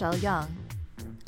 Rachelle 0.00 0.22
Young. 0.22 0.56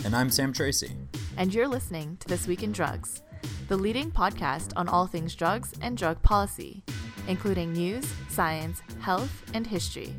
And 0.07 0.17
I'm 0.17 0.31
Sam 0.31 0.51
Tracy. 0.51 0.93
And 1.37 1.53
you're 1.53 1.69
listening 1.69 2.17
to 2.21 2.29
This 2.29 2.47
Week 2.47 2.63
in 2.63 2.73
Drugs, 2.73 3.23
the 3.69 3.77
leading 3.77 4.11
podcast 4.11 4.73
on 4.77 4.89
all 4.89 5.07
things 5.07 5.35
drugs 5.35 5.75
and 5.83 5.95
drug 5.95 6.23
policy, 6.23 6.83
including 7.29 7.75
news, 7.75 8.11
science, 8.31 8.81
health, 9.01 9.43
and 9.53 9.67
history. 9.67 10.15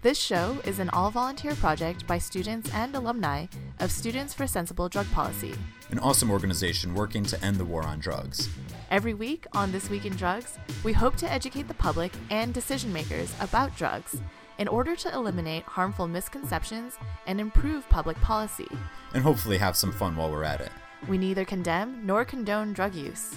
This 0.00 0.18
show 0.18 0.56
is 0.64 0.78
an 0.78 0.88
all 0.90 1.10
volunteer 1.10 1.54
project 1.54 2.06
by 2.06 2.16
students 2.16 2.72
and 2.72 2.94
alumni 2.94 3.44
of 3.80 3.92
Students 3.92 4.32
for 4.32 4.46
Sensible 4.46 4.88
Drug 4.88 5.10
Policy, 5.12 5.52
an 5.90 5.98
awesome 5.98 6.30
organization 6.30 6.94
working 6.94 7.24
to 7.24 7.44
end 7.44 7.58
the 7.58 7.64
war 7.66 7.82
on 7.82 7.98
drugs. 7.98 8.48
Every 8.90 9.12
week 9.12 9.46
on 9.52 9.70
This 9.70 9.90
Week 9.90 10.06
in 10.06 10.16
Drugs, 10.16 10.58
we 10.82 10.94
hope 10.94 11.16
to 11.16 11.30
educate 11.30 11.68
the 11.68 11.74
public 11.74 12.12
and 12.30 12.54
decision 12.54 12.90
makers 12.90 13.34
about 13.38 13.76
drugs 13.76 14.16
in 14.60 14.68
order 14.68 14.94
to 14.94 15.12
eliminate 15.12 15.64
harmful 15.64 16.06
misconceptions 16.06 16.98
and 17.26 17.40
improve 17.40 17.88
public 17.88 18.20
policy. 18.20 18.68
And 19.14 19.22
hopefully 19.22 19.56
have 19.56 19.74
some 19.74 19.90
fun 19.90 20.14
while 20.14 20.30
we're 20.30 20.44
at 20.44 20.60
it. 20.60 20.70
We 21.08 21.16
neither 21.16 21.46
condemn 21.46 22.06
nor 22.06 22.26
condone 22.26 22.74
drug 22.74 22.94
use. 22.94 23.34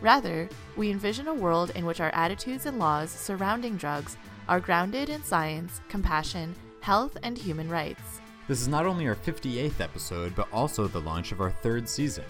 Rather, 0.00 0.48
we 0.76 0.90
envision 0.90 1.28
a 1.28 1.34
world 1.34 1.70
in 1.74 1.84
which 1.84 2.00
our 2.00 2.10
attitudes 2.14 2.64
and 2.64 2.78
laws 2.78 3.10
surrounding 3.10 3.76
drugs 3.76 4.16
are 4.48 4.58
grounded 4.58 5.10
in 5.10 5.22
science, 5.22 5.82
compassion, 5.88 6.54
health, 6.80 7.16
and 7.22 7.36
human 7.36 7.68
rights. 7.68 8.20
This 8.48 8.62
is 8.62 8.68
not 8.68 8.86
only 8.86 9.06
our 9.06 9.14
58th 9.14 9.80
episode, 9.80 10.34
but 10.34 10.48
also 10.50 10.88
the 10.88 11.00
launch 11.00 11.30
of 11.30 11.42
our 11.42 11.50
third 11.50 11.88
season. 11.88 12.24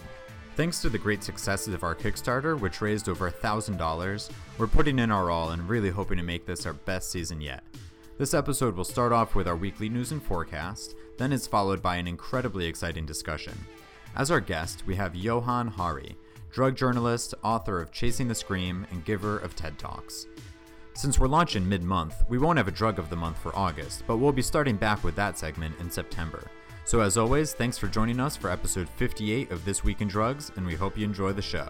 Thanks 0.55 0.81
to 0.81 0.89
the 0.89 0.97
great 0.97 1.23
successes 1.23 1.73
of 1.73 1.83
our 1.83 1.95
Kickstarter, 1.95 2.57
which 2.59 2.81
raised 2.81 3.07
over 3.09 3.29
$1,000, 3.29 4.29
we're 4.57 4.67
putting 4.67 4.99
in 4.99 5.11
our 5.11 5.29
all 5.29 5.51
and 5.51 5.67
really 5.67 5.89
hoping 5.89 6.17
to 6.17 6.23
make 6.23 6.45
this 6.45 6.65
our 6.65 6.73
best 6.73 7.11
season 7.11 7.39
yet. 7.41 7.63
This 8.17 8.33
episode 8.33 8.77
will 8.77 8.85
start 8.85 9.11
off 9.11 9.35
with 9.35 9.45
our 9.45 9.57
weekly 9.57 9.89
news 9.89 10.13
and 10.13 10.23
forecast, 10.23 10.95
then 11.17 11.33
is 11.33 11.47
followed 11.47 11.81
by 11.81 11.97
an 11.97 12.07
incredibly 12.07 12.65
exciting 12.65 13.05
discussion. 13.05 13.57
As 14.15 14.31
our 14.31 14.39
guest, 14.39 14.83
we 14.87 14.95
have 14.95 15.17
Johann 15.17 15.67
Hari, 15.67 16.15
drug 16.49 16.77
journalist, 16.77 17.33
author 17.43 17.81
of 17.81 17.91
Chasing 17.91 18.29
the 18.29 18.35
Scream, 18.35 18.87
and 18.89 19.03
giver 19.03 19.37
of 19.39 19.53
TED 19.53 19.77
Talks. 19.77 20.27
Since 20.93 21.19
we're 21.19 21.27
launching 21.27 21.67
mid 21.67 21.83
month, 21.83 22.23
we 22.29 22.37
won't 22.37 22.57
have 22.57 22.69
a 22.69 22.71
drug 22.71 22.99
of 22.99 23.09
the 23.09 23.17
month 23.17 23.37
for 23.37 23.53
August, 23.53 24.05
but 24.07 24.15
we'll 24.15 24.31
be 24.31 24.41
starting 24.41 24.77
back 24.77 25.03
with 25.03 25.17
that 25.17 25.37
segment 25.37 25.77
in 25.81 25.91
September. 25.91 26.49
So, 26.85 27.01
as 27.01 27.17
always, 27.17 27.51
thanks 27.51 27.77
for 27.77 27.87
joining 27.87 28.21
us 28.21 28.37
for 28.37 28.49
episode 28.49 28.87
58 28.87 29.51
of 29.51 29.65
This 29.65 29.83
Week 29.83 29.99
in 29.99 30.07
Drugs, 30.07 30.53
and 30.55 30.65
we 30.65 30.75
hope 30.75 30.97
you 30.97 31.03
enjoy 31.03 31.33
the 31.33 31.41
show. 31.41 31.67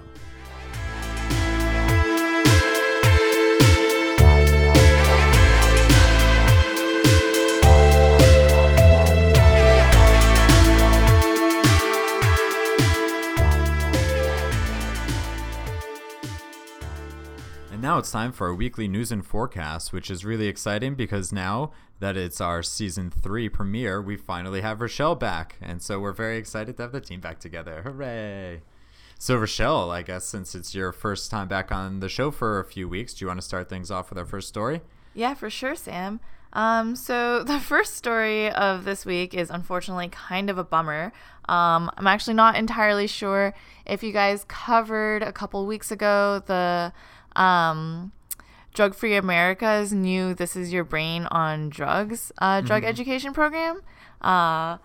Now 17.85 17.99
it's 17.99 18.09
time 18.09 18.31
for 18.31 18.47
our 18.47 18.55
weekly 18.55 18.87
news 18.87 19.11
and 19.11 19.23
forecast, 19.23 19.93
which 19.93 20.09
is 20.09 20.25
really 20.25 20.47
exciting 20.47 20.95
because 20.95 21.31
now 21.31 21.71
that 21.99 22.17
it's 22.17 22.41
our 22.41 22.63
season 22.63 23.11
three 23.11 23.47
premiere, 23.47 24.01
we 24.01 24.17
finally 24.17 24.61
have 24.61 24.79
Rachelle 24.79 25.19
back. 25.19 25.57
And 25.61 25.83
so 25.83 25.99
we're 25.99 26.11
very 26.11 26.37
excited 26.37 26.77
to 26.77 26.81
have 26.81 26.93
the 26.93 26.99
team 26.99 27.19
back 27.19 27.37
together. 27.37 27.83
Hooray! 27.83 28.63
So, 29.19 29.37
Rachelle, 29.37 29.91
I 29.93 30.01
guess 30.01 30.25
since 30.25 30.55
it's 30.55 30.73
your 30.73 30.91
first 30.91 31.29
time 31.29 31.47
back 31.47 31.71
on 31.71 31.99
the 31.99 32.09
show 32.09 32.31
for 32.31 32.59
a 32.59 32.65
few 32.65 32.89
weeks, 32.89 33.13
do 33.13 33.23
you 33.23 33.27
want 33.27 33.39
to 33.39 33.45
start 33.45 33.69
things 33.69 33.91
off 33.91 34.09
with 34.09 34.17
our 34.17 34.25
first 34.25 34.47
story? 34.47 34.81
Yeah, 35.13 35.35
for 35.35 35.51
sure, 35.51 35.75
Sam. 35.75 36.21
Um, 36.53 36.95
so 36.95 37.43
the 37.47 37.59
first 37.59 37.97
story 37.97 38.49
of 38.49 38.85
this 38.85 39.05
week 39.05 39.35
is 39.35 39.51
unfortunately 39.51 40.07
kind 40.07 40.49
of 40.49 40.57
a 40.57 40.63
bummer. 40.63 41.13
Um, 41.47 41.91
I'm 41.97 42.07
actually 42.07 42.33
not 42.33 42.55
entirely 42.55 43.05
sure 43.05 43.53
if 43.85 44.01
you 44.01 44.11
guys 44.11 44.43
covered 44.47 45.21
a 45.21 45.31
couple 45.31 45.63
weeks 45.67 45.91
ago 45.91 46.41
the 46.47 46.91
um, 47.35 48.11
Drug 48.73 48.93
Free 48.93 49.15
America's 49.15 49.93
new 49.93 50.33
This 50.33 50.55
Is 50.55 50.73
Your 50.73 50.83
Brain 50.83 51.27
on 51.31 51.69
Drugs 51.69 52.31
uh, 52.39 52.61
drug 52.61 52.83
mm-hmm. 52.83 52.89
education 52.89 53.33
program. 53.33 53.81
Uh, 54.21 54.77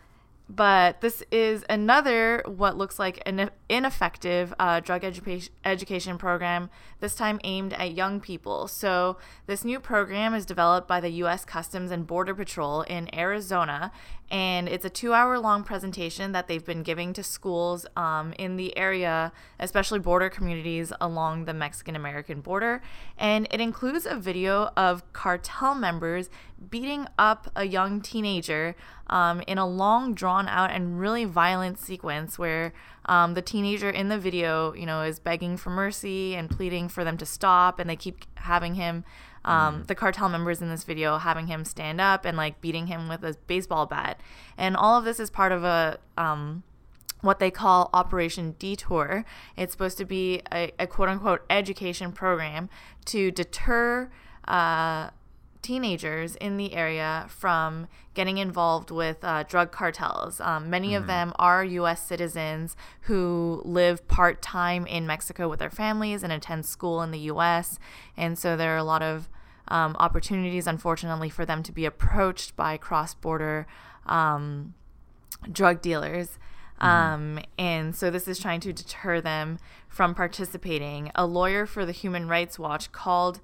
but 0.57 1.01
this 1.01 1.23
is 1.31 1.65
another 1.71 2.43
what 2.45 2.77
looks 2.77 2.99
like 2.99 3.23
an 3.25 3.51
ineffective 3.69 4.53
uh, 4.59 4.81
drug 4.81 5.05
education 5.05 5.53
education 5.65 6.19
program 6.19 6.69
this 6.99 7.15
time 7.15 7.39
aimed 7.45 7.73
at 7.75 7.95
young 7.95 8.21
people. 8.21 8.67
So 8.67 9.17
this 9.47 9.65
new 9.65 9.79
program 9.79 10.35
is 10.35 10.45
developed 10.45 10.89
by 10.89 11.01
the 11.01 11.11
u.s 11.11 11.45
customs 11.45 11.93
and 11.93 12.05
border 12.05 12.35
patrol 12.35 12.83
in 12.83 13.15
arizona 13.15 13.93
and 14.31 14.69
it's 14.69 14.85
a 14.85 14.91
two 14.91 15.13
hour 15.13 15.39
long 15.39 15.65
presentation 15.65 16.33
that 16.33 16.47
they've 16.47 16.65
been 16.65 16.83
giving 16.83 17.13
to 17.13 17.23
schools 17.23 17.87
um, 17.97 18.33
in 18.39 18.57
the 18.57 18.77
area 18.77 19.33
especially 19.59 19.99
border 19.99 20.29
communities 20.29 20.93
along 21.01 21.45
the 21.45 21.55
mexican 21.55 21.97
american 21.97 22.41
border 22.41 22.81
and 23.19 23.47
it 23.51 23.61
includes 23.61 24.07
a 24.07 24.17
video 24.17 24.71
of 24.77 25.13
cartel 25.13 25.75
members 25.75 26.31
beating 26.69 27.07
up 27.19 27.51
a 27.57 27.65
young 27.65 28.01
teenager 28.01 28.77
um, 29.11 29.43
in 29.47 29.59
a 29.59 29.67
long, 29.67 30.15
drawn 30.15 30.49
out, 30.49 30.71
and 30.71 30.99
really 30.99 31.25
violent 31.25 31.79
sequence 31.79 32.39
where 32.39 32.73
um, 33.07 33.35
the 33.35 33.43
teenager 33.43 33.91
in 33.91 34.09
the 34.09 34.19
video, 34.19 34.73
you 34.73 34.87
know, 34.87 35.03
is 35.03 35.19
begging 35.19 35.57
for 35.57 35.71
mercy 35.71 36.35
and 36.35 36.49
pleading 36.49 36.89
for 36.89 37.05
them 37.05 37.19
to 37.19 37.27
stop, 37.27 37.79
and 37.79 37.91
they 37.91 37.97
keep 37.97 38.25
having 38.37 38.77
him. 38.77 39.05
Um, 39.43 39.83
mm. 39.83 39.87
the 39.87 39.95
cartel 39.95 40.29
members 40.29 40.61
in 40.61 40.69
this 40.69 40.85
video 40.85 41.17
having 41.17 41.47
him 41.47 41.65
stand 41.65 41.99
up 41.99 42.27
and 42.27 42.37
like 42.37 42.61
beating 42.61 42.89
him 42.89 43.09
with 43.09 43.25
a 43.25 43.37
baseball 43.47 43.87
bat, 43.87 44.21
and 44.59 44.77
all 44.77 44.99
of 44.99 45.05
this 45.05 45.19
is 45.19 45.31
part 45.31 45.51
of 45.51 45.65
a 45.65 45.99
um, 46.19 46.63
what 47.23 47.39
they 47.39 47.51
call 47.51 47.89
Operation 47.95 48.55
Detour. 48.59 49.25
It's 49.57 49.73
supposed 49.73 49.99
to 49.99 50.05
be 50.05 50.43
a, 50.53 50.73
a 50.79 50.87
quote 50.87 51.09
unquote 51.09 51.43
education 51.49 52.13
program 52.13 52.69
to 53.07 53.31
deter 53.31 54.11
uh, 54.47 55.09
teenagers 55.63 56.37
in 56.37 56.57
the 56.57 56.75
area 56.75 57.27
from 57.29 57.87
getting 58.15 58.39
involved 58.39 58.91
with 58.91 59.23
uh, 59.23 59.43
drug 59.45 59.71
cartels. 59.71 60.41
Um, 60.41 60.71
many 60.71 60.89
mm-hmm. 60.89 61.03
of 61.03 61.07
them 61.07 61.33
are 61.39 61.65
U.S. 61.65 62.07
citizens 62.07 62.77
who 63.03 63.63
live 63.65 64.07
part 64.09 64.43
time 64.43 64.87
in 64.87 65.07
Mexico 65.07 65.49
with 65.49 65.59
their 65.59 65.71
families 65.71 66.23
and 66.23 66.33
attend 66.33 66.67
school 66.67 67.03
in 67.03 67.11
the 67.11 67.19
U.S. 67.21 67.79
And 68.17 68.39
so 68.39 68.57
there 68.57 68.75
are 68.75 68.79
a 68.79 68.85
lot 68.85 69.03
of 69.03 69.29
um, 69.69 69.97
opportunities, 69.99 70.67
unfortunately, 70.67 71.29
for 71.29 71.45
them 71.45 71.63
to 71.63 71.73
be 71.73 71.85
approached 71.85 72.57
by 72.57 72.77
cross 72.77 73.15
border 73.15 73.67
um, 74.07 74.75
drug 75.51 75.81
dealers. 75.81 76.39
Mm-hmm. 76.81 76.87
Um, 76.87 77.41
and 77.59 77.95
so 77.95 78.11
this 78.11 78.27
is 78.27 78.39
trying 78.39 78.61
to 78.61 78.73
deter 78.73 79.21
them 79.21 79.59
from 79.89 80.15
participating. 80.15 81.11
A 81.15 81.27
lawyer 81.27 81.67
for 81.67 81.85
the 81.85 81.93
Human 81.93 82.27
Rights 82.27 82.59
Watch 82.59 82.91
called 82.93 83.41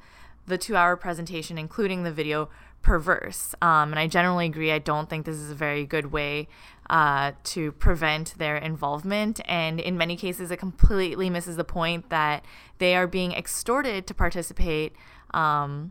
the 0.46 0.58
two 0.58 0.76
hour 0.76 0.96
presentation, 0.96 1.58
including 1.58 2.02
the 2.02 2.12
video, 2.12 2.48
perverse. 2.86 3.52
Um, 3.60 3.90
and 3.90 3.98
I 3.98 4.06
generally 4.06 4.46
agree. 4.46 4.70
I 4.70 4.78
don't 4.78 5.10
think 5.10 5.26
this 5.26 5.36
is 5.36 5.50
a 5.50 5.56
very 5.56 5.84
good 5.84 6.12
way 6.12 6.46
uh, 6.88 7.32
to 7.42 7.72
prevent 7.72 8.38
their 8.38 8.56
involvement. 8.56 9.40
And 9.46 9.80
in 9.80 9.98
many 9.98 10.16
cases, 10.16 10.52
it 10.52 10.58
completely 10.58 11.28
misses 11.28 11.56
the 11.56 11.64
point 11.64 12.10
that 12.10 12.44
they 12.78 12.94
are 12.94 13.08
being 13.08 13.32
extorted 13.32 14.06
to 14.06 14.14
participate 14.14 14.94
um, 15.34 15.90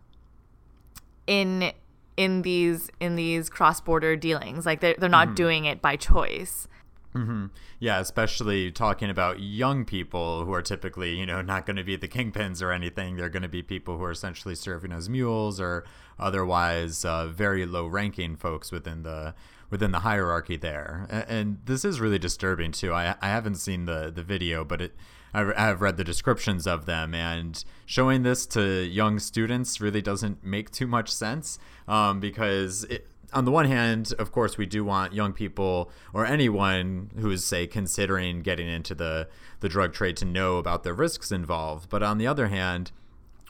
in 1.28 1.74
in 2.16 2.44
these 2.44 2.90
in 3.02 3.18
these 3.18 3.50
cross 3.50 3.82
border 3.82 4.16
dealings. 4.16 4.66
Like 4.66 4.80
they're 4.80 4.96
they're 4.98 5.10
not 5.10 5.28
mm-hmm. 5.28 5.36
doing 5.36 5.66
it 5.66 5.82
by 5.82 5.98
choice. 5.98 6.70
Mm-hmm. 7.16 7.46
Yeah, 7.80 8.00
especially 8.00 8.72
talking 8.72 9.09
about 9.09 9.40
young 9.40 9.86
people 9.86 10.44
who 10.44 10.53
are 10.53 10.62
typically, 10.62 11.16
you 11.16 11.26
know, 11.26 11.41
not 11.41 11.66
going 11.66 11.78
to 11.78 11.84
be 11.84 11.96
the 11.96 12.09
kingpins 12.09 12.62
or 12.62 12.72
anything. 12.72 13.16
They're 13.16 13.29
going 13.29 13.44
to 13.44 13.50
be 13.50 13.64
people 13.64 13.97
who 13.97 14.03
are 14.03 14.12
essentially 14.12 14.56
serving 14.56 14.91
as 14.91 15.08
mules 15.08 15.59
or 15.62 15.85
otherwise 16.20 17.06
uh, 17.06 17.28
very 17.28 17.66
low-ranking 17.66 18.35
folks 18.35 18.72
within 18.72 19.03
the 19.03 19.34
within 19.70 19.91
the 19.91 20.00
hierarchy 20.00 20.58
there. 20.58 21.08
And, 21.09 21.26
and, 21.28 21.58
this 21.66 21.84
is 21.84 22.00
really 22.00 22.20
disturbing 22.20 22.72
too. 22.72 22.94
I 22.94 23.16
I 23.22 23.29
haven't 23.29 23.56
seen 23.56 23.85
the 23.85 24.12
the 24.14 24.23
video, 24.23 24.66
but 24.66 24.82
it 24.82 24.96
I 25.34 25.66
have 25.67 25.82
read 25.82 25.97
the 25.97 26.03
descriptions 26.03 26.66
of 26.66 26.85
them, 26.85 27.14
and 27.14 27.62
showing 27.85 28.23
this 28.23 28.46
to 28.47 28.84
young 28.85 29.20
students 29.20 29.82
really 29.82 30.02
doesn't 30.02 30.46
make 30.46 30.72
too 30.72 30.88
much 30.88 31.12
sense 31.12 31.59
um, 31.90 32.22
because 32.22 32.85
it 32.85 33.08
on 33.35 33.43
the 33.43 33.52
one 33.52 33.66
hand, 33.66 34.14
of 34.17 34.32
course, 34.32 34.58
we 34.58 34.66
do 34.66 34.85
want 34.85 35.14
young 35.14 35.34
people 35.34 35.91
or 36.14 36.26
anyone 36.26 37.11
who 37.20 37.29
is, 37.29 37.43
say, 37.43 37.67
considering 37.67 38.41
getting 38.41 38.67
into 38.67 38.96
the, 38.96 39.28
the 39.59 39.67
drug 39.67 39.93
trade 39.93 40.16
to 40.17 40.26
know 40.26 40.58
about 40.58 40.84
the 40.84 40.93
risks 40.93 41.34
involved. 41.34 41.90
But 41.90 42.02
on 42.02 42.17
the 42.17 42.28
other 42.28 42.47
hand, 42.47 42.93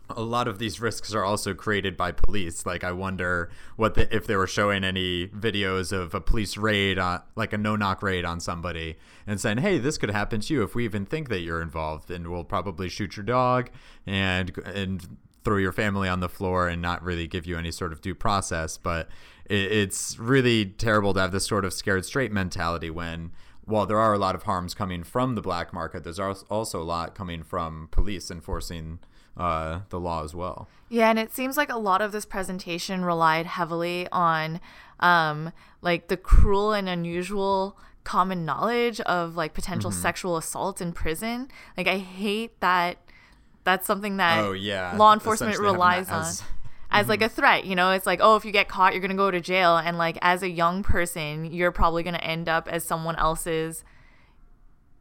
a 0.09 0.21
lot 0.21 0.47
of 0.47 0.57
these 0.57 0.79
risks 0.79 1.13
are 1.13 1.23
also 1.23 1.53
created 1.53 1.95
by 1.95 2.11
police. 2.11 2.65
Like, 2.65 2.83
I 2.83 2.91
wonder 2.91 3.51
what 3.75 3.93
the, 3.93 4.13
if 4.13 4.25
they 4.25 4.35
were 4.35 4.47
showing 4.47 4.83
any 4.83 5.27
videos 5.27 5.91
of 5.91 6.15
a 6.15 6.21
police 6.21 6.57
raid, 6.57 6.97
on, 6.97 7.21
like 7.35 7.53
a 7.53 7.57
no-knock 7.57 8.01
raid 8.01 8.25
on 8.25 8.39
somebody, 8.39 8.97
and 9.27 9.39
saying, 9.39 9.59
"Hey, 9.59 9.77
this 9.77 9.97
could 9.97 10.11
happen 10.11 10.41
to 10.41 10.53
you 10.53 10.63
if 10.63 10.75
we 10.75 10.85
even 10.85 11.05
think 11.05 11.29
that 11.29 11.39
you're 11.39 11.61
involved, 11.61 12.11
and 12.11 12.27
we'll 12.27 12.43
probably 12.43 12.89
shoot 12.89 13.17
your 13.17 13.23
dog 13.23 13.69
and 14.05 14.55
and 14.65 15.17
throw 15.45 15.57
your 15.57 15.71
family 15.71 16.09
on 16.09 16.19
the 16.19 16.27
floor 16.27 16.67
and 16.67 16.81
not 16.81 17.01
really 17.03 17.27
give 17.27 17.45
you 17.45 17.57
any 17.57 17.71
sort 17.71 17.93
of 17.93 18.01
due 18.01 18.15
process. 18.15 18.77
But 18.77 19.07
it, 19.45 19.71
it's 19.71 20.19
really 20.19 20.65
terrible 20.65 21.13
to 21.13 21.21
have 21.21 21.31
this 21.31 21.45
sort 21.45 21.63
of 21.63 21.71
scared 21.71 22.03
straight 22.03 22.31
mentality 22.31 22.89
when 22.89 23.31
while 23.65 23.85
there 23.85 23.99
are 23.99 24.13
a 24.13 24.17
lot 24.17 24.35
of 24.35 24.43
harms 24.43 24.73
coming 24.73 25.03
from 25.03 25.35
the 25.35 25.41
black 25.41 25.73
market, 25.73 26.03
there's 26.03 26.19
also 26.19 26.81
a 26.81 26.83
lot 26.83 27.15
coming 27.15 27.43
from 27.43 27.87
police 27.91 28.29
enforcing 28.29 28.99
uh, 29.37 29.81
the 29.89 29.99
law 29.99 30.23
as 30.23 30.35
well. 30.35 30.67
Yeah, 30.89 31.09
and 31.09 31.19
it 31.19 31.33
seems 31.33 31.57
like 31.57 31.71
a 31.71 31.77
lot 31.77 32.01
of 32.01 32.11
this 32.11 32.25
presentation 32.25 33.03
relied 33.03 33.47
heavily 33.47 34.07
on 34.11 34.61
um, 34.99 35.51
like 35.81 36.07
the 36.07 36.17
cruel 36.17 36.73
and 36.73 36.87
unusual 36.87 37.77
common 38.03 38.45
knowledge 38.45 39.01
of 39.01 39.35
like 39.35 39.53
potential 39.53 39.89
mm-hmm. 39.89 40.01
sexual 40.01 40.37
assault 40.37 40.79
in 40.79 40.93
prison. 40.93 41.49
Like 41.75 41.87
I 41.87 41.97
hate 41.97 42.59
that 42.61 42.97
that's 43.65 43.85
something 43.85 44.17
that 44.17 44.39
oh, 44.39 44.53
yeah. 44.53 44.95
law 44.95 45.13
enforcement 45.13 45.59
relies 45.59 46.09
on. 46.09 46.21
As, 46.21 46.43
as 46.91 47.01
mm-hmm. 47.01 47.09
like 47.09 47.21
a 47.21 47.29
threat, 47.29 47.65
you 47.65 47.75
know, 47.75 47.91
it's 47.91 48.05
like, 48.05 48.19
oh, 48.21 48.37
if 48.37 48.45
you 48.45 48.51
get 48.51 48.69
caught, 48.69 48.93
you're 48.93 49.01
gonna 49.01 49.15
go 49.15 49.29
to 49.29 49.41
jail, 49.41 49.75
and 49.75 49.97
like 49.97 50.17
as 50.21 50.43
a 50.43 50.49
young 50.49 50.83
person, 50.83 51.51
you're 51.51 51.71
probably 51.71 52.03
gonna 52.03 52.17
end 52.19 52.47
up 52.47 52.69
as 52.69 52.85
someone 52.85 53.17
else's, 53.17 53.83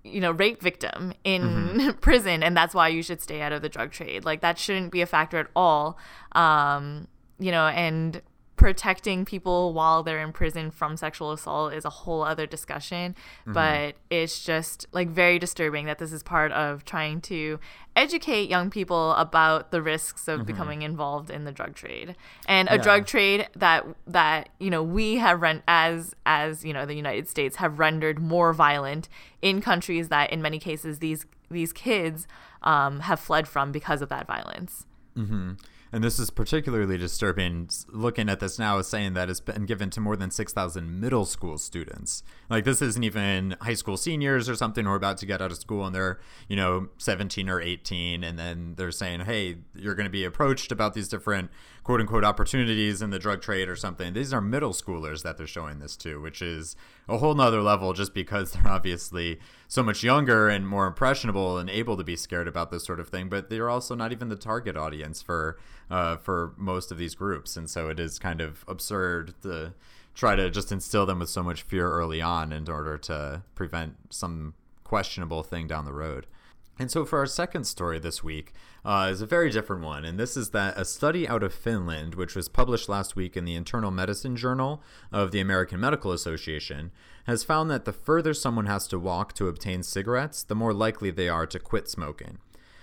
you 0.02 0.20
know, 0.20 0.32
rape 0.32 0.60
victim 0.60 1.12
in 1.22 1.42
mm-hmm. 1.42 1.90
prison, 2.00 2.42
and 2.42 2.56
that's 2.56 2.74
why 2.74 2.88
you 2.88 3.02
should 3.02 3.20
stay 3.20 3.40
out 3.40 3.52
of 3.52 3.62
the 3.62 3.68
drug 3.68 3.92
trade. 3.92 4.24
Like 4.24 4.40
that 4.40 4.58
shouldn't 4.58 4.90
be 4.90 5.02
a 5.02 5.06
factor 5.06 5.38
at 5.38 5.46
all. 5.54 5.98
Um, 6.32 7.06
you 7.38 7.52
know, 7.52 7.66
and 7.66 8.20
protecting 8.56 9.24
people 9.24 9.72
while 9.72 10.02
they're 10.02 10.20
in 10.20 10.32
prison 10.32 10.70
from 10.70 10.96
sexual 10.96 11.32
assault 11.32 11.72
is 11.72 11.84
a 11.84 11.90
whole 11.90 12.22
other 12.22 12.46
discussion 12.46 13.14
mm-hmm. 13.42 13.52
but 13.52 13.96
it's 14.10 14.44
just 14.44 14.86
like 14.92 15.08
very 15.08 15.38
disturbing 15.38 15.86
that 15.86 15.98
this 15.98 16.12
is 16.12 16.22
part 16.22 16.52
of 16.52 16.84
trying 16.84 17.20
to 17.20 17.58
educate 17.96 18.48
young 18.48 18.70
people 18.70 19.12
about 19.12 19.72
the 19.72 19.82
risks 19.82 20.28
of 20.28 20.40
mm-hmm. 20.40 20.46
becoming 20.46 20.82
involved 20.82 21.30
in 21.30 21.44
the 21.44 21.52
drug 21.52 21.74
trade 21.74 22.14
and 22.46 22.68
a 22.68 22.76
yeah. 22.76 22.82
drug 22.82 23.06
trade 23.06 23.48
that 23.56 23.84
that 24.06 24.48
you 24.60 24.70
know 24.70 24.82
we 24.82 25.16
have 25.16 25.42
run 25.42 25.62
as 25.66 26.14
as 26.24 26.64
you 26.64 26.72
know 26.72 26.86
the 26.86 26.94
United 26.94 27.28
States 27.28 27.56
have 27.56 27.78
rendered 27.78 28.20
more 28.20 28.52
violent 28.52 29.08
in 29.42 29.60
countries 29.60 30.08
that 30.10 30.30
in 30.30 30.40
many 30.40 30.58
cases 30.60 31.00
these 31.00 31.26
these 31.50 31.72
kids 31.72 32.26
um, 32.62 33.00
have 33.00 33.20
fled 33.20 33.46
from 33.46 33.72
because 33.72 34.02
of 34.02 34.08
that 34.08 34.26
violence. 34.26 34.86
Mm-hmm. 35.16 35.52
And 35.94 36.02
this 36.02 36.18
is 36.18 36.28
particularly 36.28 36.98
disturbing 36.98 37.70
looking 37.86 38.28
at 38.28 38.40
this 38.40 38.58
now 38.58 38.78
as 38.78 38.88
saying 38.88 39.14
that 39.14 39.30
it's 39.30 39.38
been 39.38 39.64
given 39.64 39.90
to 39.90 40.00
more 40.00 40.16
than 40.16 40.28
6,000 40.28 41.00
middle 41.00 41.24
school 41.24 41.56
students. 41.56 42.24
Like, 42.50 42.64
this 42.64 42.82
isn't 42.82 43.04
even 43.04 43.54
high 43.60 43.74
school 43.74 43.96
seniors 43.96 44.48
or 44.48 44.56
something 44.56 44.86
who 44.86 44.90
are 44.90 44.96
about 44.96 45.18
to 45.18 45.26
get 45.26 45.40
out 45.40 45.52
of 45.52 45.56
school 45.56 45.86
and 45.86 45.94
they're, 45.94 46.18
you 46.48 46.56
know, 46.56 46.88
17 46.98 47.48
or 47.48 47.60
18. 47.60 48.24
And 48.24 48.36
then 48.36 48.74
they're 48.76 48.90
saying, 48.90 49.20
hey, 49.20 49.58
you're 49.76 49.94
going 49.94 50.06
to 50.06 50.10
be 50.10 50.24
approached 50.24 50.72
about 50.72 50.94
these 50.94 51.06
different 51.06 51.48
quote 51.84 52.00
unquote 52.00 52.24
opportunities 52.24 53.02
in 53.02 53.10
the 53.10 53.18
drug 53.18 53.42
trade 53.42 53.68
or 53.68 53.76
something. 53.76 54.14
These 54.14 54.32
are 54.32 54.40
middle 54.40 54.72
schoolers 54.72 55.22
that 55.22 55.36
they're 55.36 55.46
showing 55.46 55.78
this 55.78 55.96
to, 55.98 56.20
which 56.20 56.40
is 56.40 56.74
a 57.08 57.18
whole 57.18 57.34
nother 57.34 57.60
level 57.60 57.92
just 57.92 58.14
because 58.14 58.52
they're 58.52 58.66
obviously 58.72 59.38
so 59.68 59.82
much 59.82 60.02
younger 60.02 60.48
and 60.48 60.66
more 60.66 60.86
impressionable 60.86 61.58
and 61.58 61.68
able 61.68 61.96
to 61.98 62.04
be 62.04 62.16
scared 62.16 62.48
about 62.48 62.70
this 62.70 62.84
sort 62.84 62.98
of 62.98 63.08
thing. 63.10 63.28
But 63.28 63.50
they're 63.50 63.70
also 63.70 63.94
not 63.94 64.12
even 64.12 64.30
the 64.30 64.36
target 64.36 64.76
audience 64.76 65.20
for 65.20 65.58
uh, 65.90 66.16
for 66.16 66.54
most 66.56 66.90
of 66.90 66.96
these 66.96 67.14
groups, 67.14 67.56
and 67.56 67.68
so 67.68 67.90
it 67.90 68.00
is 68.00 68.18
kind 68.18 68.40
of 68.40 68.64
absurd 68.66 69.34
to 69.42 69.74
try 70.14 70.34
to 70.34 70.48
just 70.48 70.72
instill 70.72 71.04
them 71.04 71.18
with 71.18 71.28
so 71.28 71.42
much 71.42 71.62
fear 71.62 71.90
early 71.90 72.22
on 72.22 72.52
in 72.52 72.68
order 72.70 72.96
to 72.96 73.42
prevent 73.54 73.96
some 74.08 74.54
questionable 74.84 75.42
thing 75.42 75.66
down 75.66 75.84
the 75.84 75.92
road. 75.92 76.26
And 76.78 76.90
so, 76.90 77.04
for 77.04 77.20
our 77.20 77.26
second 77.26 77.64
story 77.64 78.00
this 78.00 78.24
week, 78.24 78.52
uh, 78.84 79.08
is 79.10 79.20
a 79.20 79.26
very 79.26 79.50
different 79.50 79.82
one. 79.82 80.04
And 80.04 80.18
this 80.18 80.36
is 80.36 80.50
that 80.50 80.76
a 80.76 80.84
study 80.84 81.28
out 81.28 81.44
of 81.44 81.54
Finland, 81.54 82.16
which 82.16 82.34
was 82.34 82.48
published 82.48 82.88
last 82.88 83.14
week 83.14 83.36
in 83.36 83.44
the 83.44 83.54
Internal 83.54 83.92
Medicine 83.92 84.36
Journal 84.36 84.82
of 85.12 85.30
the 85.30 85.40
American 85.40 85.78
Medical 85.78 86.10
Association, 86.10 86.90
has 87.26 87.44
found 87.44 87.70
that 87.70 87.84
the 87.84 87.92
further 87.92 88.34
someone 88.34 88.66
has 88.66 88.88
to 88.88 88.98
walk 88.98 89.34
to 89.34 89.46
obtain 89.46 89.82
cigarettes, 89.84 90.42
the 90.42 90.56
more 90.56 90.72
likely 90.72 91.10
they 91.10 91.28
are 91.28 91.46
to 91.46 91.60
quit 91.60 91.88
smoking. 91.88 92.38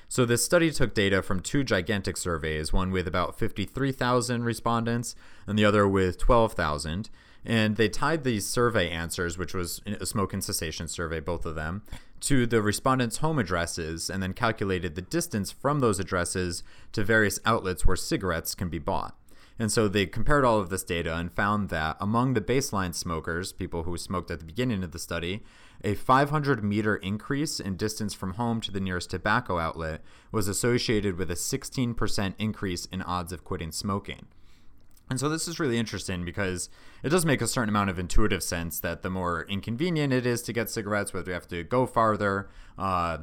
So, 0.07 0.25
this 0.25 0.43
study 0.43 0.71
took 0.71 0.93
data 0.93 1.21
from 1.21 1.41
two 1.41 1.63
gigantic 1.63 2.15
surveys, 2.15 2.71
one 2.71 2.91
with 2.91 3.07
about 3.07 3.37
53,000 3.37 4.43
respondents 4.43 5.15
and 5.47 5.59
the 5.59 5.65
other 5.65 5.87
with 5.87 6.17
12,000. 6.17 7.09
And 7.43 7.75
they 7.75 7.89
tied 7.89 8.23
these 8.23 8.45
survey 8.45 8.89
answers, 8.89 9.37
which 9.37 9.53
was 9.53 9.81
a 9.85 10.05
smoking 10.05 10.41
cessation 10.41 10.87
survey, 10.87 11.19
both 11.19 11.45
of 11.45 11.55
them, 11.55 11.81
to 12.21 12.45
the 12.45 12.61
respondents' 12.61 13.17
home 13.17 13.39
addresses 13.39 14.09
and 14.09 14.21
then 14.21 14.33
calculated 14.33 14.95
the 14.95 15.01
distance 15.01 15.51
from 15.51 15.79
those 15.79 15.99
addresses 15.99 16.63
to 16.93 17.03
various 17.03 17.39
outlets 17.45 17.85
where 17.85 17.95
cigarettes 17.95 18.55
can 18.55 18.69
be 18.69 18.79
bought. 18.79 19.17
And 19.59 19.71
so 19.71 19.87
they 19.87 20.05
compared 20.05 20.43
all 20.43 20.59
of 20.59 20.69
this 20.69 20.83
data 20.83 21.15
and 21.15 21.31
found 21.31 21.69
that 21.69 21.97
among 21.99 22.33
the 22.33 22.41
baseline 22.41 22.95
smokers, 22.95 23.51
people 23.51 23.83
who 23.83 23.97
smoked 23.97 24.31
at 24.31 24.39
the 24.39 24.45
beginning 24.45 24.83
of 24.83 24.91
the 24.91 24.97
study, 24.97 25.43
a 25.83 25.93
500 25.93 26.63
meter 26.63 26.95
increase 26.95 27.59
in 27.59 27.75
distance 27.75 28.13
from 28.13 28.33
home 28.33 28.61
to 28.61 28.71
the 28.71 28.79
nearest 28.79 29.11
tobacco 29.11 29.59
outlet 29.59 30.01
was 30.31 30.47
associated 30.47 31.17
with 31.17 31.29
a 31.29 31.35
16% 31.35 32.33
increase 32.39 32.85
in 32.85 33.01
odds 33.01 33.31
of 33.31 33.43
quitting 33.43 33.71
smoking. 33.71 34.27
And 35.11 35.19
so 35.19 35.27
this 35.27 35.45
is 35.45 35.59
really 35.59 35.77
interesting 35.77 36.23
because 36.23 36.69
it 37.03 37.09
does 37.09 37.25
make 37.25 37.41
a 37.41 37.47
certain 37.47 37.67
amount 37.67 37.89
of 37.89 37.99
intuitive 37.99 38.41
sense 38.41 38.79
that 38.79 39.01
the 39.01 39.09
more 39.09 39.45
inconvenient 39.49 40.13
it 40.13 40.25
is 40.25 40.41
to 40.43 40.53
get 40.53 40.69
cigarettes, 40.69 41.13
whether 41.13 41.31
you 41.31 41.33
have 41.33 41.49
to 41.49 41.65
go 41.65 41.85
farther, 41.85 42.49
uh, 42.77 43.17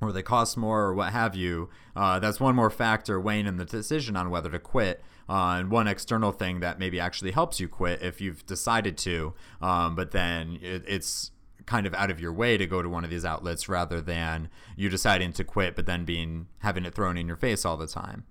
or 0.00 0.10
they 0.10 0.24
cost 0.24 0.56
more, 0.56 0.80
or 0.80 0.94
what 0.94 1.12
have 1.12 1.36
you, 1.36 1.70
uh, 1.94 2.18
that's 2.18 2.40
one 2.40 2.56
more 2.56 2.70
factor 2.70 3.20
weighing 3.20 3.46
in 3.46 3.56
the 3.56 3.64
decision 3.64 4.16
on 4.16 4.30
whether 4.30 4.50
to 4.50 4.58
quit. 4.58 5.00
Uh, 5.28 5.58
and 5.60 5.70
one 5.70 5.86
external 5.86 6.32
thing 6.32 6.58
that 6.58 6.80
maybe 6.80 6.98
actually 6.98 7.30
helps 7.30 7.60
you 7.60 7.68
quit 7.68 8.02
if 8.02 8.20
you've 8.20 8.44
decided 8.44 8.98
to, 8.98 9.32
um, 9.60 9.94
but 9.94 10.10
then 10.10 10.58
it, 10.60 10.82
it's 10.88 11.30
kind 11.66 11.86
of 11.86 11.94
out 11.94 12.10
of 12.10 12.18
your 12.18 12.32
way 12.32 12.58
to 12.58 12.66
go 12.66 12.82
to 12.82 12.88
one 12.88 13.04
of 13.04 13.10
these 13.10 13.24
outlets 13.24 13.68
rather 13.68 14.00
than 14.00 14.48
you 14.74 14.88
deciding 14.88 15.32
to 15.32 15.44
quit 15.44 15.76
but 15.76 15.86
then 15.86 16.04
being 16.04 16.48
having 16.58 16.84
it 16.84 16.92
thrown 16.92 17.16
in 17.16 17.28
your 17.28 17.36
face 17.36 17.64
all 17.64 17.76
the 17.76 17.86
time. 17.86 18.24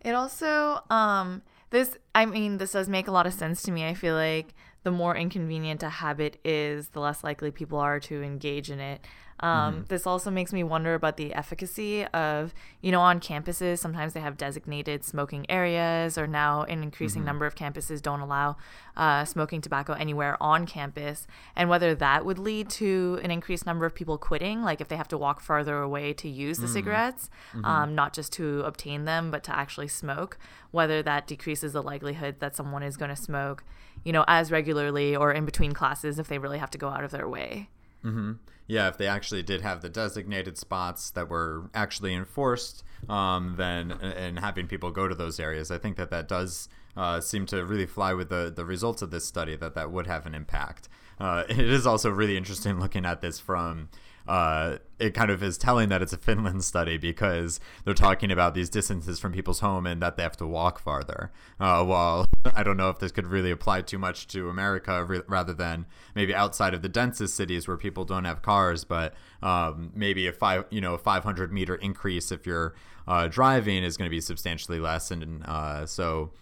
It 0.00 0.16
also 0.16 0.82
um 0.90 1.42
this, 1.70 1.96
I 2.14 2.26
mean, 2.26 2.58
this 2.58 2.72
does 2.72 2.88
make 2.88 3.08
a 3.08 3.12
lot 3.12 3.26
of 3.26 3.34
sense 3.34 3.62
to 3.62 3.72
me. 3.72 3.86
I 3.86 3.94
feel 3.94 4.14
like 4.14 4.54
the 4.82 4.90
more 4.90 5.16
inconvenient 5.16 5.82
a 5.82 5.88
habit 5.88 6.38
is, 6.44 6.88
the 6.90 7.00
less 7.00 7.24
likely 7.24 7.50
people 7.50 7.78
are 7.78 8.00
to 8.00 8.22
engage 8.22 8.70
in 8.70 8.80
it. 8.80 9.04
Um, 9.40 9.50
mm-hmm. 9.50 9.82
This 9.86 10.06
also 10.06 10.30
makes 10.30 10.52
me 10.52 10.64
wonder 10.64 10.94
about 10.94 11.16
the 11.16 11.32
efficacy 11.32 12.04
of, 12.06 12.52
you 12.80 12.90
know, 12.90 13.00
on 13.00 13.20
campuses, 13.20 13.78
sometimes 13.78 14.12
they 14.12 14.20
have 14.20 14.36
designated 14.36 15.04
smoking 15.04 15.46
areas, 15.48 16.18
or 16.18 16.26
now 16.26 16.62
an 16.62 16.82
increasing 16.82 17.20
mm-hmm. 17.20 17.26
number 17.26 17.46
of 17.46 17.54
campuses 17.54 18.02
don't 18.02 18.20
allow 18.20 18.56
uh, 18.96 19.24
smoking 19.24 19.60
tobacco 19.60 19.92
anywhere 19.92 20.36
on 20.42 20.66
campus, 20.66 21.28
and 21.54 21.68
whether 21.68 21.94
that 21.94 22.24
would 22.24 22.38
lead 22.38 22.68
to 22.68 23.20
an 23.22 23.30
increased 23.30 23.64
number 23.64 23.86
of 23.86 23.94
people 23.94 24.18
quitting, 24.18 24.62
like 24.62 24.80
if 24.80 24.88
they 24.88 24.96
have 24.96 25.08
to 25.08 25.18
walk 25.18 25.40
farther 25.40 25.78
away 25.82 26.12
to 26.12 26.28
use 26.28 26.58
the 26.58 26.64
mm-hmm. 26.64 26.74
cigarettes, 26.74 27.30
mm-hmm. 27.52 27.64
um, 27.64 27.94
not 27.94 28.12
just 28.12 28.32
to 28.32 28.62
obtain 28.62 29.04
them, 29.04 29.30
but 29.30 29.44
to 29.44 29.56
actually 29.56 29.88
smoke, 29.88 30.36
whether 30.72 31.00
that 31.00 31.28
decreases 31.28 31.72
the 31.72 31.82
likelihood 31.82 32.40
that 32.40 32.56
someone 32.56 32.82
is 32.82 32.96
going 32.96 33.10
to 33.10 33.16
smoke, 33.16 33.62
you 34.04 34.12
know, 34.12 34.24
as 34.26 34.50
regularly 34.50 35.14
or 35.14 35.32
in 35.32 35.44
between 35.44 35.72
classes 35.72 36.18
if 36.18 36.28
they 36.28 36.38
really 36.38 36.58
have 36.58 36.70
to 36.70 36.78
go 36.78 36.88
out 36.88 37.04
of 37.04 37.10
their 37.10 37.28
way. 37.28 37.68
Mm-hmm. 38.04 38.32
Yeah, 38.66 38.88
if 38.88 38.98
they 38.98 39.06
actually 39.06 39.42
did 39.42 39.62
have 39.62 39.80
the 39.80 39.88
designated 39.88 40.58
spots 40.58 41.10
that 41.12 41.28
were 41.28 41.70
actually 41.74 42.14
enforced, 42.14 42.84
um, 43.08 43.54
then 43.56 43.92
and 43.92 44.38
having 44.38 44.66
people 44.66 44.90
go 44.90 45.08
to 45.08 45.14
those 45.14 45.40
areas, 45.40 45.70
I 45.70 45.78
think 45.78 45.96
that 45.96 46.10
that 46.10 46.28
does 46.28 46.68
uh, 46.94 47.20
seem 47.20 47.46
to 47.46 47.64
really 47.64 47.86
fly 47.86 48.12
with 48.12 48.28
the 48.28 48.52
the 48.54 48.66
results 48.66 49.00
of 49.00 49.10
this 49.10 49.24
study. 49.24 49.56
That 49.56 49.74
that 49.74 49.90
would 49.90 50.06
have 50.06 50.26
an 50.26 50.34
impact. 50.34 50.88
Uh, 51.18 51.44
it 51.48 51.58
is 51.58 51.86
also 51.86 52.10
really 52.10 52.36
interesting 52.36 52.78
looking 52.78 53.06
at 53.06 53.22
this 53.22 53.40
from 53.40 53.88
uh, 54.28 54.78
it 54.98 55.14
kind 55.14 55.30
of 55.30 55.42
is 55.42 55.56
telling 55.56 55.88
that 55.88 56.02
it's 56.02 56.12
a 56.12 56.18
Finland 56.18 56.62
study 56.62 56.98
because 56.98 57.60
they're 57.84 57.94
talking 57.94 58.30
about 58.30 58.54
these 58.54 58.68
distances 58.68 59.18
from 59.18 59.32
people's 59.32 59.60
home 59.60 59.86
and 59.86 60.02
that 60.02 60.16
they 60.16 60.22
have 60.22 60.36
to 60.36 60.46
walk 60.46 60.78
farther. 60.78 61.32
Uh, 61.58 61.84
while 61.84 62.26
I 62.54 62.62
don't 62.62 62.76
know 62.76 62.90
if 62.90 62.98
this 62.98 63.10
could 63.10 63.26
really 63.26 63.50
apply 63.50 63.82
too 63.82 63.98
much 63.98 64.26
to 64.28 64.48
America 64.48 65.04
re- 65.04 65.22
rather 65.26 65.54
than 65.54 65.86
maybe 66.14 66.34
outside 66.34 66.74
of 66.74 66.82
the 66.82 66.88
densest 66.88 67.36
cities 67.36 67.66
where 67.66 67.76
people 67.76 68.04
don't 68.04 68.24
have 68.24 68.42
cars, 68.42 68.84
but 68.84 69.14
um, 69.42 69.92
maybe 69.94 70.26
a 70.26 70.32
five, 70.32 70.64
you 70.70 70.80
know, 70.80 70.94
a 70.94 70.98
500 70.98 71.52
meter 71.52 71.76
increase 71.76 72.30
if 72.30 72.46
you're 72.46 72.74
uh, 73.06 73.28
driving 73.28 73.82
is 73.82 73.96
going 73.96 74.06
to 74.08 74.14
be 74.14 74.20
substantially 74.20 74.78
less. 74.78 75.10
And 75.10 75.44
uh, 75.46 75.86
so 75.86 76.32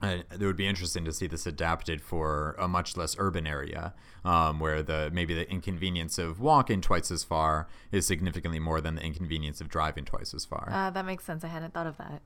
uh, 0.00 0.18
it 0.30 0.40
would 0.40 0.56
be 0.56 0.66
interesting 0.66 1.04
to 1.04 1.12
see 1.12 1.26
this 1.26 1.46
adapted 1.46 2.00
for 2.00 2.54
a 2.58 2.68
much 2.68 2.96
less 2.96 3.16
urban 3.18 3.46
area, 3.46 3.94
um, 4.24 4.60
where 4.60 4.82
the 4.82 5.10
maybe 5.12 5.34
the 5.34 5.50
inconvenience 5.50 6.18
of 6.18 6.40
walking 6.40 6.80
twice 6.80 7.10
as 7.10 7.24
far 7.24 7.66
is 7.90 8.06
significantly 8.06 8.60
more 8.60 8.80
than 8.80 8.94
the 8.94 9.02
inconvenience 9.02 9.60
of 9.60 9.68
driving 9.68 10.04
twice 10.04 10.32
as 10.34 10.44
far. 10.44 10.68
Uh, 10.72 10.90
that 10.90 11.04
makes 11.04 11.24
sense. 11.24 11.42
I 11.42 11.48
hadn't 11.48 11.74
thought 11.74 11.86
of 11.86 11.96
that. 11.98 12.22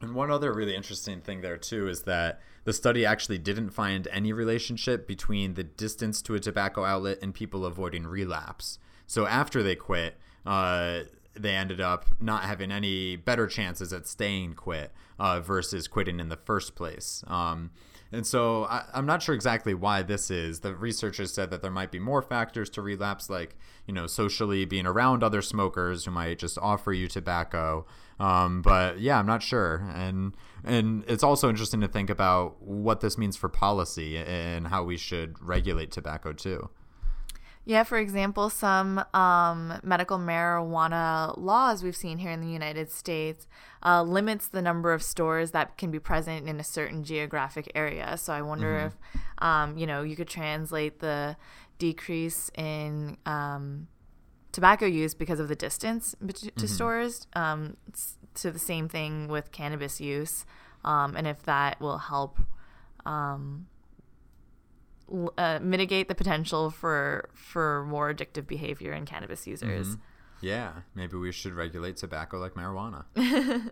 And 0.00 0.14
one 0.14 0.30
other 0.30 0.52
really 0.52 0.74
interesting 0.74 1.20
thing 1.20 1.40
there 1.40 1.56
too 1.56 1.88
is 1.88 2.02
that 2.02 2.40
the 2.64 2.72
study 2.72 3.06
actually 3.06 3.38
didn't 3.38 3.70
find 3.70 4.08
any 4.08 4.32
relationship 4.32 5.06
between 5.06 5.54
the 5.54 5.64
distance 5.64 6.20
to 6.22 6.34
a 6.34 6.40
tobacco 6.40 6.84
outlet 6.84 7.18
and 7.22 7.32
people 7.32 7.64
avoiding 7.64 8.06
relapse. 8.06 8.78
So 9.06 9.26
after 9.26 9.62
they 9.62 9.76
quit, 9.76 10.16
uh, 10.44 11.02
they 11.34 11.54
ended 11.54 11.80
up 11.80 12.06
not 12.20 12.42
having 12.42 12.72
any 12.72 13.16
better 13.16 13.46
chances 13.46 13.92
at 13.92 14.06
staying 14.06 14.54
quit 14.54 14.92
uh, 15.18 15.40
versus 15.40 15.88
quitting 15.88 16.20
in 16.20 16.28
the 16.28 16.36
first 16.36 16.74
place. 16.74 17.24
Um, 17.26 17.70
and 18.12 18.26
so 18.26 18.64
I, 18.64 18.84
am 18.94 19.04
not 19.04 19.22
sure 19.22 19.34
exactly 19.34 19.74
why 19.74 20.02
this 20.02 20.30
is. 20.30 20.60
The 20.60 20.74
researchers 20.74 21.32
said 21.32 21.50
that 21.50 21.60
there 21.60 21.70
might 21.70 21.90
be 21.90 21.98
more 21.98 22.22
factors 22.22 22.70
to 22.70 22.82
relapse, 22.82 23.28
like 23.28 23.56
you 23.86 23.94
know, 23.94 24.06
socially 24.06 24.64
being 24.64 24.86
around 24.86 25.22
other 25.22 25.42
smokers 25.42 26.04
who 26.04 26.12
might 26.12 26.38
just 26.38 26.56
offer 26.58 26.92
you 26.92 27.08
tobacco. 27.08 27.84
Um, 28.20 28.62
but 28.62 29.00
yeah, 29.00 29.18
I'm 29.18 29.26
not 29.26 29.42
sure. 29.42 29.90
And 29.94 30.34
and 30.64 31.04
it's 31.08 31.24
also 31.24 31.48
interesting 31.48 31.80
to 31.80 31.88
think 31.88 32.08
about 32.08 32.62
what 32.62 33.00
this 33.00 33.18
means 33.18 33.36
for 33.36 33.48
policy 33.48 34.16
and 34.18 34.68
how 34.68 34.84
we 34.84 34.96
should 34.96 35.40
regulate 35.42 35.90
tobacco 35.90 36.32
too. 36.32 36.70
Yeah, 37.68 37.82
for 37.82 37.98
example, 37.98 38.48
some 38.48 39.04
um, 39.12 39.80
medical 39.82 40.18
marijuana 40.18 41.36
laws 41.36 41.82
we've 41.82 41.96
seen 41.96 42.18
here 42.18 42.30
in 42.30 42.40
the 42.40 42.48
United 42.48 42.92
States 42.92 43.48
uh, 43.84 44.04
limits 44.04 44.46
the 44.46 44.62
number 44.62 44.92
of 44.92 45.02
stores 45.02 45.50
that 45.50 45.76
can 45.76 45.90
be 45.90 45.98
present 45.98 46.48
in 46.48 46.60
a 46.60 46.64
certain 46.64 47.02
geographic 47.02 47.70
area. 47.74 48.16
So 48.18 48.32
I 48.32 48.40
wonder 48.42 48.72
mm-hmm. 48.72 48.86
if, 48.86 49.22
um, 49.38 49.76
you 49.76 49.84
know, 49.84 50.04
you 50.04 50.14
could 50.14 50.28
translate 50.28 51.00
the 51.00 51.36
decrease 51.78 52.52
in 52.56 53.16
um, 53.26 53.88
tobacco 54.52 54.86
use 54.86 55.14
because 55.14 55.40
of 55.40 55.48
the 55.48 55.56
distance 55.56 56.14
to 56.20 56.26
mm-hmm. 56.26 56.66
stores 56.66 57.26
um, 57.34 57.76
to 58.34 58.52
the 58.52 58.60
same 58.60 58.88
thing 58.88 59.26
with 59.26 59.50
cannabis 59.50 60.00
use, 60.00 60.46
um, 60.84 61.16
and 61.16 61.26
if 61.26 61.42
that 61.42 61.80
will 61.80 61.98
help 61.98 62.38
um, 63.04 63.66
uh, 65.38 65.58
mitigate 65.62 66.08
the 66.08 66.14
potential 66.14 66.70
for 66.70 67.28
for 67.34 67.84
more 67.84 68.12
addictive 68.12 68.46
behavior 68.46 68.92
in 68.92 69.06
cannabis 69.06 69.46
users. 69.46 69.88
Mm-hmm. 69.88 70.46
Yeah, 70.46 70.72
maybe 70.94 71.16
we 71.16 71.32
should 71.32 71.54
regulate 71.54 71.96
tobacco 71.96 72.38
like 72.38 72.54
marijuana. 72.54 73.04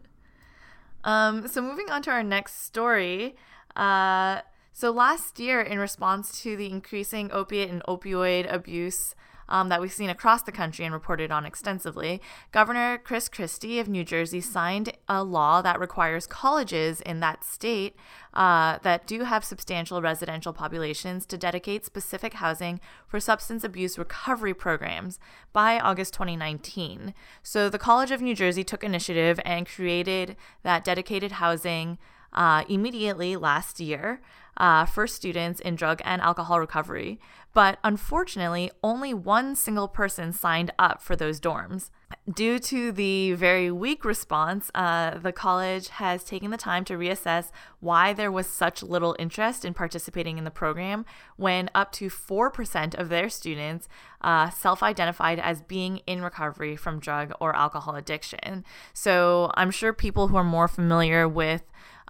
um, 1.04 1.46
so 1.48 1.60
moving 1.60 1.90
on 1.90 2.02
to 2.02 2.10
our 2.10 2.22
next 2.22 2.64
story. 2.64 3.36
Uh, 3.76 4.40
so 4.72 4.90
last 4.90 5.38
year, 5.38 5.60
in 5.60 5.78
response 5.78 6.42
to 6.42 6.56
the 6.56 6.70
increasing 6.70 7.30
opiate 7.32 7.70
and 7.70 7.82
opioid 7.84 8.52
abuse 8.52 9.14
um, 9.48 9.68
that 9.68 9.80
we've 9.80 9.92
seen 9.92 10.10
across 10.10 10.42
the 10.42 10.52
country 10.52 10.84
and 10.84 10.94
reported 10.94 11.30
on 11.30 11.44
extensively, 11.44 12.20
Governor 12.52 12.98
Chris 12.98 13.28
Christie 13.28 13.78
of 13.78 13.88
New 13.88 14.04
Jersey 14.04 14.40
signed 14.40 14.92
a 15.08 15.22
law 15.22 15.62
that 15.62 15.80
requires 15.80 16.26
colleges 16.26 17.00
in 17.00 17.20
that 17.20 17.44
state 17.44 17.96
uh, 18.32 18.78
that 18.82 19.06
do 19.06 19.24
have 19.24 19.44
substantial 19.44 20.02
residential 20.02 20.52
populations 20.52 21.24
to 21.26 21.38
dedicate 21.38 21.84
specific 21.84 22.34
housing 22.34 22.80
for 23.06 23.20
substance 23.20 23.64
abuse 23.64 23.98
recovery 23.98 24.54
programs 24.54 25.18
by 25.52 25.78
August 25.78 26.14
2019. 26.14 27.14
So 27.42 27.68
the 27.68 27.78
College 27.78 28.10
of 28.10 28.20
New 28.20 28.34
Jersey 28.34 28.64
took 28.64 28.82
initiative 28.82 29.38
and 29.44 29.66
created 29.66 30.36
that 30.62 30.84
dedicated 30.84 31.32
housing 31.32 31.98
uh, 32.32 32.64
immediately 32.68 33.36
last 33.36 33.78
year 33.78 34.20
uh, 34.56 34.84
for 34.86 35.06
students 35.06 35.60
in 35.60 35.74
drug 35.74 36.00
and 36.04 36.20
alcohol 36.22 36.60
recovery. 36.60 37.18
But 37.54 37.78
unfortunately, 37.84 38.72
only 38.82 39.14
one 39.14 39.54
single 39.54 39.86
person 39.86 40.32
signed 40.32 40.72
up 40.76 41.00
for 41.00 41.14
those 41.14 41.40
dorms. 41.40 41.90
Due 42.32 42.58
to 42.58 42.90
the 42.90 43.32
very 43.34 43.70
weak 43.70 44.04
response, 44.04 44.70
uh, 44.74 45.18
the 45.18 45.32
college 45.32 45.88
has 45.88 46.24
taken 46.24 46.50
the 46.50 46.56
time 46.56 46.84
to 46.86 46.94
reassess 46.94 47.50
why 47.78 48.12
there 48.12 48.32
was 48.32 48.48
such 48.48 48.82
little 48.82 49.14
interest 49.18 49.64
in 49.64 49.72
participating 49.72 50.36
in 50.36 50.44
the 50.44 50.50
program 50.50 51.04
when 51.36 51.70
up 51.74 51.92
to 51.92 52.08
4% 52.08 52.94
of 52.94 53.08
their 53.08 53.28
students 53.28 53.88
uh, 54.20 54.50
self 54.50 54.82
identified 54.82 55.38
as 55.38 55.62
being 55.62 55.98
in 56.06 56.22
recovery 56.22 56.76
from 56.76 56.98
drug 56.98 57.32
or 57.40 57.54
alcohol 57.54 57.94
addiction. 57.94 58.64
So 58.92 59.52
I'm 59.54 59.70
sure 59.70 59.92
people 59.92 60.28
who 60.28 60.36
are 60.36 60.44
more 60.44 60.66
familiar 60.66 61.28
with 61.28 61.62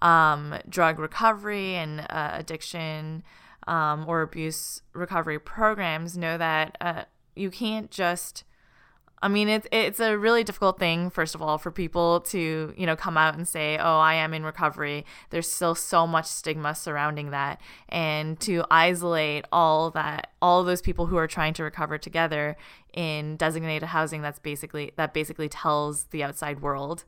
um, 0.04 0.54
drug 0.68 0.98
recovery 0.98 1.74
and 1.74 2.06
uh, 2.10 2.30
addiction 2.34 3.24
um, 3.66 4.04
or 4.06 4.20
abuse 4.22 4.82
recovery 4.92 5.38
programs 5.38 6.16
know 6.16 6.38
that 6.38 6.76
uh, 6.80 7.04
you 7.34 7.50
can't 7.50 7.90
just. 7.90 8.44
I 9.22 9.28
mean, 9.28 9.48
it's 9.48 9.66
it's 9.72 10.00
a 10.00 10.18
really 10.18 10.44
difficult 10.44 10.78
thing, 10.78 11.08
first 11.08 11.34
of 11.34 11.40
all, 11.40 11.56
for 11.56 11.70
people 11.70 12.20
to 12.20 12.74
you 12.76 12.84
know 12.84 12.94
come 12.94 13.16
out 13.16 13.34
and 13.34 13.48
say, 13.48 13.78
"Oh, 13.78 13.98
I 13.98 14.14
am 14.14 14.34
in 14.34 14.44
recovery." 14.44 15.06
There's 15.30 15.50
still 15.50 15.74
so 15.74 16.06
much 16.06 16.26
stigma 16.26 16.74
surrounding 16.74 17.30
that, 17.30 17.62
and 17.88 18.38
to 18.40 18.64
isolate 18.70 19.46
all 19.50 19.90
that, 19.92 20.32
all 20.42 20.62
those 20.62 20.82
people 20.82 21.06
who 21.06 21.16
are 21.16 21.26
trying 21.26 21.54
to 21.54 21.64
recover 21.64 21.96
together 21.96 22.58
in 22.92 23.36
designated 23.36 23.88
housing, 23.88 24.20
that's 24.20 24.38
basically 24.38 24.92
that 24.96 25.14
basically 25.14 25.48
tells 25.48 26.04
the 26.04 26.22
outside 26.22 26.60
world 26.60 27.04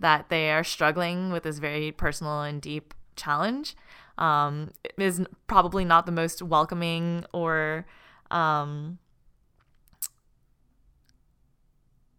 that 0.00 0.28
they 0.28 0.50
are 0.50 0.64
struggling 0.64 1.30
with 1.30 1.44
this 1.44 1.58
very 1.58 1.92
personal 1.92 2.42
and 2.42 2.60
deep 2.60 2.94
challenge 3.16 3.76
um, 4.18 4.70
is 4.98 5.22
probably 5.46 5.84
not 5.84 6.06
the 6.06 6.12
most 6.12 6.42
welcoming 6.42 7.24
or 7.32 7.86
um, 8.30 8.98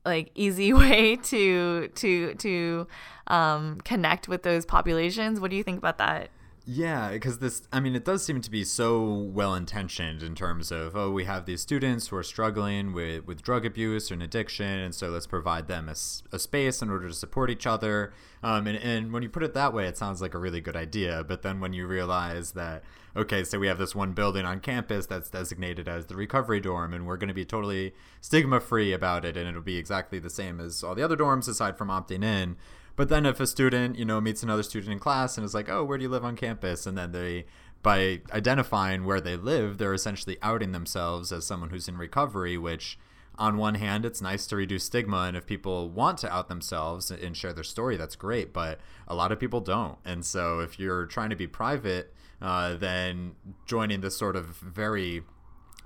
like 0.05 0.31
easy 0.35 0.73
way 0.81 1.15
to 1.17 1.87
to 1.89 2.33
to 2.35 2.87
um, 3.27 3.79
connect 3.81 4.27
with 4.27 4.43
those 4.43 4.65
populations. 4.65 5.39
What 5.39 5.51
do 5.51 5.57
you 5.57 5.63
think 5.63 5.77
about 5.77 5.97
that? 5.99 6.29
Yeah, 6.63 7.09
because 7.11 7.39
this, 7.39 7.63
I 7.73 7.79
mean, 7.79 7.95
it 7.95 8.05
does 8.05 8.23
seem 8.23 8.39
to 8.39 8.51
be 8.51 8.63
so 8.63 9.03
well 9.03 9.55
intentioned 9.55 10.21
in 10.21 10.35
terms 10.35 10.71
of, 10.71 10.95
oh, 10.95 11.09
we 11.09 11.25
have 11.25 11.47
these 11.47 11.59
students 11.59 12.07
who 12.07 12.15
are 12.17 12.23
struggling 12.23 12.93
with, 12.93 13.25
with 13.25 13.41
drug 13.41 13.65
abuse 13.65 14.11
or 14.11 14.13
an 14.13 14.21
addiction, 14.21 14.67
and 14.67 14.93
so 14.93 15.09
let's 15.09 15.25
provide 15.25 15.67
them 15.67 15.89
a, 15.89 15.95
a 16.31 16.37
space 16.37 16.83
in 16.83 16.91
order 16.91 17.07
to 17.07 17.15
support 17.15 17.49
each 17.49 17.65
other. 17.65 18.13
Um, 18.43 18.67
and, 18.67 18.77
and 18.77 19.11
when 19.11 19.23
you 19.23 19.29
put 19.29 19.41
it 19.41 19.55
that 19.55 19.73
way, 19.73 19.87
it 19.87 19.97
sounds 19.97 20.21
like 20.21 20.35
a 20.35 20.37
really 20.37 20.61
good 20.61 20.75
idea. 20.75 21.23
But 21.23 21.41
then 21.41 21.61
when 21.61 21.73
you 21.73 21.87
realize 21.87 22.51
that, 22.51 22.83
okay, 23.15 23.43
so 23.43 23.57
we 23.57 23.65
have 23.65 23.79
this 23.79 23.95
one 23.95 24.13
building 24.13 24.45
on 24.45 24.59
campus 24.59 25.07
that's 25.07 25.31
designated 25.31 25.89
as 25.89 26.05
the 26.05 26.15
recovery 26.15 26.59
dorm, 26.59 26.93
and 26.93 27.07
we're 27.07 27.17
going 27.17 27.27
to 27.27 27.33
be 27.33 27.43
totally 27.43 27.95
stigma 28.21 28.59
free 28.59 28.93
about 28.93 29.25
it, 29.25 29.35
and 29.35 29.49
it'll 29.49 29.61
be 29.63 29.77
exactly 29.77 30.19
the 30.19 30.29
same 30.29 30.59
as 30.59 30.83
all 30.83 30.93
the 30.93 31.03
other 31.03 31.17
dorms 31.17 31.47
aside 31.47 31.75
from 31.75 31.87
opting 31.87 32.23
in 32.23 32.55
but 32.95 33.09
then 33.09 33.25
if 33.25 33.39
a 33.39 33.47
student, 33.47 33.97
you 33.97 34.05
know, 34.05 34.21
meets 34.21 34.43
another 34.43 34.63
student 34.63 34.91
in 34.91 34.99
class 34.99 35.37
and 35.37 35.45
is 35.45 35.53
like, 35.53 35.69
"Oh, 35.69 35.83
where 35.83 35.97
do 35.97 36.03
you 36.03 36.09
live 36.09 36.25
on 36.25 36.35
campus?" 36.35 36.85
and 36.85 36.97
then 36.97 37.11
they 37.11 37.45
by 37.83 38.21
identifying 38.31 39.05
where 39.05 39.21
they 39.21 39.35
live, 39.35 39.77
they're 39.77 39.93
essentially 39.93 40.37
outing 40.41 40.71
themselves 40.71 41.31
as 41.31 41.45
someone 41.45 41.71
who's 41.71 41.87
in 41.87 41.97
recovery, 41.97 42.57
which 42.57 42.97
on 43.39 43.57
one 43.57 43.75
hand, 43.75 44.05
it's 44.05 44.21
nice 44.21 44.45
to 44.47 44.55
reduce 44.55 44.83
stigma, 44.83 45.23
and 45.23 45.35
if 45.35 45.45
people 45.47 45.89
want 45.89 46.19
to 46.19 46.31
out 46.31 46.47
themselves 46.47 47.09
and 47.09 47.35
share 47.35 47.53
their 47.53 47.63
story, 47.63 47.97
that's 47.97 48.15
great. 48.15 48.53
But 48.53 48.79
a 49.07 49.15
lot 49.15 49.31
of 49.31 49.39
people 49.39 49.61
don't, 49.61 49.97
and 50.05 50.25
so 50.25 50.59
if 50.59 50.79
you're 50.79 51.05
trying 51.05 51.31
to 51.31 51.35
be 51.35 51.47
private, 51.47 52.13
uh, 52.41 52.75
then 52.75 53.35
joining 53.65 54.01
this 54.01 54.17
sort 54.17 54.35
of 54.35 54.45
very 54.47 55.23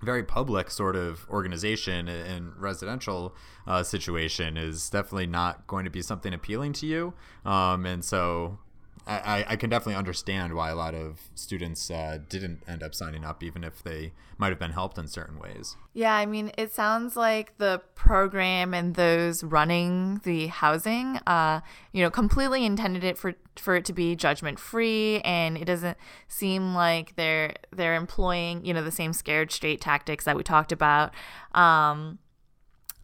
very 0.01 0.23
public 0.23 0.69
sort 0.69 0.95
of 0.95 1.27
organization 1.29 2.07
and 2.07 2.55
residential 2.57 3.35
uh, 3.67 3.83
situation 3.83 4.57
is 4.57 4.89
definitely 4.89 5.27
not 5.27 5.65
going 5.67 5.85
to 5.85 5.91
be 5.91 6.01
something 6.01 6.33
appealing 6.33 6.73
to 6.73 6.85
you. 6.85 7.13
Um, 7.45 7.85
and 7.85 8.03
so 8.03 8.59
I, 9.07 9.45
I 9.49 9.55
can 9.55 9.69
definitely 9.69 9.95
understand 9.95 10.55
why 10.55 10.71
a 10.71 10.75
lot 10.75 10.95
of 10.95 11.29
students 11.35 11.91
uh, 11.91 12.17
didn't 12.27 12.63
end 12.67 12.81
up 12.81 12.95
signing 12.95 13.23
up, 13.23 13.43
even 13.43 13.63
if 13.63 13.83
they 13.83 14.13
might 14.39 14.49
have 14.49 14.57
been 14.57 14.71
helped 14.71 14.97
in 14.97 15.07
certain 15.07 15.37
ways. 15.37 15.75
Yeah, 15.93 16.15
I 16.15 16.25
mean, 16.25 16.51
it 16.57 16.73
sounds 16.73 17.15
like 17.15 17.55
the 17.59 17.81
program 17.93 18.73
and 18.73 18.95
those 18.95 19.43
running 19.43 20.21
the 20.23 20.47
housing, 20.47 21.17
uh, 21.27 21.61
you 21.91 22.01
know, 22.01 22.09
completely 22.09 22.65
intended 22.65 23.03
it 23.03 23.17
for 23.17 23.35
for 23.57 23.75
it 23.75 23.85
to 23.85 23.93
be 23.93 24.15
judgment 24.15 24.59
free, 24.59 25.21
and 25.21 25.55
it 25.55 25.65
doesn't 25.65 25.97
seem 26.27 26.73
like 26.73 27.15
they're 27.15 27.53
they're 27.71 27.95
employing, 27.95 28.65
you 28.65 28.73
know, 28.73 28.83
the 28.83 28.91
same 28.91 29.13
scared 29.13 29.51
straight 29.51 29.81
tactics 29.81 30.25
that 30.25 30.35
we 30.35 30.41
talked 30.41 30.71
about. 30.71 31.13
Um, 31.53 32.17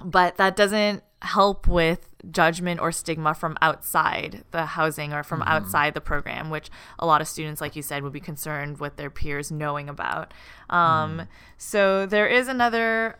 but 0.03 0.37
that 0.37 0.55
doesn't 0.55 1.03
help 1.21 1.67
with 1.67 2.09
judgment 2.31 2.79
or 2.79 2.91
stigma 2.91 3.33
from 3.33 3.57
outside 3.61 4.43
the 4.51 4.65
housing 4.65 5.13
or 5.13 5.23
from 5.23 5.39
mm-hmm. 5.39 5.49
outside 5.49 5.93
the 5.93 6.01
program, 6.01 6.49
which 6.49 6.69
a 6.99 7.05
lot 7.05 7.21
of 7.21 7.27
students, 7.27 7.61
like 7.61 7.75
you 7.75 7.81
said, 7.81 8.03
would 8.03 8.13
be 8.13 8.19
concerned 8.19 8.79
with 8.79 8.95
their 8.95 9.09
peers 9.09 9.51
knowing 9.51 9.87
about. 9.87 10.33
Um, 10.69 11.19
mm. 11.19 11.27
So 11.57 12.05
there 12.05 12.27
is 12.27 12.47
another 12.47 13.19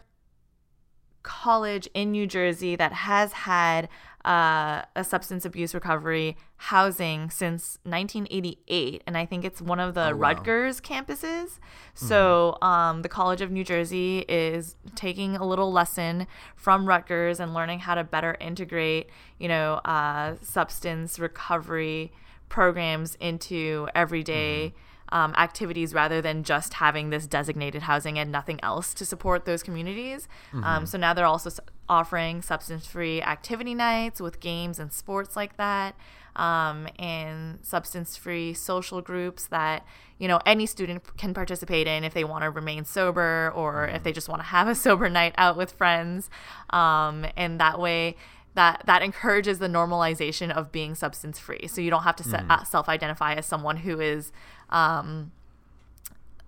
college 1.24 1.88
in 1.94 2.12
New 2.12 2.26
Jersey 2.26 2.76
that 2.76 2.92
has 2.92 3.32
had 3.34 3.88
uh, 4.26 4.84
a 4.96 5.04
substance 5.04 5.46
abuse 5.46 5.74
recovery 5.74 6.38
housing 6.58 7.30
since 7.30 7.80
1988, 7.84 9.04
and 9.08 9.18
I 9.18 9.26
think 9.26 9.44
it's 9.44 9.62
one 9.62 9.80
of 9.80 9.94
the 9.94 10.10
oh, 10.10 10.16
wow. 10.16 10.34
Rutgers 10.34 10.80
campuses. 10.80 11.60
So 11.94 12.58
mm-hmm. 12.62 12.64
um, 12.64 13.02
the 13.02 13.10
College 13.10 13.42
of 13.42 13.52
New 13.52 13.64
Jersey 13.64 14.20
is 14.28 14.76
taking 14.96 15.36
a 15.36 15.46
little 15.46 15.72
lesson 15.72 16.28
from 16.56 16.86
Rutgers 16.86 17.40
and 17.40 17.54
learning 17.54 17.80
how 17.80 17.96
to 17.96 18.04
better 18.04 18.38
integrate, 18.40 19.10
you 19.40 19.48
know, 19.48 19.76
uh, 19.86 20.36
substance 20.42 21.20
recovery 21.20 22.12
programs 22.50 23.16
into 23.16 23.88
everyday. 23.96 24.68
Mm-hmm 24.68 24.88
um, 25.12 25.34
activities 25.38 25.94
rather 25.94 26.22
than 26.22 26.44
just 26.44 26.76
having 26.76 27.10
this 27.10 27.28
designated 27.28 27.84
housing 27.84 28.18
and 28.18 28.32
nothing 28.32 28.60
else 28.64 28.94
to 28.96 29.06
support 29.06 29.46
those 29.46 29.64
communities. 29.64 30.28
Um, 30.54 30.62
mm-hmm. 30.62 30.70
Um, 30.70 30.86
so 30.86 30.98
now 30.98 31.14
they're 31.14 31.26
also 31.26 31.50
offering 31.90 32.42
substance 32.42 32.86
free 32.88 33.22
activity 33.22 33.76
nights 33.76 34.22
with 34.22 34.40
games 34.40 34.80
and 34.80 34.92
sports 34.94 35.36
like 35.36 35.58
that. 35.58 35.96
Um, 36.34 36.88
and 36.98 37.60
substance 37.62 38.16
free 38.16 38.54
social 38.54 39.02
groups 39.02 39.48
that 39.48 39.86
you 40.18 40.30
know 40.30 40.40
any 40.46 40.66
student 40.66 41.18
can 41.18 41.34
participate 41.34 41.88
in 41.88 42.06
if 42.06 42.14
they 42.14 42.24
want 42.24 42.44
to 42.44 42.50
remain 42.50 42.86
sober 42.86 43.52
or 43.54 43.88
if 43.88 44.04
they 44.04 44.14
just 44.14 44.30
want 44.30 44.40
to 44.40 44.46
have 44.46 44.70
a 44.70 44.76
sober 44.86 45.10
night 45.10 45.36
out 45.38 45.58
with 45.58 45.74
friends 45.74 46.30
um, 46.70 47.26
and 47.36 47.60
that 47.60 47.82
way 47.82 48.16
that 48.54 48.84
that 48.86 49.02
encourages 49.02 49.60
the 49.60 49.68
normalization 49.68 50.52
of 50.52 50.72
being 50.72 50.96
substance 50.96 51.40
free. 51.40 51.68
So 51.68 51.82
you 51.82 51.90
don't 51.90 52.04
have 52.04 52.16
to 52.18 52.24
mm. 52.24 52.68
self 52.68 52.90
identify 52.90 53.34
as 53.34 53.46
someone 53.46 53.78
who 53.78 54.00
is 54.00 54.32
um, 54.70 55.32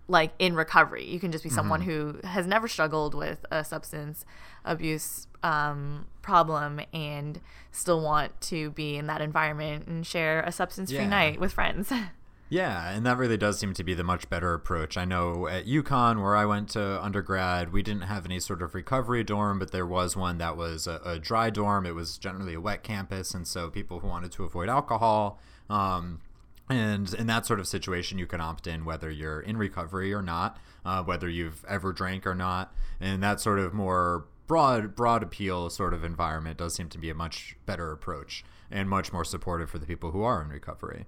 like 0.07 0.31
in 0.39 0.55
recovery. 0.55 1.05
You 1.05 1.19
can 1.19 1.31
just 1.31 1.43
be 1.43 1.50
someone 1.50 1.81
mm-hmm. 1.81 2.19
who 2.19 2.27
has 2.27 2.45
never 2.45 2.67
struggled 2.67 3.15
with 3.15 3.45
a 3.51 3.63
substance 3.63 4.25
abuse 4.65 5.27
um, 5.43 6.07
problem 6.22 6.81
and 6.93 7.39
still 7.72 8.01
want 8.01 8.39
to 8.41 8.72
be 8.72 8.98
in 8.98 9.07
that 9.07 9.22
environment 9.22 9.88
and 9.88 10.05
share 10.05 10.41
a 10.41 10.51
substance 10.51 10.91
free 10.91 11.00
yeah. 11.00 11.10
night 11.10 11.39
with 11.39 11.53
friends. 11.53 11.91
Yeah, 12.50 12.91
and 12.91 13.05
that 13.05 13.17
really 13.17 13.38
does 13.38 13.57
seem 13.57 13.73
to 13.73 13.83
be 13.83 13.95
the 13.95 14.03
much 14.03 14.29
better 14.29 14.53
approach. 14.53 14.95
I 14.95 15.05
know 15.05 15.47
at 15.47 15.65
UConn, 15.65 16.21
where 16.21 16.35
I 16.35 16.45
went 16.45 16.69
to 16.69 17.03
undergrad, 17.03 17.73
we 17.73 17.81
didn't 17.81 18.03
have 18.03 18.25
any 18.25 18.39
sort 18.39 18.62
of 18.62 18.75
recovery 18.75 19.23
dorm, 19.23 19.57
but 19.57 19.71
there 19.71 19.88
was 19.88 20.15
one 20.15 20.38
that 20.38 20.55
was 20.55 20.85
a, 20.85 21.01
a 21.03 21.19
dry 21.19 21.50
dorm. 21.50 21.85
It 21.85 21.95
was 21.95 22.17
generally 22.17 22.53
a 22.53 22.62
wet 22.62 22.83
campus, 22.83 23.33
and 23.33 23.47
so 23.47 23.69
people 23.69 24.00
who 24.00 24.07
wanted 24.07 24.31
to 24.33 24.43
avoid 24.43 24.69
alcohol. 24.69 25.39
Um, 25.69 26.19
and 26.69 27.13
in 27.13 27.27
that 27.27 27.45
sort 27.45 27.59
of 27.59 27.67
situation, 27.67 28.19
you 28.19 28.27
can 28.27 28.39
opt 28.39 28.67
in 28.67 28.85
whether 28.85 29.09
you're 29.09 29.41
in 29.41 29.57
recovery 29.57 30.13
or 30.13 30.21
not, 30.21 30.59
uh, 30.85 31.03
whether 31.03 31.27
you've 31.27 31.65
ever 31.65 31.91
drank 31.91 32.27
or 32.27 32.35
not. 32.35 32.73
And 33.00 33.23
that 33.23 33.41
sort 33.41 33.59
of 33.59 33.73
more 33.73 34.25
broad, 34.47 34.95
broad 34.95 35.23
appeal 35.23 35.69
sort 35.69 35.93
of 35.93 36.03
environment 36.03 36.57
does 36.57 36.75
seem 36.75 36.89
to 36.89 36.97
be 36.97 37.09
a 37.09 37.15
much 37.15 37.57
better 37.65 37.91
approach 37.91 38.45
and 38.71 38.89
much 38.89 39.12
more 39.12 39.25
supportive 39.25 39.69
for 39.69 39.79
the 39.79 39.85
people 39.85 40.12
who 40.12 40.23
are 40.23 40.41
in 40.41 40.50
recovery. 40.50 41.05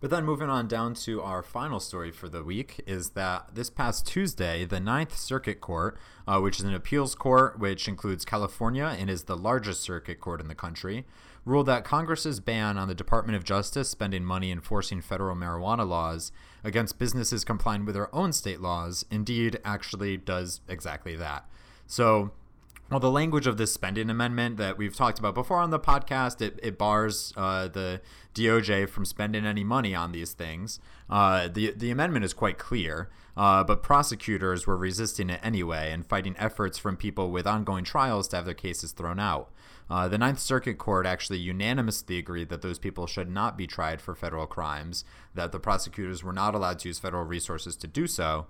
But 0.00 0.08
then 0.08 0.24
moving 0.24 0.48
on 0.48 0.66
down 0.66 0.94
to 0.94 1.20
our 1.20 1.42
final 1.42 1.78
story 1.78 2.10
for 2.10 2.30
the 2.30 2.42
week 2.42 2.80
is 2.86 3.10
that 3.10 3.54
this 3.54 3.68
past 3.68 4.06
Tuesday, 4.06 4.64
the 4.64 4.80
Ninth 4.80 5.14
Circuit 5.14 5.60
Court, 5.60 5.98
uh, 6.26 6.40
which 6.40 6.58
is 6.58 6.64
an 6.64 6.72
appeals 6.72 7.14
court 7.14 7.58
which 7.58 7.86
includes 7.86 8.24
California 8.24 8.96
and 8.98 9.10
is 9.10 9.24
the 9.24 9.36
largest 9.36 9.82
circuit 9.82 10.18
court 10.18 10.40
in 10.40 10.48
the 10.48 10.54
country, 10.54 11.04
ruled 11.44 11.66
that 11.66 11.84
Congress's 11.84 12.40
ban 12.40 12.78
on 12.78 12.88
the 12.88 12.94
Department 12.94 13.36
of 13.36 13.44
Justice 13.44 13.90
spending 13.90 14.24
money 14.24 14.50
enforcing 14.50 15.02
federal 15.02 15.36
marijuana 15.36 15.86
laws 15.86 16.32
against 16.64 16.98
businesses 16.98 17.44
complying 17.44 17.84
with 17.84 17.94
their 17.94 18.14
own 18.14 18.32
state 18.32 18.60
laws 18.62 19.04
indeed 19.10 19.60
actually 19.66 20.16
does 20.16 20.62
exactly 20.66 21.14
that. 21.16 21.44
So 21.86 22.30
well, 22.90 22.98
the 22.98 23.10
language 23.10 23.46
of 23.46 23.56
this 23.56 23.72
spending 23.72 24.10
amendment 24.10 24.56
that 24.56 24.76
we've 24.76 24.96
talked 24.96 25.20
about 25.20 25.32
before 25.32 25.58
on 25.58 25.70
the 25.70 25.78
podcast, 25.78 26.40
it, 26.40 26.58
it 26.60 26.76
bars 26.76 27.32
uh, 27.36 27.68
the 27.68 28.00
DOJ 28.34 28.88
from 28.88 29.04
spending 29.04 29.46
any 29.46 29.62
money 29.62 29.94
on 29.94 30.10
these 30.10 30.32
things. 30.32 30.80
Uh, 31.08 31.46
the, 31.46 31.72
the 31.76 31.92
amendment 31.92 32.24
is 32.24 32.34
quite 32.34 32.58
clear, 32.58 33.08
uh, 33.36 33.62
but 33.62 33.84
prosecutors 33.84 34.66
were 34.66 34.76
resisting 34.76 35.30
it 35.30 35.38
anyway 35.40 35.92
and 35.92 36.04
fighting 36.04 36.34
efforts 36.36 36.78
from 36.78 36.96
people 36.96 37.30
with 37.30 37.46
ongoing 37.46 37.84
trials 37.84 38.26
to 38.28 38.36
have 38.36 38.44
their 38.44 38.54
cases 38.54 38.90
thrown 38.90 39.20
out. 39.20 39.52
Uh, 39.88 40.08
the 40.08 40.18
Ninth 40.18 40.40
Circuit 40.40 40.78
Court 40.78 41.06
actually 41.06 41.38
unanimously 41.38 42.18
agreed 42.18 42.48
that 42.48 42.62
those 42.62 42.78
people 42.78 43.06
should 43.06 43.30
not 43.30 43.56
be 43.56 43.68
tried 43.68 44.00
for 44.00 44.16
federal 44.16 44.46
crimes, 44.46 45.04
that 45.34 45.52
the 45.52 45.60
prosecutors 45.60 46.24
were 46.24 46.32
not 46.32 46.56
allowed 46.56 46.80
to 46.80 46.88
use 46.88 46.98
federal 46.98 47.24
resources 47.24 47.76
to 47.76 47.86
do 47.86 48.08
so, 48.08 48.46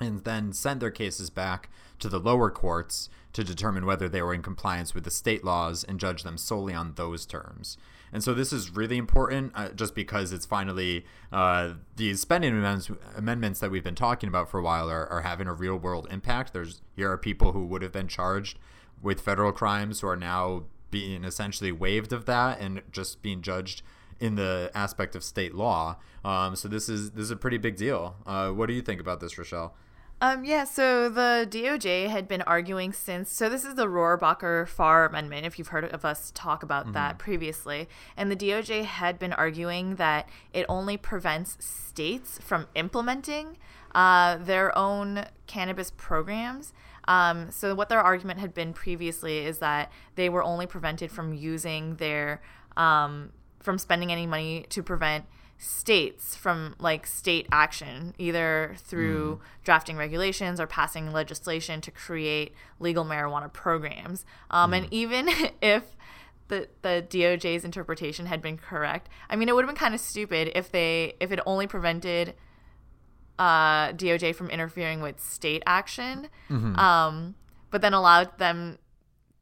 and 0.00 0.24
then 0.24 0.52
sent 0.52 0.80
their 0.80 0.90
cases 0.90 1.30
back 1.30 1.70
to 1.98 2.08
the 2.08 2.18
lower 2.18 2.50
courts 2.50 3.08
to 3.32 3.44
determine 3.44 3.86
whether 3.86 4.08
they 4.08 4.22
were 4.22 4.34
in 4.34 4.42
compliance 4.42 4.94
with 4.94 5.04
the 5.04 5.10
state 5.10 5.44
laws 5.44 5.84
and 5.84 5.98
judge 5.98 6.22
them 6.22 6.36
solely 6.36 6.74
on 6.74 6.94
those 6.94 7.24
terms. 7.26 7.78
And 8.12 8.22
so 8.22 8.34
this 8.34 8.52
is 8.52 8.70
really 8.70 8.98
important 8.98 9.52
uh, 9.54 9.70
just 9.70 9.94
because 9.94 10.32
it's 10.32 10.44
finally 10.44 11.06
uh, 11.32 11.74
these 11.96 12.20
spending 12.20 12.52
amendments, 12.52 12.90
amendments 13.16 13.60
that 13.60 13.70
we've 13.70 13.82
been 13.82 13.94
talking 13.94 14.28
about 14.28 14.50
for 14.50 14.58
a 14.58 14.62
while 14.62 14.90
are, 14.90 15.06
are 15.06 15.22
having 15.22 15.46
a 15.46 15.54
real 15.54 15.76
world 15.76 16.06
impact. 16.10 16.52
There's 16.52 16.82
here 16.94 17.10
are 17.10 17.16
people 17.16 17.52
who 17.52 17.64
would 17.66 17.80
have 17.80 17.92
been 17.92 18.08
charged 18.08 18.58
with 19.00 19.20
federal 19.20 19.50
crimes 19.50 20.00
who 20.00 20.08
are 20.08 20.16
now 20.16 20.64
being 20.90 21.24
essentially 21.24 21.72
waived 21.72 22.12
of 22.12 22.26
that 22.26 22.60
and 22.60 22.82
just 22.92 23.22
being 23.22 23.40
judged 23.40 23.82
in 24.20 24.36
the 24.36 24.70
aspect 24.74 25.16
of 25.16 25.24
state 25.24 25.54
law. 25.54 25.96
Um, 26.22 26.54
so 26.54 26.68
this 26.68 26.90
is 26.90 27.12
this 27.12 27.24
is 27.24 27.30
a 27.30 27.36
pretty 27.36 27.58
big 27.58 27.76
deal. 27.76 28.16
Uh, 28.26 28.50
what 28.50 28.66
do 28.66 28.74
you 28.74 28.82
think 28.82 29.00
about 29.00 29.20
this, 29.20 29.34
Rachelle? 29.34 29.72
Um, 30.22 30.44
yeah, 30.44 30.62
so 30.62 31.08
the 31.08 31.48
DOJ 31.50 32.08
had 32.08 32.28
been 32.28 32.42
arguing 32.42 32.92
since. 32.92 33.32
So 33.32 33.48
this 33.48 33.64
is 33.64 33.74
the 33.74 33.86
Rohrabacher 33.86 34.68
Farr 34.68 35.04
Amendment, 35.04 35.44
if 35.44 35.58
you've 35.58 35.68
heard 35.68 35.82
of 35.82 36.04
us 36.04 36.30
talk 36.32 36.62
about 36.62 36.84
mm-hmm. 36.84 36.92
that 36.92 37.18
previously. 37.18 37.88
And 38.16 38.30
the 38.30 38.36
DOJ 38.36 38.84
had 38.84 39.18
been 39.18 39.32
arguing 39.32 39.96
that 39.96 40.28
it 40.52 40.64
only 40.68 40.96
prevents 40.96 41.56
states 41.58 42.38
from 42.40 42.68
implementing 42.76 43.58
uh, 43.96 44.36
their 44.36 44.78
own 44.78 45.24
cannabis 45.48 45.90
programs. 45.96 46.72
Um, 47.08 47.50
so 47.50 47.74
what 47.74 47.88
their 47.88 48.00
argument 48.00 48.38
had 48.38 48.54
been 48.54 48.72
previously 48.72 49.38
is 49.38 49.58
that 49.58 49.90
they 50.14 50.28
were 50.28 50.44
only 50.44 50.68
prevented 50.68 51.10
from 51.10 51.34
using 51.34 51.96
their 51.96 52.40
um, 52.76 53.32
from 53.62 53.78
spending 53.78 54.12
any 54.12 54.26
money 54.26 54.66
to 54.70 54.82
prevent 54.82 55.24
states 55.58 56.34
from 56.34 56.74
like 56.78 57.06
state 57.06 57.46
action, 57.52 58.14
either 58.18 58.74
through 58.78 59.36
mm. 59.36 59.64
drafting 59.64 59.96
regulations 59.96 60.58
or 60.58 60.66
passing 60.66 61.12
legislation 61.12 61.80
to 61.80 61.90
create 61.90 62.52
legal 62.80 63.04
marijuana 63.04 63.52
programs. 63.52 64.24
Um, 64.50 64.72
mm. 64.72 64.78
And 64.78 64.88
even 64.92 65.28
if 65.62 65.84
the 66.48 66.68
the 66.82 67.06
DOJ's 67.08 67.64
interpretation 67.64 68.26
had 68.26 68.42
been 68.42 68.58
correct, 68.58 69.08
I 69.30 69.36
mean, 69.36 69.48
it 69.48 69.54
would 69.54 69.64
have 69.64 69.68
been 69.68 69.78
kind 69.78 69.94
of 69.94 70.00
stupid 70.00 70.50
if 70.54 70.70
they 70.72 71.14
if 71.20 71.30
it 71.30 71.38
only 71.46 71.66
prevented 71.66 72.34
uh, 73.38 73.92
DOJ 73.92 74.34
from 74.34 74.50
interfering 74.50 75.00
with 75.00 75.20
state 75.20 75.62
action, 75.64 76.28
mm-hmm. 76.50 76.76
um, 76.76 77.34
but 77.70 77.80
then 77.80 77.94
allowed 77.94 78.36
them 78.38 78.78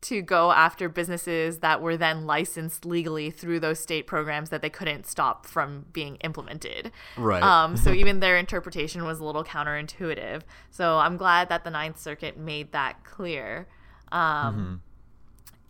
to 0.03 0.23
go 0.23 0.51
after 0.51 0.89
businesses 0.89 1.59
that 1.59 1.83
were 1.83 1.97
then 1.97 2.27
licensed 2.27 2.87
legally 2.87 3.31
through 3.31 3.61
those 3.61 3.79
state 3.79 4.07
programs 4.07 4.49
that 4.49 4.63
they 4.63 4.71
couldn't 4.71 5.07
stop 5.07 5.45
from 5.45 5.85
being 5.93 6.17
implemented. 6.17 6.91
Right. 7.19 7.43
Um, 7.43 7.77
so 7.77 7.93
even 7.93 8.21
their 8.21 8.39
interpretation 8.39 9.05
was 9.05 9.21
a 9.21 9.25
little 9.25 9.45
counterintuitive. 9.45 10.43
So 10.71 10.99
I'm 10.99 11.17
glad 11.17 11.51
that 11.51 11.65
the 11.65 11.71
Ninth 11.71 11.99
Circuit 11.99 12.39
made 12.39 12.73
that 12.73 13.05
clear. 13.05 13.69
Um, 14.11 14.21
mm-hmm. 14.55 14.75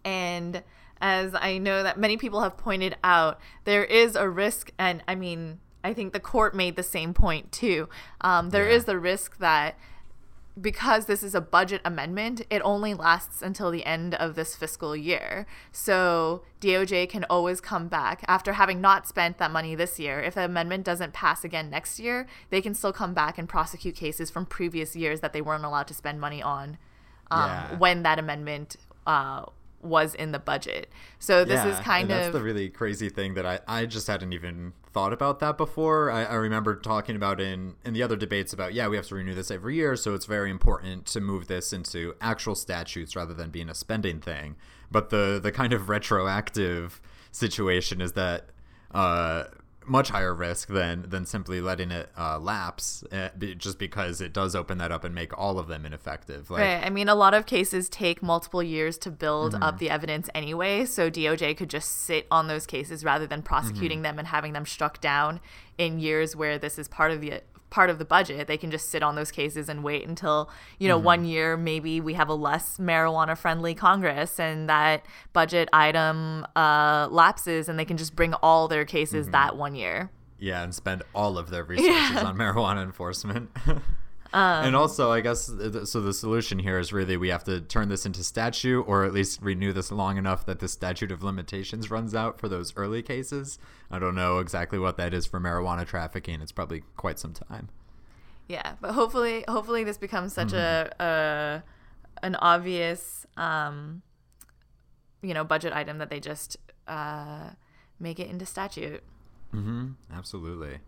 And 0.05 0.63
as 1.01 1.35
I 1.35 1.59
know 1.59 1.83
that 1.83 1.99
many 1.99 2.17
people 2.17 2.43
have 2.43 2.57
pointed 2.57 2.97
out, 3.03 3.41
there 3.65 3.85
is 3.85 4.15
a 4.15 4.29
risk, 4.29 4.71
and 4.79 5.03
I 5.09 5.15
mean, 5.17 5.59
I 5.83 5.93
think 5.93 6.13
the 6.13 6.21
court 6.21 6.55
made 6.55 6.77
the 6.77 6.83
same 6.83 7.15
point 7.15 7.53
too. 7.53 7.89
Um, 8.21 8.51
there 8.51 8.69
yeah. 8.69 8.77
is 8.77 8.85
the 8.85 8.99
risk 8.99 9.39
that 9.39 9.77
because 10.59 11.07
this 11.07 11.23
is 11.23 11.35
a 11.35 11.41
budget 11.41 11.81
amendment, 11.85 12.43
it 12.51 12.61
only 12.65 12.95
lasts 12.95 13.43
until 13.43 13.71
the 13.71 13.85
end 13.85 14.15
of 14.15 14.35
this 14.35 14.57
fiscal 14.57 14.97
year. 14.97 15.47
So 15.73 16.43
DOJ 16.61 17.09
can 17.09 17.25
always 17.31 17.61
come 17.61 17.89
back 17.89 18.25
after 18.27 18.55
having 18.55 18.81
not 18.81 19.07
spent 19.07 19.39
that 19.39 19.51
money 19.51 19.75
this 19.75 19.99
year. 19.99 20.21
If 20.21 20.35
the 20.35 20.45
amendment 20.45 20.85
doesn't 20.85 21.13
pass 21.13 21.45
again 21.45 21.71
next 21.71 22.01
year, 22.01 22.27
they 22.51 22.61
can 22.61 22.75
still 22.75 22.93
come 22.93 23.15
back 23.15 23.39
and 23.39 23.49
prosecute 23.49 23.95
cases 23.95 24.31
from 24.31 24.47
previous 24.47 24.97
years 24.97 25.21
that 25.21 25.33
they 25.33 25.41
weren't 25.41 25.65
allowed 25.65 25.89
to 25.89 25.95
spend 25.95 26.21
money 26.21 26.43
on 26.43 26.79
um, 27.31 27.51
yeah. 27.51 27.79
when 27.79 28.03
that 28.03 28.19
amendment 28.19 28.77
uh, 29.07 29.45
was 29.83 30.15
in 30.15 30.33
the 30.33 30.39
budget. 30.39 30.91
So 31.19 31.45
this 31.45 31.65
yeah, 31.65 31.79
is 31.79 31.79
kind 31.85 32.11
of 32.11 32.19
that's 32.19 32.33
the 32.33 32.43
really 32.43 32.69
crazy 32.69 33.09
thing 33.09 33.35
that 33.35 33.47
I, 33.47 33.61
I 33.67 33.87
just 33.87 34.07
hadn't 34.07 34.33
even 34.33 34.73
thought 34.93 35.13
about 35.13 35.41
that 35.41 35.57
before. 35.57 36.11
I, 36.11 36.25
I 36.25 36.35
remember 36.35 36.77
talking 36.77 37.17
about 37.17 37.41
in 37.41 37.75
in 37.85 37.93
the 37.93 38.03
other 38.03 38.17
debates 38.17 38.53
about 38.53 38.75
yeah 38.75 38.89
we 38.89 38.97
have 38.97 39.07
to 39.09 39.15
renew 39.15 39.35
this 39.35 39.51
every 39.51 39.77
year, 39.77 39.97
so 39.97 40.15
it's 40.15 40.27
very 40.27 40.51
important 40.51 41.07
to 41.07 41.21
move 41.21 41.47
this 41.47 41.73
into 41.73 42.15
actual 42.21 42.55
statutes 42.55 43.15
rather 43.17 43.35
than 43.35 43.51
being 43.51 43.69
a 43.69 43.75
spending 43.75 44.21
thing. 44.21 44.57
But 44.91 45.11
the 45.11 45.41
the 45.43 45.53
kind 45.53 45.73
of 45.73 45.89
retroactive 45.89 47.01
situation 47.33 48.01
is 48.01 48.13
that 48.13 48.47
uh, 48.93 49.45
much 49.87 50.11
higher 50.11 50.35
risk 50.35 50.69
than 50.69 51.09
than 51.09 51.25
simply 51.25 51.61
letting 51.61 51.91
it 51.91 52.11
uh, 52.17 52.39
lapse, 52.39 53.03
uh, 53.13 53.29
just 53.57 53.79
because 53.79 54.21
it 54.21 54.33
does 54.33 54.55
open 54.55 54.79
that 54.79 54.93
up 54.93 55.05
and 55.05 55.15
make 55.15 55.37
all 55.39 55.59
of 55.59 55.69
them 55.69 55.87
ineffective. 55.87 56.51
Like, 56.51 56.61
right. 56.61 56.85
I 56.85 56.91
mean, 56.91 57.09
a 57.09 57.15
lot 57.15 57.35
of 57.35 57.47
cases 57.47 57.89
take 57.89 58.23
multiple 58.23 58.63
years 58.63 58.99
to 58.99 59.11
build 59.11 59.55
mm-hmm. 59.55 59.63
up 59.63 59.79
the 59.79 59.91
evidence 59.91 60.29
anyway, 60.35 60.85
so 60.85 61.11
DOJ 61.11 61.57
could 61.57 61.71
just 61.71 61.91
sit 61.91 62.27
on 62.31 62.47
those 62.47 62.67
cases 62.67 63.05
rather 63.05 63.27
than 63.27 63.43
prosecuting 63.43 63.99
mm-hmm. 63.99 64.03
them 64.05 64.19
and 64.19 64.29
having 64.29 64.53
them 64.53 64.67
struck 64.67 65.01
down 65.01 65.41
in 65.79 65.99
years 65.99 66.37
where 66.37 66.59
this 66.59 66.79
is 66.79 66.87
part 66.87 67.11
of 67.11 67.21
the 67.21 67.41
part 67.71 67.91
of 67.91 67.99
the 67.99 68.05
budget. 68.05 68.47
They 68.47 68.57
can 68.57 68.71
just 68.71 68.91
sit 68.91 69.03
on 69.03 69.15
those 69.15 69.31
cases 69.31 69.69
and 69.69 69.83
wait 69.83 70.07
until, 70.07 70.51
you 70.79 70.89
know, 70.89 70.97
mm-hmm. 70.97 71.07
one 71.07 71.25
year 71.25 71.57
maybe 71.57 72.01
we 72.01 72.15
have 72.15 72.29
a 72.29 72.35
less 72.35 72.79
marijuana 72.79 73.37
friendly 73.39 73.75
Congress 73.75 74.39
and 74.39 74.69
that 74.69 75.07
budget 75.33 75.69
item 75.73 76.47
uh, 76.57 77.09
lapses 77.11 77.69
and 77.69 77.79
they 77.79 77.85
can 77.85 77.97
just 77.97 78.15
bring 78.15 78.35
all 78.35 78.69
their 78.69 78.85
cases 78.85 79.27
mm-hmm. 79.27 79.33
that 79.33 79.57
one 79.57 79.75
year. 79.75 80.11
Yeah, 80.39 80.63
and 80.63 80.75
spend 80.75 81.03
all 81.15 81.39
of 81.39 81.51
their 81.51 81.65
resources 81.65 82.13
yeah. 82.13 82.25
on 82.25 82.37
marijuana 82.37 82.83
enforcement. 82.83 83.51
Um, 84.33 84.67
and 84.67 84.77
also, 84.77 85.11
I 85.11 85.21
guess 85.21 85.47
so. 85.47 86.01
The 86.01 86.15
solution 86.15 86.61
here 86.61 86.79
is 86.79 86.93
really 86.93 87.17
we 87.17 87.31
have 87.31 87.43
to 87.45 87.61
turn 87.61 87.89
this 87.89 88.07
into 88.07 88.23
statute, 88.23 88.83
or 88.83 89.05
at 89.05 89.13
least 89.13 89.43
renew 89.43 89.73
this 89.73 89.91
long 89.91 90.19
enough 90.19 90.47
that 90.47 90.61
the 90.61 90.69
statute 90.69 91.11
of 91.11 91.25
limitations 91.25 91.91
runs 91.91 92.15
out 92.15 92.39
for 92.39 92.49
those 92.49 92.73
early 92.77 93.03
cases. 93.03 93.59
I 93.91 93.99
don't 93.99 94.15
know 94.15 94.39
exactly 94.39 94.79
what 94.79 94.97
that 94.99 95.13
is 95.13 95.27
for 95.27 95.41
marijuana 95.41 95.85
trafficking. 95.85 96.41
It's 96.41 96.53
probably 96.53 96.85
quite 96.97 97.19
some 97.19 97.33
time. 97.33 97.71
Yeah, 98.47 98.75
but 98.81 98.93
hopefully, 98.93 99.45
hopefully 99.49 99.83
this 99.83 99.99
becomes 99.99 100.33
such 100.33 100.53
mm-hmm. 100.53 101.03
a, 101.03 101.05
a 101.05 101.63
an 102.23 102.37
obvious, 102.37 103.27
um, 103.37 104.03
you 105.23 105.35
know, 105.35 105.43
budget 105.43 105.73
item 105.73 105.99
that 105.99 106.09
they 106.09 106.21
just 106.21 106.57
uh, 106.87 107.51
make 107.99 108.21
it 108.21 108.29
into 108.29 108.47
statute. 108.47 109.03
Mm-hmm. 109.53 109.89
Absolutely. 110.13 110.79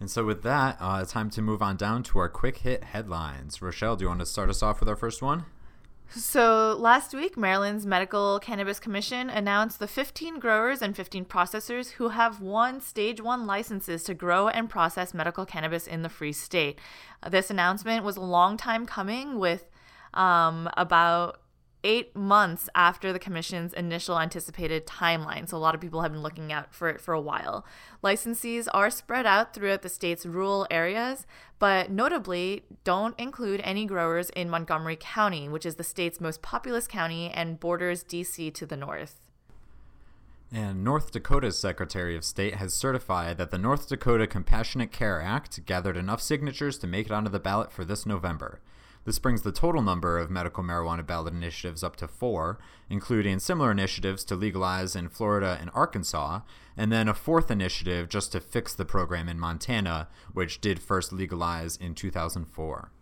And 0.00 0.10
so, 0.10 0.24
with 0.24 0.42
that, 0.42 0.76
uh, 0.80 1.04
time 1.04 1.28
to 1.30 1.42
move 1.42 1.60
on 1.60 1.76
down 1.76 2.02
to 2.04 2.18
our 2.18 2.28
quick 2.28 2.58
hit 2.58 2.84
headlines. 2.84 3.58
Rachelle, 3.58 3.98
do 3.98 4.04
you 4.04 4.08
want 4.08 4.20
to 4.20 4.26
start 4.26 4.48
us 4.48 4.62
off 4.62 4.80
with 4.80 4.88
our 4.88 4.96
first 4.96 5.22
one? 5.22 5.44
So, 6.10 6.74
last 6.78 7.12
week, 7.12 7.36
Maryland's 7.36 7.84
Medical 7.84 8.38
Cannabis 8.38 8.80
Commission 8.80 9.28
announced 9.28 9.78
the 9.78 9.86
15 9.86 10.38
growers 10.38 10.80
and 10.80 10.96
15 10.96 11.26
processors 11.26 11.90
who 11.92 12.08
have 12.10 12.40
won 12.40 12.80
stage 12.80 13.20
one 13.20 13.46
licenses 13.46 14.04
to 14.04 14.14
grow 14.14 14.48
and 14.48 14.70
process 14.70 15.12
medical 15.12 15.44
cannabis 15.44 15.86
in 15.86 16.02
the 16.02 16.08
free 16.08 16.32
state. 16.32 16.78
This 17.28 17.50
announcement 17.50 18.04
was 18.04 18.16
a 18.16 18.22
long 18.22 18.56
time 18.56 18.86
coming, 18.86 19.38
with 19.38 19.68
um, 20.14 20.70
about 20.78 21.40
eight 21.84 22.14
months 22.14 22.68
after 22.74 23.12
the 23.12 23.18
commission's 23.18 23.72
initial 23.72 24.18
anticipated 24.18 24.86
timeline. 24.86 25.48
So 25.48 25.56
a 25.56 25.58
lot 25.58 25.74
of 25.74 25.80
people 25.80 26.02
have 26.02 26.12
been 26.12 26.22
looking 26.22 26.52
out 26.52 26.74
for 26.74 26.88
it 26.88 27.00
for 27.00 27.14
a 27.14 27.20
while. 27.20 27.64
Licensees 28.02 28.66
are 28.74 28.90
spread 28.90 29.26
out 29.26 29.54
throughout 29.54 29.82
the 29.82 29.88
state's 29.88 30.26
rural 30.26 30.66
areas, 30.70 31.26
but 31.58 31.90
notably 31.90 32.64
don't 32.84 33.18
include 33.18 33.60
any 33.64 33.86
growers 33.86 34.30
in 34.30 34.50
Montgomery 34.50 34.96
County, 34.98 35.48
which 35.48 35.66
is 35.66 35.76
the 35.76 35.84
state's 35.84 36.20
most 36.20 36.42
populous 36.42 36.86
county 36.86 37.30
and 37.30 37.60
borders 37.60 38.04
DC 38.04 38.52
to 38.54 38.66
the 38.66 38.76
north. 38.76 39.20
And 40.50 40.82
North 40.82 41.12
Dakota's 41.12 41.58
Secretary 41.58 42.16
of 42.16 42.24
State 42.24 42.54
has 42.54 42.72
certified 42.72 43.36
that 43.36 43.50
the 43.50 43.58
North 43.58 43.86
Dakota 43.88 44.26
Compassionate 44.26 44.90
Care 44.90 45.20
Act 45.20 45.64
gathered 45.66 45.96
enough 45.96 46.22
signatures 46.22 46.78
to 46.78 46.86
make 46.86 47.06
it 47.06 47.12
onto 47.12 47.28
the 47.28 47.38
ballot 47.38 47.70
for 47.70 47.84
this 47.84 48.06
November. 48.06 48.60
This 49.08 49.18
brings 49.18 49.40
the 49.40 49.52
total 49.52 49.80
number 49.80 50.18
of 50.18 50.30
medical 50.30 50.62
marijuana 50.62 51.06
ballot 51.06 51.32
initiatives 51.32 51.82
up 51.82 51.96
to 51.96 52.06
four, 52.06 52.58
including 52.90 53.38
similar 53.38 53.70
initiatives 53.70 54.22
to 54.24 54.36
legalize 54.36 54.94
in 54.94 55.08
Florida 55.08 55.56
and 55.58 55.70
Arkansas, 55.72 56.40
and 56.76 56.92
then 56.92 57.08
a 57.08 57.14
fourth 57.14 57.50
initiative 57.50 58.10
just 58.10 58.32
to 58.32 58.40
fix 58.40 58.74
the 58.74 58.84
program 58.84 59.26
in 59.26 59.40
Montana, 59.40 60.08
which 60.34 60.60
did 60.60 60.78
first 60.78 61.10
legalize 61.10 61.74
in 61.74 61.94
2004. 61.94 62.92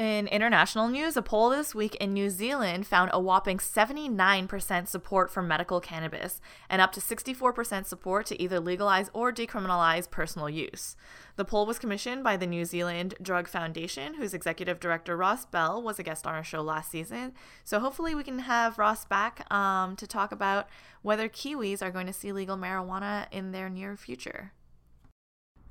In 0.00 0.28
international 0.28 0.88
news, 0.88 1.18
a 1.18 1.20
poll 1.20 1.50
this 1.50 1.74
week 1.74 1.94
in 1.96 2.14
New 2.14 2.30
Zealand 2.30 2.86
found 2.86 3.10
a 3.12 3.20
whopping 3.20 3.58
79% 3.58 4.88
support 4.88 5.30
for 5.30 5.42
medical 5.42 5.78
cannabis 5.78 6.40
and 6.70 6.80
up 6.80 6.90
to 6.92 7.00
64% 7.00 7.84
support 7.84 8.24
to 8.24 8.42
either 8.42 8.58
legalize 8.60 9.10
or 9.12 9.30
decriminalize 9.30 10.10
personal 10.10 10.48
use. 10.48 10.96
The 11.36 11.44
poll 11.44 11.66
was 11.66 11.78
commissioned 11.78 12.24
by 12.24 12.38
the 12.38 12.46
New 12.46 12.64
Zealand 12.64 13.14
Drug 13.20 13.46
Foundation, 13.46 14.14
whose 14.14 14.32
executive 14.32 14.80
director 14.80 15.18
Ross 15.18 15.44
Bell 15.44 15.82
was 15.82 15.98
a 15.98 16.02
guest 16.02 16.26
on 16.26 16.32
our 16.32 16.44
show 16.44 16.62
last 16.62 16.90
season. 16.90 17.34
So 17.62 17.78
hopefully 17.78 18.14
we 18.14 18.24
can 18.24 18.38
have 18.38 18.78
Ross 18.78 19.04
back 19.04 19.52
um, 19.52 19.96
to 19.96 20.06
talk 20.06 20.32
about 20.32 20.66
whether 21.02 21.28
Kiwis 21.28 21.82
are 21.82 21.90
going 21.90 22.06
to 22.06 22.14
see 22.14 22.32
legal 22.32 22.56
marijuana 22.56 23.26
in 23.30 23.52
their 23.52 23.68
near 23.68 23.98
future. 23.98 24.52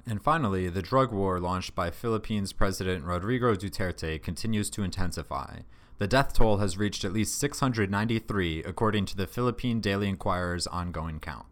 And 0.09 0.23
finally, 0.23 0.69
the 0.69 0.81
drug 0.81 1.11
war 1.11 1.39
launched 1.39 1.75
by 1.75 1.91
Philippines 1.91 2.51
President 2.51 3.05
Rodrigo 3.05 3.53
Duterte 3.53 4.19
continues 4.19 4.71
to 4.71 4.81
intensify. 4.81 5.59
The 5.99 6.07
death 6.07 6.33
toll 6.33 6.57
has 6.57 6.79
reached 6.79 7.05
at 7.05 7.13
least 7.13 7.39
693, 7.39 8.63
according 8.63 9.05
to 9.05 9.15
the 9.15 9.27
Philippine 9.27 9.81
Daily 9.81 10.09
Inquirer's 10.09 10.65
ongoing 10.65 11.19
count. 11.19 11.45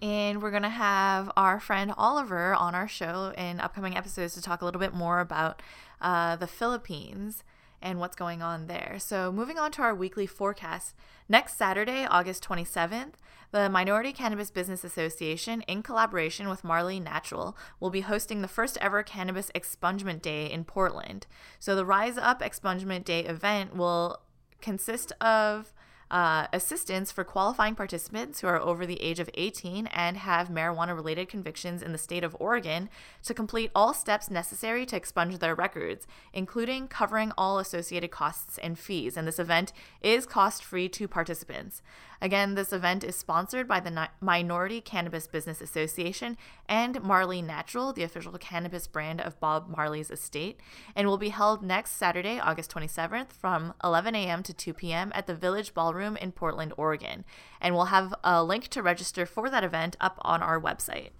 And 0.00 0.40
we're 0.40 0.52
going 0.52 0.62
to 0.62 0.68
have 0.68 1.32
our 1.36 1.58
friend 1.58 1.92
Oliver 1.98 2.54
on 2.54 2.76
our 2.76 2.86
show 2.86 3.32
in 3.36 3.58
upcoming 3.58 3.96
episodes 3.96 4.34
to 4.34 4.40
talk 4.40 4.62
a 4.62 4.64
little 4.64 4.80
bit 4.80 4.94
more 4.94 5.18
about 5.18 5.60
uh, 6.00 6.36
the 6.36 6.46
Philippines 6.46 7.42
and 7.82 7.98
what's 7.98 8.14
going 8.14 8.40
on 8.40 8.68
there. 8.68 8.98
So, 9.00 9.32
moving 9.32 9.58
on 9.58 9.72
to 9.72 9.82
our 9.82 9.96
weekly 9.96 10.26
forecast. 10.26 10.94
Next 11.30 11.58
Saturday, 11.58 12.06
August 12.06 12.42
27th, 12.48 13.14
the 13.50 13.68
Minority 13.68 14.12
Cannabis 14.12 14.50
Business 14.50 14.82
Association, 14.82 15.60
in 15.62 15.82
collaboration 15.82 16.48
with 16.48 16.64
Marley 16.64 16.98
Natural, 17.00 17.54
will 17.80 17.90
be 17.90 18.00
hosting 18.00 18.40
the 18.40 18.48
first 18.48 18.78
ever 18.80 19.02
Cannabis 19.02 19.50
Expungement 19.54 20.22
Day 20.22 20.50
in 20.50 20.64
Portland. 20.64 21.26
So, 21.58 21.76
the 21.76 21.84
Rise 21.84 22.16
Up 22.16 22.40
Expungement 22.40 23.04
Day 23.04 23.26
event 23.26 23.76
will 23.76 24.22
consist 24.62 25.12
of 25.20 25.74
uh, 26.10 26.46
assistance 26.52 27.12
for 27.12 27.24
qualifying 27.24 27.74
participants 27.74 28.40
who 28.40 28.46
are 28.46 28.60
over 28.60 28.86
the 28.86 29.00
age 29.02 29.20
of 29.20 29.28
18 29.34 29.86
and 29.88 30.16
have 30.16 30.48
marijuana 30.48 30.94
related 30.94 31.28
convictions 31.28 31.82
in 31.82 31.92
the 31.92 31.98
state 31.98 32.24
of 32.24 32.36
Oregon 32.40 32.88
to 33.24 33.34
complete 33.34 33.70
all 33.74 33.92
steps 33.92 34.30
necessary 34.30 34.86
to 34.86 34.96
expunge 34.96 35.38
their 35.38 35.54
records, 35.54 36.06
including 36.32 36.88
covering 36.88 37.32
all 37.36 37.58
associated 37.58 38.10
costs 38.10 38.58
and 38.58 38.78
fees. 38.78 39.16
And 39.16 39.28
this 39.28 39.38
event 39.38 39.72
is 40.00 40.26
cost 40.26 40.64
free 40.64 40.88
to 40.90 41.08
participants. 41.08 41.82
Again, 42.20 42.54
this 42.54 42.72
event 42.72 43.04
is 43.04 43.14
sponsored 43.16 43.68
by 43.68 43.80
the 43.80 44.08
Minority 44.20 44.80
Cannabis 44.80 45.26
Business 45.26 45.60
Association 45.60 46.36
and 46.68 47.00
Marley 47.02 47.40
Natural, 47.40 47.92
the 47.92 48.02
official 48.02 48.32
cannabis 48.38 48.86
brand 48.86 49.20
of 49.20 49.38
Bob 49.38 49.68
Marley's 49.68 50.10
estate, 50.10 50.58
and 50.96 51.06
will 51.06 51.18
be 51.18 51.28
held 51.28 51.62
next 51.62 51.92
Saturday, 51.92 52.40
August 52.40 52.74
27th 52.74 53.32
from 53.32 53.72
11 53.84 54.14
a.m. 54.16 54.42
to 54.42 54.52
2 54.52 54.74
p.m. 54.74 55.12
at 55.14 55.26
the 55.26 55.34
Village 55.34 55.74
Ballroom 55.74 56.16
in 56.16 56.32
Portland, 56.32 56.72
Oregon. 56.76 57.24
And 57.60 57.74
we'll 57.74 57.86
have 57.86 58.12
a 58.24 58.42
link 58.42 58.68
to 58.68 58.82
register 58.82 59.24
for 59.24 59.48
that 59.50 59.64
event 59.64 59.96
up 60.00 60.18
on 60.22 60.42
our 60.42 60.60
website. 60.60 61.10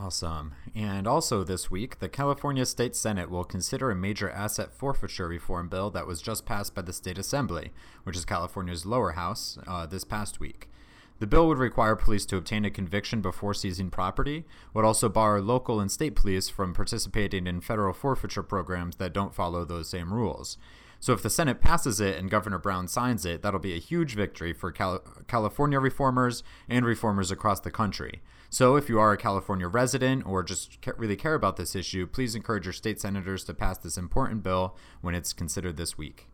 Awesome. 0.00 0.54
And 0.76 1.08
also 1.08 1.42
this 1.42 1.72
week, 1.72 1.98
the 1.98 2.08
California 2.08 2.64
State 2.66 2.94
Senate 2.94 3.28
will 3.28 3.42
consider 3.42 3.90
a 3.90 3.96
major 3.96 4.30
asset 4.30 4.72
forfeiture 4.72 5.26
reform 5.26 5.68
bill 5.68 5.90
that 5.90 6.06
was 6.06 6.22
just 6.22 6.46
passed 6.46 6.72
by 6.72 6.82
the 6.82 6.92
State 6.92 7.18
Assembly, 7.18 7.72
which 8.04 8.16
is 8.16 8.24
California's 8.24 8.86
lower 8.86 9.12
house, 9.12 9.58
uh, 9.66 9.86
this 9.86 10.04
past 10.04 10.38
week. 10.38 10.70
The 11.18 11.26
bill 11.26 11.48
would 11.48 11.58
require 11.58 11.96
police 11.96 12.24
to 12.26 12.36
obtain 12.36 12.64
a 12.64 12.70
conviction 12.70 13.20
before 13.20 13.54
seizing 13.54 13.90
property, 13.90 14.44
would 14.72 14.84
also 14.84 15.08
bar 15.08 15.40
local 15.40 15.80
and 15.80 15.90
state 15.90 16.14
police 16.14 16.48
from 16.48 16.74
participating 16.74 17.48
in 17.48 17.60
federal 17.60 17.92
forfeiture 17.92 18.44
programs 18.44 18.96
that 18.96 19.12
don't 19.12 19.34
follow 19.34 19.64
those 19.64 19.88
same 19.88 20.14
rules. 20.14 20.58
So 21.00 21.12
if 21.12 21.22
the 21.22 21.30
Senate 21.30 21.60
passes 21.60 22.00
it 22.00 22.16
and 22.16 22.30
Governor 22.30 22.58
Brown 22.58 22.88
signs 22.88 23.24
it, 23.24 23.42
that'll 23.42 23.60
be 23.60 23.74
a 23.74 23.78
huge 23.78 24.14
victory 24.14 24.52
for 24.52 24.72
Cal- 24.72 25.02
California 25.28 25.78
reformers 25.78 26.42
and 26.68 26.84
reformers 26.84 27.30
across 27.30 27.60
the 27.60 27.70
country. 27.70 28.20
So 28.50 28.76
if 28.76 28.88
you 28.88 28.98
are 28.98 29.12
a 29.12 29.18
California 29.18 29.68
resident 29.68 30.26
or 30.26 30.42
just 30.42 30.78
really 30.96 31.16
care 31.16 31.34
about 31.34 31.56
this 31.56 31.76
issue, 31.76 32.06
please 32.06 32.34
encourage 32.34 32.64
your 32.64 32.72
state 32.72 33.00
senators 33.00 33.44
to 33.44 33.54
pass 33.54 33.78
this 33.78 33.98
important 33.98 34.42
bill 34.42 34.74
when 35.00 35.14
it's 35.14 35.32
considered 35.32 35.76
this 35.76 35.98
week. 35.98 36.26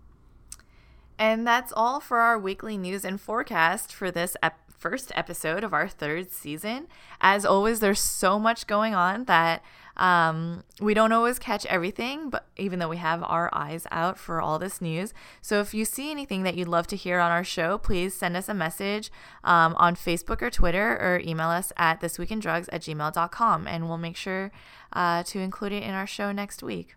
And 1.18 1.46
that's 1.46 1.72
all 1.76 2.00
for 2.00 2.18
our 2.18 2.38
weekly 2.38 2.76
news 2.76 3.04
and 3.04 3.20
forecast 3.20 3.92
for 3.92 4.10
this 4.10 4.36
first 4.84 5.12
episode 5.14 5.64
of 5.64 5.72
our 5.72 5.88
third 5.88 6.30
season. 6.30 6.86
As 7.20 7.44
always, 7.44 7.80
there's 7.80 8.00
so 8.00 8.38
much 8.38 8.66
going 8.66 8.94
on 8.94 9.24
that 9.24 9.62
um, 9.96 10.64
we 10.80 10.94
don't 10.94 11.12
always 11.12 11.38
catch 11.38 11.64
everything, 11.66 12.30
but 12.30 12.46
even 12.56 12.78
though 12.78 12.88
we 12.88 12.96
have 12.96 13.22
our 13.22 13.48
eyes 13.52 13.86
out 13.90 14.18
for 14.18 14.40
all 14.40 14.58
this 14.58 14.80
news. 14.80 15.14
So 15.40 15.60
if 15.60 15.74
you 15.74 15.84
see 15.84 16.10
anything 16.10 16.42
that 16.42 16.56
you'd 16.56 16.68
love 16.68 16.86
to 16.88 16.96
hear 16.96 17.20
on 17.20 17.30
our 17.30 17.44
show, 17.44 17.78
please 17.78 18.14
send 18.14 18.36
us 18.36 18.48
a 18.48 18.54
message 18.54 19.10
um, 19.44 19.74
on 19.76 19.94
Facebook 19.94 20.42
or 20.42 20.50
Twitter 20.50 20.96
or 21.00 21.20
email 21.24 21.48
us 21.48 21.72
at 21.76 22.00
thisweekindrugs 22.00 22.68
at 22.72 22.82
gmail.com 22.82 23.66
and 23.66 23.88
we'll 23.88 23.98
make 23.98 24.16
sure 24.16 24.50
uh, 24.92 25.22
to 25.24 25.38
include 25.38 25.72
it 25.72 25.82
in 25.82 25.90
our 25.90 26.06
show 26.06 26.32
next 26.32 26.62
week. 26.62 26.96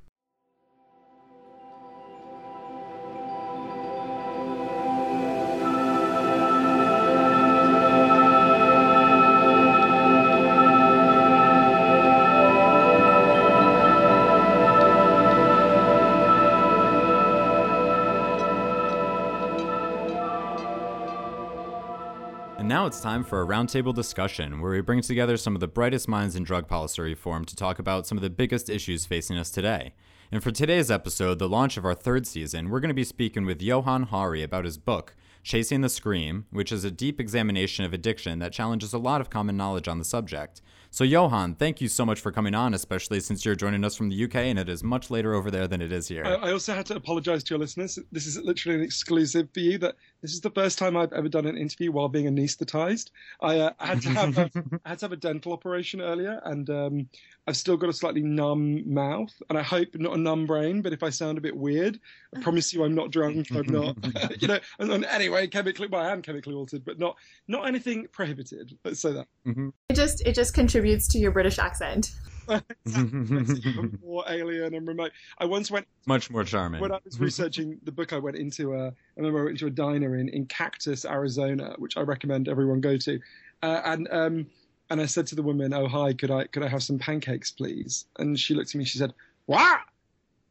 It's 22.87 23.01
time 23.01 23.21
for 23.21 23.41
a 23.41 23.45
roundtable 23.45 23.93
discussion 23.93 24.61
where 24.61 24.71
we 24.71 24.79
bring 24.79 25.01
together 25.01 25.35
some 25.35 25.55
of 25.55 25.59
the 25.59 25.67
brightest 25.67 26.07
minds 26.07 26.37
in 26.37 26.43
drug 26.45 26.69
policy 26.69 27.01
reform 27.01 27.43
to 27.43 27.53
talk 27.53 27.79
about 27.79 28.07
some 28.07 28.17
of 28.17 28.21
the 28.21 28.29
biggest 28.29 28.69
issues 28.69 29.05
facing 29.05 29.37
us 29.37 29.51
today. 29.51 29.93
And 30.31 30.41
for 30.41 30.51
today's 30.51 30.89
episode, 30.89 31.37
the 31.37 31.49
launch 31.49 31.75
of 31.75 31.83
our 31.83 31.93
third 31.93 32.25
season, 32.25 32.69
we're 32.69 32.79
going 32.79 32.87
to 32.87 32.93
be 32.93 33.03
speaking 33.03 33.45
with 33.45 33.61
Johann 33.61 34.03
Hari 34.03 34.41
about 34.41 34.63
his 34.63 34.77
book, 34.77 35.17
Chasing 35.43 35.81
the 35.81 35.89
Scream, 35.89 36.45
which 36.49 36.71
is 36.71 36.85
a 36.85 36.91
deep 36.91 37.19
examination 37.19 37.83
of 37.83 37.91
addiction 37.91 38.39
that 38.39 38.53
challenges 38.53 38.93
a 38.93 38.97
lot 38.97 39.19
of 39.19 39.29
common 39.29 39.57
knowledge 39.57 39.89
on 39.89 39.99
the 39.99 40.05
subject. 40.05 40.61
So, 40.89 41.03
Johann, 41.03 41.55
thank 41.55 41.81
you 41.81 41.87
so 41.89 42.05
much 42.05 42.19
for 42.19 42.31
coming 42.31 42.55
on, 42.55 42.73
especially 42.73 43.19
since 43.19 43.45
you're 43.45 43.55
joining 43.55 43.83
us 43.83 43.95
from 43.95 44.09
the 44.09 44.23
UK 44.23 44.35
and 44.35 44.57
it 44.57 44.69
is 44.69 44.83
much 44.83 45.09
later 45.09 45.33
over 45.33 45.51
there 45.51 45.67
than 45.67 45.81
it 45.81 45.91
is 45.91 46.07
here. 46.07 46.25
I, 46.25 46.51
also 46.51 46.73
had 46.73 46.85
to 46.87 46.95
apologize 46.95 47.43
to 47.45 47.53
your 47.53 47.59
listeners. 47.59 47.99
This 48.11 48.25
is 48.25 48.37
literally 48.37 48.79
an 48.79 48.83
exclusive 48.83 49.49
for 49.53 49.59
you 49.59 49.77
that 49.79 49.95
this 50.21 50.33
is 50.33 50.41
the 50.41 50.49
first 50.49 50.77
time 50.77 50.97
I've 50.97 51.13
ever 51.13 51.29
done 51.29 51.45
an 51.45 51.57
interview 51.57 51.91
while 51.91 52.09
being 52.09 52.25
anesthetized. 52.25 53.11
I, 53.41 53.59
uh, 53.59 53.73
had 53.79 54.01
to 54.01 54.09
have 54.09 54.37
a, 54.37 54.51
I 54.85 54.89
had 54.89 54.99
to 54.99 55.05
have 55.05 55.11
a 55.11 55.17
dental 55.17 55.53
operation 55.53 56.01
earlier, 56.01 56.41
and 56.45 56.69
um, 56.69 57.09
I've 57.47 57.57
still 57.57 57.77
got 57.77 57.89
a 57.89 57.93
slightly 57.93 58.21
numb 58.23 58.91
mouth, 58.91 59.33
and 59.49 59.57
I 59.57 59.63
hope 59.63 59.89
not 59.95 60.15
a 60.15 60.17
numb 60.17 60.45
brain. 60.45 60.81
But 60.81 60.93
if 60.93 61.03
I 61.03 61.09
sound 61.09 61.37
a 61.37 61.41
bit 61.41 61.55
weird, 61.55 61.99
I 62.35 62.39
promise 62.41 62.73
you 62.73 62.83
I'm 62.83 62.95
not 62.95 63.11
drunk. 63.11 63.47
I'm 63.51 63.67
not, 63.67 64.41
you 64.41 64.47
know. 64.47 64.59
And, 64.79 64.91
and, 64.91 65.05
anyway, 65.05 65.47
chemically, 65.47 65.87
well, 65.87 66.01
I 66.01 66.11
am 66.11 66.21
chemically 66.21 66.55
altered, 66.55 66.83
but 66.83 66.97
not 66.97 67.15
not 67.47 67.67
anything 67.67 68.07
prohibited. 68.11 68.77
Let's 68.83 68.99
say 68.99 69.13
that. 69.13 69.27
Mm-hmm. 69.45 69.69
It 69.89 69.95
just 69.95 70.21
it 70.25 70.33
just 70.33 70.53
contributes 70.53 71.07
to 71.09 71.19
your 71.19 71.31
British 71.31 71.59
accent. 71.59 72.11
more 74.03 74.23
alien 74.27 74.73
and 74.73 74.87
remote. 74.87 75.11
I 75.37 75.45
once 75.45 75.69
went 75.69 75.87
much 76.05 76.29
more 76.29 76.43
charming. 76.43 76.81
When 76.81 76.91
I 76.91 76.99
was 77.03 77.19
researching 77.19 77.79
the 77.83 77.91
book, 77.91 78.13
I 78.13 78.17
went 78.17 78.37
into 78.37 78.73
a. 78.73 78.87
I 78.87 78.93
remember 79.15 79.39
I 79.39 79.43
went 79.43 79.55
into 79.55 79.67
a 79.67 79.71
diner 79.71 80.15
in 80.15 80.29
in 80.29 80.45
Cactus, 80.45 81.05
Arizona, 81.05 81.75
which 81.77 81.97
I 81.97 82.01
recommend 82.01 82.47
everyone 82.47 82.81
go 82.81 82.97
to, 82.97 83.19
uh, 83.63 83.81
and 83.85 84.07
um, 84.11 84.47
and 84.89 85.01
I 85.01 85.05
said 85.05 85.27
to 85.27 85.35
the 85.35 85.43
woman, 85.43 85.73
"Oh 85.73 85.87
hi, 85.87 86.13
could 86.13 86.31
I 86.31 86.45
could 86.45 86.63
I 86.63 86.67
have 86.67 86.83
some 86.83 86.97
pancakes, 86.99 87.51
please?" 87.51 88.05
And 88.19 88.39
she 88.39 88.53
looked 88.53 88.69
at 88.69 88.75
me. 88.75 88.85
She 88.85 88.97
said, 88.97 89.13
"What?" 89.45 89.81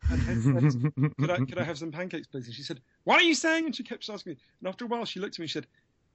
And 0.09 0.23
said, 0.23 0.93
could 1.19 1.31
I 1.31 1.37
could 1.39 1.59
I 1.59 1.65
have 1.65 1.79
some 1.79 1.91
pancakes, 1.91 2.27
please? 2.27 2.47
And 2.47 2.55
she 2.55 2.63
said, 2.63 2.81
"What 3.05 3.21
are 3.21 3.25
you 3.25 3.35
saying?" 3.35 3.67
And 3.67 3.75
she 3.75 3.83
kept 3.83 4.09
asking 4.09 4.33
me. 4.33 4.39
And 4.61 4.69
after 4.69 4.85
a 4.85 4.89
while, 4.89 5.05
she 5.05 5.21
looked 5.21 5.35
at 5.37 5.39
me. 5.39 5.45
and 5.45 5.51
She 5.51 5.55
said, 5.55 5.67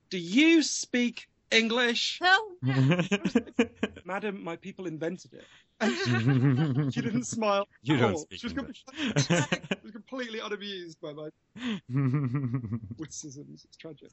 "Do 0.10 0.18
you 0.18 0.62
speak 0.64 1.28
English?" 1.52 2.20
No. 2.22 2.51
Madam, 4.06 4.44
my 4.44 4.56
people 4.56 4.86
invented 4.86 5.34
it. 5.34 5.46
She 6.94 7.02
didn't 7.02 7.26
smile. 7.26 7.68
You 7.82 7.98
don't 7.98 8.18
speak 8.18 8.40
she 8.40 8.48
was, 8.48 8.54
English. 8.54 8.84
Completely, 8.86 9.22
she 9.28 9.80
was 9.84 9.92
completely 9.92 10.40
unamused 10.40 11.02
by 11.02 11.14
my 11.14 11.30
witticisms. 13.00 13.66
It's 13.66 13.78
tragic. 13.78 14.12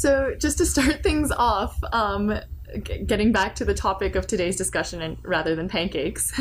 So, 0.00 0.34
just 0.38 0.58
to 0.58 0.66
start 0.66 1.02
things 1.02 1.32
off, 1.32 1.78
um, 1.92 2.40
g- 2.82 3.02
getting 3.04 3.32
back 3.32 3.54
to 3.56 3.64
the 3.64 3.74
topic 3.74 4.14
of 4.14 4.26
today's 4.26 4.56
discussion, 4.56 5.02
and 5.02 5.18
rather 5.22 5.56
than 5.56 5.68
pancakes, 5.68 6.32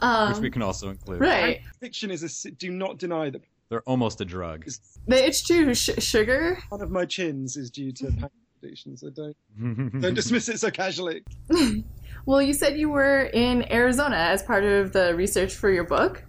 um, 0.00 0.32
which 0.32 0.40
we 0.40 0.50
can 0.50 0.62
also 0.62 0.90
include. 0.90 1.20
Right. 1.20 1.62
Fiction 1.80 2.10
is 2.10 2.22
a. 2.22 2.50
Do 2.50 2.70
not 2.70 2.98
deny 2.98 3.30
that 3.30 3.42
they're 3.70 3.82
almost 3.82 4.20
a 4.20 4.24
drug. 4.24 4.64
It's, 4.66 4.98
it's 5.06 5.42
true. 5.42 5.72
Sh- 5.74 5.90
sugar. 5.98 6.58
One 6.68 6.82
of 6.82 6.90
my 6.90 7.06
chins 7.06 7.56
is 7.56 7.70
due 7.70 7.92
to 7.92 8.06
pancake 8.06 8.30
addiction, 8.62 8.96
so 8.96 9.10
don't 9.10 9.36
don't 10.00 10.14
dismiss 10.14 10.48
it 10.48 10.58
so 10.58 10.70
casually. 10.70 11.22
well, 12.26 12.42
you 12.42 12.52
said 12.52 12.76
you 12.76 12.90
were 12.90 13.22
in 13.32 13.70
Arizona 13.72 14.16
as 14.16 14.42
part 14.42 14.64
of 14.64 14.92
the 14.92 15.14
research 15.14 15.54
for 15.54 15.70
your 15.70 15.84
book. 15.84 16.24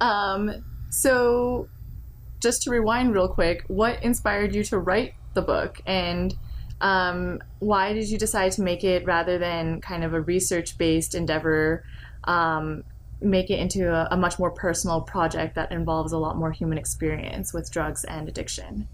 Um, 0.00 0.64
so 0.90 1.68
just 2.40 2.62
to 2.62 2.70
rewind 2.70 3.14
real 3.14 3.28
quick, 3.28 3.64
what 3.68 4.02
inspired 4.02 4.54
you 4.54 4.64
to 4.64 4.78
write 4.78 5.14
the 5.34 5.42
book 5.42 5.80
and 5.86 6.34
um, 6.80 7.40
why 7.58 7.92
did 7.92 8.08
you 8.08 8.18
decide 8.18 8.52
to 8.52 8.62
make 8.62 8.84
it 8.84 9.04
rather 9.04 9.38
than 9.38 9.80
kind 9.80 10.04
of 10.04 10.14
a 10.14 10.20
research 10.20 10.78
based 10.78 11.14
endeavor 11.14 11.84
um, 12.24 12.84
make 13.20 13.50
it 13.50 13.58
into 13.58 13.92
a, 13.92 14.08
a, 14.10 14.16
much 14.16 14.38
more 14.38 14.50
personal 14.50 15.00
project 15.00 15.54
that 15.56 15.72
involves 15.72 16.12
a 16.12 16.18
lot 16.18 16.36
more 16.36 16.52
human 16.52 16.78
experience 16.78 17.52
with 17.52 17.70
drugs 17.70 18.04
and 18.04 18.28
addiction. 18.28 18.86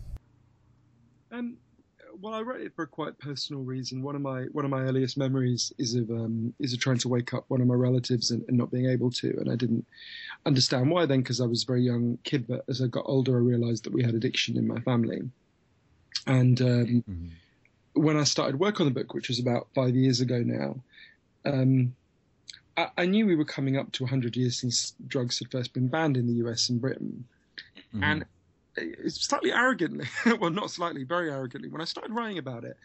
Um, 1.30 1.58
well 2.20 2.32
i 2.32 2.40
wrote 2.40 2.60
it 2.60 2.74
for 2.74 2.84
a 2.84 2.86
quite 2.86 3.18
personal 3.18 3.62
reason. 3.62 4.02
One 4.02 4.16
of 4.16 4.22
my 4.22 4.44
one 4.52 4.64
of 4.64 4.70
my 4.70 4.80
earliest 4.82 5.18
memories 5.18 5.72
is 5.78 5.94
of 5.94 6.10
um, 6.10 6.54
is 6.58 6.72
of 6.72 6.80
trying 6.80 6.98
to 6.98 7.08
wake 7.08 7.34
up 7.34 7.44
one 7.48 7.60
of 7.60 7.66
my 7.66 7.74
relatives 7.74 8.30
and, 8.30 8.44
and 8.48 8.56
not 8.56 8.70
being 8.70 8.86
able 8.86 9.10
to 9.10 9.28
and 9.38 9.50
i 9.50 9.56
didn't 9.56 9.86
understand 10.46 10.90
why 10.90 11.06
then 11.06 11.20
because 11.20 11.40
i 11.40 11.46
was 11.46 11.64
a 11.64 11.66
very 11.66 11.82
young 11.82 12.18
kid 12.24 12.46
but 12.46 12.64
as 12.68 12.80
i 12.80 12.86
got 12.86 13.04
older 13.06 13.36
i 13.36 13.40
realized 13.40 13.84
that 13.84 13.92
we 13.92 14.02
had 14.02 14.14
addiction 14.14 14.56
in 14.56 14.66
my 14.66 14.80
family. 14.80 15.22
And 16.26 16.60
um, 16.62 16.86
mm-hmm. 16.86 18.00
when 18.00 18.16
I 18.16 18.24
started 18.24 18.58
work 18.58 18.80
on 18.80 18.86
the 18.86 18.92
book, 18.92 19.12
which 19.12 19.28
was 19.28 19.38
about 19.38 19.68
five 19.74 19.94
years 19.94 20.20
ago 20.20 20.38
now, 20.38 20.76
um, 21.44 21.94
I, 22.76 22.88
I, 22.98 23.06
knew 23.06 23.26
we 23.26 23.36
were 23.36 23.44
coming 23.44 23.76
up 23.76 23.92
to 23.92 24.04
100 24.04 24.36
years 24.36 24.58
since 24.58 24.94
drugs 25.06 25.38
had 25.38 25.50
first 25.50 25.72
been 25.72 25.88
banned 25.88 26.16
in 26.16 26.26
the 26.26 26.34
US 26.44 26.68
and 26.68 26.80
Britain. 26.80 27.24
Mm-hmm. 27.94 28.04
And 28.04 28.24
it's 28.76 29.24
slightly 29.24 29.52
arrogantly, 29.52 30.06
well, 30.40 30.50
not 30.50 30.70
slightly, 30.70 31.04
very 31.04 31.30
arrogantly, 31.30 31.68
when 31.68 31.80
I 31.80 31.84
started 31.84 32.12
writing 32.12 32.38
about 32.38 32.64
it, 32.64 32.76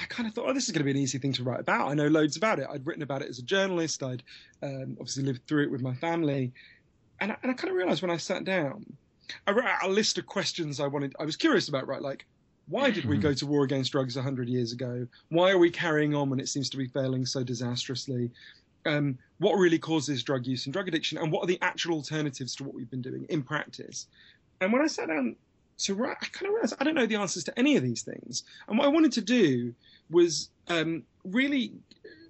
I 0.00 0.04
kind 0.04 0.28
of 0.28 0.34
thought, 0.34 0.48
oh, 0.48 0.52
this 0.52 0.66
is 0.66 0.70
going 0.70 0.80
to 0.80 0.84
be 0.84 0.92
an 0.92 0.96
easy 0.96 1.18
thing 1.18 1.32
to 1.34 1.42
write 1.42 1.60
about. 1.60 1.88
I 1.88 1.94
know 1.94 2.06
loads 2.06 2.36
about 2.36 2.58
it. 2.58 2.66
I'd 2.70 2.86
written 2.86 3.02
about 3.02 3.22
it 3.22 3.28
as 3.28 3.38
a 3.38 3.42
journalist. 3.42 4.02
I'd 4.02 4.22
um, 4.62 4.96
obviously 5.00 5.24
lived 5.24 5.46
through 5.46 5.64
it 5.64 5.70
with 5.70 5.82
my 5.82 5.94
family. 5.94 6.52
And 7.20 7.32
I, 7.32 7.36
and 7.42 7.50
I 7.50 7.54
kind 7.54 7.70
of 7.70 7.76
realized 7.76 8.02
when 8.02 8.10
I 8.10 8.16
sat 8.16 8.44
down, 8.44 8.84
I 9.46 9.50
wrote 9.50 9.64
out 9.64 9.84
a 9.84 9.88
list 9.88 10.16
of 10.18 10.26
questions 10.26 10.78
I 10.78 10.86
wanted, 10.86 11.14
I 11.18 11.24
was 11.24 11.36
curious 11.36 11.68
about, 11.68 11.88
right? 11.88 12.00
Like, 12.00 12.26
why 12.68 12.90
did 12.90 13.06
we 13.06 13.16
go 13.16 13.32
to 13.32 13.46
war 13.46 13.64
against 13.64 13.92
drugs 13.92 14.14
100 14.14 14.48
years 14.48 14.72
ago? 14.72 15.06
Why 15.30 15.50
are 15.50 15.58
we 15.58 15.70
carrying 15.70 16.14
on 16.14 16.28
when 16.28 16.38
it 16.38 16.48
seems 16.48 16.68
to 16.70 16.76
be 16.76 16.86
failing 16.86 17.24
so 17.24 17.42
disastrously? 17.42 18.30
Um, 18.88 19.18
what 19.38 19.54
really 19.56 19.78
causes 19.78 20.22
drug 20.22 20.46
use 20.46 20.66
and 20.66 20.72
drug 20.72 20.88
addiction? 20.88 21.18
And 21.18 21.30
what 21.30 21.44
are 21.44 21.46
the 21.46 21.58
actual 21.60 21.96
alternatives 21.96 22.56
to 22.56 22.64
what 22.64 22.74
we've 22.74 22.90
been 22.90 23.02
doing 23.02 23.26
in 23.28 23.42
practice? 23.42 24.06
And 24.60 24.72
when 24.72 24.82
I 24.82 24.86
sat 24.86 25.08
down 25.08 25.36
to 25.78 25.94
write, 25.94 26.16
I 26.20 26.26
kind 26.26 26.48
of 26.48 26.54
realized 26.54 26.74
I 26.80 26.84
don't 26.84 26.94
know 26.94 27.06
the 27.06 27.16
answers 27.16 27.44
to 27.44 27.58
any 27.58 27.76
of 27.76 27.82
these 27.82 28.02
things. 28.02 28.42
And 28.66 28.78
what 28.78 28.86
I 28.86 28.88
wanted 28.88 29.12
to 29.12 29.20
do 29.20 29.74
was 30.10 30.50
um, 30.68 31.04
really 31.24 31.72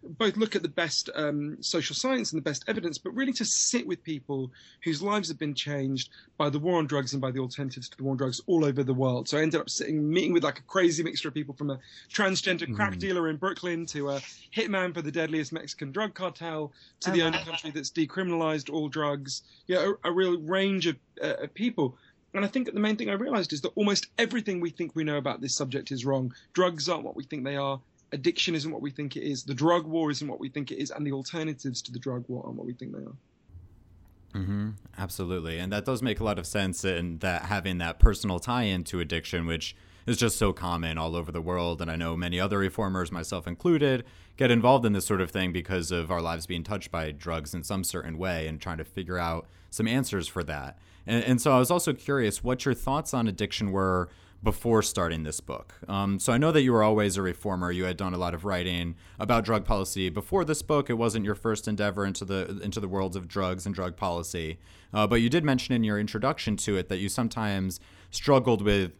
both 0.02 0.36
look 0.36 0.56
at 0.56 0.62
the 0.62 0.68
best 0.68 1.10
um, 1.14 1.56
social 1.60 1.94
science 1.94 2.32
and 2.32 2.38
the 2.38 2.44
best 2.44 2.64
evidence, 2.66 2.98
but 2.98 3.14
really 3.14 3.32
to 3.34 3.44
sit 3.44 3.86
with 3.86 4.02
people 4.02 4.50
whose 4.84 5.02
lives 5.02 5.28
have 5.28 5.38
been 5.38 5.54
changed 5.54 6.10
by 6.36 6.50
the 6.50 6.58
war 6.58 6.78
on 6.78 6.86
drugs 6.86 7.12
and 7.12 7.20
by 7.20 7.30
the 7.30 7.40
alternatives 7.40 7.88
to 7.88 7.96
the 7.96 8.04
war 8.04 8.12
on 8.12 8.16
drugs 8.16 8.40
all 8.46 8.64
over 8.64 8.82
the 8.82 8.94
world. 8.94 9.28
So 9.28 9.38
I 9.38 9.42
ended 9.42 9.60
up 9.60 9.70
sitting, 9.70 10.08
meeting 10.10 10.32
with 10.32 10.44
like 10.44 10.58
a 10.58 10.62
crazy 10.62 11.02
mixture 11.02 11.28
of 11.28 11.34
people 11.34 11.54
from 11.54 11.70
a 11.70 11.78
transgender 12.12 12.72
crack 12.74 12.94
mm. 12.94 12.98
dealer 12.98 13.28
in 13.28 13.36
Brooklyn 13.36 13.86
to 13.86 14.10
a 14.10 14.20
hitman 14.54 14.94
for 14.94 15.02
the 15.02 15.12
deadliest 15.12 15.52
Mexican 15.52 15.92
drug 15.92 16.14
cartel 16.14 16.72
to 17.00 17.10
oh, 17.10 17.12
the 17.12 17.22
only 17.22 17.38
country 17.38 17.70
that's 17.70 17.90
decriminalized 17.90 18.72
all 18.72 18.88
drugs. 18.88 19.42
Yeah, 19.66 19.92
a, 20.04 20.10
a 20.10 20.12
real 20.12 20.38
range 20.38 20.86
of, 20.86 20.96
uh, 21.22 21.34
of 21.42 21.54
people. 21.54 21.96
And 22.34 22.44
I 22.44 22.48
think 22.48 22.66
that 22.66 22.74
the 22.74 22.80
main 22.80 22.96
thing 22.96 23.08
I 23.08 23.14
realized 23.14 23.52
is 23.52 23.62
that 23.62 23.72
almost 23.74 24.06
everything 24.18 24.60
we 24.60 24.70
think 24.70 24.94
we 24.94 25.02
know 25.02 25.16
about 25.16 25.40
this 25.40 25.56
subject 25.56 25.90
is 25.90 26.04
wrong. 26.04 26.34
Drugs 26.52 26.88
aren't 26.88 27.04
what 27.04 27.16
we 27.16 27.24
think 27.24 27.44
they 27.44 27.56
are 27.56 27.80
addiction 28.12 28.54
isn't 28.54 28.70
what 28.70 28.82
we 28.82 28.90
think 28.90 29.16
it 29.16 29.22
is, 29.22 29.44
the 29.44 29.54
drug 29.54 29.86
war 29.86 30.10
isn't 30.10 30.28
what 30.28 30.40
we 30.40 30.48
think 30.48 30.70
it 30.70 30.78
is, 30.78 30.90
and 30.90 31.06
the 31.06 31.12
alternatives 31.12 31.82
to 31.82 31.92
the 31.92 31.98
drug 31.98 32.24
war 32.28 32.42
aren't 32.44 32.56
what 32.56 32.66
we 32.66 32.72
think 32.72 32.92
they 32.92 33.02
are. 33.02 33.16
Mm-hmm. 34.34 34.70
Absolutely. 34.96 35.58
And 35.58 35.72
that 35.72 35.84
does 35.84 36.02
make 36.02 36.20
a 36.20 36.24
lot 36.24 36.38
of 36.38 36.46
sense 36.46 36.84
in 36.84 37.18
that 37.18 37.46
having 37.46 37.78
that 37.78 37.98
personal 37.98 38.38
tie 38.38 38.64
in 38.64 38.84
to 38.84 39.00
addiction, 39.00 39.46
which 39.46 39.74
is 40.06 40.16
just 40.16 40.36
so 40.36 40.52
common 40.52 40.98
all 40.98 41.16
over 41.16 41.32
the 41.32 41.40
world. 41.40 41.80
And 41.80 41.90
I 41.90 41.96
know 41.96 42.16
many 42.16 42.38
other 42.38 42.58
reformers, 42.58 43.10
myself 43.10 43.46
included, 43.46 44.04
get 44.36 44.50
involved 44.50 44.86
in 44.86 44.92
this 44.92 45.06
sort 45.06 45.20
of 45.20 45.30
thing 45.30 45.52
because 45.52 45.90
of 45.90 46.10
our 46.10 46.22
lives 46.22 46.46
being 46.46 46.62
touched 46.62 46.90
by 46.90 47.10
drugs 47.10 47.54
in 47.54 47.62
some 47.62 47.84
certain 47.84 48.18
way 48.18 48.46
and 48.46 48.60
trying 48.60 48.78
to 48.78 48.84
figure 48.84 49.18
out 49.18 49.46
some 49.70 49.88
answers 49.88 50.28
for 50.28 50.42
that. 50.44 50.78
And, 51.06 51.24
and 51.24 51.40
so 51.40 51.52
I 51.52 51.58
was 51.58 51.70
also 51.70 51.92
curious 51.92 52.44
what 52.44 52.64
your 52.64 52.74
thoughts 52.74 53.12
on 53.12 53.28
addiction 53.28 53.72
were 53.72 54.08
before 54.42 54.82
starting 54.82 55.24
this 55.24 55.40
book. 55.40 55.74
Um, 55.88 56.18
so 56.18 56.32
I 56.32 56.38
know 56.38 56.52
that 56.52 56.62
you 56.62 56.72
were 56.72 56.82
always 56.82 57.16
a 57.16 57.22
reformer. 57.22 57.72
You 57.72 57.84
had 57.84 57.96
done 57.96 58.14
a 58.14 58.18
lot 58.18 58.34
of 58.34 58.44
writing 58.44 58.94
about 59.18 59.44
drug 59.44 59.64
policy 59.64 60.10
before 60.10 60.44
this 60.44 60.62
book. 60.62 60.88
It 60.88 60.94
wasn't 60.94 61.24
your 61.24 61.34
first 61.34 61.66
endeavor 61.66 62.04
into 62.04 62.24
the 62.24 62.60
into 62.62 62.78
the 62.78 62.88
worlds 62.88 63.16
of 63.16 63.26
drugs 63.26 63.66
and 63.66 63.74
drug 63.74 63.96
policy, 63.96 64.58
uh, 64.94 65.06
but 65.06 65.16
you 65.16 65.28
did 65.28 65.44
mention 65.44 65.74
in 65.74 65.82
your 65.82 65.98
introduction 65.98 66.56
to 66.58 66.76
it 66.76 66.88
that 66.88 66.98
you 66.98 67.08
sometimes 67.08 67.80
struggled 68.10 68.62
with 68.62 68.92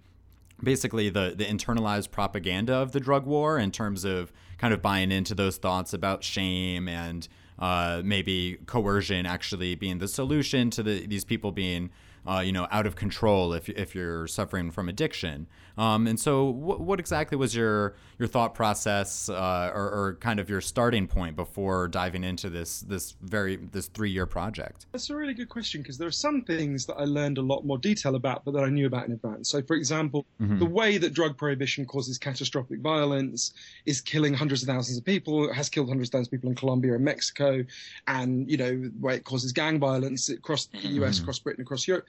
basically 0.63 1.09
the 1.09 1.35
the 1.37 1.45
internalized 1.45 2.11
propaganda 2.11 2.75
of 2.75 2.91
the 2.91 3.01
drug 3.01 3.25
war 3.25 3.59
in 3.59 3.71
terms 3.71 4.05
of 4.05 4.33
kind 4.59 4.75
of 4.75 4.83
buying 4.83 5.13
into 5.13 5.37
those 5.37 5.57
thoughts 5.57 5.93
about 5.93 6.25
shame 6.25 6.89
and 6.89 7.29
uh, 7.61 8.03
maybe 8.05 8.59
coercion 8.67 9.27
actually 9.27 9.75
being 9.75 9.99
the 9.99 10.09
solution 10.09 10.71
to 10.71 10.83
the, 10.83 11.07
these 11.07 11.25
people 11.25 11.53
being 11.53 11.91
uh, 12.29 12.41
you 12.41 12.53
know, 12.53 12.69
out 12.71 12.87
of 12.87 12.95
control 12.97 13.53
if 13.55 13.69
if 13.69 13.95
you're 13.95 14.27
suffering 14.27 14.71
from 14.71 14.89
addiction. 14.89 15.47
Um, 15.79 16.09
and 16.09 16.19
so, 16.19 16.45
what, 16.45 16.81
what 16.81 16.99
exactly 16.99 17.39
was 17.39 17.55
your 17.55 17.95
your 18.19 18.27
thought 18.27 18.53
process, 18.53 19.29
uh, 19.29 19.71
or, 19.73 19.83
or, 19.83 20.19
kind 20.21 20.41
of 20.41 20.51
your 20.51 20.61
starting 20.61 21.07
point 21.07 21.37
before 21.37 21.87
diving 21.87 22.25
into 22.25 22.51
this 22.51 22.81
this 22.81 23.15
very 23.23 23.57
this 23.57 23.87
three 23.87 24.11
year 24.11 24.27
project? 24.27 24.87
That's 24.91 25.09
a 25.09 25.15
really 25.15 25.35
good 25.35 25.49
question 25.49 25.81
because 25.81 25.97
there 25.97 26.09
are 26.09 26.11
some 26.11 26.43
things 26.43 26.85
that 26.87 26.97
I 26.97 27.05
learned 27.05 27.39
a 27.39 27.43
lot 27.43 27.65
more 27.65 27.79
detail 27.79 28.17
about, 28.17 28.45
but 28.45 28.55
that 28.55 28.65
I 28.65 28.71
knew 28.71 28.87
about 28.87 29.07
in 29.07 29.13
advance. 29.13 29.49
So, 29.49 29.63
for 29.63 29.77
example, 29.77 30.27
mm-hmm. 30.43 30.59
the 30.59 30.67
way 30.67 30.99
that 30.99 31.15
drug 31.15 31.37
prohibition 31.37 31.87
causes 31.87 32.19
catastrophic 32.19 32.81
violence 32.81 33.55
is 33.87 34.01
killing 34.01 34.35
hundreds 34.35 34.63
of 34.65 34.69
thousands 34.69 34.99
of 34.99 35.05
people, 35.05 35.49
It 35.49 35.55
has 35.55 35.69
killed 35.69 35.89
hundreds 35.89 36.09
of 36.09 36.13
thousands 36.13 36.29
of 36.29 36.33
people 36.33 36.51
in 36.51 36.57
Colombia 36.57 36.95
and 36.97 37.05
Mexico, 37.05 37.65
and 38.09 38.51
you 38.51 38.57
know, 38.57 38.71
the 38.71 38.93
way 38.99 39.15
it 39.15 39.25
causes 39.25 39.53
gang 39.53 39.79
violence 39.79 40.29
across 40.29 40.67
the 40.67 40.79
US, 40.79 40.89
mm-hmm. 40.89 41.23
across 41.23 41.39
Britain, 41.39 41.63
across 41.63 41.87
Europe. 41.87 42.07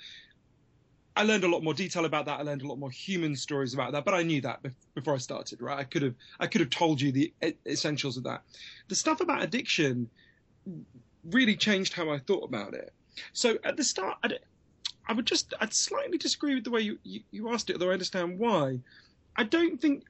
I 1.19 1.23
learned 1.23 1.43
a 1.43 1.49
lot 1.49 1.63
more 1.63 1.73
detail 1.73 2.05
about 2.05 2.25
that. 2.27 2.39
I 2.39 2.43
learned 2.43 2.61
a 2.61 2.67
lot 2.67 2.79
more 2.79 2.89
human 2.89 3.35
stories 3.35 3.73
about 3.73 3.91
that, 3.91 4.05
but 4.05 4.13
I 4.13 4.23
knew 4.23 4.39
that 4.39 4.61
before 4.95 5.15
I 5.15 5.17
started, 5.17 5.61
right? 5.61 5.77
I 5.77 5.83
could 5.83 6.01
have 6.01 6.15
I 6.39 6.47
could 6.47 6.61
have 6.61 6.69
told 6.69 7.01
you 7.01 7.11
the 7.11 7.33
essentials 7.67 8.15
of 8.15 8.23
that. 8.23 8.41
The 8.87 8.95
stuff 8.95 9.19
about 9.19 9.43
addiction 9.43 10.09
really 11.29 11.57
changed 11.57 11.91
how 11.91 12.09
I 12.09 12.19
thought 12.19 12.45
about 12.45 12.73
it. 12.73 12.93
So 13.33 13.57
at 13.65 13.75
the 13.75 13.83
start, 13.83 14.17
I'd, 14.23 14.39
I 15.09 15.11
would 15.11 15.25
just 15.25 15.53
I'd 15.59 15.73
slightly 15.73 16.17
disagree 16.17 16.55
with 16.55 16.63
the 16.63 16.71
way 16.71 16.79
you, 16.79 16.97
you, 17.03 17.19
you 17.31 17.51
asked 17.51 17.69
it, 17.69 17.73
although 17.73 17.89
I 17.89 17.93
understand 17.93 18.39
why. 18.39 18.79
I 19.35 19.43
don't 19.43 19.77
think 19.81 20.05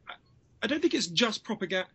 I 0.62 0.67
don't 0.67 0.80
think 0.80 0.93
it's 0.93 1.08
just 1.08 1.43
propaganda 1.43 1.89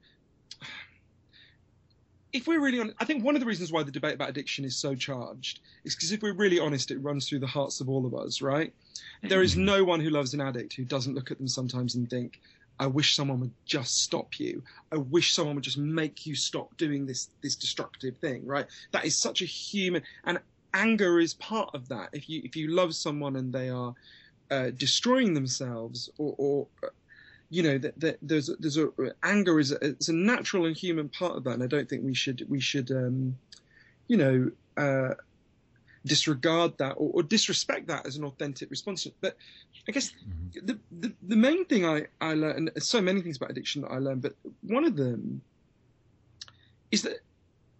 if 2.32 2.48
we're 2.48 2.60
really 2.60 2.80
honest, 2.80 2.96
I 2.98 3.04
think 3.04 3.22
one 3.22 3.36
of 3.36 3.40
the 3.40 3.46
reasons 3.46 3.70
why 3.70 3.84
the 3.84 3.92
debate 3.92 4.14
about 4.14 4.28
addiction 4.28 4.64
is 4.64 4.76
so 4.76 4.96
charged 4.96 5.60
is 5.84 5.94
because 5.94 6.10
if 6.10 6.20
we're 6.20 6.34
really 6.34 6.58
honest, 6.58 6.90
it 6.90 6.98
runs 6.98 7.28
through 7.28 7.38
the 7.38 7.46
hearts 7.46 7.80
of 7.80 7.88
all 7.88 8.04
of 8.04 8.12
us, 8.12 8.42
right? 8.42 8.74
There 9.22 9.42
is 9.42 9.56
no 9.56 9.84
one 9.84 10.00
who 10.00 10.10
loves 10.10 10.34
an 10.34 10.40
addict 10.40 10.74
who 10.74 10.84
doesn't 10.84 11.14
look 11.14 11.30
at 11.30 11.38
them 11.38 11.48
sometimes 11.48 11.94
and 11.94 12.08
think, 12.08 12.40
I 12.78 12.86
wish 12.86 13.14
someone 13.14 13.40
would 13.40 13.52
just 13.64 14.02
stop 14.02 14.38
you. 14.38 14.62
I 14.90 14.96
wish 14.96 15.32
someone 15.32 15.54
would 15.54 15.64
just 15.64 15.78
make 15.78 16.26
you 16.26 16.34
stop 16.34 16.76
doing 16.76 17.06
this 17.06 17.30
this 17.40 17.54
destructive 17.54 18.16
thing, 18.18 18.44
right? 18.46 18.66
That 18.90 19.04
is 19.04 19.16
such 19.16 19.42
a 19.42 19.44
human 19.44 20.02
and 20.24 20.40
anger 20.72 21.20
is 21.20 21.34
part 21.34 21.70
of 21.74 21.88
that. 21.88 22.10
If 22.12 22.28
you 22.28 22.42
if 22.44 22.56
you 22.56 22.68
love 22.68 22.94
someone 22.94 23.36
and 23.36 23.52
they 23.52 23.70
are 23.70 23.94
uh, 24.50 24.70
destroying 24.70 25.34
themselves 25.34 26.10
or, 26.18 26.34
or 26.36 26.66
you 27.48 27.62
know 27.62 27.78
that, 27.78 27.98
that 28.00 28.18
there's 28.20 28.50
there's 28.58 28.76
a 28.76 28.88
anger 29.22 29.60
is 29.60 29.70
a, 29.70 29.76
it's 29.76 30.08
a 30.08 30.12
natural 30.12 30.66
and 30.66 30.76
human 30.76 31.08
part 31.08 31.36
of 31.36 31.44
that, 31.44 31.52
and 31.52 31.62
I 31.62 31.66
don't 31.66 31.88
think 31.88 32.04
we 32.04 32.14
should 32.14 32.44
we 32.50 32.60
should 32.60 32.90
um, 32.90 33.38
you 34.08 34.16
know 34.16 34.50
uh, 34.76 35.14
disregard 36.06 36.76
that 36.78 36.92
or, 36.92 37.10
or, 37.14 37.22
disrespect 37.22 37.86
that 37.86 38.06
as 38.06 38.16
an 38.16 38.24
authentic 38.24 38.70
response. 38.70 39.06
But 39.20 39.36
I 39.88 39.92
guess 39.92 40.10
mm-hmm. 40.10 40.66
the, 40.66 40.78
the, 41.00 41.12
the 41.22 41.36
main 41.36 41.64
thing 41.64 41.86
I 41.86 42.06
I 42.20 42.34
learned, 42.34 42.70
and 42.74 42.82
so 42.82 43.00
many 43.00 43.22
things 43.22 43.36
about 43.36 43.50
addiction 43.50 43.82
that 43.82 43.90
I 43.90 43.98
learned, 43.98 44.22
but 44.22 44.34
one 44.62 44.84
of 44.84 44.96
them 44.96 45.40
is 46.90 47.02
that 47.02 47.20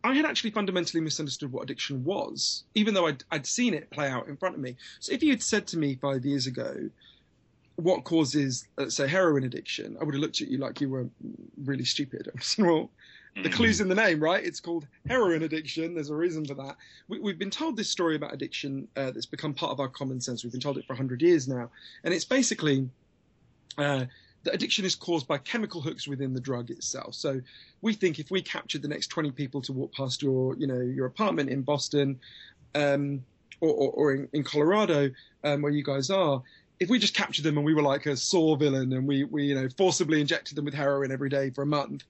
I 0.02 0.12
had 0.14 0.26
actually 0.26 0.50
fundamentally 0.50 1.00
misunderstood 1.00 1.50
what 1.50 1.62
addiction 1.62 2.04
was, 2.04 2.64
even 2.74 2.92
though 2.92 3.06
I'd, 3.06 3.24
I'd 3.30 3.46
seen 3.46 3.72
it 3.72 3.90
play 3.90 4.08
out 4.08 4.28
in 4.28 4.36
front 4.36 4.54
of 4.54 4.60
me. 4.60 4.76
So 5.00 5.12
if 5.12 5.22
you 5.22 5.30
had 5.30 5.42
said 5.42 5.66
to 5.68 5.78
me 5.78 5.94
five 5.94 6.26
years 6.26 6.46
ago, 6.46 6.90
what 7.76 8.04
causes, 8.04 8.68
let's 8.76 8.94
say, 8.94 9.08
heroin 9.08 9.44
addiction, 9.44 9.96
I 9.98 10.04
would 10.04 10.14
have 10.14 10.20
looked 10.20 10.42
at 10.42 10.48
you 10.48 10.58
like 10.58 10.80
you 10.80 10.90
were 10.90 11.08
really 11.64 11.86
stupid. 11.86 12.30
well, 12.58 12.90
the 13.42 13.50
clue's 13.50 13.80
in 13.80 13.88
the 13.88 13.94
name, 13.94 14.20
right? 14.20 14.44
It's 14.44 14.60
called 14.60 14.86
heroin 15.08 15.42
addiction. 15.42 15.94
There's 15.94 16.10
a 16.10 16.14
reason 16.14 16.44
for 16.44 16.54
that. 16.54 16.76
We, 17.08 17.30
have 17.30 17.38
been 17.38 17.50
told 17.50 17.76
this 17.76 17.90
story 17.90 18.16
about 18.16 18.32
addiction 18.32 18.86
uh, 18.96 19.10
that's 19.10 19.26
become 19.26 19.54
part 19.54 19.72
of 19.72 19.80
our 19.80 19.88
common 19.88 20.20
sense. 20.20 20.44
We've 20.44 20.52
been 20.52 20.60
told 20.60 20.78
it 20.78 20.86
for 20.86 20.92
100 20.92 21.20
years 21.20 21.48
now. 21.48 21.70
And 22.04 22.14
it's 22.14 22.24
basically 22.24 22.88
uh, 23.76 24.04
that 24.44 24.54
addiction 24.54 24.84
is 24.84 24.94
caused 24.94 25.26
by 25.26 25.38
chemical 25.38 25.80
hooks 25.80 26.06
within 26.06 26.32
the 26.32 26.40
drug 26.40 26.70
itself. 26.70 27.14
So 27.14 27.40
we 27.82 27.92
think 27.94 28.18
if 28.18 28.30
we 28.30 28.40
captured 28.40 28.82
the 28.82 28.88
next 28.88 29.08
20 29.08 29.32
people 29.32 29.60
to 29.62 29.72
walk 29.72 29.92
past 29.94 30.22
your, 30.22 30.54
you 30.56 30.66
know, 30.66 30.80
your 30.80 31.06
apartment 31.06 31.50
in 31.50 31.62
Boston 31.62 32.20
um, 32.74 33.24
or, 33.60 33.70
or, 33.70 33.90
or 33.90 34.14
in, 34.14 34.28
in, 34.32 34.44
Colorado, 34.44 35.10
um, 35.42 35.62
where 35.62 35.72
you 35.72 35.82
guys 35.82 36.08
are, 36.08 36.40
if 36.78 36.88
we 36.88 36.98
just 36.98 37.14
captured 37.14 37.44
them 37.44 37.56
and 37.56 37.64
we 37.64 37.74
were 37.74 37.82
like 37.82 38.06
a 38.06 38.16
Saw 38.16 38.54
villain 38.56 38.92
and 38.92 39.06
we, 39.06 39.24
we 39.24 39.44
you 39.44 39.54
know 39.54 39.68
forcibly 39.76 40.20
injected 40.20 40.56
them 40.56 40.64
with 40.64 40.74
heroin 40.74 41.10
every 41.10 41.28
day 41.28 41.50
for 41.50 41.62
a 41.62 41.66
month, 41.66 42.04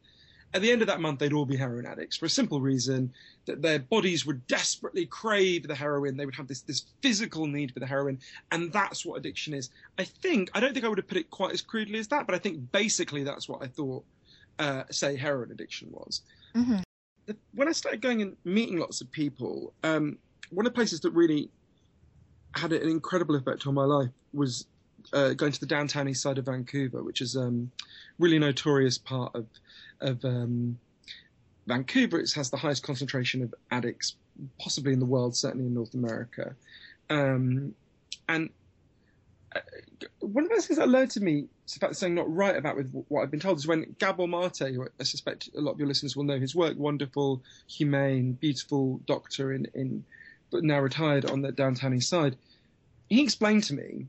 at 0.55 0.63
the 0.63 0.71
end 0.71 0.81
of 0.81 0.89
that 0.89 1.01
month 1.01 1.19
they'd 1.19 1.33
all 1.33 1.45
be 1.45 1.57
heroin 1.57 1.85
addicts 1.85 2.17
for 2.17 2.27
a 2.27 2.31
simple 2.31 2.61
reason 2.61 3.13
that 3.47 3.61
their 3.61 3.81
bodies 3.81 4.25
would 4.25 4.47
desperately 4.47 5.05
crave 5.05 5.67
the 5.67 5.75
heroin. 5.75 6.17
They 6.17 6.25
would 6.25 6.37
have 6.37 6.47
this 6.47 6.63
this 6.63 6.85
physical 7.03 7.47
need 7.47 7.73
for 7.73 7.81
the 7.81 7.87
heroin, 7.87 8.21
and 8.53 8.73
that's 8.73 9.05
what 9.05 9.17
addiction 9.17 9.53
is. 9.53 9.71
I 9.99 10.05
think 10.05 10.51
I 10.55 10.61
don't 10.61 10.73
think 10.73 10.85
I 10.85 10.89
would 10.89 10.99
have 10.99 11.09
put 11.09 11.19
it 11.19 11.31
quite 11.31 11.53
as 11.53 11.61
crudely 11.61 11.99
as 11.99 12.09
that, 12.09 12.27
but 12.27 12.35
I 12.35 12.39
think 12.39 12.73
basically 12.73 13.25
that's 13.25 13.49
what 13.49 13.63
I 13.63 13.67
thought. 13.67 14.05
Uh, 14.57 14.85
say 14.89 15.17
heroin 15.17 15.51
addiction 15.51 15.89
was. 15.91 16.23
Mm-hmm. 16.55 16.77
When 17.55 17.67
I 17.67 17.73
started 17.73 18.01
going 18.01 18.23
and 18.23 18.37
meeting 18.45 18.79
lots 18.79 19.01
of 19.01 19.11
people, 19.11 19.73
um, 19.83 20.17
one 20.51 20.65
of 20.65 20.73
the 20.73 20.77
places 20.77 21.01
that 21.01 21.11
really 21.11 21.51
had 22.53 22.73
an 22.73 22.89
incredible 22.89 23.35
effect 23.35 23.67
on 23.67 23.75
my 23.75 23.83
life 23.83 24.11
was 24.33 24.67
uh, 25.13 25.35
going 25.35 25.53
to 25.53 25.61
the 25.61 25.67
downtown 25.67 26.09
east 26.09 26.23
side 26.23 26.39
of 26.39 26.47
Vancouver, 26.47 27.03
which 27.03 27.21
is 27.21 27.37
a 27.37 27.43
um, 27.43 27.71
really 28.19 28.39
notorious 28.39 28.97
part 28.97 29.35
of 29.35 29.47
of 30.05 30.25
um, 30.25 30.79
Vancouver. 31.67 32.21
It 32.21 32.33
has 32.35 32.51
the 32.51 32.57
highest 32.57 32.83
concentration 32.83 33.43
of 33.43 33.55
addicts, 33.71 34.17
possibly 34.59 34.93
in 34.93 35.01
the 35.01 35.07
world, 35.07 35.37
certainly 35.37 35.67
in 35.67 35.75
North 35.75 35.95
America. 35.95 36.55
Um, 37.11 37.75
and 38.29 38.51
uh, 39.55 39.61
one 40.21 40.45
of 40.45 40.51
the 40.51 40.63
things 40.63 40.79
that 40.79 40.87
alerted 40.87 41.11
to 41.13 41.21
me 41.21 41.47
about 41.77 41.97
something 41.97 42.15
not 42.15 42.33
right 42.35 42.57
about 42.57 42.77
with 42.77 42.93
what 43.09 43.23
I've 43.23 43.31
been 43.31 43.41
told 43.41 43.59
is 43.59 43.67
when 43.67 43.97
Gabor 43.99 44.27
Mate, 44.27 44.61
I 44.63 45.03
suspect 45.03 45.49
a 45.57 45.61
lot 45.61 45.73
of 45.73 45.79
your 45.79 45.89
listeners 45.89 46.15
will 46.15 46.25
know 46.25 46.39
his 46.39 46.55
work, 46.55 46.77
wonderful, 46.77 47.43
humane, 47.67 48.33
beautiful 48.33 49.01
doctor 49.07 49.53
in, 49.53 49.67
in 49.75 50.05
but 50.51 50.63
now 50.63 50.79
retired 50.79 51.29
on 51.31 51.43
the 51.43 51.51
downtown 51.51 51.95
east 51.95 52.09
side, 52.09 52.37
he 53.09 53.23
explained 53.23 53.65
to 53.65 53.75
me 53.75 54.07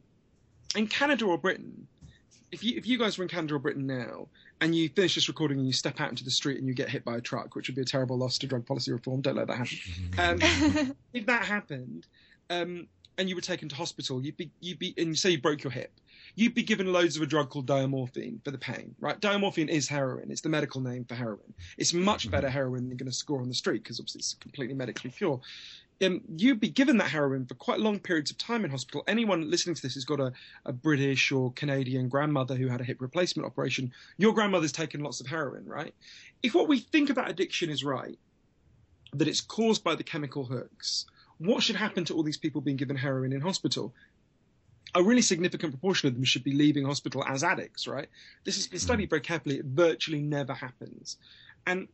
in 0.75 0.87
Canada 0.87 1.25
or 1.25 1.37
Britain, 1.37 1.87
if 2.51 2.63
you 2.63 2.77
if 2.77 2.85
you 2.85 2.99
guys 2.99 3.17
were 3.17 3.23
in 3.23 3.29
Canada 3.29 3.55
or 3.55 3.59
Britain 3.59 3.87
now 3.87 4.27
and 4.61 4.73
you 4.73 4.89
finish 4.89 5.15
this 5.15 5.27
recording 5.27 5.57
and 5.57 5.67
you 5.67 5.73
step 5.73 5.99
out 5.99 6.09
into 6.09 6.23
the 6.23 6.31
street 6.31 6.57
and 6.57 6.67
you 6.67 6.73
get 6.73 6.89
hit 6.89 7.03
by 7.03 7.17
a 7.17 7.21
truck, 7.21 7.55
which 7.55 7.67
would 7.67 7.75
be 7.75 7.81
a 7.81 7.85
terrible 7.85 8.17
loss 8.17 8.37
to 8.39 8.47
drug 8.47 8.65
policy 8.65 8.91
reform, 8.91 9.21
don't 9.21 9.35
let 9.35 9.47
that 9.47 9.57
happen. 9.57 9.77
Um, 10.17 10.95
if 11.13 11.25
that 11.25 11.43
happened, 11.43 12.07
um, 12.49 12.87
and 13.17 13.29
you 13.29 13.35
were 13.35 13.41
taken 13.41 13.69
to 13.69 13.75
hospital, 13.75 14.23
you'd 14.23 14.37
be 14.37 14.51
you'd 14.59 14.79
be 14.79 14.93
and 14.97 15.07
you 15.07 15.15
say 15.15 15.29
you 15.29 15.41
broke 15.41 15.63
your 15.63 15.71
hip, 15.71 15.91
you'd 16.35 16.53
be 16.53 16.63
given 16.63 16.91
loads 16.91 17.15
of 17.15 17.21
a 17.21 17.25
drug 17.25 17.49
called 17.49 17.65
diamorphine 17.65 18.43
for 18.43 18.51
the 18.51 18.57
pain, 18.57 18.93
right? 18.99 19.19
Diamorphine 19.19 19.69
is 19.69 19.87
heroin. 19.87 20.29
It's 20.31 20.41
the 20.41 20.49
medical 20.49 20.81
name 20.81 21.05
for 21.05 21.15
heroin. 21.15 21.53
It's 21.77 21.93
much 21.93 22.29
better 22.29 22.49
heroin 22.49 22.81
than 22.81 22.89
you're 22.89 22.97
going 22.97 23.09
to 23.09 23.15
score 23.15 23.41
on 23.41 23.47
the 23.47 23.53
street 23.53 23.83
because 23.83 23.99
obviously 23.99 24.19
it's 24.19 24.33
completely 24.35 24.75
medically 24.75 25.11
pure 25.11 25.39
um, 26.03 26.21
you'd 26.37 26.59
be 26.59 26.69
given 26.69 26.97
that 26.97 27.09
heroin 27.09 27.45
for 27.45 27.55
quite 27.55 27.79
long 27.79 27.99
periods 27.99 28.31
of 28.31 28.37
time 28.37 28.65
in 28.65 28.71
hospital. 28.71 29.03
Anyone 29.07 29.49
listening 29.49 29.75
to 29.75 29.81
this 29.81 29.93
has 29.93 30.05
got 30.05 30.19
a, 30.19 30.33
a, 30.65 30.73
British 30.73 31.31
or 31.31 31.53
Canadian 31.53 32.09
grandmother 32.09 32.55
who 32.55 32.67
had 32.67 32.81
a 32.81 32.83
hip 32.83 32.97
replacement 32.99 33.45
operation. 33.45 33.91
Your 34.17 34.33
grandmother's 34.33 34.73
taken 34.73 35.01
lots 35.01 35.21
of 35.21 35.27
heroin, 35.27 35.65
right? 35.65 35.93
If 36.43 36.53
what 36.53 36.67
we 36.67 36.79
think 36.79 37.09
about 37.09 37.29
addiction 37.29 37.69
is 37.69 37.83
right, 37.83 38.17
that 39.13 39.27
it's 39.27 39.41
caused 39.41 39.83
by 39.83 39.95
the 39.95 40.03
chemical 40.03 40.43
hooks, 40.43 41.05
what 41.37 41.63
should 41.63 41.77
happen 41.77 42.03
to 42.05 42.13
all 42.13 42.23
these 42.23 42.37
people 42.37 42.61
being 42.61 42.77
given 42.77 42.97
heroin 42.97 43.31
in 43.31 43.41
hospital? 43.41 43.93
A 44.95 45.03
really 45.03 45.21
significant 45.21 45.73
proportion 45.73 46.07
of 46.07 46.15
them 46.15 46.23
should 46.23 46.43
be 46.43 46.53
leaving 46.53 46.85
hospital 46.85 47.23
as 47.25 47.43
addicts, 47.43 47.87
right? 47.87 48.07
This 48.43 48.55
has 48.55 48.67
been 48.67 48.79
studied 48.79 49.09
very 49.09 49.21
carefully. 49.21 49.59
It 49.59 49.65
virtually 49.65 50.21
never 50.21 50.53
happens. 50.53 51.17
And 51.65 51.87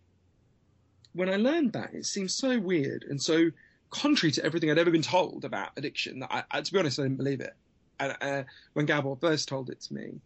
when 1.13 1.29
I 1.29 1.35
learned 1.35 1.73
that, 1.73 1.93
it 1.93 2.05
seemed 2.05 2.31
so 2.31 2.59
weird 2.59 3.05
and 3.09 3.21
so 3.21 3.51
contrary 3.91 4.31
to 4.31 4.43
everything 4.43 4.71
I'd 4.71 4.79
ever 4.79 4.91
been 4.91 5.01
told 5.01 5.45
about 5.45 5.69
addiction. 5.77 6.23
I, 6.23 6.43
I, 6.49 6.61
to 6.61 6.73
be 6.73 6.79
honest, 6.79 6.99
I 6.99 7.03
didn't 7.03 7.17
believe 7.17 7.41
it. 7.41 7.53
And, 7.99 8.17
uh, 8.21 8.43
when 8.73 8.85
Gabor 8.85 9.15
first 9.15 9.47
told 9.47 9.69
it 9.69 9.81
to 9.81 9.93
me, 9.93 10.19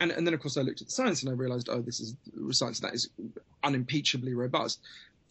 and, 0.00 0.10
and 0.10 0.26
then 0.26 0.32
of 0.32 0.40
course 0.40 0.56
I 0.56 0.62
looked 0.62 0.80
at 0.80 0.86
the 0.86 0.92
science 0.92 1.22
and 1.22 1.30
I 1.30 1.34
realised, 1.34 1.68
oh, 1.70 1.82
this 1.82 2.00
is 2.00 2.16
science 2.52 2.80
that 2.80 2.94
is 2.94 3.10
unimpeachably 3.62 4.34
robust. 4.34 4.80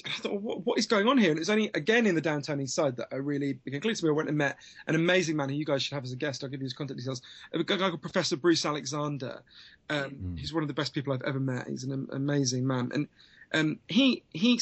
And 0.06 0.14
I 0.14 0.18
thought, 0.18 0.42
what, 0.42 0.66
what 0.66 0.78
is 0.78 0.86
going 0.86 1.08
on 1.08 1.18
here? 1.18 1.32
And 1.32 1.38
it 1.38 1.42
was 1.42 1.50
only 1.50 1.72
again 1.74 2.06
in 2.06 2.16
the 2.16 2.22
downtown 2.22 2.62
east 2.62 2.76
side 2.76 2.96
that 2.98 3.08
I 3.12 3.16
really 3.16 3.54
became 3.54 3.82
clear 3.82 3.94
to 3.94 4.06
me. 4.06 4.10
I 4.10 4.14
went 4.14 4.30
and 4.30 4.38
met 4.38 4.58
an 4.88 4.96
amazing 4.96 5.36
man 5.36 5.50
who 5.50 5.56
you 5.56 5.66
guys 5.66 5.84
should 5.84 5.96
have 5.96 6.04
as 6.04 6.14
a 6.14 6.16
guest. 6.16 6.44
I'll 6.44 6.50
give 6.50 6.62
you 6.62 6.66
his 6.66 6.74
contact 6.74 7.00
details. 7.00 7.22
A 7.52 7.64
guy 7.64 7.78
called 7.78 8.02
Professor 8.02 8.38
Bruce 8.38 8.66
Alexander. 8.66 9.42
Um, 9.90 10.12
mm. 10.12 10.40
He's 10.40 10.54
one 10.54 10.64
of 10.64 10.68
the 10.68 10.74
best 10.74 10.94
people 10.94 11.12
I've 11.12 11.24
ever 11.24 11.40
met. 11.40 11.68
He's 11.68 11.84
an 11.84 12.08
amazing 12.12 12.66
man, 12.66 12.92
and 12.94 13.08
um, 13.54 13.80
he 13.88 14.24
he 14.32 14.62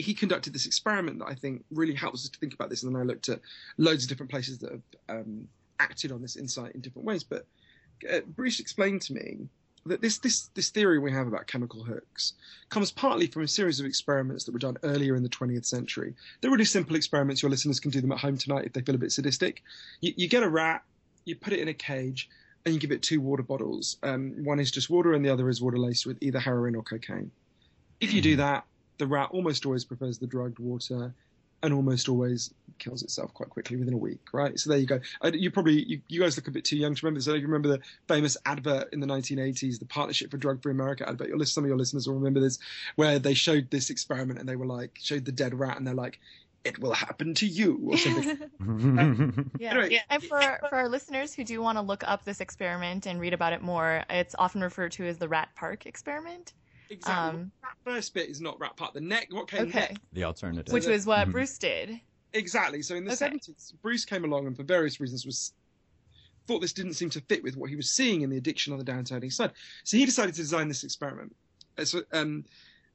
he 0.00 0.14
conducted 0.14 0.52
this 0.52 0.66
experiment 0.66 1.18
that 1.18 1.28
I 1.28 1.34
think 1.34 1.64
really 1.70 1.94
helps 1.94 2.24
us 2.24 2.30
to 2.30 2.38
think 2.38 2.54
about 2.54 2.70
this. 2.70 2.82
And 2.82 2.94
then 2.94 3.00
I 3.00 3.04
looked 3.04 3.28
at 3.28 3.40
loads 3.78 4.04
of 4.04 4.08
different 4.08 4.30
places 4.30 4.58
that 4.58 4.72
have 4.72 4.82
um, 5.08 5.48
acted 5.78 6.12
on 6.12 6.22
this 6.22 6.36
insight 6.36 6.74
in 6.74 6.80
different 6.80 7.06
ways. 7.06 7.24
But 7.24 7.46
uh, 8.10 8.20
Bruce 8.26 8.60
explained 8.60 9.02
to 9.02 9.14
me 9.14 9.48
that 9.86 10.02
this 10.02 10.18
this 10.18 10.48
this 10.54 10.70
theory 10.70 10.98
we 10.98 11.10
have 11.10 11.26
about 11.26 11.46
chemical 11.46 11.82
hooks 11.82 12.34
comes 12.68 12.90
partly 12.90 13.26
from 13.26 13.42
a 13.42 13.48
series 13.48 13.80
of 13.80 13.86
experiments 13.86 14.44
that 14.44 14.52
were 14.52 14.58
done 14.58 14.76
earlier 14.82 15.16
in 15.16 15.22
the 15.22 15.28
20th 15.28 15.64
century. 15.64 16.14
They're 16.40 16.50
really 16.50 16.64
simple 16.64 16.96
experiments. 16.96 17.42
Your 17.42 17.50
listeners 17.50 17.80
can 17.80 17.90
do 17.90 18.00
them 18.00 18.12
at 18.12 18.18
home 18.18 18.36
tonight 18.36 18.66
if 18.66 18.72
they 18.72 18.82
feel 18.82 18.94
a 18.94 18.98
bit 18.98 19.12
sadistic. 19.12 19.62
You, 20.00 20.12
you 20.16 20.28
get 20.28 20.42
a 20.42 20.48
rat, 20.48 20.82
you 21.24 21.34
put 21.34 21.52
it 21.52 21.60
in 21.60 21.68
a 21.68 21.74
cage, 21.74 22.28
and 22.64 22.74
you 22.74 22.80
give 22.80 22.92
it 22.92 23.02
two 23.02 23.20
water 23.20 23.42
bottles. 23.42 23.96
Um, 24.02 24.44
one 24.44 24.60
is 24.60 24.70
just 24.70 24.90
water, 24.90 25.14
and 25.14 25.24
the 25.24 25.30
other 25.30 25.48
is 25.48 25.62
water 25.62 25.78
laced 25.78 26.06
with 26.06 26.18
either 26.20 26.38
heroin 26.38 26.76
or 26.76 26.82
cocaine. 26.82 27.30
If 28.00 28.12
you 28.12 28.22
do 28.22 28.36
that, 28.36 28.64
the 29.00 29.06
rat 29.06 29.30
almost 29.32 29.66
always 29.66 29.84
prefers 29.84 30.18
the 30.18 30.26
drugged 30.26 30.60
water 30.60 31.12
and 31.62 31.74
almost 31.74 32.08
always 32.08 32.54
kills 32.78 33.02
itself 33.02 33.34
quite 33.34 33.50
quickly 33.50 33.76
within 33.76 33.94
a 33.94 33.98
week, 33.98 34.20
right? 34.32 34.58
So 34.58 34.70
there 34.70 34.78
you 34.78 34.86
go. 34.86 35.00
you 35.32 35.50
probably 35.50 35.82
you, 35.82 36.00
you, 36.08 36.20
guys 36.20 36.36
look 36.36 36.48
a 36.48 36.50
bit 36.50 36.64
too 36.64 36.76
young 36.76 36.94
to 36.94 37.04
remember 37.04 37.18
this. 37.18 37.28
I 37.28 37.32
don't 37.32 37.42
remember 37.42 37.68
the 37.68 37.80
famous 38.08 38.36
advert 38.46 38.92
in 38.92 39.00
the 39.00 39.06
1980s, 39.06 39.78
the 39.78 39.84
Partnership 39.86 40.30
for 40.30 40.36
Drug 40.36 40.62
Free 40.62 40.72
America 40.72 41.08
advert. 41.08 41.28
Your 41.28 41.38
list, 41.38 41.54
some 41.54 41.64
of 41.64 41.68
your 41.68 41.76
listeners 41.76 42.06
will 42.06 42.14
remember 42.14 42.40
this, 42.40 42.58
where 42.96 43.18
they 43.18 43.34
showed 43.34 43.70
this 43.70 43.90
experiment 43.90 44.38
and 44.38 44.48
they 44.48 44.56
were 44.56 44.66
like 44.66 44.98
showed 45.02 45.24
the 45.24 45.32
dead 45.32 45.58
rat 45.58 45.76
and 45.76 45.86
they're 45.86 45.94
like, 45.94 46.18
"It 46.64 46.78
will 46.78 46.94
happen 46.94 47.34
to 47.34 47.46
you" 47.46 47.78
or 47.90 47.98
something. 47.98 49.50
yeah. 49.58 49.70
Anyway. 49.70 49.88
yeah. 49.90 50.02
And 50.08 50.22
for 50.22 50.40
for 50.68 50.76
our 50.76 50.88
listeners 50.88 51.34
who 51.34 51.44
do 51.44 51.60
want 51.60 51.76
to 51.76 51.82
look 51.82 52.04
up 52.06 52.24
this 52.24 52.40
experiment 52.40 53.06
and 53.06 53.20
read 53.20 53.34
about 53.34 53.52
it 53.52 53.62
more, 53.62 54.04
it's 54.08 54.34
often 54.38 54.62
referred 54.62 54.92
to 54.92 55.06
as 55.06 55.18
the 55.18 55.28
Rat 55.28 55.50
Park 55.56 55.84
experiment. 55.84 56.54
Exactly. 56.90 57.40
Um, 57.40 57.52
that 57.62 57.76
first 57.84 58.12
bit 58.14 58.28
is 58.28 58.40
not 58.40 58.58
Rat 58.58 58.76
Park. 58.76 58.94
The 58.94 59.00
neck, 59.00 59.28
what 59.30 59.48
came 59.48 59.68
okay. 59.68 59.78
next? 59.78 60.00
The 60.12 60.24
alternative. 60.24 60.72
Which 60.72 60.86
was 60.86 61.06
what 61.06 61.20
mm-hmm. 61.20 61.30
Bruce 61.30 61.56
did. 61.56 62.00
Exactly. 62.32 62.82
So 62.82 62.96
in 62.96 63.04
the 63.04 63.12
okay. 63.12 63.30
70s, 63.30 63.72
Bruce 63.80 64.04
came 64.04 64.24
along 64.24 64.46
and 64.46 64.56
for 64.56 64.64
various 64.64 65.00
reasons 65.00 65.24
was 65.24 65.52
thought 66.46 66.60
this 66.60 66.72
didn't 66.72 66.94
seem 66.94 67.10
to 67.10 67.20
fit 67.22 67.42
with 67.42 67.56
what 67.56 67.70
he 67.70 67.76
was 67.76 67.88
seeing 67.88 68.22
in 68.22 68.30
the 68.30 68.36
addiction 68.36 68.72
on 68.72 68.78
the 68.78 68.84
downtown 68.84 69.22
east 69.22 69.36
side. 69.36 69.52
So 69.84 69.96
he 69.96 70.04
decided 70.04 70.34
to 70.34 70.40
design 70.40 70.68
this 70.68 70.84
experiment. 70.84 71.34
Uh, 71.78 71.84
so, 71.84 72.02
um, 72.12 72.44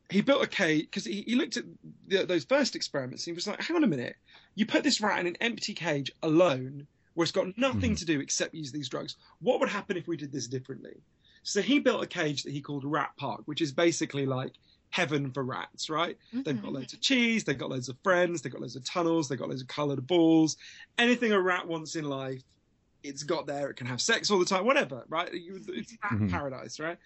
he 0.10 0.22
built 0.22 0.44
a 0.44 0.48
cage 0.48 0.86
because 0.86 1.06
he, 1.06 1.24
he, 1.24 1.36
looked 1.36 1.58
at 1.58 1.64
the, 2.08 2.26
those 2.26 2.44
first 2.44 2.76
experiments 2.76 3.26
and 3.26 3.34
he 3.34 3.36
was 3.36 3.48
like, 3.48 3.62
hang 3.62 3.76
on 3.76 3.84
a 3.84 3.88
minute, 3.88 4.16
you 4.54 4.66
put 4.66 4.84
this 4.84 5.02
rat 5.02 5.20
in 5.20 5.28
an 5.28 5.38
empty 5.42 5.74
cage 5.74 6.12
alone 6.22 6.86
where 7.16 7.24
it's 7.24 7.32
got 7.32 7.58
nothing 7.58 7.94
mm. 7.94 8.00
to 8.00 8.06
do 8.06 8.20
except 8.20 8.54
use 8.54 8.72
these 8.72 8.90
drugs. 8.90 9.16
What 9.40 9.60
would 9.60 9.70
happen 9.70 9.98
if 9.98 10.08
we 10.08 10.18
did 10.18 10.32
this 10.32 10.48
differently? 10.48 10.98
So 11.46 11.62
he 11.62 11.78
built 11.78 12.04
a 12.04 12.08
cage 12.08 12.42
that 12.44 12.52
he 12.52 12.60
called 12.60 12.84
Rat 12.84 13.12
Park, 13.18 13.44
which 13.46 13.62
is 13.62 13.72
basically 13.72 14.26
like 14.26 14.54
heaven 14.90 15.32
for 15.32 15.44
rats, 15.44 15.92
right? 15.92 16.18
Mm-hmm. 16.30 16.42
They've 16.42 16.62
got 16.62 16.74
loads 16.74 16.94
of 16.94 17.02
cheese, 17.02 17.44
they've 17.44 17.58
got 17.58 17.70
loads 17.70 17.88
of 17.88 17.98
friends, 18.04 18.42
they've 18.42 18.52
got 18.52 18.62
loads 18.62 18.76
of 18.76 18.84
tunnels, 18.84 19.30
they've 19.30 19.38
got 19.38 19.50
loads 19.50 19.62
of 19.62 19.68
coloured 19.68 20.08
balls. 20.08 20.58
Anything 20.98 21.34
a 21.34 21.40
rat 21.40 21.68
wants 21.68 21.96
in 21.96 22.06
life, 22.06 22.42
it's 23.04 23.22
got 23.22 23.46
there. 23.46 23.70
It 23.70 23.76
can 23.76 23.86
have 23.86 24.02
sex 24.02 24.32
all 24.32 24.40
the 24.40 24.46
time, 24.46 24.66
whatever, 24.66 25.06
right? 25.08 25.30
It's 25.32 25.94
mm-hmm. 25.94 26.30
paradise, 26.30 26.80
right? 26.80 26.98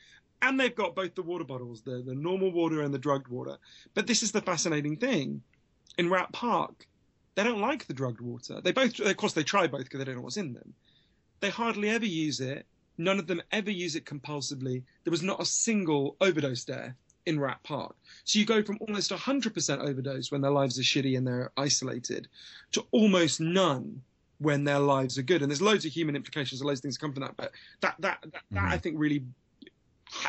And 0.41 0.57
they've 0.57 0.73
got 0.73 0.95
both 0.95 1.15
the 1.15 1.21
water 1.21 1.43
bottles, 1.43 1.81
the, 1.81 2.01
the 2.01 2.15
normal 2.15 2.49
water 2.49 2.81
and 2.81 2.93
the 2.93 2.97
drugged 2.97 3.27
water. 3.27 3.57
But 3.93 4.07
this 4.07 4.23
is 4.23 4.31
the 4.31 4.41
fascinating 4.41 4.95
thing. 4.95 5.41
In 5.97 6.09
Rat 6.09 6.31
Park, 6.31 6.87
they 7.35 7.43
don't 7.43 7.59
like 7.59 7.87
the 7.87 7.93
drugged 7.93 8.21
water. 8.21 8.61
They 8.61 8.71
both, 8.71 8.97
of 9.01 9.17
course, 9.17 9.33
they 9.33 9.43
try 9.43 9.67
both 9.67 9.83
because 9.83 9.99
they 9.99 10.05
don't 10.05 10.15
know 10.15 10.21
what's 10.21 10.37
in 10.37 10.53
them. 10.53 10.73
They 11.41 11.49
hardly 11.49 11.89
ever 11.89 12.05
use 12.05 12.39
it 12.39 12.65
None 12.99 13.17
of 13.17 13.27
them 13.27 13.41
ever 13.53 13.71
use 13.71 13.95
it 13.95 14.05
compulsively. 14.05 14.83
There 15.05 15.11
was 15.11 15.23
not 15.23 15.41
a 15.41 15.45
single 15.45 16.17
overdose 16.19 16.65
there 16.65 16.95
in 17.25 17.39
Rat 17.39 17.63
Park. 17.63 17.95
So 18.25 18.39
you 18.39 18.45
go 18.45 18.61
from 18.61 18.77
almost 18.81 19.11
100% 19.11 19.79
overdose 19.79 20.31
when 20.31 20.41
their 20.41 20.51
lives 20.51 20.77
are 20.77 20.83
shitty 20.83 21.17
and 21.17 21.25
they're 21.25 21.49
isolated 21.55 22.27
to 22.73 22.85
almost 22.91 23.39
none 23.39 24.01
when 24.39 24.65
their 24.65 24.79
lives 24.79 25.17
are 25.17 25.21
good. 25.21 25.41
And 25.41 25.49
there's 25.49 25.61
loads 25.61 25.85
of 25.85 25.93
human 25.93 26.17
implications, 26.17 26.59
and 26.59 26.67
loads 26.67 26.81
of 26.81 26.83
things 26.83 26.97
come 26.97 27.13
from 27.13 27.21
that. 27.21 27.37
But 27.37 27.51
that, 27.79 27.95
that, 27.99 28.19
that, 28.21 28.33
mm-hmm. 28.33 28.55
that 28.55 28.65
I 28.65 28.77
think 28.77 28.97
really 28.99 29.23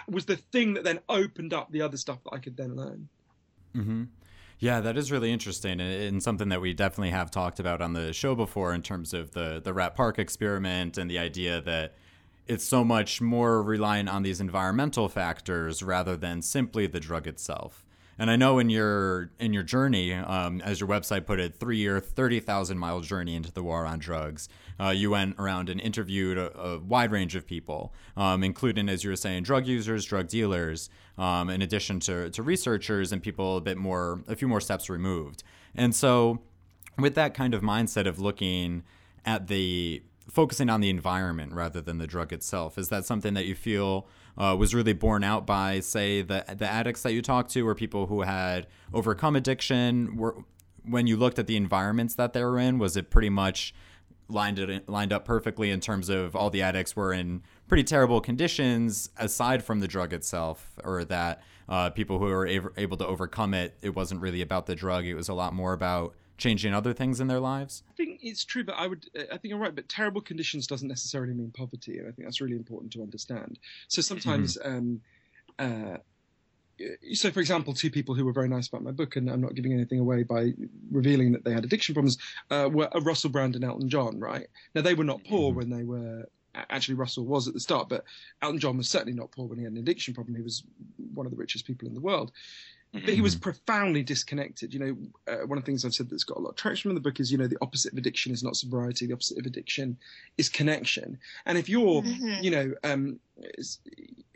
was 0.08 0.24
the 0.24 0.36
thing 0.36 0.74
that 0.74 0.84
then 0.84 1.00
opened 1.08 1.52
up 1.52 1.72
the 1.72 1.82
other 1.82 1.96
stuff 1.96 2.22
that 2.22 2.34
I 2.34 2.38
could 2.38 2.56
then 2.56 2.76
learn. 2.76 3.08
Mm-hmm. 3.74 4.04
Yeah, 4.60 4.80
that 4.80 4.96
is 4.96 5.10
really 5.10 5.32
interesting 5.32 5.80
and 5.80 6.22
something 6.22 6.50
that 6.50 6.60
we 6.60 6.74
definitely 6.74 7.10
have 7.10 7.30
talked 7.30 7.58
about 7.58 7.80
on 7.80 7.94
the 7.94 8.12
show 8.12 8.34
before 8.34 8.74
in 8.74 8.82
terms 8.82 9.14
of 9.14 9.30
the 9.30 9.58
the 9.64 9.72
Rat 9.72 9.96
Park 9.96 10.18
experiment 10.18 10.98
and 10.98 11.10
the 11.10 11.18
idea 11.18 11.62
that 11.62 11.94
it's 12.50 12.64
so 12.64 12.82
much 12.82 13.20
more 13.20 13.62
reliant 13.62 14.08
on 14.08 14.24
these 14.24 14.40
environmental 14.40 15.08
factors 15.08 15.84
rather 15.84 16.16
than 16.16 16.42
simply 16.42 16.88
the 16.88 16.98
drug 16.98 17.28
itself. 17.28 17.84
And 18.18 18.28
I 18.28 18.34
know 18.34 18.58
in 18.58 18.68
your 18.68 19.30
in 19.38 19.54
your 19.54 19.62
journey, 19.62 20.12
um, 20.12 20.60
as 20.60 20.80
your 20.80 20.88
website 20.88 21.26
put 21.26 21.38
it, 21.38 21.54
three 21.54 21.78
year, 21.78 22.00
thirty 22.00 22.40
thousand 22.40 22.76
mile 22.76 23.00
journey 23.00 23.36
into 23.36 23.52
the 23.52 23.62
war 23.62 23.86
on 23.86 24.00
drugs, 24.00 24.48
uh, 24.80 24.90
you 24.90 25.10
went 25.10 25.36
around 25.38 25.70
and 25.70 25.80
interviewed 25.80 26.36
a, 26.36 26.54
a 26.58 26.78
wide 26.80 27.12
range 27.12 27.36
of 27.36 27.46
people, 27.46 27.94
um, 28.16 28.42
including, 28.42 28.88
as 28.88 29.04
you 29.04 29.10
were 29.10 29.16
saying, 29.16 29.44
drug 29.44 29.66
users, 29.66 30.04
drug 30.04 30.26
dealers, 30.26 30.90
um, 31.16 31.48
in 31.48 31.62
addition 31.62 32.00
to 32.00 32.30
to 32.30 32.42
researchers 32.42 33.12
and 33.12 33.22
people 33.22 33.56
a 33.56 33.60
bit 33.60 33.78
more, 33.78 34.22
a 34.26 34.34
few 34.34 34.48
more 34.48 34.60
steps 34.60 34.90
removed. 34.90 35.44
And 35.74 35.94
so, 35.94 36.40
with 36.98 37.14
that 37.14 37.32
kind 37.32 37.54
of 37.54 37.62
mindset 37.62 38.06
of 38.06 38.18
looking 38.18 38.82
at 39.24 39.46
the 39.46 40.02
focusing 40.30 40.70
on 40.70 40.80
the 40.80 40.90
environment 40.90 41.52
rather 41.52 41.80
than 41.80 41.98
the 41.98 42.06
drug 42.06 42.32
itself. 42.32 42.78
Is 42.78 42.88
that 42.88 43.04
something 43.04 43.34
that 43.34 43.46
you 43.46 43.54
feel 43.54 44.06
uh, 44.38 44.56
was 44.58 44.74
really 44.74 44.92
borne 44.92 45.24
out 45.24 45.46
by, 45.46 45.80
say, 45.80 46.22
the 46.22 46.44
the 46.56 46.66
addicts 46.66 47.02
that 47.02 47.12
you 47.12 47.22
talked 47.22 47.50
to, 47.52 47.66
or 47.66 47.74
people 47.74 48.06
who 48.06 48.22
had 48.22 48.66
overcome 48.92 49.36
addiction? 49.36 50.16
Were 50.16 50.36
when 50.84 51.06
you 51.06 51.16
looked 51.16 51.38
at 51.38 51.46
the 51.46 51.56
environments 51.56 52.14
that 52.14 52.32
they 52.32 52.42
were 52.42 52.58
in, 52.58 52.78
was 52.78 52.96
it 52.96 53.10
pretty 53.10 53.28
much 53.28 53.74
lined 54.28 54.58
it 54.58 54.88
lined 54.88 55.12
up 55.12 55.24
perfectly 55.24 55.70
in 55.70 55.80
terms 55.80 56.08
of 56.08 56.36
all 56.36 56.50
the 56.50 56.62
addicts 56.62 56.94
were 56.94 57.12
in 57.12 57.42
pretty 57.68 57.82
terrible 57.82 58.20
conditions 58.20 59.10
aside 59.18 59.62
from 59.62 59.80
the 59.80 59.88
drug 59.88 60.12
itself, 60.12 60.74
or 60.84 61.04
that 61.04 61.42
uh, 61.68 61.90
people 61.90 62.18
who 62.18 62.26
were 62.26 62.46
able 62.76 62.96
to 62.96 63.06
overcome 63.06 63.54
it, 63.54 63.76
it 63.82 63.94
wasn't 63.94 64.20
really 64.20 64.42
about 64.42 64.66
the 64.66 64.74
drug; 64.74 65.04
it 65.04 65.14
was 65.14 65.28
a 65.28 65.34
lot 65.34 65.52
more 65.52 65.72
about 65.72 66.14
changing 66.40 66.74
other 66.74 66.92
things 66.92 67.20
in 67.20 67.28
their 67.28 67.40
lives? 67.40 67.84
I 67.88 67.92
think 67.94 68.20
it's 68.22 68.44
true, 68.44 68.64
but 68.64 68.74
I 68.76 68.88
would 68.88 69.06
I 69.14 69.36
think 69.36 69.44
you're 69.44 69.58
right. 69.58 69.74
But 69.74 69.88
terrible 69.88 70.20
conditions 70.20 70.66
doesn't 70.66 70.88
necessarily 70.88 71.34
mean 71.34 71.52
poverty, 71.52 71.98
and 71.98 72.08
I 72.08 72.10
think 72.10 72.26
that's 72.26 72.40
really 72.40 72.56
important 72.56 72.92
to 72.94 73.02
understand. 73.02 73.58
So 73.88 74.02
sometimes. 74.02 74.58
Mm-hmm. 74.58 74.76
Um, 74.76 75.00
uh, 75.58 75.98
so, 77.12 77.30
for 77.30 77.40
example, 77.40 77.74
two 77.74 77.90
people 77.90 78.14
who 78.14 78.24
were 78.24 78.32
very 78.32 78.48
nice 78.48 78.68
about 78.68 78.82
my 78.82 78.90
book, 78.90 79.16
and 79.16 79.28
I'm 79.30 79.40
not 79.40 79.54
giving 79.54 79.72
anything 79.72 79.98
away 79.98 80.22
by 80.22 80.54
revealing 80.90 81.32
that 81.32 81.44
they 81.44 81.52
had 81.52 81.64
addiction 81.64 81.94
problems, 81.94 82.18
uh, 82.50 82.68
were 82.72 82.88
uh, 82.96 83.00
Russell 83.00 83.30
Brand 83.30 83.54
and 83.54 83.64
Elton 83.64 83.88
John. 83.88 84.18
Right 84.18 84.46
now, 84.74 84.82
they 84.82 84.94
were 84.94 85.04
not 85.04 85.22
poor 85.24 85.50
mm-hmm. 85.50 85.58
when 85.58 85.70
they 85.70 85.84
were. 85.84 86.24
Actually, 86.54 86.94
Russell 86.94 87.26
was 87.26 87.46
at 87.46 87.54
the 87.54 87.60
start, 87.60 87.88
but 87.88 88.04
Elton 88.42 88.58
John 88.58 88.76
was 88.76 88.88
certainly 88.88 89.12
not 89.12 89.30
poor 89.30 89.46
when 89.46 89.58
he 89.58 89.64
had 89.64 89.72
an 89.72 89.78
addiction 89.78 90.14
problem. 90.14 90.34
He 90.34 90.42
was 90.42 90.64
one 91.14 91.24
of 91.24 91.30
the 91.30 91.38
richest 91.38 91.64
people 91.64 91.86
in 91.86 91.94
the 91.94 92.00
world. 92.00 92.32
Mm-hmm. 92.94 93.06
But 93.06 93.14
he 93.14 93.20
was 93.20 93.36
profoundly 93.36 94.02
disconnected. 94.02 94.74
You 94.74 94.80
know, 94.80 94.96
uh, 95.32 95.46
one 95.46 95.58
of 95.58 95.64
the 95.64 95.66
things 95.66 95.84
I've 95.84 95.94
said 95.94 96.10
that's 96.10 96.24
got 96.24 96.38
a 96.38 96.40
lot 96.40 96.50
of 96.50 96.56
traction 96.56 96.90
in 96.90 96.96
the 96.96 97.00
book 97.00 97.20
is, 97.20 97.30
you 97.30 97.38
know, 97.38 97.46
the 97.46 97.58
opposite 97.60 97.92
of 97.92 97.98
addiction 97.98 98.32
is 98.32 98.42
not 98.42 98.56
sobriety. 98.56 99.06
The 99.06 99.12
opposite 99.12 99.38
of 99.38 99.46
addiction 99.46 99.96
is 100.38 100.48
connection. 100.48 101.18
And 101.46 101.56
if 101.56 101.68
you're, 101.68 102.02
mm-hmm. 102.02 102.42
you 102.42 102.50
know, 102.50 102.74
um, 102.82 103.20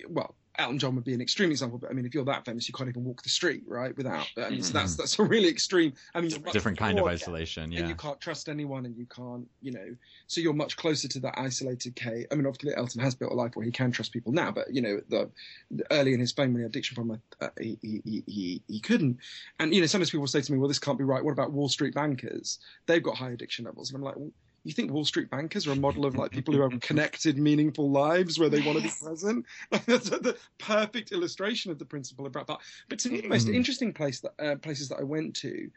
well, 0.08 0.36
Elton 0.56 0.78
John 0.78 0.94
would 0.94 1.04
be 1.04 1.14
an 1.14 1.20
extreme 1.20 1.50
example, 1.50 1.78
but 1.78 1.90
I 1.90 1.94
mean, 1.94 2.06
if 2.06 2.14
you're 2.14 2.24
that 2.26 2.44
famous, 2.44 2.68
you 2.68 2.74
can't 2.74 2.88
even 2.88 3.04
walk 3.04 3.22
the 3.22 3.28
street, 3.28 3.64
right? 3.66 3.96
Without, 3.96 4.26
I 4.36 4.50
mean, 4.50 4.62
so 4.62 4.72
that's 4.72 4.92
mm-hmm. 4.92 5.02
that's 5.02 5.18
a 5.18 5.24
really 5.24 5.48
extreme. 5.48 5.92
I 6.14 6.20
mean, 6.20 6.30
different 6.52 6.78
kind 6.78 6.98
of 6.98 7.06
isolation, 7.06 7.72
yeah. 7.72 7.80
And 7.80 7.88
you 7.88 7.96
can't 7.96 8.20
trust 8.20 8.48
anyone, 8.48 8.86
and 8.86 8.96
you 8.96 9.06
can't, 9.06 9.48
you 9.62 9.72
know, 9.72 9.96
so 10.26 10.40
you're 10.40 10.52
much 10.52 10.76
closer 10.76 11.08
to 11.08 11.18
that 11.20 11.34
isolated 11.36 11.96
K. 11.96 12.26
I 12.30 12.34
mean, 12.34 12.46
obviously, 12.46 12.74
Elton 12.76 13.00
has 13.00 13.14
built 13.14 13.32
a 13.32 13.34
life 13.34 13.52
where 13.54 13.64
he 13.64 13.72
can 13.72 13.90
trust 13.90 14.12
people 14.12 14.32
now, 14.32 14.52
but 14.52 14.72
you 14.72 14.80
know, 14.80 15.00
the, 15.08 15.28
the 15.70 15.84
early 15.92 16.14
in 16.14 16.20
his 16.20 16.32
fame 16.32 16.52
when 16.52 16.60
he 16.60 16.62
had 16.62 16.70
addiction 16.70 16.94
problem, 16.94 17.20
uh, 17.40 17.48
he, 17.60 17.78
he 17.82 18.22
he 18.26 18.62
he 18.68 18.80
couldn't. 18.80 19.18
And 19.58 19.74
you 19.74 19.80
know, 19.80 19.86
sometimes 19.86 20.10
people 20.10 20.26
say 20.28 20.40
to 20.40 20.52
me, 20.52 20.58
"Well, 20.58 20.68
this 20.68 20.78
can't 20.78 20.98
be 20.98 21.04
right. 21.04 21.24
What 21.24 21.32
about 21.32 21.52
Wall 21.52 21.68
Street 21.68 21.94
bankers? 21.94 22.58
They've 22.86 23.02
got 23.02 23.16
high 23.16 23.30
addiction 23.30 23.64
levels." 23.64 23.90
And 23.90 23.96
I'm 23.96 24.04
like, 24.04 24.16
well, 24.16 24.30
you 24.64 24.72
think 24.72 24.90
Wall 24.90 25.04
Street 25.04 25.30
bankers 25.30 25.66
are 25.66 25.72
a 25.72 25.76
model 25.76 26.06
of 26.06 26.16
like 26.16 26.30
people 26.30 26.54
who 26.54 26.62
have 26.62 26.80
connected, 26.80 27.38
meaningful 27.38 27.90
lives 27.90 28.38
where 28.38 28.48
they 28.48 28.62
want 28.62 28.78
to 28.78 28.84
be 28.84 28.90
present? 29.02 29.44
Like 29.70 29.84
that's 29.86 30.08
the 30.08 30.36
perfect 30.58 31.12
illustration 31.12 31.70
of 31.70 31.78
the 31.78 31.84
principle 31.84 32.26
of 32.26 32.32
Brat 32.32 32.48
But 32.88 32.98
to 33.00 33.10
me, 33.10 33.20
the 33.20 33.28
most 33.28 33.46
mm. 33.46 33.54
interesting 33.54 33.92
place 33.92 34.20
that 34.20 34.32
uh, 34.38 34.56
places 34.56 34.88
that 34.88 34.98
I 34.98 35.04
went 35.04 35.36
to 35.36 35.70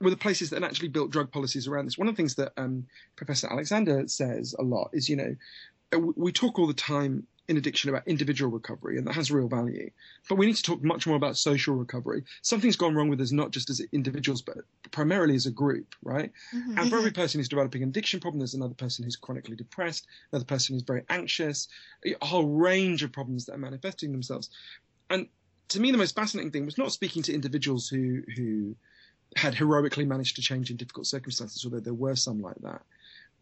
were 0.00 0.10
the 0.10 0.16
places 0.16 0.50
that 0.50 0.62
actually 0.62 0.88
built 0.88 1.10
drug 1.10 1.32
policies 1.32 1.66
around 1.66 1.86
this. 1.86 1.98
One 1.98 2.06
of 2.06 2.14
the 2.14 2.16
things 2.16 2.34
that 2.36 2.52
um, 2.56 2.86
Professor 3.16 3.50
Alexander 3.50 4.06
says 4.06 4.54
a 4.58 4.62
lot 4.62 4.90
is, 4.92 5.08
you 5.08 5.16
know, 5.16 5.34
uh, 5.92 5.98
we 5.98 6.30
talk 6.30 6.58
all 6.58 6.66
the 6.66 6.74
time 6.74 7.26
in 7.48 7.56
addiction 7.56 7.88
about 7.88 8.06
individual 8.06 8.50
recovery, 8.50 8.98
and 8.98 9.06
that 9.06 9.14
has 9.14 9.30
real 9.30 9.48
value. 9.48 9.90
But 10.28 10.36
we 10.36 10.46
need 10.46 10.56
to 10.56 10.62
talk 10.62 10.82
much 10.82 11.06
more 11.06 11.16
about 11.16 11.36
social 11.36 11.74
recovery. 11.74 12.22
Something's 12.42 12.76
gone 12.76 12.94
wrong 12.94 13.08
with 13.08 13.20
us, 13.20 13.32
not 13.32 13.50
just 13.50 13.70
as 13.70 13.80
individuals, 13.92 14.42
but 14.42 14.58
primarily 14.90 15.34
as 15.34 15.46
a 15.46 15.50
group, 15.50 15.94
right? 16.02 16.30
Mm-hmm. 16.54 16.78
And 16.78 16.90
for 16.90 16.98
every 16.98 17.10
person 17.10 17.40
who's 17.40 17.48
developing 17.48 17.82
an 17.82 17.88
addiction 17.88 18.20
problem, 18.20 18.38
there's 18.38 18.54
another 18.54 18.74
person 18.74 19.02
who's 19.02 19.16
chronically 19.16 19.56
depressed, 19.56 20.06
another 20.30 20.44
person 20.44 20.74
who's 20.74 20.82
very 20.82 21.04
anxious, 21.08 21.68
a 22.04 22.24
whole 22.24 22.46
range 22.46 23.02
of 23.02 23.12
problems 23.12 23.46
that 23.46 23.54
are 23.54 23.58
manifesting 23.58 24.12
themselves. 24.12 24.50
And 25.08 25.26
to 25.68 25.80
me, 25.80 25.90
the 25.90 25.98
most 25.98 26.14
fascinating 26.14 26.52
thing 26.52 26.66
was 26.66 26.78
not 26.78 26.92
speaking 26.92 27.22
to 27.24 27.34
individuals 27.34 27.88
who 27.88 28.22
who 28.36 28.76
had 29.36 29.54
heroically 29.54 30.06
managed 30.06 30.36
to 30.36 30.42
change 30.42 30.70
in 30.70 30.76
difficult 30.76 31.06
circumstances, 31.06 31.64
although 31.64 31.80
there 31.80 31.94
were 31.94 32.16
some 32.16 32.40
like 32.40 32.56
that. 32.62 32.82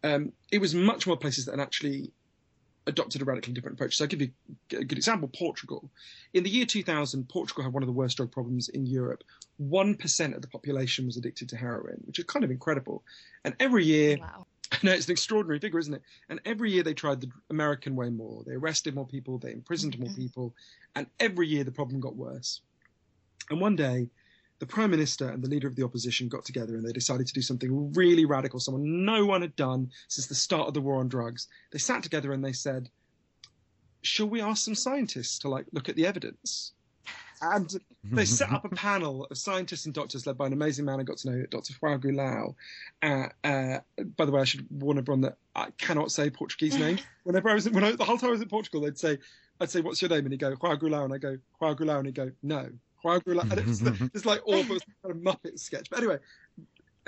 Um, 0.03 0.33
it 0.51 0.59
was 0.59 0.75
much 0.75 1.07
more 1.07 1.17
places 1.17 1.45
that 1.45 1.59
actually 1.59 2.11
adopted 2.87 3.21
a 3.21 3.25
radically 3.25 3.53
different 3.53 3.77
approach. 3.77 3.97
So 3.97 4.03
I'll 4.03 4.07
give 4.07 4.21
you 4.21 4.31
a 4.71 4.83
good 4.83 4.97
example 4.97 5.27
Portugal. 5.27 5.89
In 6.33 6.43
the 6.43 6.49
year 6.49 6.65
2000, 6.65 7.27
Portugal 7.29 7.63
had 7.63 7.73
one 7.73 7.83
of 7.83 7.87
the 7.87 7.93
worst 7.93 8.17
drug 8.17 8.31
problems 8.31 8.69
in 8.69 8.85
Europe. 8.85 9.23
1% 9.61 10.35
of 10.35 10.41
the 10.41 10.47
population 10.47 11.05
was 11.05 11.17
addicted 11.17 11.49
to 11.49 11.57
heroin, 11.57 12.01
which 12.05 12.17
is 12.17 12.25
kind 12.25 12.45
of 12.45 12.51
incredible. 12.51 13.03
And 13.43 13.55
every 13.59 13.85
year, 13.85 14.17
wow. 14.17 14.45
I 14.71 14.77
know 14.83 14.91
it's 14.93 15.05
an 15.05 15.11
extraordinary 15.11 15.59
figure, 15.59 15.79
isn't 15.79 15.93
it? 15.93 16.01
And 16.29 16.39
every 16.45 16.71
year 16.71 16.83
they 16.83 16.93
tried 16.93 17.21
the 17.21 17.31
American 17.49 17.95
way 17.95 18.09
more. 18.09 18.43
They 18.45 18.53
arrested 18.53 18.95
more 18.95 19.07
people, 19.07 19.37
they 19.37 19.51
imprisoned 19.51 19.93
mm-hmm. 19.93 20.05
more 20.05 20.13
people, 20.13 20.55
and 20.95 21.07
every 21.19 21.47
year 21.47 21.63
the 21.63 21.71
problem 21.71 21.99
got 21.99 22.15
worse. 22.15 22.61
And 23.49 23.61
one 23.61 23.75
day, 23.75 24.09
the 24.59 24.65
prime 24.65 24.91
minister 24.91 25.29
and 25.29 25.43
the 25.43 25.49
leader 25.49 25.67
of 25.67 25.75
the 25.75 25.83
opposition 25.83 26.27
got 26.27 26.45
together 26.45 26.75
and 26.75 26.87
they 26.87 26.91
decided 26.91 27.27
to 27.27 27.33
do 27.33 27.41
something 27.41 27.93
really 27.93 28.25
radical, 28.25 28.59
someone 28.59 29.05
no 29.05 29.25
one 29.25 29.41
had 29.41 29.55
done 29.55 29.91
since 30.07 30.27
the 30.27 30.35
start 30.35 30.67
of 30.67 30.73
the 30.73 30.81
war 30.81 30.99
on 30.99 31.07
drugs. 31.07 31.47
They 31.71 31.79
sat 31.79 32.03
together 32.03 32.33
and 32.33 32.43
they 32.43 32.53
said, 32.53 32.89
"Shall 34.01 34.29
we 34.29 34.41
ask 34.41 34.63
some 34.63 34.75
scientists 34.75 35.39
to 35.39 35.49
like 35.49 35.67
look 35.71 35.89
at 35.89 35.95
the 35.95 36.07
evidence?" 36.07 36.73
And 37.39 37.71
they 38.03 38.25
set 38.25 38.51
up 38.51 38.65
a 38.65 38.69
panel 38.75 39.25
of 39.25 39.37
scientists 39.37 39.85
and 39.85 39.93
doctors 39.93 40.25
led 40.25 40.37
by 40.37 40.47
an 40.47 40.53
amazing 40.53 40.85
man 40.85 40.99
I 40.99 41.03
got 41.03 41.17
to 41.17 41.29
know, 41.29 41.45
Dr. 41.51 41.73
Huagu 41.73 42.15
Lau. 42.15 42.55
Uh, 43.03 43.29
uh, 43.43 43.79
by 44.15 44.25
the 44.25 44.31
way, 44.31 44.41
I 44.41 44.45
should 44.45 44.65
warn 44.71 44.97
everyone 44.97 45.21
that 45.21 45.37
I 45.55 45.69
cannot 45.77 46.11
say 46.11 46.31
Portuguese 46.31 46.75
name. 46.79 46.97
Whenever 47.23 47.49
I 47.49 47.53
was, 47.53 47.69
when 47.69 47.83
I, 47.83 47.91
the 47.91 48.05
whole 48.05 48.17
time 48.17 48.29
I 48.29 48.31
was 48.31 48.41
in 48.41 48.49
Portugal, 48.49 48.81
they'd 48.81 48.97
say, 48.97 49.19
I'd 49.59 49.69
say, 49.69 49.81
"What's 49.81 50.01
your 50.01 50.09
name?" 50.09 50.25
And 50.25 50.31
he'd 50.31 50.39
go, 50.39 50.55
"Huagu 50.55 50.89
Lau," 50.89 51.03
and 51.03 51.13
I'd 51.13 51.21
go, 51.21 51.37
"Huagu 51.61 51.85
Lau," 51.85 51.97
and 51.97 52.07
he'd 52.07 52.15
go, 52.15 52.31
"No." 52.41 52.71
Huagu 53.03 53.39
and 53.39 53.53
it's, 53.53 53.81
it's 54.15 54.25
like 54.25 54.41
awful 54.45 54.77
kind 55.03 55.05
of 55.05 55.17
Muppet 55.17 55.59
sketch. 55.59 55.89
But 55.89 55.99
anyway, 55.99 56.17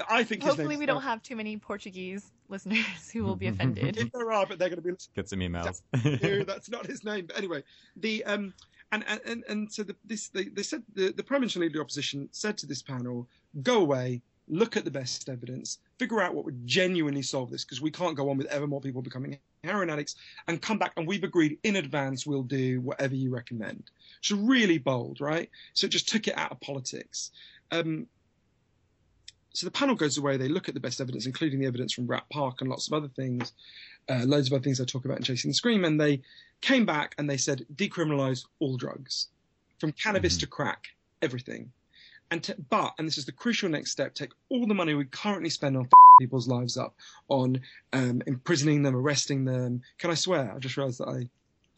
I 0.10 0.24
think 0.24 0.44
hopefully 0.44 0.78
we 0.78 0.86
don't 0.86 1.02
have 1.02 1.22
too 1.22 1.36
many 1.36 1.58
Portuguese 1.58 2.32
listeners 2.48 3.10
who 3.12 3.24
will 3.24 3.36
be 3.36 3.48
offended. 3.48 3.98
if 3.98 4.12
there 4.12 4.32
are, 4.32 4.46
but 4.46 4.60
they're 4.60 4.70
going 4.70 4.82
to 4.82 4.88
be 4.88 4.94
get 5.16 5.30
some 5.30 5.40
emails. 5.40 5.82
no, 6.24 6.44
that's 6.44 6.70
not 6.70 6.86
his 6.86 7.04
name. 7.04 7.26
But 7.28 7.38
anyway, 7.38 7.64
the 7.98 8.24
um 8.26 8.54
and 8.92 9.04
and 9.26 9.44
and 9.48 9.72
so 9.72 9.84
the, 9.84 9.96
this 10.06 10.30
they, 10.30 10.46
they 10.46 10.64
said 10.64 10.84
the 10.94 11.12
the 11.12 11.24
prime 11.24 11.42
minister 11.42 11.60
leader 11.60 11.70
of 11.70 11.74
the 11.74 11.82
opposition 11.82 12.30
said 12.32 12.58
to 12.60 12.66
this 12.66 12.82
panel, 12.82 13.28
go 13.62 13.82
away, 13.82 14.22
look 14.48 14.78
at 14.78 14.86
the 14.86 14.92
best 14.92 15.30
evidence, 15.30 15.80
figure 15.98 16.22
out 16.22 16.34
what 16.34 16.46
would 16.46 16.66
genuinely 16.66 17.22
solve 17.22 17.52
this, 17.52 17.66
because 17.66 17.82
we 17.82 17.92
can't 17.92 18.16
go 18.16 18.30
on 18.30 18.38
with 18.38 18.48
ever 18.48 18.68
more 18.68 18.82
people 18.82 19.02
becoming 19.02 19.38
heroin 19.64 19.89
addicts, 19.89 20.16
and 20.47 20.62
come 20.62 20.78
back. 20.78 20.93
And 20.97 21.07
we've 21.07 21.24
agreed 21.24 21.57
in 21.64 21.76
advance 21.76 22.26
we'll 22.26 22.43
do 22.43 22.82
whatever 22.82 23.16
you 23.16 23.32
recommend. 23.32 23.84
So 24.22 24.36
really 24.38 24.78
bold, 24.78 25.22
right? 25.22 25.49
So 25.74 25.86
it 25.86 25.91
just 25.91 26.10
took 26.10 26.28
it 26.28 26.38
out 26.38 26.51
of 26.51 26.60
politics. 26.60 27.32
Um, 27.72 28.07
so 29.53 29.66
the 29.66 29.72
panel 29.72 29.95
goes 29.95 30.18
away. 30.18 30.38
They 30.38 30.47
look 30.47 30.68
at 30.68 30.76
the 30.76 30.80
best 30.80 31.01
evidence, 31.01 31.26
including 31.26 31.60
the 31.60 31.66
evidence 31.66 31.93
from 31.93 32.07
Rat 32.07 32.26
Park 32.32 32.62
and 32.62 32.70
lots 32.70 32.88
of 32.88 32.93
other 32.93 33.07
things, 33.07 33.51
uh, 34.07 34.24
loads 34.26 34.47
of 34.47 34.53
other 34.53 34.64
things 34.64 34.80
I 34.80 34.86
talk 34.86 35.05
about 35.05 35.18
in 35.18 35.24
Chasing 35.24 35.49
the 35.49 35.55
Scream. 35.55 35.86
And 35.86 35.99
they 35.99 36.22
came 36.62 36.86
back 36.86 37.16
and 37.18 37.30
they 37.30 37.38
said 37.38 37.66
decriminalize 37.76 38.45
all 38.60 38.78
drugs, 38.78 39.28
from 39.80 39.91
cannabis 39.93 40.34
mm-hmm. 40.36 40.41
to 40.41 40.47
crack, 40.47 40.88
everything 41.22 41.72
and 42.32 42.43
to, 42.43 42.55
but 42.70 42.93
and 42.97 43.07
this 43.07 43.18
is 43.18 43.26
the 43.26 43.32
crucial 43.32 43.70
next 43.70 43.91
step 43.91 44.14
take 44.14 44.32
all 44.49 44.68
the 44.68 44.74
money 44.74 44.93
we 44.93 45.05
currently 45.05 45.49
spend 45.49 45.78
on 45.78 45.88
people's 46.20 46.47
lives 46.47 46.78
up 46.78 46.95
on 47.30 47.59
um, 47.93 48.22
imprisoning 48.28 48.84
them 48.84 48.95
arresting 48.95 49.45
them 49.45 49.82
can 49.97 50.11
i 50.11 50.13
swear 50.13 50.53
i 50.55 50.59
just 50.59 50.78
realized 50.78 50.99
that 50.99 51.07
i 51.07 51.28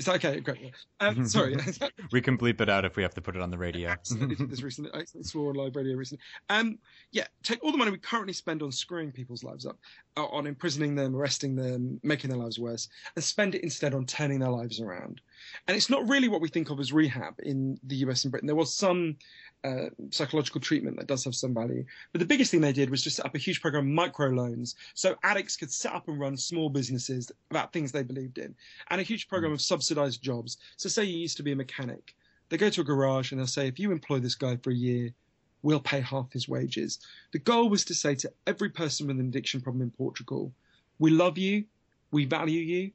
is 0.02 0.06
that 0.06 0.16
okay? 0.16 0.40
Great. 0.40 0.74
Um, 1.00 1.28
sorry. 1.28 1.56
we 2.12 2.22
can 2.22 2.36
bleep 2.36 2.60
it 2.60 2.70
out 2.70 2.86
if 2.86 2.96
we 2.96 3.04
have 3.04 3.14
to 3.14 3.22
put 3.22 3.36
it 3.36 3.42
on 3.44 3.52
the 3.52 3.58
radio. 3.58 3.96
this 4.10 4.64
recently, 4.64 4.90
I 4.96 5.04
swore 5.22 5.50
on 5.50 5.56
live 5.56 5.76
radio 5.76 5.96
recently. 5.96 6.24
Um, 6.50 6.80
yeah, 7.12 7.28
take 7.44 7.64
all 7.64 7.72
the 7.72 7.78
money 7.78 7.92
we 7.92 8.00
currently 8.00 8.34
spend 8.34 8.64
on 8.64 8.72
screwing 8.72 9.12
people's 9.12 9.44
lives 9.44 9.68
up, 9.68 9.78
uh, 10.18 10.26
on 10.26 10.48
imprisoning 10.48 10.96
them, 10.96 11.16
arresting 11.16 11.56
them, 11.56 12.00
making 12.02 12.32
their 12.32 12.40
lives 12.40 12.58
worse, 12.58 12.90
and 13.16 13.24
spend 13.24 13.54
it 13.54 13.62
instead 13.62 13.94
on 13.94 14.08
turning 14.08 14.40
their 14.40 14.50
lives 14.50 14.82
around. 14.82 15.22
And 15.68 15.78
it's 15.78 15.90
not 15.90 16.08
really 16.08 16.28
what 16.28 16.42
we 16.42 16.50
think 16.50 16.70
of 16.70 16.80
as 16.80 16.94
rehab 16.94 17.36
in 17.40 17.80
the 17.84 17.98
US 17.98 18.24
and 18.24 18.32
Britain. 18.32 18.48
There 18.48 18.56
was 18.56 18.74
some 18.74 19.18
uh, 19.64 19.90
psychological 20.10 20.60
treatment 20.60 20.98
that 20.98 21.08
does 21.08 21.24
have 21.24 21.36
some 21.36 21.54
value. 21.54 21.86
But 22.12 22.20
the 22.20 22.26
biggest 22.26 22.52
thing 22.52 22.62
they 22.62 22.74
did 22.74 22.90
was 22.90 23.04
just 23.04 23.18
set 23.18 23.26
up 23.26 23.36
a 23.36 23.40
huge 23.40 23.62
program 23.62 23.98
of 23.98 24.12
microloans 24.12 24.76
so 24.94 25.16
addicts 25.24 25.56
could 25.56 25.72
set 25.72 25.94
up 25.94 26.08
and 26.08 26.20
run 26.20 26.36
small 26.38 26.70
businesses 26.70 27.32
about 27.50 27.72
things 27.72 27.92
they 27.92 28.04
believed 28.04 28.38
in, 28.38 28.56
and 28.90 29.00
a 29.00 29.04
huge 29.04 29.28
program 29.28 29.52
of 29.52 29.62
subsidized 29.62 30.22
jobs. 30.22 30.58
So, 30.78 30.90
say 30.90 31.04
you 31.04 31.18
used 31.18 31.38
to 31.38 31.44
be 31.44 31.52
a 31.52 31.56
mechanic, 31.56 32.16
they 32.50 32.58
go 32.58 32.70
to 32.70 32.82
a 32.82 32.84
garage 32.84 33.32
and 33.32 33.40
they'll 33.40 33.48
say, 33.48 33.68
if 33.68 33.80
you 33.80 33.92
employ 33.92 34.20
this 34.20 34.36
guy 34.36 34.58
for 34.58 34.72
a 34.72 34.76
year, 34.76 35.14
we'll 35.62 35.80
pay 35.80 36.02
half 36.02 36.32
his 36.34 36.50
wages. 36.50 37.00
The 37.32 37.40
goal 37.40 37.70
was 37.70 37.86
to 37.86 37.94
say 37.94 38.16
to 38.16 38.32
every 38.48 38.70
person 38.70 39.08
with 39.08 39.20
an 39.20 39.28
addiction 39.28 39.62
problem 39.62 39.84
in 39.84 39.92
Portugal, 39.92 40.52
we 41.00 41.12
love 41.12 41.38
you, 41.38 41.66
we 42.12 42.26
value 42.26 42.60
you, 42.60 42.92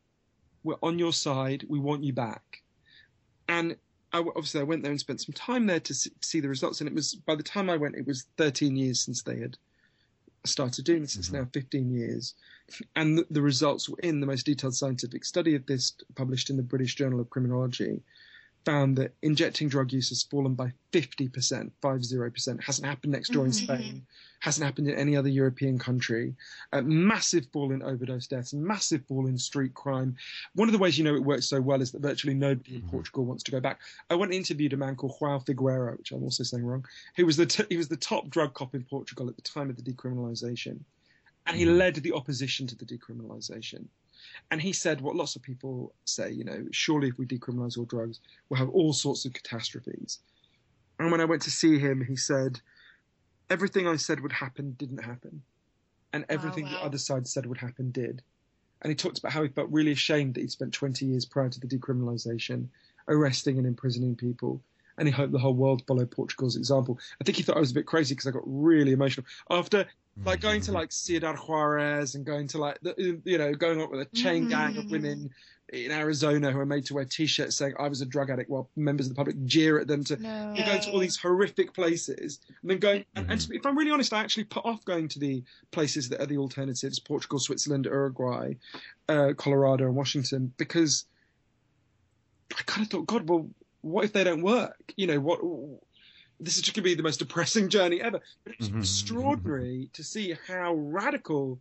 we're 0.67 0.77
on 0.83 0.99
your 0.99 1.13
side, 1.13 1.65
we 1.69 1.79
want 1.79 2.05
you 2.05 2.13
back. 2.13 2.63
And 3.49 3.77
I, 4.13 4.19
obviously 4.19 4.61
I 4.61 4.65
went 4.65 4.83
there 4.83 4.91
and 4.91 5.01
spent 5.01 5.21
some 5.21 5.33
time 5.33 5.67
there 5.67 5.81
to 5.81 5.95
see 5.95 6.41
the 6.41 6.49
results. 6.49 6.81
And 6.81 6.89
it 6.89 6.95
was 6.95 7.15
by 7.15 7.37
the 7.37 7.43
time 7.43 7.71
I 7.71 7.77
went, 7.77 7.95
it 7.95 8.07
was 8.07 8.27
13 8.37 8.77
years 8.77 9.01
since 9.01 9.23
they 9.23 9.39
had 9.39 9.57
started 10.45 10.85
doing 10.85 11.03
this. 11.03 11.17
It's 11.17 11.29
mm-hmm. 11.29 11.39
now 11.39 11.49
15 11.53 11.91
years, 11.91 12.35
and 12.95 13.19
the, 13.19 13.27
the, 13.31 13.43
results 13.43 13.89
were 13.89 13.99
in 14.03 14.21
the 14.21 14.27
most 14.27 14.47
detailed 14.47 14.75
scientific 14.75 15.25
study 15.25 15.55
of 15.55 15.67
this 15.67 15.93
published 16.15 16.51
in 16.51 16.57
the 16.57 16.63
British 16.63 16.95
Journal 16.95 17.21
of 17.21 17.31
Criminology 17.31 18.01
found 18.67 18.99
that 18.99 19.15
injecting 19.23 19.69
drug 19.69 19.93
use 19.93 20.09
has 20.09 20.25
fallen 20.25 20.55
by 20.55 20.73
50%, 20.93 21.71
50%. 21.81 22.63
Hasn't 22.63 22.87
happened 22.87 23.13
next 23.13 23.31
door 23.31 23.45
in 23.45 23.53
mm-hmm. 23.53 23.65
Spain, 23.65 24.07
hasn't 24.41 24.67
happened 24.67 24.89
in 24.89 24.99
any 24.99 25.17
other 25.17 25.29
European 25.29 25.79
country. 25.79 26.35
A 26.73 26.83
massive 26.83 27.47
fall 27.53 27.71
in 27.71 27.81
overdose 27.83 28.27
deaths, 28.27 28.53
massive 28.53 29.07
fall 29.07 29.29
in 29.29 29.39
street 29.39 29.73
crime. 29.73 30.17
One 30.55 30.69
of 30.69 30.73
the 30.73 30.79
ways 30.79 30.99
you 30.99 31.05
know 31.05 31.15
it 31.15 31.23
works 31.23 31.47
so 31.47 31.61
well 31.61 31.81
is 31.81 31.93
that 31.93 32.03
virtually 32.03 32.35
nobody 32.35 32.75
in 32.75 32.81
mm-hmm. 32.83 32.91
Portugal 32.91 33.25
wants 33.25 33.45
to 33.45 33.53
go 33.53 33.61
back. 33.61 33.81
I 34.11 34.17
went 34.17 34.33
and 34.33 34.39
interviewed 34.39 34.73
a 34.73 34.77
man 34.77 34.97
called 34.97 35.15
João 35.19 35.47
Figueira, 35.47 35.97
which 35.97 36.11
I'm 36.11 36.25
also 36.25 36.43
saying 36.43 36.67
wrong, 36.67 36.85
who 37.15 37.25
was 37.25 37.37
the, 37.37 37.47
t- 37.47 37.65
he 37.69 37.77
was 37.77 37.89
the 37.89 37.97
top 37.97 38.29
drug 38.29 38.53
cop 38.53 38.75
in 38.75 38.83
Portugal 38.83 39.29
at 39.29 39.37
the 39.37 39.43
time 39.43 39.71
of 39.71 39.77
the 39.77 39.91
decriminalisation. 39.91 40.81
And 41.47 41.57
he 41.57 41.65
mm-hmm. 41.65 41.77
led 41.77 41.95
the 41.95 42.13
opposition 42.13 42.67
to 42.67 42.77
the 42.77 42.85
decriminalisation. 42.85 43.85
And 44.51 44.61
he 44.61 44.73
said 44.73 45.01
what 45.01 45.17
lots 45.17 45.37
of 45.37 45.43
people 45.43 45.95
say, 46.05 46.31
you 46.31 46.45
know, 46.45 46.67
surely 46.71 47.09
if 47.09 47.19
we 47.19 47.27
decriminalize 47.27 47.77
all 47.77 47.85
drugs, 47.85 48.21
we'll 48.49 48.59
have 48.59 48.71
all 48.71 48.93
sorts 48.93 49.25
of 49.25 49.33
catastrophes. 49.33 50.19
And 50.99 51.11
when 51.11 51.21
I 51.21 51.27
went 51.27 51.43
to 51.43 51.51
see 51.51 51.79
him, 51.79 52.05
he 52.05 52.17
said, 52.17 52.61
everything 53.51 53.87
I 53.87 53.97
said 53.97 54.21
would 54.21 54.33
happen 54.33 54.73
didn't 54.79 55.05
happen. 55.05 55.43
And 56.13 56.25
oh, 56.25 56.35
everything 56.35 56.65
oh, 56.65 56.73
wow. 56.73 56.79
the 56.79 56.85
other 56.85 56.99
side 56.99 57.27
said 57.27 57.47
would 57.47 57.59
happen 57.59 57.91
did. 57.91 58.23
And 58.83 58.91
he 58.91 58.97
talked 58.97 59.19
about 59.19 59.33
how 59.33 59.43
he 59.43 59.49
felt 59.49 59.71
really 59.71 59.93
ashamed 59.93 60.35
that 60.35 60.41
he'd 60.41 60.51
spent 60.51 60.73
20 60.73 61.07
years 61.07 61.25
prior 61.25 61.49
to 61.49 61.61
the 61.61 61.67
decriminalization 61.67 62.69
arresting 63.09 63.59
and 63.59 63.67
imprisoning 63.67 64.17
people. 64.17 64.61
And 64.99 65.07
he 65.09 65.13
hoped 65.13 65.33
the 65.33 65.39
whole 65.39 65.55
world 65.55 65.83
followed 65.87 66.11
Portugal's 66.11 66.57
example. 66.57 66.99
I 67.21 67.25
think 67.25 67.37
he 67.37 67.43
thought 67.43 67.57
I 67.57 67.61
was 67.61 67.71
a 67.71 67.75
bit 67.75 67.87
crazy 67.87 68.15
because 68.15 68.27
I 68.27 68.31
got 68.31 68.43
really 68.47 68.93
emotional. 68.93 69.27
After 69.51 69.87
like 70.25 70.41
going 70.41 70.61
to 70.63 70.73
like 70.73 70.93
Ciudad 70.93 71.37
Juarez 71.37 72.15
and 72.15 72.25
going 72.25 72.49
to 72.49 72.59
like 72.59 72.79
the, 72.81 73.21
you 73.25 73.39
know 73.39 73.53
going 73.55 73.81
up 73.81 73.91
with 73.91 74.01
a 74.01 74.17
chain 74.17 74.49
gang 74.49 74.77
of 74.79 74.91
women 74.91 75.31
in 75.73 75.91
Arizona 75.91 76.53
who 76.53 76.61
are 76.61 76.67
made 76.67 76.87
to 76.87 76.95
wear 76.95 77.05
T-shirts 77.05 77.57
saying 77.57 77.75
I 77.79 77.89
was 77.89 78.01
a 78.01 78.07
drug 78.07 78.31
addict 78.31 78.49
while 78.49 78.71
members 78.77 79.07
of 79.07 79.11
the 79.11 79.17
public 79.17 79.45
jeer 79.47 79.81
at 79.81 79.89
them 79.89 80.05
to 80.05 80.17
no. 80.17 80.55
going 80.57 80.81
to 80.81 80.91
all 80.93 81.01
these 81.01 81.17
horrific 81.17 81.75
places 81.75 82.41
and 82.63 82.71
then 82.71 82.79
going 82.79 83.05
and, 83.17 83.31
and 83.31 83.49
if 83.53 83.67
I'm 83.67 83.77
really 83.77 83.91
honest 83.91 84.13
I 84.13 84.21
actually 84.21 84.45
put 84.45 84.65
off 84.65 84.85
going 84.85 85.09
to 85.09 85.19
the 85.19 85.43
places 85.73 86.09
that 86.11 86.23
are 86.23 86.27
the 86.27 86.39
alternatives 86.39 86.99
Portugal 87.01 87.39
Switzerland 87.39 87.87
Uruguay 87.87 88.55
uh, 89.09 89.33
Colorado 89.37 89.85
and 89.85 89.97
Washington 89.97 90.53
because 90.57 91.05
I 92.57 92.63
kind 92.65 92.87
of 92.87 92.91
thought 92.91 93.07
God 93.07 93.29
well 93.29 93.49
what 93.87 94.05
if 94.05 94.13
they 94.13 94.25
don't 94.25 94.43
work 94.43 94.93
you 94.97 95.07
know 95.07 95.21
what 95.21 95.41
this 96.41 96.57
is 96.57 96.63
going 96.63 96.75
to 96.75 96.83
be 96.83 96.95
the 96.95 97.03
most 97.03 97.19
depressing 97.19 97.69
journey 97.69 98.01
ever. 98.01 98.21
But 98.45 98.55
it's 98.59 98.69
mm-hmm. 98.69 98.81
extraordinary 98.81 99.91
to 99.95 100.05
see 100.05 100.37
how 100.47 100.75
radical, 100.75 101.59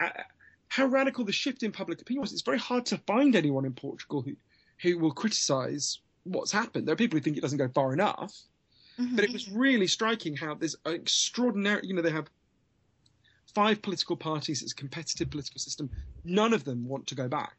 uh, 0.00 0.10
how 0.68 0.86
radical 0.86 1.24
the 1.24 1.32
shift 1.32 1.62
in 1.62 1.72
public 1.72 2.00
opinion 2.00 2.20
was. 2.20 2.32
It's 2.32 2.42
very 2.42 2.58
hard 2.58 2.86
to 2.86 2.98
find 2.98 3.34
anyone 3.34 3.64
in 3.64 3.72
Portugal 3.72 4.22
who, 4.22 4.36
who 4.82 4.98
will 4.98 5.12
criticise 5.12 6.00
what's 6.24 6.52
happened. 6.52 6.86
There 6.86 6.92
are 6.92 6.96
people 6.96 7.18
who 7.18 7.22
think 7.22 7.36
it 7.36 7.42
doesn't 7.42 7.58
go 7.58 7.68
far 7.68 7.92
enough, 7.92 8.34
mm-hmm. 8.98 9.16
but 9.16 9.24
it 9.24 9.32
was 9.32 9.50
really 9.50 9.86
striking 9.86 10.36
how 10.36 10.54
there's 10.54 10.76
an 10.84 10.94
extraordinary. 10.94 11.86
You 11.86 11.94
know, 11.94 12.02
they 12.02 12.10
have 12.10 12.28
five 13.54 13.80
political 13.80 14.16
parties. 14.16 14.62
It's 14.62 14.72
a 14.72 14.76
competitive 14.76 15.30
political 15.30 15.58
system. 15.58 15.90
None 16.24 16.52
of 16.52 16.64
them 16.64 16.86
want 16.86 17.06
to 17.08 17.14
go 17.14 17.28
back. 17.28 17.56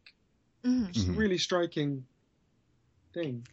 Mm-hmm. 0.64 0.90
It's 0.90 1.08
a 1.08 1.12
really 1.12 1.38
striking 1.38 2.06
thing. 3.14 3.46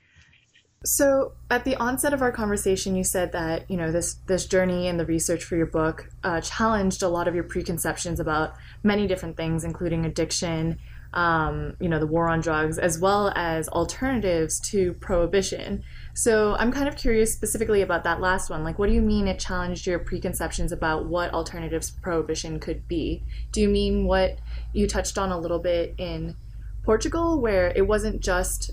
So, 0.83 1.33
at 1.51 1.65
the 1.65 1.77
onset 1.77 2.15
of 2.15 2.23
our 2.23 2.33
conversation, 2.33 2.97
you 2.97 3.05
said 3.05 3.33
that 3.33 3.71
you 3.71 3.77
know 3.77 3.93
this 3.93 4.15
this 4.27 4.47
journey 4.47 4.89
and 4.89 4.99
the 4.99 5.05
research 5.05 5.45
for 5.45 5.55
your 5.55 5.67
book 5.67 6.09
uh, 6.25 6.41
challenged 6.41 7.03
a 7.03 7.09
lot 7.09 7.29
of 7.29 7.35
your 7.35 7.45
preconceptions 7.45 8.19
about 8.19 8.55
many 8.83 9.07
different 9.07 9.37
things, 9.37 9.63
including 9.63 10.07
addiction, 10.07 10.79
um, 11.13 11.77
you 11.81 11.89
know, 11.91 11.99
the 11.99 12.07
war 12.07 12.31
on 12.31 12.41
drugs, 12.41 12.79
as 12.79 12.99
well 12.99 13.31
as 13.37 13.69
alternatives 13.69 14.59
to 14.71 14.95
prohibition. 14.95 15.85
So, 16.15 16.55
I'm 16.55 16.73
kind 16.73 16.89
of 16.89 16.97
curious 16.97 17.31
specifically 17.31 17.83
about 17.83 18.05
that 18.05 18.23
last 18.23 18.49
one. 18.49 18.65
Like, 18.65 18.79
what 18.79 18.89
do 18.89 18.95
you 18.95 19.03
mean 19.03 19.29
it 19.29 19.39
challenged 19.39 19.87
your 19.87 19.99
preconceptions 19.99 20.73
about 20.73 21.05
what 21.05 21.35
alternatives 21.35 21.91
to 21.91 22.01
prohibition 22.01 22.59
could 22.59 22.89
be? 22.89 23.23
Do 23.53 23.61
you 23.61 23.69
mean 23.69 24.07
what 24.07 24.39
you 24.73 24.87
touched 24.87 25.19
on 25.19 25.31
a 25.31 25.39
little 25.39 25.59
bit 25.59 25.95
in 25.99 26.37
Portugal, 26.85 27.39
where 27.39 27.71
it 27.77 27.87
wasn't 27.87 28.23
just, 28.23 28.71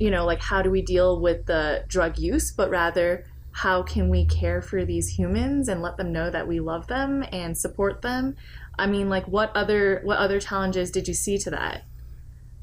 you 0.00 0.10
know, 0.10 0.24
like 0.24 0.40
how 0.40 0.62
do 0.62 0.70
we 0.70 0.82
deal 0.82 1.20
with 1.20 1.46
the 1.46 1.84
drug 1.86 2.18
use, 2.18 2.50
but 2.50 2.70
rather 2.70 3.24
how 3.52 3.82
can 3.82 4.08
we 4.08 4.24
care 4.24 4.62
for 4.62 4.84
these 4.84 5.08
humans 5.08 5.68
and 5.68 5.82
let 5.82 5.96
them 5.96 6.10
know 6.10 6.30
that 6.30 6.48
we 6.48 6.58
love 6.58 6.86
them 6.86 7.24
and 7.32 7.56
support 7.56 8.00
them? 8.00 8.34
I 8.78 8.86
mean, 8.86 9.10
like 9.10 9.28
what 9.28 9.54
other 9.54 10.00
what 10.02 10.18
other 10.18 10.40
challenges 10.40 10.90
did 10.90 11.06
you 11.06 11.14
see 11.14 11.36
to 11.38 11.50
that? 11.50 11.84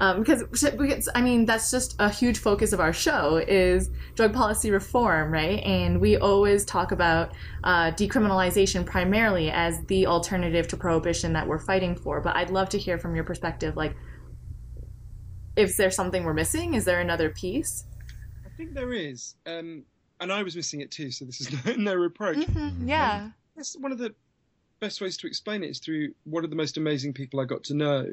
Um, 0.00 0.20
because, 0.20 1.08
I 1.14 1.20
mean 1.22 1.44
that's 1.44 1.72
just 1.72 1.96
a 1.98 2.08
huge 2.08 2.38
focus 2.38 2.72
of 2.72 2.78
our 2.78 2.92
show 2.92 3.36
is 3.36 3.90
drug 4.14 4.32
policy 4.32 4.70
reform, 4.70 5.32
right? 5.32 5.60
And 5.64 6.00
we 6.00 6.16
always 6.16 6.64
talk 6.64 6.92
about 6.92 7.32
uh, 7.64 7.90
decriminalization 7.92 8.86
primarily 8.86 9.50
as 9.50 9.84
the 9.86 10.06
alternative 10.06 10.68
to 10.68 10.76
prohibition 10.76 11.32
that 11.32 11.46
we're 11.46 11.58
fighting 11.58 11.96
for. 11.96 12.20
But 12.20 12.36
I'd 12.36 12.50
love 12.50 12.68
to 12.70 12.78
hear 12.78 12.98
from 12.98 13.14
your 13.14 13.24
perspective, 13.24 13.76
like, 13.76 13.96
is 15.58 15.76
there 15.76 15.90
something 15.90 16.22
we're 16.22 16.34
missing? 16.34 16.74
Is 16.74 16.84
there 16.84 17.00
another 17.00 17.30
piece? 17.30 17.84
I 18.46 18.48
think 18.56 18.74
there 18.74 18.92
is, 18.92 19.34
um, 19.44 19.82
and 20.20 20.32
I 20.32 20.44
was 20.44 20.54
missing 20.54 20.80
it 20.80 20.90
too. 20.92 21.10
So 21.10 21.24
this 21.24 21.40
is 21.40 21.64
no, 21.66 21.74
no 21.74 21.94
reproach. 21.94 22.38
Mm-hmm. 22.38 22.88
Yeah. 22.88 23.30
That's 23.56 23.76
one 23.76 23.90
of 23.90 23.98
the 23.98 24.14
best 24.78 25.00
ways 25.00 25.16
to 25.16 25.26
explain 25.26 25.64
it 25.64 25.70
is 25.70 25.80
through 25.80 26.14
one 26.24 26.44
of 26.44 26.50
the 26.50 26.56
most 26.56 26.76
amazing 26.76 27.12
people 27.12 27.40
I 27.40 27.44
got 27.44 27.64
to 27.64 27.74
know. 27.74 28.06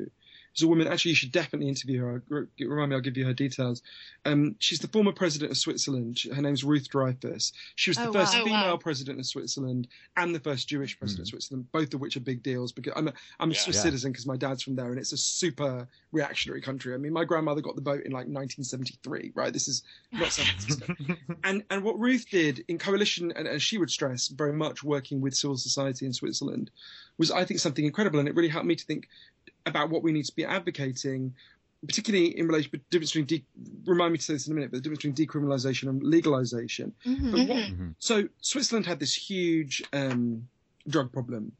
There's 0.55 0.63
a 0.63 0.67
woman, 0.69 0.87
actually, 0.87 1.09
you 1.09 1.15
should 1.15 1.33
definitely 1.33 1.67
interview 1.67 2.01
her. 2.01 2.23
Remind 2.59 2.89
me, 2.89 2.95
I'll 2.95 3.01
give 3.01 3.17
you 3.17 3.25
her 3.25 3.33
details. 3.33 3.81
Um, 4.23 4.55
she's 4.59 4.79
the 4.79 4.87
former 4.87 5.11
president 5.11 5.51
of 5.51 5.57
Switzerland. 5.57 6.21
Her 6.33 6.41
name's 6.41 6.63
Ruth 6.63 6.89
Dreifuss. 6.89 7.51
She 7.75 7.89
was 7.89 7.97
the 7.97 8.07
Oh, 8.07 8.13
first 8.13 8.33
wow. 8.33 8.41
Oh, 8.41 8.45
female 8.45 8.61
wow. 8.71 8.77
president 8.77 9.19
of 9.19 9.25
Switzerland 9.25 9.87
and 10.15 10.33
the 10.33 10.39
first 10.39 10.69
Jewish 10.69 10.97
president 10.97 11.23
of 11.27 11.29
Switzerland, 11.29 11.65
both 11.73 11.93
of 11.93 11.99
which 11.99 12.15
are 12.15 12.21
big 12.21 12.41
deals 12.41 12.71
because 12.71 12.93
I'm 12.95 13.09
a, 13.09 13.13
I'm 13.39 13.49
a 13.51 13.53
Yeah. 13.53 13.59
Swiss 13.59 13.75
Yeah. 13.75 13.81
citizen 13.83 14.11
because 14.13 14.25
my 14.25 14.37
dad's 14.37 14.63
from 14.63 14.75
there 14.77 14.89
and 14.91 14.97
it's 14.97 15.11
a 15.11 15.17
super 15.17 15.87
reactionary 16.13 16.61
country. 16.61 16.93
I 16.93 16.97
mean, 16.97 17.11
my 17.11 17.25
grandmother 17.25 17.59
got 17.61 17.75
the 17.75 17.81
vote 17.81 18.03
in 18.05 18.11
like 18.13 18.27
1973, 18.27 19.33
right? 19.35 19.51
This 19.51 19.67
is 19.67 19.83
not 20.13 20.31
San 20.31 20.45
Francisco 20.45 20.95
and 21.43 21.63
and 21.69 21.83
what 21.83 21.99
Ruth 21.99 22.25
did 22.29 22.63
in 22.69 22.77
coalition, 22.77 23.33
and, 23.35 23.45
and 23.47 23.61
she 23.61 23.77
would 23.77 23.91
stress 23.91 24.29
very 24.29 24.53
much 24.53 24.83
working 24.83 25.19
with 25.19 25.35
civil 25.35 25.57
society 25.57 26.05
in 26.05 26.13
Switzerland, 26.13 26.71
was 27.17 27.29
I 27.31 27.43
think 27.45 27.59
something 27.59 27.83
incredible, 27.85 28.19
and 28.19 28.27
it 28.29 28.35
really 28.35 28.47
helped 28.49 28.67
me 28.67 28.75
to 28.75 28.85
think 28.85 29.07
about 29.65 29.89
what 29.89 30.03
we 30.03 30.11
need 30.11 30.25
to 30.25 30.35
be 30.35 30.45
advocating, 30.45 31.33
particularly 31.85 32.37
in 32.37 32.47
relation 32.47 32.71
to 32.71 32.77
the 32.77 32.83
difference 32.89 33.11
between 33.13 33.25
de- 33.25 33.45
remind 33.85 34.11
me 34.13 34.17
to 34.17 34.23
say 34.23 34.33
this 34.33 34.47
in 34.47 34.53
a 34.53 34.55
minute, 34.55 34.71
but 34.71 34.77
the 34.77 34.81
difference 34.89 35.03
between 35.03 35.27
decriminalisation 35.27 35.89
and 35.89 36.01
legalisation. 36.01 36.91
Mm-hmm. 37.05 37.31
But 37.31 37.47
what, 37.47 37.57
Mhm. 37.57 37.95
so 37.99 38.27
Switzerland 38.41 38.85
had 38.85 38.99
this 38.99 39.13
huge 39.15 39.83
um, 39.93 40.47
drug 40.87 41.11
problem 41.11 41.51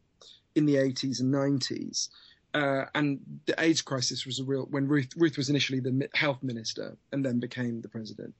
in 0.55 0.65
the 0.65 0.75
80s 0.75 1.19
and 1.19 1.33
90s. 1.33 2.09
Uh, 2.53 2.85
and 2.95 3.19
the 3.47 3.55
AIDS 3.61 3.81
crisis 3.81 4.25
was 4.25 4.39
a 4.39 4.43
real 4.45 4.65
when 4.69 4.87
Ruth 4.87 5.09
Ruth 5.17 5.35
was 5.35 5.49
initially 5.49 5.81
the 5.81 6.07
health 6.13 6.41
minister 6.41 6.95
and 7.11 7.25
then 7.25 7.37
became 7.37 7.81
the 7.81 7.89
president, 7.89 8.33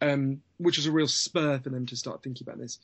um, 0.00 0.42
which 0.56 0.76
was 0.76 0.86
a 0.86 0.90
real 0.90 1.06
spur 1.06 1.60
for 1.60 1.70
them 1.70 1.86
to 1.86 1.96
start 1.96 2.20
thinking 2.20 2.44
about 2.44 2.58
this. 2.58 2.80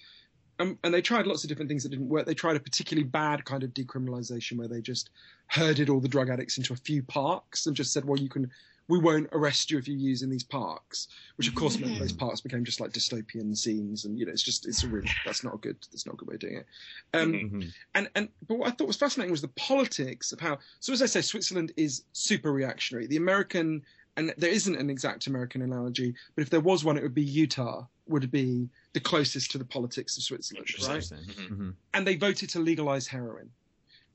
Um, 0.61 0.79
and 0.85 0.93
they 0.93 1.01
tried 1.03 1.27
lots 1.27 1.43
of 1.43 1.49
different 1.49 1.69
things 1.69 1.83
that 1.83 1.89
didn't 1.89 2.09
work. 2.09 2.27
They 2.27 2.35
tried 2.35 2.57
a 2.57 2.61
particularly 2.61 3.09
bad 3.09 3.45
kind 3.47 3.63
of 3.65 3.71
decriminalisation 3.71 4.59
where 4.59 4.69
they 4.69 4.83
just 4.83 5.11
herded 5.49 5.89
all 5.89 6.01
the 6.01 6.09
drug 6.09 6.29
addicts 6.29 6.59
into 6.59 6.73
a 6.75 6.77
few 6.77 7.03
parks 7.03 7.67
and 7.67 7.75
just 7.75 7.93
said, 7.93 8.05
"Well, 8.05 8.19
you 8.19 8.29
can, 8.29 8.51
we 8.89 8.99
won't 8.99 9.29
arrest 9.33 9.71
you 9.71 9.79
if 9.79 9.89
you 9.89 9.97
use 9.97 10.23
in 10.23 10.29
these 10.31 10.45
parks." 10.45 11.09
Which 11.37 11.49
of 11.49 11.55
course 11.55 11.81
meant 11.81 11.99
those 11.99 12.13
parks 12.13 12.43
became 12.43 12.65
just 12.65 12.79
like 12.81 12.93
dystopian 12.93 13.57
scenes, 13.57 14.05
and 14.05 14.19
you 14.19 14.27
know, 14.27 14.33
it's 14.33 14.43
just 14.43 14.69
it's 14.69 14.83
a 14.83 14.89
really 14.89 15.09
that's 15.25 15.43
not 15.43 15.55
a 15.55 15.59
good 15.59 15.79
that's 15.91 16.05
not 16.07 16.15
a 16.15 16.17
good 16.19 16.29
way 16.29 16.35
of 16.35 16.41
doing 16.41 16.57
it. 16.59 16.67
Um, 17.15 17.41
Mhm. 17.41 17.73
and 17.95 18.11
and 18.15 18.29
but 18.47 18.59
what 18.59 18.69
I 18.69 18.73
thought 18.73 18.87
was 18.87 18.97
fascinating 18.97 19.31
was 19.33 19.43
the 19.43 19.49
politics 19.49 20.33
of 20.33 20.41
how. 20.41 20.59
So 20.81 20.93
as 20.93 21.03
I 21.03 21.07
say, 21.07 21.23
Switzerland 21.23 21.73
is 21.77 22.05
super 22.13 22.53
reactionary. 22.53 23.07
The 23.07 23.17
American 23.17 23.83
and 24.17 24.35
there 24.37 24.51
isn't 24.51 24.77
an 24.77 24.91
exact 24.91 25.27
American 25.27 25.63
analogy, 25.63 26.15
but 26.35 26.43
if 26.43 26.51
there 26.51 26.61
was 26.61 26.85
one, 26.85 26.97
it 26.97 27.03
would 27.03 27.15
be 27.15 27.23
Utah 27.23 27.87
would 28.07 28.31
be 28.31 28.69
the 28.93 29.01
closest 29.01 29.51
to 29.53 29.59
the 29.59 29.65
politics 29.65 30.17
of 30.17 30.25
Switzerland, 30.25 30.67
right? 30.83 30.97
Interesting. 30.97 31.19
Mhm. 31.49 31.77
And 31.95 32.07
they 32.07 32.17
voted 32.17 32.51
to 32.51 32.59
legalize 32.61 33.07
heroin. 33.07 33.51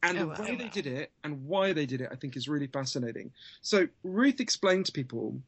And 0.04 0.18
Oh, 0.18 0.22
the 0.22 0.42
way 0.42 0.52
Oh, 0.52 0.56
they 0.58 0.66
wow. 0.66 0.70
did 0.72 0.88
it 0.88 1.14
and 1.24 1.46
why 1.46 1.74
they 1.74 1.86
did 1.86 2.02
it, 2.02 2.10
I 2.12 2.16
think, 2.16 2.36
is 2.36 2.48
really 2.48 2.68
fascinating. 2.68 3.32
So 3.62 3.88
Ruth 4.04 4.40
explained 4.40 4.86
to 4.88 4.92
people 4.92 5.42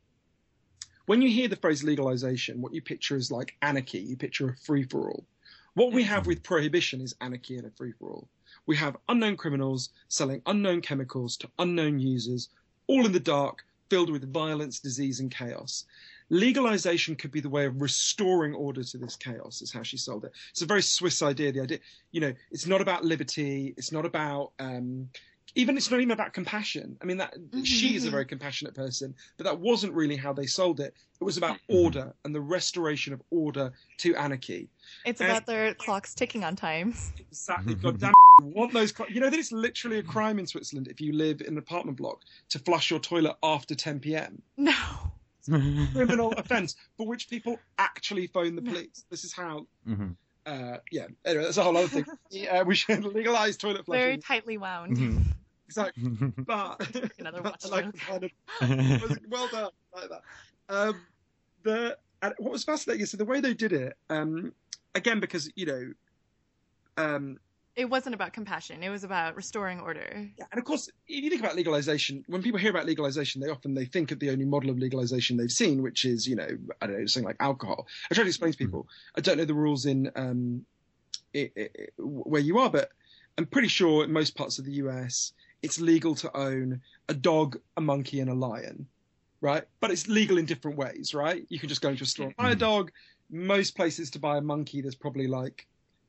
when 1.05 1.21
you 1.21 1.29
hear 1.29 1.47
the 1.47 1.55
phrase 1.55 1.83
legalization, 1.83 2.61
what 2.61 2.73
you 2.73 2.81
picture 2.81 3.15
is 3.15 3.31
like 3.31 3.55
anarchy. 3.61 3.99
You 3.99 4.17
picture 4.17 4.49
a 4.49 4.57
free 4.57 4.83
for 4.83 5.09
all. 5.09 5.25
What 5.73 5.93
we 5.93 6.03
have 6.03 6.25
with 6.25 6.43
prohibition 6.43 7.01
is 7.01 7.15
anarchy 7.21 7.57
and 7.57 7.67
a 7.67 7.71
free 7.71 7.93
for 7.93 8.11
all. 8.11 8.29
We 8.65 8.75
have 8.77 8.97
unknown 9.07 9.37
criminals 9.37 9.89
selling 10.09 10.41
unknown 10.47 10.81
chemicals 10.81 11.37
to 11.37 11.51
unknown 11.59 11.99
users, 11.99 12.49
all 12.87 13.05
in 13.05 13.11
the 13.11 13.19
dark, 13.19 13.63
filled 13.89 14.09
with 14.09 14.31
violence, 14.31 14.79
disease, 14.79 15.19
and 15.19 15.31
chaos. 15.31 15.85
Legalization 16.29 17.15
could 17.15 17.31
be 17.31 17.39
the 17.39 17.49
way 17.49 17.65
of 17.65 17.81
restoring 17.81 18.53
order 18.53 18.83
to 18.83 18.97
this 18.97 19.15
chaos, 19.15 19.61
is 19.61 19.71
how 19.71 19.83
she 19.83 19.97
sold 19.97 20.25
it. 20.25 20.31
It's 20.51 20.61
a 20.61 20.65
very 20.65 20.81
Swiss 20.81 21.21
idea. 21.21 21.51
The 21.51 21.61
idea, 21.61 21.79
you 22.11 22.19
know, 22.19 22.33
it's 22.51 22.67
not 22.67 22.81
about 22.81 23.05
liberty. 23.05 23.73
It's 23.77 23.91
not 23.93 24.05
about, 24.05 24.51
um, 24.59 25.09
even 25.55 25.77
it's 25.77 25.89
not 25.89 26.01
even 26.01 26.11
about 26.11 26.33
compassion. 26.33 26.97
I 27.01 27.05
mean, 27.05 27.17
that 27.17 27.33
mm-hmm, 27.33 27.63
she 27.63 27.95
is 27.95 28.03
a 28.03 28.07
mm-hmm. 28.07 28.11
very 28.11 28.25
compassionate 28.25 28.75
person, 28.75 29.15
but 29.37 29.45
that 29.45 29.57
wasn't 29.57 29.93
really 29.93 30.17
how 30.17 30.33
they 30.33 30.45
sold 30.45 30.81
it. 30.81 30.93
It 31.19 31.23
was 31.23 31.37
about 31.37 31.57
order 31.69 32.13
and 32.25 32.35
the 32.35 32.41
restoration 32.41 33.13
of 33.13 33.21
order 33.31 33.71
to 33.99 34.15
anarchy. 34.15 34.67
It's 35.05 35.21
And- 35.21 35.31
about 35.31 35.45
their 35.45 35.73
clocks 35.75 36.13
ticking 36.13 36.43
on 36.43 36.55
time. 36.57 36.93
Exactly. 37.31 37.73
Mm-hmm. 37.73 37.83
God 37.83 37.99
damn. 37.99 38.13
You 38.39 38.47
want 38.47 38.71
those? 38.71 38.93
You 39.09 39.19
know 39.19 39.29
that 39.31 39.39
it's 39.39 39.51
literally 39.51 39.97
a 39.97 40.03
crime 40.03 40.37
in 40.37 40.45
Switzerland 40.45 40.87
if 40.87 41.01
you 41.01 41.11
live 41.13 41.41
in 41.41 41.47
an 41.47 41.57
apartment 41.57 41.97
block 41.97 42.21
to 42.49 42.59
flush 42.59 42.91
your 42.91 42.99
toilet 42.99 43.35
after 43.41 43.73
10 43.73 43.99
p.m. 43.99 44.41
No. 44.57 44.75
Criminal 45.45 46.33
offence 46.33 46.75
for 46.97 47.07
which 47.07 47.29
people 47.29 47.57
actually 47.79 48.27
phone 48.27 48.55
the 48.55 48.61
police. 48.61 49.05
This 49.09 49.23
is 49.23 49.33
how. 49.33 49.65
Mhm. 49.87 50.15
Uh, 50.45 50.77
yeah. 50.91 51.07
Anyway, 51.25 51.43
that's 51.45 51.57
a 51.57 51.63
whole 51.63 51.75
other 51.75 51.87
thing. 51.87 52.05
Yeah, 52.29 52.61
we 52.61 52.75
should 52.75 53.03
legalize 53.03 53.57
toilet 53.57 53.85
flushing. 53.85 54.01
Very 54.01 54.17
tightly 54.17 54.57
wound. 54.57 54.97
Mhm. 54.97 55.23
Exactly. 55.65 56.03
But 56.37 56.79
Another 57.17 57.41
but 57.41 57.53
watch 57.53 57.65
I 57.65 57.69
like 57.69 57.97
kind 57.97 58.23
of 58.23 59.17
well 59.29 59.47
done, 59.47 59.71
like 59.95 60.09
that. 60.09 60.21
Um, 60.69 61.01
the 61.63 61.97
and 62.21 62.33
what 62.37 62.51
was 62.51 62.63
fascinating 62.63 63.01
is 63.03 63.11
so 63.11 63.17
the 63.17 63.25
way 63.25 63.41
they 63.41 63.53
did 63.53 63.73
it. 63.73 63.97
Um, 64.09 64.53
again, 64.95 65.19
because 65.19 65.49
you 65.55 65.65
know, 65.65 65.93
um, 66.97 67.39
It 67.77 67.87
wasn't 67.91 68.15
about 68.15 68.33
compassion. 68.33 68.81
It 68.81 68.89
was 68.89 69.03
about 69.03 69.35
restoring 69.35 69.79
order. 69.79 70.27
Yeah, 70.35 70.45
and 70.51 70.57
of 70.57 70.65
course, 70.65 70.89
if 71.07 71.23
you 71.23 71.29
think 71.29 71.41
about 71.41 71.55
legalization, 71.55 72.23
when 72.25 72.41
people 72.41 72.59
hear 72.59 72.71
about 72.71 72.87
legalization, 72.87 73.39
they 73.39 73.49
often 73.49 73.75
they 73.75 73.85
think 73.85 74.11
of 74.11 74.19
the 74.19 74.31
only 74.31 74.45
model 74.45 74.71
of 74.71 74.79
legalization 74.79 75.37
they've 75.37 75.51
seen, 75.51 75.83
which 75.83 76.03
is 76.03 76.27
you 76.27 76.35
know 76.35 76.47
I 76.81 76.87
don't 76.87 76.99
know 76.99 77.05
something 77.05 77.27
like 77.27 77.37
alcohol. 77.39 77.85
I 78.09 78.15
try 78.15 78.23
to 78.23 78.29
explain 78.29 78.51
to 78.51 78.57
people. 78.57 78.87
I 79.15 79.21
don't 79.21 79.37
know 79.37 79.45
the 79.45 79.53
rules 79.53 79.85
in 79.85 80.11
um, 80.15 80.65
i 81.35 81.51
i 81.55 81.69
where 81.99 82.41
you 82.41 82.57
are, 82.57 82.71
but 82.71 82.89
I'm 83.37 83.45
pretty 83.45 83.67
sure 83.67 84.03
in 84.03 84.11
most 84.11 84.35
parts 84.35 84.57
of 84.57 84.65
the 84.65 84.73
U.S. 84.83 85.33
it's 85.61 85.79
legal 85.79 86.15
to 86.15 86.35
own 86.35 86.81
a 87.09 87.13
dog, 87.13 87.59
a 87.77 87.81
monkey, 87.81 88.21
and 88.21 88.31
a 88.31 88.33
lion, 88.33 88.87
right? 89.39 89.65
But 89.81 89.91
it's 89.91 90.07
legal 90.07 90.39
in 90.39 90.45
different 90.47 90.77
ways, 90.77 91.13
right? 91.13 91.45
You 91.49 91.59
can 91.59 91.69
just 91.69 91.81
go 91.81 91.89
into 91.89 92.05
a 92.05 92.07
store 92.07 92.25
and 92.25 92.35
buy 92.37 92.51
a 92.53 92.55
dog. 92.55 92.91
Most 93.29 93.75
places 93.75 94.09
to 94.11 94.19
buy 94.19 94.37
a 94.37 94.41
monkey, 94.41 94.81
there's 94.81 94.95
probably 94.95 95.27
like 95.27 95.67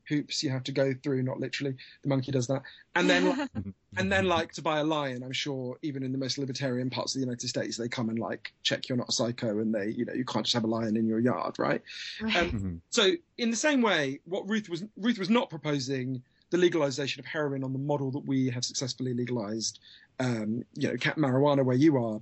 hoops 0.09 0.43
you 0.43 0.49
have 0.49 0.63
to 0.63 0.71
go 0.71 0.93
through, 1.03 1.23
not 1.23 1.39
literally. 1.39 1.75
The 2.03 2.09
monkey 2.09 2.31
does 2.31 2.47
that, 2.47 2.63
and 2.95 3.09
then 3.09 3.37
and 3.97 4.11
then 4.11 4.25
like 4.25 4.51
to 4.53 4.61
buy 4.61 4.79
a 4.79 4.83
lion 4.83 5.23
i'm 5.23 5.33
sure 5.33 5.77
even 5.81 6.03
in 6.03 6.11
the 6.11 6.17
most 6.17 6.37
libertarian 6.37 6.89
parts 6.91 7.15
of 7.15 7.19
the 7.19 7.25
united 7.25 7.47
states 7.49 7.75
they 7.75 7.87
come 7.89 8.09
and 8.09 8.19
like 8.19 8.53
check 8.63 8.87
you're 8.87 8.97
not 8.97 9.09
a 9.09 9.11
psycho 9.11 9.59
and 9.59 9.73
they 9.73 9.87
you 9.89 10.05
know 10.05 10.13
you 10.13 10.23
can't 10.23 10.45
just 10.45 10.53
have 10.53 10.63
a 10.63 10.67
lion 10.67 10.95
in 10.95 11.07
your 11.07 11.19
yard 11.19 11.57
right 11.57 11.81
Right. 12.21 12.35
Um, 12.37 12.51
Mhm. 12.51 12.81
so 12.91 13.11
in 13.39 13.49
the 13.49 13.57
same 13.57 13.81
way 13.81 14.19
what 14.25 14.47
ruth 14.47 14.69
was 14.69 14.83
ruth 14.95 15.17
was 15.17 15.29
not 15.29 15.49
proposing 15.49 16.21
the 16.51 16.57
legalization 16.57 17.19
of 17.19 17.25
heroin 17.25 17.63
on 17.63 17.73
the 17.73 17.79
model 17.79 18.11
that 18.11 18.25
we 18.25 18.49
have 18.51 18.63
successfully 18.63 19.13
legalized 19.13 19.79
um 20.19 20.63
you 20.75 20.87
know 20.87 20.95
cat 20.97 21.17
marijuana 21.17 21.65
where 21.65 21.75
you 21.75 21.97
are 21.97 22.21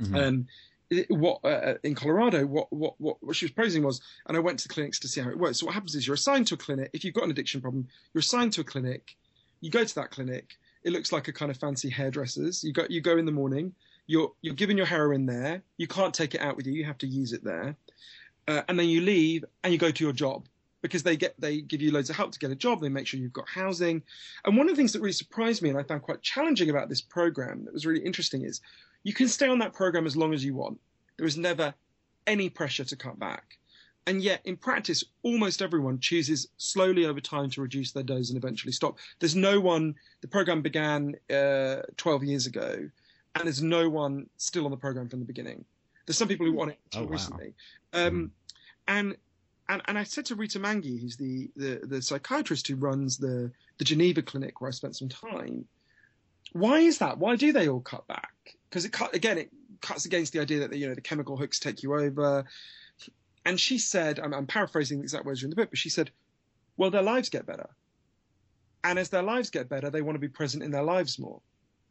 Mhm. 0.00 0.16
um, 0.16 0.46
what 1.08 1.44
uh, 1.44 1.74
in 1.82 1.94
Colorado, 1.94 2.46
what, 2.46 2.72
what 2.72 2.94
what 2.98 3.16
what 3.20 3.36
she 3.36 3.44
was 3.44 3.52
proposing 3.52 3.82
was, 3.82 4.00
and 4.26 4.36
I 4.36 4.40
went 4.40 4.58
to 4.60 4.68
the 4.68 4.74
clinics 4.74 4.98
to 5.00 5.08
see 5.08 5.20
how 5.20 5.28
it 5.28 5.38
works. 5.38 5.60
So 5.60 5.66
what 5.66 5.74
happens 5.74 5.94
is 5.94 6.06
you're 6.06 6.14
assigned 6.14 6.46
to 6.48 6.54
a 6.54 6.58
clinic. 6.58 6.90
If 6.92 7.04
you've 7.04 7.14
got 7.14 7.24
an 7.24 7.30
addiction 7.30 7.60
problem, 7.60 7.88
you're 8.12 8.20
assigned 8.20 8.52
to 8.54 8.62
a 8.62 8.64
clinic. 8.64 9.16
You 9.60 9.70
go 9.70 9.84
to 9.84 9.94
that 9.96 10.10
clinic. 10.10 10.56
It 10.84 10.92
looks 10.92 11.12
like 11.12 11.28
a 11.28 11.32
kind 11.32 11.50
of 11.50 11.58
fancy 11.58 11.90
hairdressers. 11.90 12.64
You 12.64 12.72
go 12.72 12.86
you 12.88 13.00
go 13.00 13.18
in 13.18 13.26
the 13.26 13.32
morning. 13.32 13.74
You're 14.06 14.32
you're 14.40 14.54
given 14.54 14.76
your 14.76 14.86
heroin 14.86 15.26
there. 15.26 15.62
You 15.76 15.86
can't 15.86 16.14
take 16.14 16.34
it 16.34 16.40
out 16.40 16.56
with 16.56 16.66
you. 16.66 16.72
You 16.72 16.84
have 16.84 16.98
to 16.98 17.06
use 17.06 17.32
it 17.32 17.44
there, 17.44 17.76
uh, 18.46 18.62
and 18.68 18.78
then 18.78 18.88
you 18.88 19.02
leave 19.02 19.44
and 19.62 19.72
you 19.72 19.78
go 19.78 19.90
to 19.90 20.04
your 20.04 20.12
job 20.12 20.46
because 20.82 21.02
they 21.02 21.16
get 21.16 21.34
they 21.40 21.60
give 21.60 21.82
you 21.82 21.90
loads 21.90 22.10
of 22.10 22.16
help 22.16 22.32
to 22.32 22.38
get 22.38 22.50
a 22.50 22.54
job. 22.54 22.80
They 22.80 22.88
make 22.88 23.06
sure 23.06 23.18
you've 23.20 23.32
got 23.32 23.48
housing. 23.48 24.02
And 24.44 24.56
one 24.56 24.68
of 24.68 24.74
the 24.74 24.80
things 24.80 24.92
that 24.92 25.00
really 25.00 25.12
surprised 25.12 25.62
me 25.62 25.70
and 25.70 25.78
I 25.78 25.82
found 25.82 26.02
quite 26.02 26.22
challenging 26.22 26.70
about 26.70 26.88
this 26.88 27.00
program 27.00 27.64
that 27.64 27.74
was 27.74 27.86
really 27.86 28.04
interesting 28.04 28.42
is 28.44 28.60
you 29.02 29.12
can 29.12 29.28
stay 29.28 29.48
on 29.48 29.58
that 29.60 29.72
program 29.72 30.06
as 30.06 30.16
long 30.16 30.32
as 30.34 30.44
you 30.44 30.54
want. 30.54 30.78
There 31.16 31.26
is 31.26 31.36
never 31.36 31.74
any 32.26 32.48
pressure 32.48 32.84
to 32.84 32.96
cut 32.96 33.18
back. 33.18 33.58
And 34.06 34.22
yet, 34.22 34.40
in 34.44 34.56
practice, 34.56 35.04
almost 35.22 35.60
everyone 35.60 35.98
chooses 36.00 36.48
slowly 36.56 37.04
over 37.04 37.20
time 37.20 37.50
to 37.50 37.60
reduce 37.60 37.92
their 37.92 38.02
dose 38.02 38.30
and 38.30 38.38
eventually 38.38 38.72
stop. 38.72 38.96
There's 39.18 39.36
no 39.36 39.60
one, 39.60 39.94
the 40.22 40.28
program 40.28 40.62
began 40.62 41.14
uh, 41.30 41.82
12 41.98 42.24
years 42.24 42.46
ago, 42.46 42.88
and 43.34 43.44
there's 43.44 43.62
no 43.62 43.90
one 43.90 44.26
still 44.38 44.64
on 44.64 44.70
the 44.70 44.78
program 44.78 45.10
from 45.10 45.18
the 45.18 45.26
beginning. 45.26 45.62
There's 46.06 46.16
some 46.16 46.28
people 46.28 46.46
who 46.46 46.54
want 46.54 46.70
it 46.70 46.78
until 46.86 47.02
Oh, 47.02 47.04
wow. 47.04 47.10
recently. 47.12 47.54
Um, 47.92 48.32
and, 48.86 49.14
and 49.68 49.82
and 49.86 49.98
I 49.98 50.04
said 50.04 50.26
to 50.26 50.34
Rita 50.34 50.58
Manghi, 50.58 51.00
who's 51.00 51.16
the, 51.16 51.50
the, 51.56 51.80
the 51.84 52.02
psychiatrist 52.02 52.66
who 52.68 52.76
runs 52.76 53.18
the, 53.18 53.50
the 53.78 53.84
Geneva 53.84 54.22
clinic 54.22 54.60
where 54.60 54.68
I 54.68 54.72
spent 54.72 54.96
some 54.96 55.08
time, 55.08 55.66
why 56.52 56.78
is 56.78 56.98
that? 56.98 57.18
Why 57.18 57.36
do 57.36 57.52
they 57.52 57.68
all 57.68 57.80
cut 57.80 58.06
back? 58.06 58.32
Because 58.68 58.84
it 58.84 58.92
cut 58.92 59.14
again, 59.14 59.38
it 59.38 59.50
cuts 59.80 60.06
against 60.06 60.32
the 60.32 60.40
idea 60.40 60.66
that 60.66 60.76
you 60.76 60.88
know 60.88 60.94
the 60.94 61.00
chemical 61.00 61.36
hooks 61.36 61.58
take 61.58 61.82
you 61.82 61.94
over. 61.94 62.44
And 63.44 63.58
she 63.58 63.78
said, 63.78 64.18
I'm, 64.18 64.34
I'm 64.34 64.46
paraphrasing 64.46 64.98
the 64.98 65.04
exact 65.04 65.24
words 65.24 65.42
in 65.42 65.50
the 65.50 65.56
book, 65.56 65.70
but 65.70 65.78
she 65.78 65.88
said, 65.88 66.10
"Well, 66.76 66.90
their 66.90 67.02
lives 67.02 67.28
get 67.28 67.46
better, 67.46 67.68
and 68.84 68.98
as 68.98 69.10
their 69.10 69.22
lives 69.22 69.50
get 69.50 69.68
better, 69.68 69.90
they 69.90 70.02
want 70.02 70.16
to 70.16 70.20
be 70.20 70.28
present 70.28 70.62
in 70.62 70.70
their 70.70 70.82
lives 70.82 71.18
more." 71.18 71.40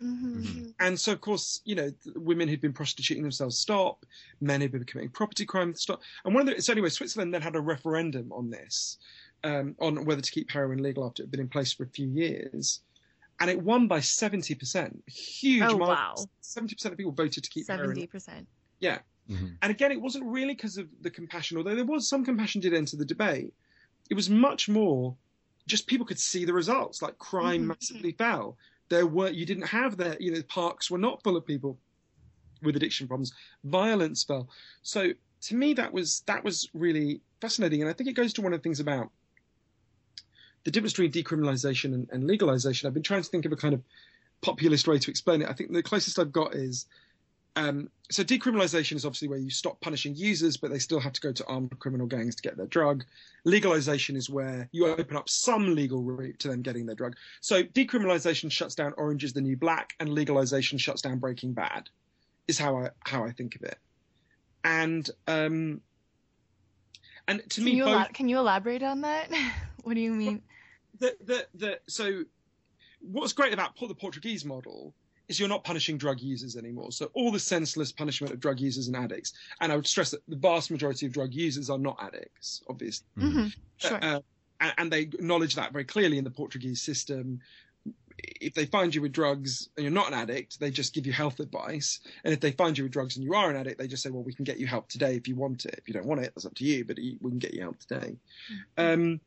Mm-hmm. 0.04 0.70
And 0.80 1.00
so, 1.00 1.12
of 1.12 1.22
course, 1.22 1.62
you 1.66 1.76
know, 1.76 1.92
women 2.16 2.48
who'd 2.48 2.62
been 2.62 2.74
prostituting 2.74 3.24
themselves 3.24 3.58
stop, 3.58 4.06
men 4.42 4.62
who'd 4.62 4.72
been 4.72 4.84
committing 4.84 5.10
property 5.10 5.46
crime 5.46 5.74
stop. 5.74 6.02
And 6.24 6.36
one 6.36 6.48
of 6.48 6.56
the 6.56 6.62
so 6.62 6.72
anyway, 6.72 6.90
Switzerland 6.90 7.34
then 7.34 7.42
had 7.42 7.56
a 7.56 7.62
referendum 7.62 8.32
on 8.32 8.50
this, 8.50 8.98
um, 9.44 9.76
on 9.80 10.06
whether 10.06 10.22
to 10.22 10.32
keep 10.32 10.52
heroin 10.52 10.84
legal 10.84 11.06
after 11.06 11.24
it 11.24 11.26
had 11.26 11.32
been 11.32 11.40
in 11.40 11.50
place 11.50 11.74
for 11.74 11.84
a 11.84 11.88
few 11.90 12.08
years, 12.08 12.82
and 13.40 13.50
it 13.50 13.60
won 13.62 13.88
by 13.88 14.00
seventy 14.00 14.54
percent. 14.54 15.04
Huge 15.08 15.64
Oh, 15.64 15.78
margin. 15.78 15.88
wow. 15.88 16.16
Seventy 16.42 16.76
percent 16.76 16.94
of 16.94 16.98
people 16.98 17.12
voted 17.12 17.44
to 17.44 17.50
keep 17.50 17.68
heroin. 17.68 17.88
Seventy 17.90 18.08
percent. 18.08 18.48
Yeah. 18.80 19.00
Mhm. 19.30 19.58
And 19.62 19.72
again, 19.72 19.92
it 19.92 20.00
wasn't 20.00 20.26
really 20.26 20.54
because 20.54 20.78
of 20.78 20.88
the 21.02 21.10
compassion, 21.10 21.58
although 21.58 21.76
there 21.76 21.84
was 21.86 22.08
some 22.08 22.24
compassion 22.24 22.62
did 22.62 22.74
enter 22.74 22.96
the 22.98 23.04
debate. 23.06 23.54
It 24.10 24.14
was 24.14 24.30
much 24.30 24.70
more 24.70 25.16
just 25.66 25.86
people 25.86 26.06
could 26.06 26.18
see 26.20 26.46
the 26.46 26.54
results, 26.54 27.02
like 27.02 27.18
crime 27.18 27.64
Mhm. 27.64 27.68
massively 27.68 28.12
fell. 28.14 28.58
There 28.90 29.08
were 29.08 29.30
you 29.30 29.46
didn't 29.46 29.68
have 29.68 29.98
that, 29.98 30.22
you 30.22 30.32
know, 30.32 30.42
parks 30.44 30.90
were 30.90 30.98
not 30.98 31.24
full 31.24 31.38
of 31.38 31.46
people 31.46 31.78
with 32.64 32.76
addiction 32.76 33.08
problems. 33.08 33.34
Violence 33.64 34.24
fell. 34.24 34.50
So 34.82 35.12
to 35.42 35.56
me 35.56 35.74
that 35.74 35.94
was 35.94 36.22
that 36.28 36.44
was 36.44 36.70
really 36.74 37.22
fascinating. 37.42 37.82
And 37.82 37.90
I 37.90 37.94
think 37.94 38.10
it 38.10 38.14
goes 38.14 38.34
to 38.34 38.42
one 38.42 38.54
of 38.54 38.60
the 38.60 38.64
things 38.64 38.80
about 38.80 39.10
the 40.64 40.72
difference 40.72 40.94
between 40.94 41.12
decriminalization 41.12 41.94
and, 41.94 42.10
and 42.12 42.28
legalization. 42.28 42.88
I've 42.88 42.94
been 42.94 43.04
trying 43.04 43.24
to 43.24 43.30
think 43.30 43.46
of 43.46 43.52
a 43.52 43.56
kind 43.56 43.74
of 43.74 43.82
populist 44.42 44.88
way 44.88 45.00
to 45.00 45.10
explain 45.10 45.42
it. 45.42 45.50
I 45.50 45.54
think 45.54 45.72
the 45.72 45.84
closest 45.84 46.20
I've 46.20 46.32
got 46.32 46.56
is 46.56 46.88
um, 47.58 47.90
so 48.12 48.24
decriminalization 48.24 48.96
is 48.98 49.04
obviously 49.04 49.28
where 49.28 49.40
you 49.40 49.50
stop 49.50 49.82
punishing 49.82 50.16
users, 50.16 50.58
but 50.58 50.70
they 50.70 50.78
still 50.78 51.00
have 51.00 51.12
to 51.14 51.22
go 51.22 51.32
to 51.32 51.46
armed 51.48 51.78
criminal 51.80 52.06
gangs 52.06 52.36
to 52.36 52.44
get 52.44 52.56
their 52.56 52.68
drug. 52.68 53.04
Legalization 53.46 54.16
is 54.16 54.30
where 54.30 54.70
you 54.72 54.86
open 54.86 55.18
up 55.18 55.28
some 55.28 55.74
legal 55.74 56.04
route 56.04 56.38
to 56.38 56.50
them 56.50 56.62
getting 56.62 56.86
their 56.86 56.96
drug. 56.96 57.16
So 57.42 57.64
decriminalization 57.64 58.52
shuts 58.52 58.76
down 58.76 58.94
Orange 58.96 59.24
is 59.24 59.34
the 59.34 59.42
New 59.42 59.58
Black, 59.58 59.94
and 60.00 60.10
legalization 60.10 60.78
shuts 60.78 61.02
down 61.02 61.18
Breaking 61.18 61.54
Bad. 61.54 61.90
Is 62.48 62.60
how 62.60 62.78
I 62.78 62.90
how 63.00 63.26
I 63.26 63.32
think 63.32 63.56
of 63.56 63.64
it. 63.64 63.80
And 64.64 65.10
um, 65.26 65.82
and 67.28 67.42
to 67.50 67.56
Can 67.56 67.66
me, 67.66 67.72
you 67.72 67.86
both 67.86 67.98
elab- 67.98 68.14
can 68.14 68.30
you 68.30 68.38
elaborate 68.38 68.84
on 68.84 69.02
that? 69.02 69.32
what 69.84 69.96
do 69.96 70.00
you 70.00 70.14
mean? 70.14 70.44
the, 71.00 71.16
the, 71.26 71.48
the, 71.56 71.80
so 71.88 72.24
what's 73.02 73.34
great 73.34 73.54
about 73.54 73.76
the 73.76 73.96
Portuguese 73.96 74.46
model 74.46 74.94
is 75.28 75.40
you're 75.40 75.50
not 75.50 75.64
punishing 75.64 75.98
drug 75.98 76.20
users 76.22 76.56
anymore. 76.56 76.92
So 76.92 77.10
all 77.14 77.32
the 77.32 77.40
senseless 77.40 77.92
punishment 77.92 78.34
of 78.34 78.40
drug 78.40 78.60
users 78.60 78.88
and 78.88 78.96
addicts, 78.96 79.34
and 79.62 79.72
I 79.72 79.76
would 79.76 79.88
stress 79.88 80.12
that 80.12 80.22
the 80.28 80.38
vast 80.38 80.72
majority 80.72 81.06
of 81.06 81.12
drug 81.12 81.34
users 81.34 81.70
are 81.70 81.78
not 81.78 81.98
addicts, 82.02 82.64
obviously. 82.70 83.08
Mhm. 83.18 83.32
hmm 83.32 83.48
Sure. 83.78 84.00
Uh, 84.02 84.20
and, 84.60 84.74
and 84.78 84.92
they 84.92 85.02
acknowledge 85.02 85.56
that 85.56 85.72
very 85.72 85.86
clearly 85.86 86.18
in 86.18 86.24
the 86.24 86.32
Portuguese 86.32 86.82
system. 86.82 87.40
If 88.42 88.56
they 88.56 88.66
find 88.66 88.96
you 88.96 89.04
with 89.04 89.12
drugs 89.12 89.70
and 89.78 89.84
you're 89.84 89.94
not 89.94 90.08
an 90.08 90.16
addict, 90.16 90.60
they 90.60 90.72
just 90.72 90.96
give 90.96 91.06
you 91.06 91.14
health 91.14 91.40
advice. 91.40 92.00
And 92.24 92.34
if 92.34 92.40
they 92.40 92.52
find 92.52 92.76
you 92.76 92.86
with 92.86 92.94
drugs 92.94 93.16
and 93.16 93.24
you 93.24 93.36
are 93.36 93.52
an 93.52 93.56
addict, 93.56 93.78
they 93.78 93.88
just 93.88 94.02
say, 94.02 94.10
well, 94.10 94.24
we 94.24 94.34
can 94.34 94.44
get 94.44 94.58
you 94.58 94.66
help 94.66 94.90
today 94.90 95.16
if 95.16 95.28
you 95.28 95.36
want 95.36 95.66
it. 95.66 95.76
If 95.78 95.88
you 95.88 95.94
don't 95.94 96.08
want 96.08 96.22
it, 96.22 96.32
that's 96.34 96.46
up 96.46 96.56
to 96.56 96.64
you, 96.66 96.84
but 96.84 96.98
we 96.98 97.30
can 97.30 97.38
get 97.38 97.54
you 97.54 97.62
help 97.62 97.78
today. 97.80 98.18
Um, 98.78 99.20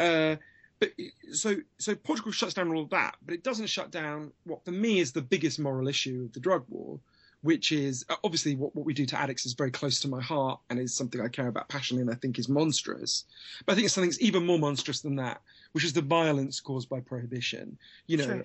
uh, 0.00 0.36
but 0.78 0.92
so 1.32 1.56
so 1.78 1.94
Portugal 1.94 2.32
shuts 2.32 2.54
down 2.54 2.68
all 2.72 2.82
of 2.82 2.90
that, 2.90 3.16
but 3.24 3.34
it 3.34 3.42
doesn't 3.42 3.68
shut 3.68 3.90
down 3.90 4.32
what 4.44 4.64
for 4.64 4.72
me 4.72 4.98
is 4.98 5.12
the 5.12 5.22
biggest 5.22 5.58
moral 5.58 5.88
issue 5.88 6.24
of 6.26 6.32
the 6.32 6.40
drug 6.40 6.64
war, 6.68 6.98
which 7.42 7.72
is 7.72 8.04
uh, 8.08 8.16
obviously 8.24 8.56
what, 8.56 8.74
what 8.74 8.84
we 8.84 8.92
do 8.92 9.06
to 9.06 9.18
addicts 9.18 9.46
is 9.46 9.54
very 9.54 9.70
close 9.70 10.00
to 10.00 10.08
my 10.08 10.20
heart 10.20 10.60
and 10.68 10.78
is 10.78 10.94
something 10.94 11.20
I 11.20 11.28
care 11.28 11.48
about 11.48 11.68
passionately 11.68 12.02
and 12.02 12.10
I 12.10 12.14
think 12.14 12.38
is 12.38 12.48
monstrous. 12.48 13.24
But 13.64 13.72
I 13.72 13.74
think 13.74 13.86
it's 13.86 13.94
something 13.94 14.10
that's 14.10 14.20
even 14.20 14.44
more 14.44 14.58
monstrous 14.58 15.00
than 15.00 15.16
that, 15.16 15.40
which 15.72 15.84
is 15.84 15.92
the 15.92 16.02
violence 16.02 16.60
caused 16.60 16.88
by 16.88 17.00
prohibition. 17.00 17.78
You 18.06 18.18
know, 18.18 18.24
Sure. 18.24 18.44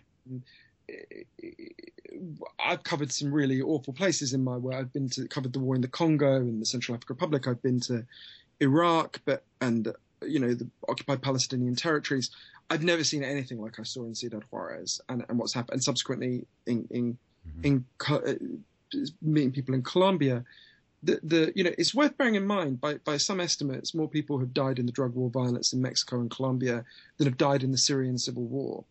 I've 2.59 2.83
covered 2.83 3.11
some 3.11 3.33
really 3.33 3.61
awful 3.61 3.93
places 3.93 4.33
in 4.33 4.43
my 4.43 4.57
work. 4.57 4.75
I've 4.75 4.93
been 4.93 5.09
to 5.11 5.27
covered 5.27 5.53
the 5.53 5.59
war 5.59 5.75
in 5.75 5.81
the 5.81 5.87
Congo 5.87 6.35
and 6.35 6.61
the 6.61 6.65
Central 6.65 6.95
African 6.95 7.15
Republic. 7.15 7.47
I've 7.47 7.61
been 7.61 7.79
to 7.81 8.05
Iraq, 8.59 9.21
but 9.25 9.43
and 9.61 9.93
you 10.27 10.39
know 10.39 10.53
the 10.53 10.69
occupied 10.87 11.21
Palestinian 11.21 11.75
territories. 11.75 12.29
I've 12.69 12.83
never 12.83 13.03
seen 13.03 13.23
anything 13.23 13.59
like 13.59 13.79
I 13.79 13.83
saw 13.83 14.05
in 14.05 14.15
Ciudad 14.15 14.43
Juarez 14.49 15.01
and, 15.09 15.25
and 15.27 15.37
what's 15.37 15.53
happened, 15.53 15.75
and 15.75 15.83
subsequently 15.83 16.47
in 16.65 16.87
in 16.89 17.17
in 17.63 17.85
uh, 18.09 18.21
meeting 19.21 19.51
people 19.51 19.75
in 19.75 19.83
Colombia. 19.83 20.43
The, 21.03 21.19
the 21.23 21.51
you 21.55 21.63
know 21.63 21.71
it's 21.79 21.95
worth 21.95 22.15
bearing 22.17 22.35
in 22.35 22.45
mind 22.45 22.79
by 22.79 22.95
by 22.99 23.17
some 23.17 23.39
estimates 23.39 23.95
more 23.95 24.07
people 24.07 24.37
have 24.39 24.53
died 24.53 24.77
in 24.77 24.85
the 24.85 24.91
drug 24.91 25.15
war 25.15 25.31
violence 25.31 25.73
in 25.73 25.81
Mexico 25.81 26.19
and 26.19 26.29
Colombia 26.29 26.85
than 27.17 27.25
have 27.27 27.37
died 27.37 27.63
in 27.63 27.71
the 27.71 27.77
Syrian 27.77 28.19
civil 28.19 28.43
war, 28.43 28.85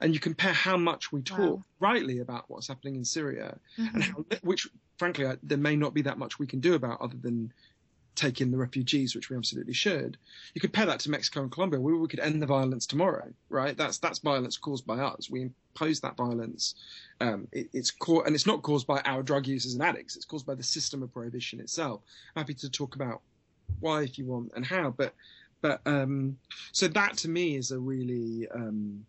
and 0.00 0.12
you 0.12 0.18
compare 0.18 0.52
how 0.52 0.76
much 0.76 1.12
we 1.12 1.22
talk 1.22 1.38
Wow. 1.38 1.64
rightly 1.78 2.18
about 2.18 2.46
what's 2.48 2.66
happening 2.66 2.96
in 2.96 3.04
Syria 3.04 3.58
Mhm. 3.78 3.94
and 3.94 4.02
how, 4.02 4.24
which 4.42 4.68
frankly 4.98 5.24
I, 5.24 5.36
there 5.42 5.58
may 5.58 5.76
not 5.76 5.94
be 5.94 6.02
that 6.02 6.18
much 6.18 6.40
we 6.40 6.48
can 6.48 6.58
do 6.60 6.74
about 6.74 7.00
other 7.00 7.16
than 7.16 7.52
take 8.14 8.40
in 8.40 8.50
the 8.50 8.58
refugees, 8.58 9.14
which 9.14 9.30
we 9.30 9.36
absolutely 9.36 9.72
should. 9.72 10.16
You 10.54 10.60
could 10.60 10.72
compare 10.72 10.86
that 10.86 11.00
to 11.00 11.10
Mexico 11.10 11.42
and 11.42 11.50
Colombia, 11.50 11.80
we, 11.80 11.94
we 11.96 12.08
could 12.08 12.20
end 12.20 12.42
the 12.42 12.46
violence 12.46 12.86
tomorrow, 12.86 13.32
right? 13.48 13.76
That's 13.76 13.98
that's 13.98 14.18
violence 14.18 14.56
caused 14.56 14.86
by 14.86 14.98
us. 14.98 15.30
We 15.30 15.42
impose 15.42 16.00
that 16.00 16.16
violence. 16.16 16.74
Um, 17.20 17.48
it, 17.52 17.68
it's 17.72 17.92
and 18.08 18.34
it's 18.34 18.46
not 18.46 18.62
caused 18.62 18.86
by 18.86 19.00
our 19.04 19.22
drug 19.22 19.46
users 19.46 19.74
and 19.74 19.82
addicts. 19.82 20.16
It's 20.16 20.24
caused 20.24 20.46
by 20.46 20.54
the 20.54 20.62
system 20.62 21.02
of 21.02 21.12
prohibition 21.12 21.60
itself. 21.60 22.02
happy 22.36 22.54
to 22.54 22.70
talk 22.70 22.94
about 22.94 23.22
why 23.80 24.02
if 24.02 24.18
you 24.18 24.26
want 24.26 24.52
and 24.54 24.64
how, 24.66 24.90
but 24.90 25.14
but 25.62 25.80
um, 25.86 26.36
so 26.72 26.88
that 26.88 27.16
to 27.18 27.28
me 27.28 27.56
is 27.56 27.70
a 27.70 27.78
really 27.78 28.48
um, 28.54 29.04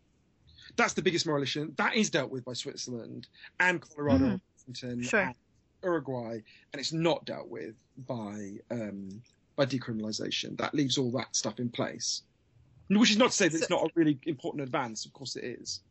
that's 0.76 0.94
the 0.94 1.02
biggest 1.02 1.26
moral 1.26 1.44
issue. 1.44 1.72
That 1.78 1.96
is 1.96 2.10
dealt 2.10 2.32
with 2.32 2.46
by 2.46 2.54
Switzerland 2.54 3.28
and 3.60 3.82
Colorado, 3.82 4.26
and 4.26 4.42
Washington, 4.58 5.04
Sure. 5.04 5.20
and 5.22 5.36
Uruguay, 5.84 6.34
and 6.72 6.80
it's 6.80 6.94
not 6.94 7.26
dealt 7.26 7.50
with 7.50 7.76
by 8.08 8.54
um, 8.72 9.22
by 9.56 9.66
decriminalisation. 9.66 10.58
That 10.58 10.74
leaves 10.74 10.98
all 10.98 11.12
that 11.12 11.36
stuff 11.36 11.60
in 11.60 11.70
place. 11.70 12.24
Which 12.90 13.12
is 13.12 13.18
not 13.18 13.32
to 13.32 13.36
say 13.36 13.48
that 13.48 13.58
it's 13.58 13.70
not 13.70 13.86
a 13.86 13.90
really 13.96 14.20
important 14.26 14.64
advance. 14.64 15.06
Of 15.06 15.14
course, 15.14 15.36
it 15.36 15.46
is. 15.46 15.82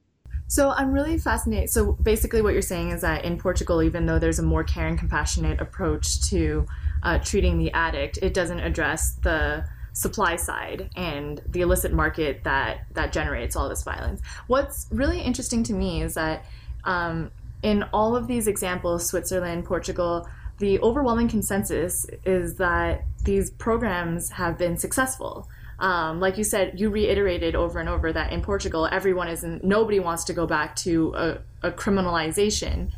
So 0.47 0.71
I'm 0.71 0.93
really 0.93 1.19
fascinated. 1.19 1.71
So 1.71 1.93
basically, 1.93 2.43
what 2.43 2.53
you're 2.53 2.63
saying 2.63 2.91
is 2.91 3.01
that 3.01 3.25
in 3.25 3.39
Portugal, 3.39 3.83
even 3.83 4.07
though 4.07 4.19
there's 4.19 4.39
a 4.39 4.43
more 4.43 4.65
caring, 4.65 4.97
compassionate 4.99 5.61
approach 5.61 6.29
to 6.29 6.67
uh, 7.03 7.19
treating 7.19 7.59
the 7.59 7.73
addict, 7.73 8.19
it 8.21 8.35
doesn't 8.35 8.61
address 8.61 9.15
the 9.23 9.65
supply 9.95 10.37
side 10.37 10.91
and 10.97 11.43
the 11.49 11.61
illicit 11.61 11.93
market 11.93 12.45
that 12.45 12.87
that 12.93 13.13
generates 13.13 13.57
all 13.57 13.69
this 13.69 13.83
violence. 13.83 14.21
What's 14.47 14.87
really 14.91 15.21
interesting 15.21 15.63
to 15.65 15.73
me 15.73 16.03
is 16.03 16.15
that 16.15 16.45
um, 16.85 17.31
in 17.63 17.85
all 17.93 18.17
of 18.17 18.27
these 18.27 18.47
examples, 18.47 19.07
Switzerland, 19.07 19.65
Portugal, 19.65 20.29
the 20.59 20.81
overwhelming 20.81 21.29
consensus 21.29 22.07
is 22.25 22.57
that 22.57 23.05
these 23.25 23.51
programs 23.51 24.31
have 24.31 24.59
been 24.59 24.77
successful. 24.77 25.49
Um, 25.79 26.21
like 26.21 26.39
you 26.39 26.45
said, 26.45 26.79
you 26.79 26.91
reiterated 26.91 27.57
over 27.57 27.81
and 27.81 27.89
over 27.89 28.13
that 28.13 28.33
in 28.33 28.43
Portugal, 28.43 28.89
everyone 28.93 29.29
isn't, 29.29 29.65
nobody 29.65 29.99
wants 29.99 30.23
to 30.25 30.33
go 30.33 30.47
back 30.47 30.77
to 30.77 31.13
a, 31.17 31.39
a 31.69 31.73
criminalization. 31.73 32.93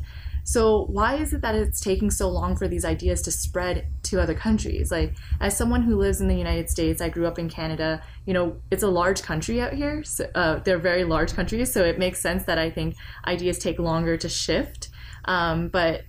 So 0.45 0.85
why 0.91 1.15
is 1.15 1.33
it 1.33 1.41
that 1.41 1.55
it's 1.55 1.81
taking 1.81 2.11
so 2.11 2.29
long 2.29 2.55
for 2.55 2.67
these 2.67 2.85
ideas 2.85 3.23
to 3.23 3.31
spread 3.31 3.87
to 4.03 4.21
other 4.21 4.35
countries? 4.35 4.91
Like, 4.91 5.15
as 5.41 5.57
someone 5.57 5.81
who 5.81 5.97
lives 5.97 6.21
in 6.21 6.27
the 6.27 6.35
United 6.35 6.69
States, 6.69 7.01
I 7.01 7.09
grew 7.09 7.25
up 7.25 7.39
in 7.39 7.49
Canada. 7.49 8.03
You 8.27 8.35
know, 8.35 8.61
it's 8.69 8.83
a 8.83 8.87
large 8.87 9.23
country 9.23 9.59
out 9.59 9.73
here. 9.73 10.03
So, 10.03 10.29
uh, 10.35 10.59
they're 10.59 10.77
very 10.77 11.03
large 11.03 11.33
countries, 11.33 11.73
so 11.73 11.83
it 11.83 11.97
makes 11.97 12.21
sense 12.21 12.43
that 12.43 12.59
I 12.59 12.69
think 12.69 12.95
ideas 13.25 13.57
take 13.57 13.79
longer 13.79 14.17
to 14.17 14.29
shift. 14.29 14.89
Um, 15.25 15.69
but 15.69 16.03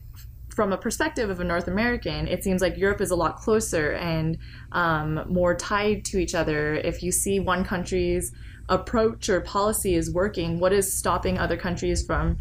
from 0.55 0.71
a 0.71 0.77
perspective 0.77 1.31
of 1.31 1.41
a 1.41 1.45
North 1.45 1.67
American, 1.67 2.29
it 2.29 2.45
seems 2.45 2.61
like 2.61 2.77
Europe 2.77 3.01
is 3.01 3.11
a 3.11 3.17
lot 3.17 3.37
closer 3.37 3.93
and 3.93 4.37
um, 4.73 5.25
more 5.31 5.55
tied 5.55 6.05
to 6.07 6.19
each 6.19 6.35
other. 6.35 6.75
If 6.75 7.03
you 7.03 7.11
see 7.11 7.41
one 7.41 7.65
country's 7.65 8.33
approach 8.69 9.31
or 9.31 9.41
policy 9.41 9.95
is 9.95 10.13
working, 10.13 10.61
what 10.61 10.75
is 10.75 10.93
stopping 10.93 11.39
other 11.39 11.57
countries 11.57 12.05
from 12.05 12.37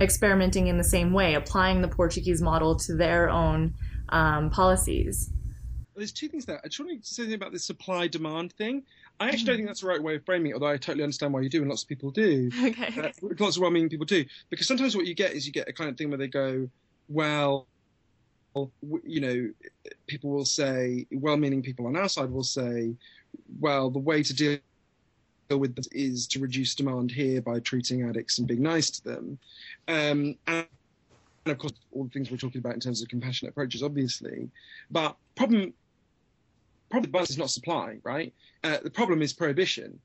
experimenting 0.00 0.68
in 0.68 0.78
the 0.78 0.84
same 0.84 1.12
way, 1.12 1.34
applying 1.34 1.80
the 1.80 1.88
Portuguese 1.88 2.40
model 2.42 2.76
to 2.76 2.94
their 2.94 3.28
own 3.28 3.74
um, 4.10 4.50
policies? 4.50 5.30
There's 5.96 6.12
two 6.12 6.28
things 6.28 6.46
there. 6.46 6.60
I 6.64 6.68
just 6.68 6.80
want 6.80 7.02
to 7.02 7.06
say 7.06 7.22
something 7.22 7.34
about 7.34 7.52
the 7.52 7.58
supply 7.58 8.08
demand 8.08 8.52
thing. 8.54 8.82
I 9.18 9.28
actually 9.28 9.44
don't 9.44 9.56
think 9.56 9.68
that's 9.68 9.82
the 9.82 9.86
right 9.86 10.02
way 10.02 10.16
of 10.16 10.24
framing 10.24 10.52
it, 10.52 10.54
although 10.54 10.68
I 10.68 10.78
totally 10.78 11.02
understand 11.02 11.34
why 11.34 11.42
you 11.42 11.50
do, 11.50 11.60
and 11.60 11.68
lots 11.68 11.82
of 11.82 11.88
people 11.88 12.10
do. 12.10 12.50
Okay. 12.64 12.98
Uh, 12.98 13.10
lots 13.38 13.56
of 13.56 13.62
well-meaning 13.62 13.90
people 13.90 14.06
do, 14.06 14.24
because 14.48 14.66
sometimes 14.66 14.96
what 14.96 15.06
you 15.06 15.14
get 15.14 15.32
is 15.32 15.46
you 15.46 15.52
get 15.52 15.68
a 15.68 15.72
kind 15.72 15.90
of 15.90 15.98
thing 15.98 16.08
where 16.08 16.16
they 16.16 16.28
go, 16.28 16.68
well, 17.08 17.66
you 19.04 19.20
know, 19.20 19.50
people 20.06 20.30
will 20.30 20.46
say, 20.46 21.06
well-meaning 21.12 21.62
people 21.62 21.86
on 21.86 21.96
our 21.96 22.08
side 22.08 22.30
will 22.30 22.44
say, 22.44 22.94
well, 23.58 23.90
the 23.90 23.98
way 23.98 24.22
to 24.22 24.34
deal 24.34 24.58
with 25.58 25.74
this 25.76 25.88
is 25.88 26.26
to 26.28 26.40
reduce 26.40 26.74
demand 26.74 27.10
here 27.10 27.40
by 27.40 27.60
treating 27.60 28.08
addicts 28.08 28.38
and 28.38 28.46
being 28.46 28.62
nice 28.62 28.90
to 28.90 29.04
them, 29.04 29.38
um, 29.88 30.36
and, 30.46 30.66
and 31.46 31.52
of 31.52 31.58
course 31.58 31.72
all 31.92 32.04
the 32.04 32.10
things 32.10 32.30
we're 32.30 32.36
talking 32.36 32.60
about 32.60 32.74
in 32.74 32.80
terms 32.80 33.02
of 33.02 33.08
compassionate 33.08 33.52
approaches, 33.52 33.82
obviously, 33.82 34.48
but 34.90 35.16
problem 35.34 35.72
problem 36.90 37.22
is 37.22 37.38
not 37.38 37.50
supply, 37.50 37.98
right? 38.02 38.32
Uh, 38.64 38.78
the 38.82 38.90
problem 38.90 39.22
is 39.22 39.32
prohibition. 39.32 40.00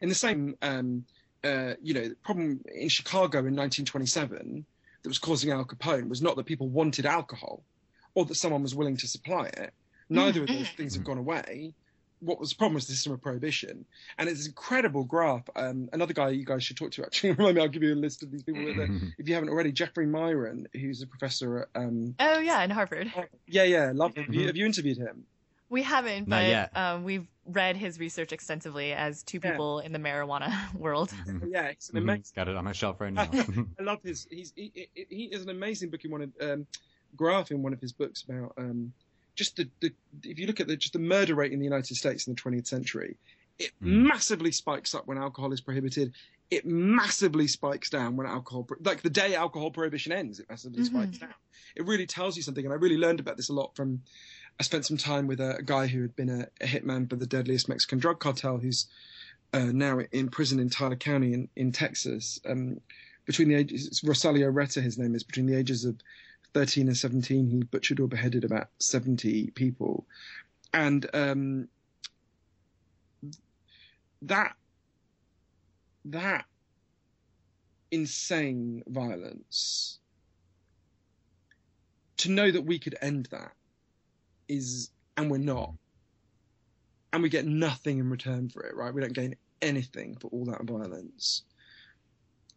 In 0.00 0.08
the 0.08 0.14
same, 0.14 0.56
um, 0.62 1.04
uh, 1.42 1.74
you 1.82 1.94
know, 1.94 2.08
the 2.08 2.14
problem 2.16 2.60
in 2.72 2.88
Chicago 2.88 3.38
in 3.38 3.56
1927 3.56 4.64
that 5.02 5.08
was 5.08 5.18
causing 5.18 5.50
Al 5.50 5.64
Capone 5.64 6.08
was 6.08 6.22
not 6.22 6.36
that 6.36 6.46
people 6.46 6.68
wanted 6.68 7.06
alcohol 7.06 7.62
or 8.14 8.24
that 8.24 8.36
someone 8.36 8.62
was 8.62 8.74
willing 8.74 8.96
to 8.96 9.08
supply 9.08 9.46
it. 9.46 9.72
Neither 10.08 10.42
of 10.42 10.48
those 10.48 10.68
things 10.70 10.94
have 10.94 11.04
gone 11.04 11.18
away. 11.18 11.74
What 12.24 12.40
was 12.40 12.50
the 12.50 12.56
problem 12.56 12.74
was 12.74 12.86
the 12.86 12.94
system 12.94 13.12
of 13.12 13.20
prohibition. 13.20 13.84
And 14.18 14.28
it's 14.28 14.42
an 14.46 14.50
incredible 14.50 15.04
graph. 15.04 15.42
Um, 15.56 15.88
another 15.92 16.14
guy 16.14 16.30
you 16.30 16.44
guys 16.44 16.64
should 16.64 16.76
talk 16.76 16.90
to, 16.92 17.04
actually, 17.04 17.32
remind 17.38 17.56
me, 17.56 17.62
I'll 17.62 17.68
give 17.68 17.82
you 17.82 17.92
a 17.92 17.96
list 17.96 18.22
of 18.22 18.30
these 18.30 18.42
people. 18.42 18.62
With 18.64 18.76
the, 18.76 19.12
if 19.18 19.28
you 19.28 19.34
haven't 19.34 19.50
already, 19.50 19.72
Jeffrey 19.72 20.06
Miron, 20.06 20.66
who's 20.72 21.02
a 21.02 21.06
professor 21.06 21.58
at. 21.60 21.68
Um, 21.74 22.14
Oh 22.18 22.38
yeah, 22.38 22.62
in 22.62 22.70
Harvard. 22.70 23.12
yeah, 23.46 23.64
yeah, 23.64 23.92
love 23.94 24.14
him. 24.14 24.24
Have 24.24 24.34
you, 24.34 24.42
Mhm. 24.42 24.46
have 24.46 24.56
you 24.56 24.66
interviewed 24.66 24.96
him? 24.98 25.24
We 25.70 25.82
haven't, 25.82 26.28
Not 26.28 26.36
but 26.42 26.46
yet. 26.46 26.76
Um, 26.76 27.04
we've 27.04 27.26
read 27.46 27.76
his 27.76 27.98
research 27.98 28.32
extensively 28.32 28.92
as 28.92 29.22
two 29.22 29.40
Yeah. 29.42 29.52
people 29.52 29.80
in 29.80 29.92
the 29.92 29.98
marijuana 29.98 30.52
world. 30.74 31.12
Yeah, 31.46 31.64
it's 31.68 31.90
an 31.90 31.96
Mhm. 31.96 32.02
amazing. 32.02 32.32
Got 32.36 32.48
it 32.48 32.56
on 32.56 32.64
my 32.64 32.72
shelf 32.72 33.00
right 33.00 33.12
now. 33.12 33.28
I 33.78 33.82
love 33.82 33.98
his. 34.02 34.26
He's 34.30 34.52
he, 34.54 34.70
he, 34.94 35.06
he 35.10 35.24
is 35.24 35.42
an 35.42 35.50
amazing 35.50 35.90
book 35.90 36.04
in 36.04 36.10
one 36.10 36.22
of 36.22 36.32
um, 36.40 36.66
graph 37.16 37.50
in 37.50 37.62
one 37.62 37.72
of 37.72 37.80
his 37.80 37.92
books 37.92 38.22
about 38.28 38.52
um, 38.58 38.92
just 39.34 39.56
the, 39.56 39.68
the 39.80 39.92
if 40.22 40.38
you 40.38 40.46
look 40.46 40.60
at 40.60 40.66
the 40.68 40.76
just 40.76 40.92
the 40.92 40.98
murder 40.98 41.34
rate 41.34 41.52
in 41.52 41.58
the 41.58 41.64
United 41.64 41.94
States 41.96 42.26
in 42.26 42.34
the 42.34 42.40
20th 42.40 42.66
century, 42.66 43.16
it 43.58 43.70
Mm. 43.82 44.06
massively 44.08 44.50
spikes 44.52 44.94
up 44.94 45.06
when 45.06 45.18
alcohol 45.18 45.52
is 45.52 45.60
prohibited. 45.60 46.12
It 46.50 46.66
massively 46.66 47.46
spikes 47.48 47.88
down 47.90 48.16
when 48.16 48.26
alcohol 48.26 48.66
like 48.82 49.02
the 49.02 49.10
day 49.10 49.34
alcohol 49.34 49.70
prohibition 49.70 50.12
ends. 50.12 50.40
It 50.40 50.46
massively 50.48 50.82
Mhm. 50.82 50.86
spikes 50.86 51.18
down. 51.18 51.34
It 51.76 51.86
really 51.86 52.06
tells 52.06 52.36
you 52.36 52.42
something, 52.42 52.64
and 52.64 52.72
I 52.72 52.76
really 52.76 52.98
learned 52.98 53.20
about 53.20 53.36
this 53.36 53.48
a 53.48 53.52
lot 53.54 53.74
from. 53.76 54.02
I 54.60 54.62
spent 54.62 54.86
some 54.86 54.96
time 54.96 55.26
with 55.26 55.40
a, 55.40 55.56
a 55.56 55.62
guy 55.62 55.88
who 55.88 56.02
had 56.02 56.14
been 56.14 56.28
a, 56.28 56.46
a 56.60 56.66
hitman 56.66 57.10
for 57.10 57.16
the 57.16 57.26
deadliest 57.26 57.68
Mexican 57.68 57.98
drug 57.98 58.20
cartel, 58.20 58.58
who's 58.58 58.86
uh, 59.52 59.70
now 59.72 59.98
in 60.12 60.28
prison 60.28 60.60
in 60.60 60.70
Tyler 60.70 60.94
County 60.96 61.32
in, 61.32 61.48
in 61.56 61.72
Texas. 61.72 62.40
Um, 62.46 62.80
between 63.24 63.48
the 63.48 63.54
ages, 63.54 63.86
it's 63.86 64.02
Rosalio 64.02 64.52
Reta, 64.52 64.80
his 64.82 64.96
name 64.98 65.14
is, 65.14 65.24
between 65.24 65.46
the 65.46 65.56
ages 65.56 65.84
of 65.84 65.96
13 66.54 66.86
and 66.86 66.96
17, 66.96 67.48
he 67.48 67.62
butchered 67.64 68.00
or 68.00 68.08
beheaded 68.08 68.44
about 68.44 68.68
70 68.78 69.50
people. 69.50 70.06
And 70.72 71.08
um, 71.12 71.68
that, 74.22 74.54
that 76.06 76.44
insane 77.90 78.82
violence, 78.86 79.98
to 82.18 82.30
know 82.30 82.50
that 82.50 82.62
we 82.62 82.78
could 82.78 82.96
end 83.02 83.28
that 83.32 83.52
is, 84.48 84.90
and 85.16 85.30
we're 85.30 85.38
not, 85.38 85.74
and 87.12 87.22
we 87.22 87.28
get 87.28 87.46
nothing 87.46 87.98
in 87.98 88.08
return 88.08 88.48
for 88.48 88.62
it, 88.62 88.74
right? 88.76 88.94
We 88.94 89.00
don't 89.00 89.12
gain 89.12 89.34
anything 89.60 90.16
for 90.20 90.28
all 90.28 90.44
that 90.46 90.62
violence 90.64 91.42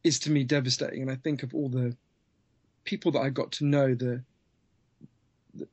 is 0.04 0.20
to 0.20 0.32
me 0.32 0.44
devastating. 0.44 1.02
And 1.02 1.12
I 1.12 1.16
think 1.16 1.44
of 1.44 1.54
all 1.54 1.70
the 1.70 1.96
people 2.88 3.12
that 3.12 3.20
I 3.20 3.30
got 3.30 3.52
to 3.54 3.66
know, 3.66 3.94
the, 3.94 4.24
the 5.54 5.68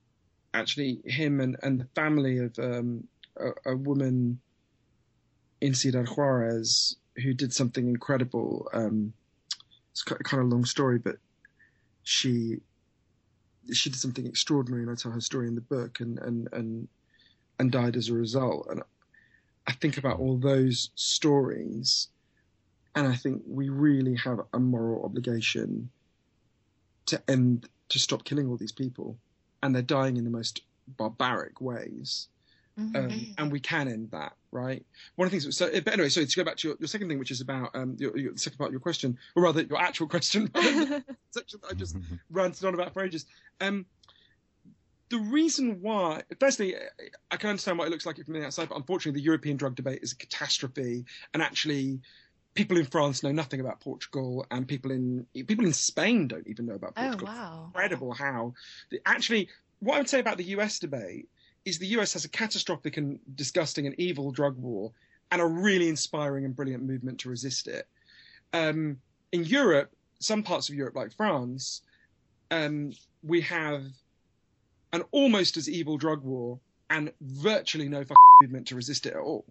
actually 0.52 1.00
him 1.06 1.40
and, 1.40 1.56
and 1.62 1.80
the 1.80 1.88
family 1.94 2.38
of 2.38 2.58
um, 2.58 3.06
a, 3.38 3.70
a 3.72 3.76
woman 3.76 4.40
in 5.62 5.72
Ciudad 5.72 6.08
Juarez 6.08 6.96
who 7.22 7.32
did 7.32 7.54
something 7.54 7.88
incredible. 7.88 8.68
Um, 8.74 9.14
it's 9.92 10.02
kind 10.02 10.42
of 10.42 10.50
a 10.50 10.54
long 10.54 10.64
story, 10.64 10.98
but 10.98 11.16
she 12.02 12.58
she 13.72 13.88
did 13.88 13.98
something 13.98 14.26
extraordinary, 14.26 14.82
and 14.82 14.90
I 14.90 14.96
tell 14.96 15.12
her 15.12 15.20
story 15.20 15.46
in 15.46 15.54
the 15.54 15.60
book, 15.60 16.00
and 16.00 16.18
and 16.18 16.48
and 16.52 16.88
and 17.60 17.70
died 17.70 17.96
as 17.96 18.08
a 18.08 18.14
result. 18.14 18.66
And 18.70 18.82
I 19.68 19.72
think 19.72 19.96
about 19.96 20.18
all 20.18 20.36
those 20.36 20.90
stories, 20.96 22.08
and 22.96 23.06
I 23.06 23.14
think 23.14 23.42
we 23.46 23.68
really 23.68 24.16
have 24.16 24.40
a 24.52 24.58
moral 24.58 25.04
obligation 25.04 25.90
to 27.06 27.22
end, 27.28 27.68
to 27.90 27.98
stop 27.98 28.24
killing 28.24 28.48
all 28.48 28.56
these 28.56 28.72
people, 28.72 29.18
and 29.62 29.74
they're 29.74 29.82
dying 29.82 30.16
in 30.16 30.24
the 30.24 30.30
most 30.30 30.62
barbaric 30.86 31.60
ways. 31.60 32.28
Mhm. 32.78 32.96
Um, 32.96 33.34
and 33.38 33.52
we 33.52 33.60
can 33.60 33.86
end 33.86 34.10
that, 34.10 34.36
right? 34.50 34.84
One 35.14 35.26
of 35.26 35.32
the 35.32 35.38
things. 35.38 35.56
So, 35.56 35.70
but 35.80 35.92
anyway, 35.92 36.08
so 36.08 36.24
to 36.24 36.36
go 36.36 36.42
back 36.42 36.56
to 36.56 36.68
your, 36.68 36.76
your 36.80 36.88
second 36.88 37.08
thing, 37.08 37.20
which 37.20 37.30
is 37.30 37.40
about 37.40 37.70
um, 37.74 37.96
your, 38.00 38.16
your 38.18 38.32
the 38.32 38.38
second 38.38 38.58
part 38.58 38.68
of 38.68 38.72
your 38.72 38.80
question, 38.80 39.16
or 39.36 39.44
rather 39.44 39.62
your 39.62 39.78
actual 39.80 40.08
question, 40.08 40.50
section 41.30 41.60
that 41.62 41.70
I 41.70 41.74
just 41.74 41.96
ranted 42.30 42.64
on 42.64 42.74
about 42.74 42.92
for 42.92 43.04
ages. 43.04 43.26
Um, 43.60 43.86
the 45.10 45.18
reason 45.18 45.80
why, 45.82 46.22
firstly, 46.40 46.74
I 47.30 47.36
can 47.36 47.50
understand 47.50 47.78
why 47.78 47.86
it 47.86 47.90
looks 47.90 48.06
like 48.06 48.18
it 48.18 48.24
from 48.24 48.34
the 48.34 48.44
outside, 48.44 48.68
but 48.68 48.76
unfortunately, 48.76 49.20
the 49.20 49.24
European 49.24 49.56
drug 49.56 49.76
debate 49.76 50.00
is 50.02 50.10
a 50.12 50.16
catastrophe, 50.16 51.04
and 51.32 51.42
actually, 51.42 52.00
people 52.54 52.78
in 52.78 52.86
France 52.86 53.22
know 53.22 53.32
nothing 53.32 53.60
about 53.60 53.80
Portugal, 53.80 54.46
and 54.50 54.66
people 54.66 54.90
in 54.90 55.26
people 55.46 55.66
in 55.66 55.72
Spain 55.72 56.28
don't 56.28 56.46
even 56.46 56.66
know 56.66 56.74
about 56.74 56.92
oh 56.96 57.02
Portugal. 57.02 57.26
wow. 57.26 57.64
Incredible 57.66 58.12
how, 58.12 58.54
actually, 59.06 59.48
what 59.80 59.96
I 59.96 59.98
would 59.98 60.08
say 60.08 60.20
about 60.20 60.38
the 60.38 60.44
US 60.44 60.78
debate 60.78 61.28
is 61.64 61.78
the 61.78 61.86
US 61.98 62.12
has 62.12 62.24
a 62.24 62.28
catastrophic 62.28 62.96
and 62.96 63.18
disgusting 63.34 63.86
and 63.86 63.98
evil 63.98 64.30
drug 64.30 64.56
war, 64.56 64.92
and 65.30 65.40
a 65.40 65.46
really 65.46 65.88
inspiring 65.88 66.44
and 66.44 66.54
brilliant 66.54 66.82
movement 66.82 67.20
to 67.20 67.28
resist 67.28 67.66
it. 67.66 67.88
Um, 68.52 68.98
in 69.32 69.44
Europe, 69.44 69.90
some 70.20 70.42
parts 70.42 70.68
of 70.68 70.74
Europe, 70.74 70.94
like 70.94 71.12
France, 71.12 71.82
um, 72.50 72.92
we 73.22 73.40
have 73.40 73.84
an 74.92 75.02
almost 75.10 75.56
as 75.56 75.68
evil 75.68 75.98
drug 75.98 76.22
war 76.22 76.60
and 76.88 77.12
virtually 77.20 77.88
no 77.88 78.02
fucking 78.02 78.16
movement 78.42 78.68
to 78.68 78.76
resist 78.76 79.06
it 79.06 79.14
at 79.14 79.20
all. 79.20 79.44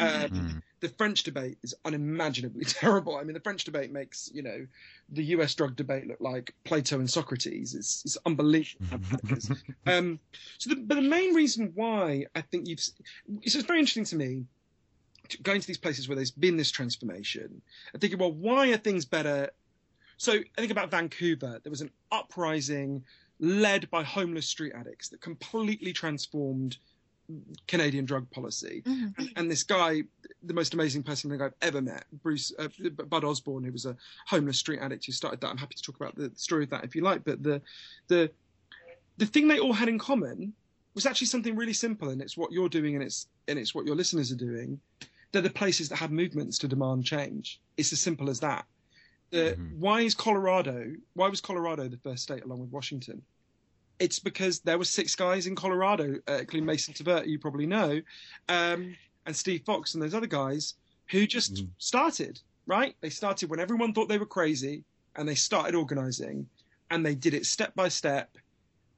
Mhm. 0.00 0.62
the 0.80 0.88
French 0.88 1.22
debate 1.24 1.58
is 1.62 1.74
unimaginably 1.84 2.64
terrible. 2.66 3.16
I 3.16 3.24
mean, 3.24 3.34
the 3.34 3.40
French 3.40 3.64
debate 3.64 3.92
makes 3.92 4.30
you 4.32 4.42
know 4.42 4.66
the 5.10 5.24
U.S. 5.36 5.54
drug 5.54 5.76
debate 5.76 6.06
look 6.06 6.20
like 6.20 6.54
Plato 6.64 6.98
and 6.98 7.10
Socrates. 7.10 7.74
It's, 7.74 8.02
it's 8.04 8.18
unbelievable. 8.24 8.86
how 8.90 8.96
bad 8.96 9.20
it 9.24 9.38
is. 9.38 9.50
um, 9.86 10.18
so, 10.58 10.70
the, 10.70 10.76
but 10.76 10.94
the 10.94 11.02
main 11.02 11.34
reason 11.34 11.72
why 11.74 12.26
I 12.34 12.40
think 12.40 12.66
you've 12.68 12.80
it's 13.42 13.54
just 13.54 13.66
very 13.66 13.78
interesting 13.78 14.04
to 14.06 14.16
me 14.16 14.44
to 15.28 15.42
going 15.42 15.60
to 15.60 15.66
these 15.66 15.78
places 15.78 16.08
where 16.08 16.16
there's 16.16 16.30
been 16.30 16.56
this 16.56 16.70
transformation 16.70 17.62
and 17.92 18.00
thinking, 18.00 18.18
well, 18.18 18.32
why 18.32 18.70
are 18.70 18.76
things 18.76 19.04
better? 19.04 19.50
So 20.16 20.32
I 20.32 20.60
think 20.60 20.72
about 20.72 20.90
Vancouver. 20.90 21.60
There 21.62 21.70
was 21.70 21.80
an 21.80 21.90
uprising 22.12 23.04
led 23.38 23.90
by 23.90 24.02
homeless 24.02 24.46
street 24.46 24.72
addicts 24.74 25.08
that 25.08 25.20
completely 25.20 25.92
transformed 25.92 26.76
Canadian 27.66 28.04
drug 28.04 28.30
policy. 28.30 28.82
Mhm. 28.86 29.18
And, 29.18 29.32
and 29.36 29.50
this 29.50 29.62
guy, 29.62 30.02
the 30.42 30.54
most 30.54 30.74
amazing 30.74 31.02
person 31.02 31.30
I 31.30 31.34
think 31.34 31.42
I've 31.42 31.68
ever 31.68 31.80
met, 31.82 32.04
Bruce 32.22 32.52
uh, 32.58 32.68
Bud 33.08 33.24
Osborne, 33.24 33.64
who 33.64 33.72
was 33.72 33.86
a 33.86 33.96
homeless 34.26 34.58
street 34.58 34.80
addict 34.80 35.06
who 35.06 35.12
started 35.12 35.40
that. 35.40 35.48
I'm 35.48 35.56
happy 35.56 35.74
to 35.76 35.82
talk 35.82 35.96
about 35.96 36.16
the 36.16 36.30
story 36.36 36.64
of 36.64 36.70
that 36.70 36.84
if 36.84 36.94
you 36.94 37.02
like. 37.02 37.24
But 37.24 37.42
the 37.42 37.60
the 38.08 38.30
the 39.18 39.26
thing 39.26 39.48
they 39.48 39.58
all 39.58 39.72
had 39.72 39.88
in 39.88 39.98
common 39.98 40.52
was 40.94 41.06
actually 41.06 41.26
something 41.28 41.54
really 41.56 41.72
simple, 41.72 42.08
and 42.10 42.20
it's 42.22 42.36
what 42.36 42.52
you're 42.52 42.68
doing, 42.68 42.94
and 42.94 43.04
it's 43.04 43.28
and 43.48 43.58
it's 43.58 43.74
what 43.74 43.86
your 43.86 43.96
listeners 43.96 44.32
are 44.32 44.36
doing. 44.36 44.80
They're 45.32 45.42
the 45.42 45.50
places 45.50 45.88
that 45.90 45.96
have 45.96 46.10
movements 46.10 46.58
to 46.58 46.68
demand 46.68 47.04
change. 47.04 47.60
It's 47.76 47.92
as 47.92 48.00
simple 48.00 48.28
as 48.28 48.40
that. 48.40 48.66
The, 49.30 49.54
Mhm. 49.56 49.76
Why 49.78 50.00
is 50.00 50.14
Colorado? 50.14 50.92
Why 51.14 51.28
was 51.28 51.40
Colorado 51.40 51.86
the 51.88 51.98
first 51.98 52.24
state 52.24 52.42
along 52.42 52.58
with 52.60 52.70
Washington? 52.72 53.22
It's 54.00 54.18
because 54.18 54.60
there 54.60 54.78
were 54.78 54.84
six 54.84 55.14
guys 55.14 55.46
in 55.46 55.54
Colorado, 55.54 56.16
uh, 56.26 56.38
including 56.40 56.64
Mason 56.64 56.94
Tvert, 56.94 57.24
who 57.24 57.30
you 57.30 57.38
probably 57.38 57.66
know, 57.66 58.00
um, 58.48 58.96
and 59.26 59.36
Steve 59.36 59.62
Fox 59.66 59.94
and 59.94 60.02
those 60.02 60.14
other 60.14 60.26
guys 60.26 60.74
who 61.10 61.26
just 61.26 61.54
Mhm. 61.56 61.68
started. 61.78 62.40
Right? 62.66 62.94
They 63.00 63.10
started 63.10 63.50
when 63.50 63.58
everyone 63.60 63.92
thought 63.92 64.08
they 64.08 64.18
were 64.18 64.26
crazy, 64.26 64.84
and 65.16 65.28
they 65.28 65.34
started 65.34 65.74
organizing, 65.74 66.48
and 66.90 67.04
they 67.04 67.14
did 67.16 67.34
it 67.34 67.44
step 67.44 67.74
by 67.74 67.88
step, 67.88 68.36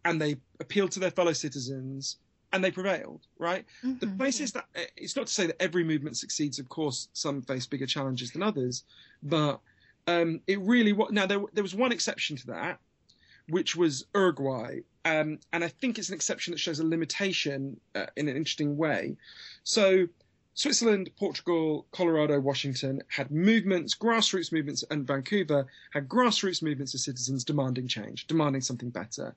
and 0.05 0.21
they 0.21 0.37
appealed 0.61 0.93
to 0.93 1.01
their 1.01 1.11
fellow 1.11 1.33
citizens, 1.33 2.19
and 2.53 2.63
they 2.63 2.71
prevailed. 2.71 3.27
Right? 3.39 3.65
the 3.83 4.07
Mhm. 4.07 4.17
places 4.19 4.53
that 4.53 4.67
eh, 4.75 4.87
it's 4.97 5.17
not 5.17 5.27
to 5.27 5.33
say 5.33 5.47
that 5.47 5.61
every 5.61 5.83
movement 5.85 6.17
succeeds 6.17 6.59
of 6.59 6.69
course 6.69 7.09
some 7.13 7.43
face 7.43 7.67
bigger 7.67 7.87
challenges 7.87 8.31
than 8.31 8.43
others 8.43 8.85
but 9.23 9.61
um, 10.07 10.41
it 10.47 10.61
really 10.61 10.93
was 10.93 11.11
now 11.13 11.27
there, 11.27 11.43
there 11.55 11.63
was 11.65 11.75
one 11.75 11.93
exception 11.93 12.37
to 12.37 12.47
that 12.49 12.79
which 13.49 13.75
was 13.75 14.05
uruguay 14.15 14.81
um, 15.05 15.39
and 15.53 15.65
i 15.65 15.69
think 15.69 15.99
it's 15.99 16.09
an 16.09 16.15
exception 16.15 16.53
that 16.53 16.59
shows 16.59 16.79
a 16.81 16.87
limitation 16.87 17.79
uh, 17.95 18.07
in 18.17 18.29
an 18.29 18.37
interesting 18.37 18.77
way 18.77 19.17
so 19.65 20.07
Switzerland, 20.55 21.11
Portugal, 21.19 21.87
Colorado, 21.93 22.39
Washington 22.39 23.03
had 23.09 23.31
movements, 23.31 23.95
grassroots 23.97 24.53
movements, 24.53 24.85
and 24.91 25.07
Vancouver 25.07 25.67
had 25.93 26.09
grassroots 26.09 26.63
movements 26.63 26.93
of 26.93 27.01
citizens 27.01 27.43
demanding 27.43 27.89
change, 27.89 28.27
demanding 28.27 28.61
something 28.61 28.91
better. 28.91 29.35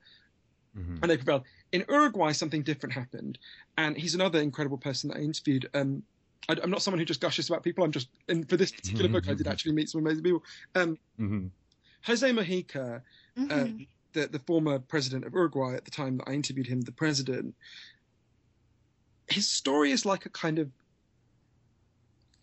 Mhm. 0.78 1.00
And 1.02 1.10
they 1.10 1.16
prevailed. 1.16 1.44
In 1.72 1.86
Uruguay, 1.88 2.34
something 2.34 2.64
different 2.64 2.94
happened. 2.94 3.40
And 3.78 3.98
he's 3.98 4.14
another 4.14 4.42
incredible 4.42 4.78
person 4.78 5.10
that 5.10 5.18
I 5.18 5.22
interviewed. 5.22 5.70
Um, 5.74 6.04
I, 6.50 6.58
am 6.62 6.70
not 6.70 6.82
someone 6.82 7.00
who 7.00 7.06
just 7.06 7.22
gushes 7.22 7.50
about 7.50 7.64
people. 7.64 7.86
I'm 7.86 7.92
just, 7.92 8.10
and 8.28 8.48
for 8.50 8.58
this 8.58 8.72
particular 8.72 9.10
book, 9.10 9.30
I 9.30 9.34
did 9.36 9.48
actually 9.48 9.72
meet 9.72 9.90
some 9.90 10.02
amazing 10.02 10.24
people. 10.24 10.44
Um, 10.76 10.98
Mhm. 11.18 11.50
Jose 12.04 12.30
Mujica, 12.30 13.02
Mhm. 13.38 13.52
um, 13.52 13.88
the, 14.16 14.28
the 14.28 14.40
former 14.40 14.80
president 14.80 15.26
of 15.26 15.34
Uruguay 15.34 15.76
at 15.76 15.86
the 15.86 15.92
time 15.92 16.18
that 16.18 16.28
I 16.28 16.34
interviewed 16.34 16.68
him, 16.68 16.82
the 16.82 16.92
president, 16.92 17.54
his 19.28 19.48
story 19.48 19.92
is 19.92 20.06
like 20.06 20.26
a 20.26 20.30
kind 20.30 20.58
of 20.58 20.72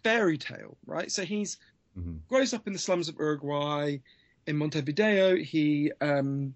fairy 0.04 0.38
tale, 0.38 0.76
right? 0.86 1.10
So 1.10 1.24
he's 1.24 1.58
Mhm. 1.98 2.20
grows 2.28 2.54
up 2.54 2.66
in 2.66 2.72
the 2.72 2.78
slums 2.78 3.08
of 3.08 3.16
Uruguay, 3.18 3.98
in 4.46 4.56
Montevideo. 4.56 5.36
He 5.36 5.92
um, 6.00 6.54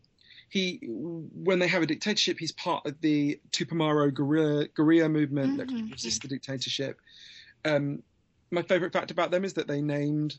he 0.48 0.80
when 0.88 1.58
they 1.58 1.68
have 1.68 1.82
a 1.82 1.86
dictatorship, 1.86 2.38
he's 2.38 2.52
part 2.52 2.86
of 2.86 3.00
the 3.00 3.40
Tupamaro 3.50 4.12
guerrilla 4.12 4.68
guerrilla 4.68 5.08
movement 5.08 5.56
that 5.58 5.68
Mhm. 5.68 5.90
resists 5.90 6.20
the 6.20 6.28
dictatorship. 6.28 7.00
Um, 7.64 8.02
my 8.50 8.62
favorite 8.62 8.92
fact 8.92 9.10
about 9.10 9.30
them 9.30 9.44
is 9.44 9.54
that 9.54 9.66
they 9.66 9.82
named 9.82 10.38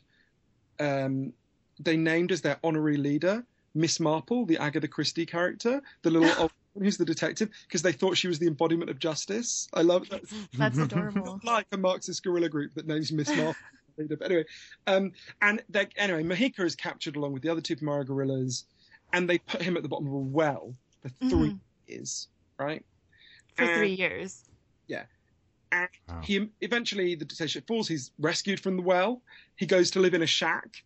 um, 0.80 1.32
they 1.80 1.96
named 1.96 2.32
as 2.32 2.40
their 2.40 2.58
honorary 2.62 2.96
leader 2.96 3.46
Miss 3.74 4.00
Marple, 4.00 4.44
the 4.46 4.58
Agatha 4.58 4.88
Christie 4.88 5.26
character, 5.26 5.80
the 6.02 6.10
little 6.10 6.28
old 6.42 6.52
woman 6.74 6.84
who's 6.86 6.96
the 6.96 7.04
detective, 7.04 7.48
because 7.66 7.82
they 7.82 7.92
thought 7.92 8.16
she 8.16 8.28
was 8.28 8.38
the 8.38 8.46
embodiment 8.46 8.90
of 8.90 8.98
justice. 8.98 9.68
I 9.74 9.82
love 9.82 10.08
that. 10.10 10.22
That's 10.54 10.78
adorable. 10.78 11.40
Like 11.44 11.66
a 11.72 11.76
Marxist 11.76 12.22
guerrilla 12.24 12.48
group 12.48 12.74
that 12.74 12.86
names 12.86 13.12
Miss 13.12 13.28
Marple. 13.28 13.54
But 13.96 14.22
anyway, 14.22 14.44
um, 14.86 15.10
and 15.42 15.60
they, 15.68 15.88
anyway, 15.96 16.22
Mujica 16.22 16.60
is 16.64 16.76
captured 16.76 17.16
along 17.16 17.32
with 17.32 17.42
the 17.42 17.48
other 17.48 17.60
Tupamaro 17.60 18.06
guerrillas, 18.06 18.64
and 19.12 19.28
they 19.28 19.38
put 19.38 19.60
him 19.60 19.76
at 19.76 19.82
the 19.82 19.88
bottom 19.88 20.06
of 20.06 20.12
a 20.12 20.16
well 20.18 20.72
for 21.02 21.08
3 21.08 21.28
Mhm. 21.30 21.58
years, 21.88 22.28
right? 22.58 22.84
For 23.56 23.64
And- 23.64 23.76
three 23.76 23.94
years. 23.94 24.44
Yeah. 24.86 25.04
And 25.72 25.88
Wow. 26.08 26.20
he 26.22 26.48
eventually 26.60 27.16
the 27.16 27.24
dictatorship 27.24 27.66
falls. 27.66 27.88
He's 27.88 28.12
rescued 28.20 28.60
from 28.60 28.76
the 28.76 28.82
well. 28.82 29.20
He 29.56 29.66
goes 29.66 29.90
to 29.90 30.00
live 30.00 30.14
in 30.14 30.22
a 30.22 30.26
shack. 30.26 30.84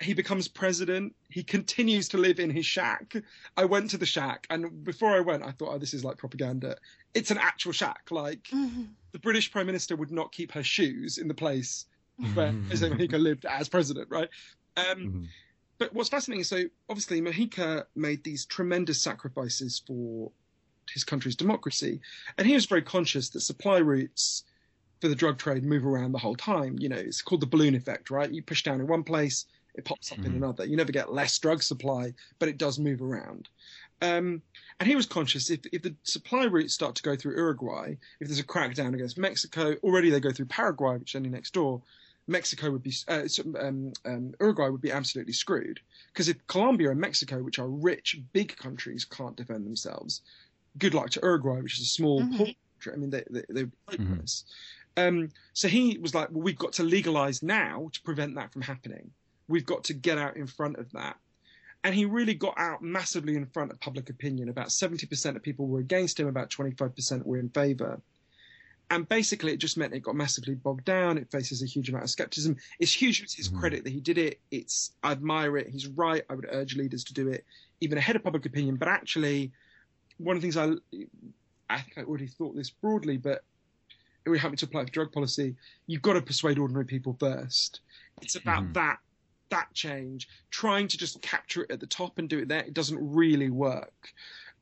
He 0.00 0.12
becomes 0.14 0.48
president. 0.48 1.14
He 1.28 1.44
continues 1.44 2.08
to 2.08 2.18
live 2.18 2.40
in 2.40 2.50
his 2.50 2.66
shack. 2.66 3.14
I 3.56 3.64
went 3.64 3.90
to 3.90 3.98
the 3.98 4.06
shack, 4.06 4.46
and 4.50 4.82
before 4.84 5.12
I 5.12 5.20
went, 5.20 5.44
I 5.44 5.52
thought, 5.52 5.72
"Oh, 5.72 5.78
this 5.78 5.94
is 5.94 6.04
like 6.04 6.18
propaganda." 6.18 6.76
It's 7.14 7.30
an 7.30 7.38
actual 7.38 7.72
shack. 7.72 8.10
Like 8.10 8.42
Mhm. 8.48 8.94
the 9.12 9.18
British 9.20 9.50
Prime 9.50 9.66
Minister 9.66 9.94
would 9.96 10.10
not 10.10 10.32
keep 10.32 10.52
her 10.52 10.64
shoes 10.64 11.18
in 11.18 11.28
the 11.28 11.34
place 11.34 11.86
where 12.34 12.52
Mhm. 12.52 12.68
Jose 12.70 12.88
Mujica 12.88 13.20
lived 13.20 13.44
as 13.44 13.68
president, 13.68 14.08
right? 14.10 14.28
Um, 14.76 14.96
Mhm. 14.98 15.28
but 15.78 15.92
what's 15.92 16.08
fascinating 16.08 16.40
is 16.40 16.48
so 16.48 16.64
obviously 16.88 17.20
Mujica 17.20 17.86
made 17.94 18.24
these 18.24 18.46
tremendous 18.46 19.00
sacrifices 19.00 19.82
for 19.86 20.32
his 20.92 21.04
country's 21.04 21.36
democracy, 21.36 22.00
and 22.36 22.46
he 22.46 22.54
was 22.54 22.66
very 22.66 22.82
conscious 22.82 23.30
that 23.30 23.40
supply 23.40 23.78
routes 23.78 24.44
for 25.00 25.08
the 25.08 25.14
drug 25.14 25.38
trade 25.38 25.64
move 25.64 25.86
around 25.86 26.12
the 26.12 26.18
whole 26.18 26.36
time. 26.36 26.78
You 26.78 26.88
know, 26.88 26.96
it's 26.96 27.22
called 27.22 27.42
the 27.42 27.46
balloon 27.46 27.74
effect, 27.74 28.10
right? 28.10 28.30
You 28.30 28.42
push 28.42 28.62
down 28.62 28.80
in 28.80 28.86
one 28.86 29.04
place, 29.04 29.46
it 29.74 29.84
pops 29.84 30.12
up 30.12 30.18
in 30.24 30.32
Mhm. 30.32 30.36
another. 30.36 30.64
You 30.64 30.76
never 30.76 30.92
get 30.92 31.12
less 31.12 31.38
drug 31.38 31.62
supply, 31.62 32.14
but 32.38 32.48
it 32.48 32.58
does 32.58 32.78
move 32.78 33.02
around. 33.02 33.48
Um, 34.02 34.42
and 34.80 34.88
he 34.88 34.96
was 34.96 35.06
conscious 35.06 35.50
if, 35.50 35.60
if 35.72 35.82
the 35.82 35.96
supply 36.02 36.44
routes 36.44 36.74
start 36.74 36.94
to 36.96 37.02
go 37.02 37.16
through 37.16 37.36
Uruguay, 37.36 37.96
if 38.20 38.28
there's 38.28 38.38
a 38.38 38.44
crackdown 38.44 38.94
against 38.94 39.18
Mexico, 39.18 39.74
already 39.82 40.10
they 40.10 40.20
go 40.20 40.32
through 40.32 40.46
Paraguay, 40.46 40.96
which 40.98 41.14
is 41.14 41.18
only 41.18 41.30
next 41.30 41.54
door. 41.54 41.82
Mexico 42.26 42.70
would 42.70 42.82
be, 42.82 42.92
uh, 43.08 43.26
um, 43.60 43.92
um, 44.04 44.34
Uruguay 44.40 44.68
would 44.68 44.80
be 44.80 44.92
absolutely 44.92 45.32
screwed 45.32 45.80
because 46.12 46.28
if 46.28 46.46
Colombia 46.46 46.90
and 46.90 47.00
Mexico, 47.00 47.42
which 47.42 47.58
are 47.58 47.68
rich, 47.68 48.18
big 48.32 48.56
countries, 48.56 49.04
can't 49.04 49.36
defend 49.36 49.66
themselves, 49.66 50.22
good 50.78 50.94
luck 50.94 51.10
to 51.10 51.20
Uruguay, 51.22 51.60
which 51.60 51.78
is 51.78 51.86
a 51.86 51.90
small 51.90 52.22
Mhm. 52.22 52.36
poor 52.36 52.46
country. 52.46 52.92
I 52.92 52.96
mean, 52.96 53.10
they, 53.10 53.24
they, 53.30 53.44
they're 53.48 53.66
Mhm. 53.66 54.08
hopeless. 54.08 54.44
Um, 54.96 55.28
so 55.52 55.68
he 55.68 55.98
was 55.98 56.14
like, 56.14 56.30
well, 56.30 56.42
we've 56.42 56.56
got 56.58 56.72
to 56.74 56.82
legalize 56.82 57.42
now 57.42 57.90
to 57.92 58.00
prevent 58.02 58.34
that 58.36 58.52
from 58.52 58.62
happening. 58.62 59.12
We've 59.48 59.66
got 59.66 59.84
to 59.84 59.94
get 59.94 60.18
out 60.18 60.36
in 60.36 60.46
front 60.46 60.76
of 60.76 60.90
that. 60.92 61.16
And 61.82 61.94
he 61.94 62.06
really 62.06 62.34
got 62.34 62.54
out 62.58 62.82
massively 62.82 63.36
in 63.36 63.44
front 63.46 63.70
of 63.70 63.78
public 63.80 64.08
opinion. 64.08 64.48
About 64.48 64.68
70% 64.68 65.36
of 65.36 65.42
people 65.42 65.66
were 65.66 65.80
against 65.80 66.18
him, 66.18 66.28
about 66.28 66.48
25% 66.48 67.26
were 67.26 67.38
in 67.38 67.50
favor. 67.50 68.00
And 68.90 69.08
basically, 69.08 69.52
it 69.52 69.58
just 69.58 69.76
meant 69.76 69.92
it 69.94 70.00
got 70.00 70.14
massively 70.14 70.54
bogged 70.54 70.84
down. 70.84 71.18
It 71.18 71.30
faces 71.30 71.62
a 71.62 71.66
huge 71.66 71.88
amount 71.88 72.04
of 72.04 72.10
skepticism. 72.10 72.56
It's 72.78 72.92
huge. 72.92 73.22
It's 73.22 73.34
his 73.34 73.48
Mhm. 73.48 73.58
credit 73.58 73.84
that 73.84 73.90
he 73.90 74.00
did 74.00 74.18
it. 74.18 74.40
It's 74.50 74.92
I 75.02 75.12
admire 75.12 75.56
it. 75.56 75.68
He's 75.68 75.86
right. 75.88 76.22
I 76.30 76.34
would 76.34 76.46
urge 76.50 76.76
leaders 76.76 77.04
to 77.04 77.14
do 77.14 77.28
it, 77.28 77.44
even 77.80 77.98
ahead 77.98 78.16
of 78.16 78.22
public 78.24 78.46
opinion. 78.46 78.76
But 78.76 78.88
actually, 78.88 79.52
one 80.18 80.36
of 80.36 80.42
the 80.42 80.46
things 80.50 80.56
I, 80.56 80.74
I 81.68 81.80
think 81.80 81.98
I 81.98 82.02
already 82.02 82.28
thought 82.28 82.54
this 82.54 82.70
broadly, 82.70 83.16
but 83.16 83.42
it 84.24 84.30
would 84.30 84.38
help 84.38 84.52
me 84.52 84.56
to 84.58 84.66
apply 84.66 84.84
for 84.84 84.90
drug 84.90 85.12
policy. 85.12 85.56
You've 85.86 86.02
got 86.02 86.14
to 86.14 86.22
persuade 86.22 86.58
ordinary 86.58 86.86
people 86.86 87.16
first. 87.18 87.80
It's 88.22 88.36
about 88.36 88.64
Mhm. 88.64 88.74
that 88.74 88.98
that 89.54 89.72
change. 89.72 90.28
Trying 90.50 90.88
to 90.88 90.96
just 90.98 91.22
capture 91.22 91.62
it 91.62 91.70
at 91.70 91.80
the 91.80 91.86
top 91.86 92.18
and 92.18 92.28
do 92.28 92.40
it 92.40 92.48
there, 92.48 92.64
it 92.70 92.74
doesn't 92.74 92.98
really 93.00 93.50
work. 93.50 94.12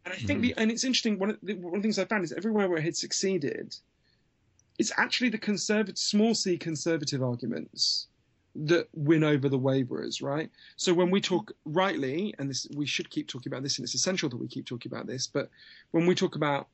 And 0.04 0.14
I 0.14 0.16
think 0.16 0.42
the 0.42 0.50
mm-hmm. 0.50 0.60
and 0.60 0.70
it's 0.70 0.84
interesting. 0.84 1.18
One 1.18 1.30
of 1.30 1.38
the, 1.42 1.54
one 1.54 1.74
of 1.76 1.80
the 1.80 1.86
things 1.86 1.98
I 1.98 2.04
found 2.04 2.24
is 2.24 2.32
everywhere 2.32 2.68
where 2.68 2.78
it 2.78 2.84
had 2.84 2.96
succeeded, 2.96 3.76
it's 4.78 4.92
actually 4.96 5.30
the 5.30 5.38
conservative, 5.38 5.98
small 5.98 6.34
c 6.34 6.58
conservative 6.58 7.22
arguments 7.22 8.08
that 8.54 8.86
win 8.92 9.24
over 9.24 9.48
the 9.48 9.58
waverers, 9.58 10.20
right? 10.20 10.50
So 10.76 10.92
when 10.92 11.10
we 11.10 11.20
talk 11.20 11.52
rightly, 11.64 12.34
and 12.38 12.50
this 12.50 12.66
we 12.76 12.86
should 12.86 13.08
keep 13.10 13.28
talking 13.28 13.50
about 13.52 13.62
this, 13.62 13.78
and 13.78 13.84
it's 13.84 13.94
essential 13.94 14.28
that 14.28 14.36
we 14.36 14.48
keep 14.48 14.66
talking 14.66 14.92
about 14.92 15.06
this. 15.06 15.26
But 15.26 15.48
when 15.92 16.06
we 16.06 16.14
talk 16.14 16.36
about 16.36 16.68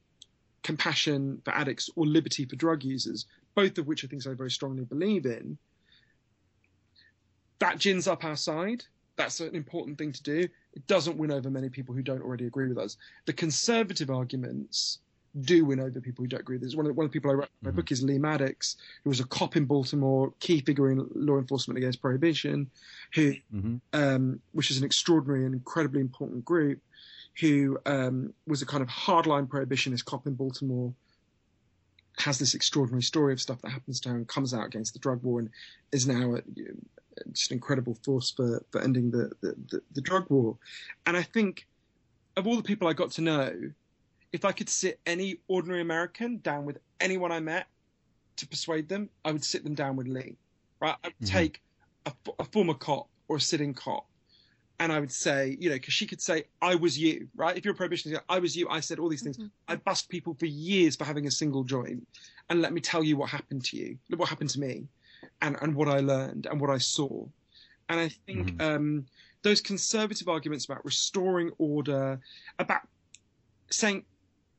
compassion 0.64 1.40
for 1.44 1.52
addicts 1.54 1.88
or 1.96 2.06
liberty 2.06 2.44
for 2.44 2.56
drug 2.56 2.82
users, 2.82 3.26
both 3.54 3.78
of 3.78 3.86
which 3.86 4.02
are 4.02 4.08
things 4.08 4.26
I 4.26 4.34
very 4.34 4.50
strongly 4.50 4.84
believe 4.84 5.26
in, 5.26 5.58
that 7.60 7.78
gins 7.78 8.06
up 8.08 8.24
our 8.24 8.36
side. 8.36 8.84
That's 9.16 9.40
an 9.40 9.54
important 9.56 9.98
thing 9.98 10.12
to 10.12 10.22
do. 10.22 10.48
It 10.74 10.86
doesn't 10.86 11.16
win 11.18 11.32
over 11.32 11.50
many 11.50 11.68
people 11.68 11.94
who 11.94 12.02
don't 12.02 12.22
already 12.22 12.46
agree 12.46 12.68
with 12.68 12.78
us. 12.78 12.96
The 13.26 13.32
conservative 13.32 14.10
arguments 14.10 14.98
do 15.40 15.64
win 15.64 15.80
over 15.80 16.00
people 16.00 16.24
who 16.24 16.28
don't 16.28 16.40
agree 16.40 16.56
with 16.56 16.68
us. 16.68 16.76
One 16.76 16.86
of 16.86 16.90
the, 16.90 16.94
one 16.94 17.04
of 17.04 17.10
the 17.10 17.16
people 17.18 17.30
I 17.30 17.34
wrote 17.34 17.50
in 17.62 17.66
my 17.66 17.70
Mhm. 17.72 17.76
book 17.76 17.92
is 17.92 18.02
Leigh 18.02 18.18
Maddox, 18.18 18.76
who 19.02 19.10
was 19.10 19.20
a 19.20 19.26
cop 19.26 19.56
in 19.56 19.64
Baltimore, 19.66 20.32
key 20.40 20.60
figure 20.60 20.90
in 20.90 21.06
law 21.14 21.38
enforcement 21.38 21.78
against 21.78 22.00
prohibition, 22.00 22.70
who 23.14 23.34
Mhm. 23.52 23.80
um, 23.92 24.40
which 24.52 24.70
is 24.70 24.78
an 24.78 24.84
extraordinary 24.84 25.44
and 25.44 25.54
incredibly 25.54 26.00
important 26.00 26.44
group, 26.44 26.80
who 27.40 27.78
um, 27.86 28.32
was 28.46 28.62
a 28.62 28.66
kind 28.66 28.82
of 28.82 28.88
hardline 28.88 29.48
prohibitionist 29.48 30.04
cop 30.04 30.26
in 30.26 30.34
Baltimore, 30.34 30.94
has 32.18 32.38
this 32.38 32.54
extraordinary 32.54 33.02
story 33.02 33.32
of 33.32 33.40
stuff 33.40 33.60
that 33.62 33.70
happens 33.70 34.00
to 34.00 34.08
her 34.08 34.16
and 34.16 34.26
comes 34.26 34.52
out 34.52 34.66
against 34.66 34.92
the 34.92 34.98
drug 34.98 35.22
war 35.22 35.38
and 35.40 35.50
is 35.92 36.06
now 36.06 36.34
a, 36.36 36.42
just 37.32 37.50
an 37.50 37.56
incredible 37.56 37.96
force 38.04 38.30
for, 38.30 38.64
for 38.70 38.80
ending 38.80 39.10
the, 39.10 39.30
the, 39.40 39.54
the, 39.70 39.80
the 39.92 40.00
drug 40.00 40.28
war. 40.30 40.56
And 41.06 41.16
I 41.16 41.22
think 41.22 41.66
of 42.36 42.46
all 42.46 42.56
the 42.56 42.62
people 42.62 42.88
I 42.88 42.92
got 42.92 43.10
to 43.12 43.22
know, 43.22 43.52
if 44.32 44.44
I 44.44 44.52
could 44.52 44.68
sit 44.68 45.00
any 45.06 45.38
ordinary 45.48 45.80
American 45.80 46.38
down 46.38 46.64
with 46.64 46.78
anyone 47.00 47.32
I 47.32 47.40
met 47.40 47.66
to 48.36 48.46
persuade 48.46 48.88
them, 48.88 49.10
I 49.24 49.32
would 49.32 49.44
sit 49.44 49.64
them 49.64 49.74
down 49.74 49.96
with 49.96 50.06
Leigh. 50.06 50.36
Right? 50.80 50.94
I 51.02 51.08
would 51.08 51.18
Mhm. 51.20 51.26
take 51.26 51.62
a 52.38 52.44
former 52.44 52.74
cop 52.74 53.10
or 53.28 53.36
a 53.36 53.40
sitting 53.40 53.74
cop, 53.74 54.06
and 54.78 54.92
I 54.92 55.00
would 55.00 55.12
say, 55.12 55.56
you 55.60 55.68
know, 55.68 55.74
because 55.74 55.92
she 55.92 56.06
could 56.06 56.22
say, 56.22 56.44
"I 56.62 56.74
was 56.74 56.96
you," 56.96 57.28
right? 57.34 57.56
If 57.56 57.64
you're 57.64 57.74
a 57.74 57.76
prohibitionist, 57.76 58.22
I 58.28 58.38
was 58.38 58.56
you. 58.56 58.68
I 58.68 58.80
said 58.80 58.98
all 58.98 59.08
these 59.08 59.22
things. 59.22 59.36
Mhm. 59.36 59.50
I 59.66 59.76
bust 59.76 60.08
people 60.08 60.34
for 60.34 60.46
years 60.46 60.96
for 60.96 61.04
having 61.04 61.26
a 61.26 61.30
single 61.30 61.64
joint, 61.64 62.06
and 62.48 62.62
let 62.62 62.72
me 62.72 62.80
tell 62.80 63.02
you 63.02 63.16
what 63.16 63.28
happened 63.28 63.64
to 63.66 63.76
you, 63.76 63.98
what 64.16 64.28
happened 64.28 64.50
to 64.50 64.60
me, 64.60 64.88
and 65.40 65.56
and 65.60 65.74
what 65.74 65.88
I 65.88 66.00
learned 66.00 66.46
and 66.46 66.60
what 66.60 66.70
I 66.70 66.78
saw. 66.78 67.26
And 67.88 68.00
I 68.00 68.08
think 68.26 68.52
Mhm. 68.52 68.62
um, 68.62 69.06
those 69.42 69.60
conservative 69.60 70.28
arguments 70.28 70.64
about 70.66 70.84
restoring 70.84 71.50
order, 71.58 72.20
about 72.58 72.82
saying 73.70 74.04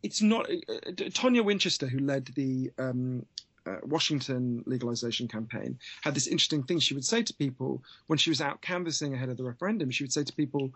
it's 0.04 0.22
not 0.22 0.50
uh, 0.50 0.54
uh, 0.54 0.92
Tonia 1.12 1.44
Winchester, 1.44 1.88
who 1.88 2.00
led 2.00 2.26
the 2.36 2.72
um, 2.78 3.26
uh, 3.66 3.78
Washington 3.84 4.64
legalization 4.66 5.28
campaign, 5.28 5.78
had 6.02 6.16
this 6.16 6.28
interesting 6.28 6.64
thing 6.64 6.80
she 6.80 6.94
would 6.94 7.06
say 7.06 7.22
to 7.22 7.34
people 7.36 7.84
when 8.08 8.18
she 8.18 8.30
was 8.30 8.42
out 8.42 8.62
canvassing 8.62 9.14
ahead 9.14 9.30
of 9.30 9.38
the 9.38 9.44
referendum. 9.44 9.92
She 9.92 10.04
would 10.04 10.14
say 10.14 10.24
to 10.24 10.34
people, 10.34 10.72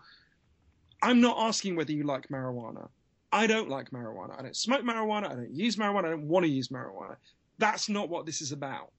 "I'm 1.02 1.20
not 1.20 1.36
asking 1.38 1.76
whether 1.76 1.92
you 1.92 2.04
like 2.04 2.28
marijuana. 2.28 2.88
I 3.32 3.46
don't 3.48 3.68
like 3.68 3.90
marijuana. 3.90 4.38
I 4.38 4.42
don't 4.42 4.56
smoke 4.56 4.82
marijuana. 4.82 5.30
I 5.30 5.34
don't 5.34 5.54
use 5.54 5.76
marijuana. 5.76 6.04
I 6.04 6.10
don't 6.10 6.28
want 6.28 6.44
to 6.44 6.50
use 6.50 6.68
marijuana. 6.68 7.16
That's 7.58 7.88
not 7.88 8.08
what 8.08 8.26
this 8.26 8.40
is 8.40 8.52
about. 8.52 8.92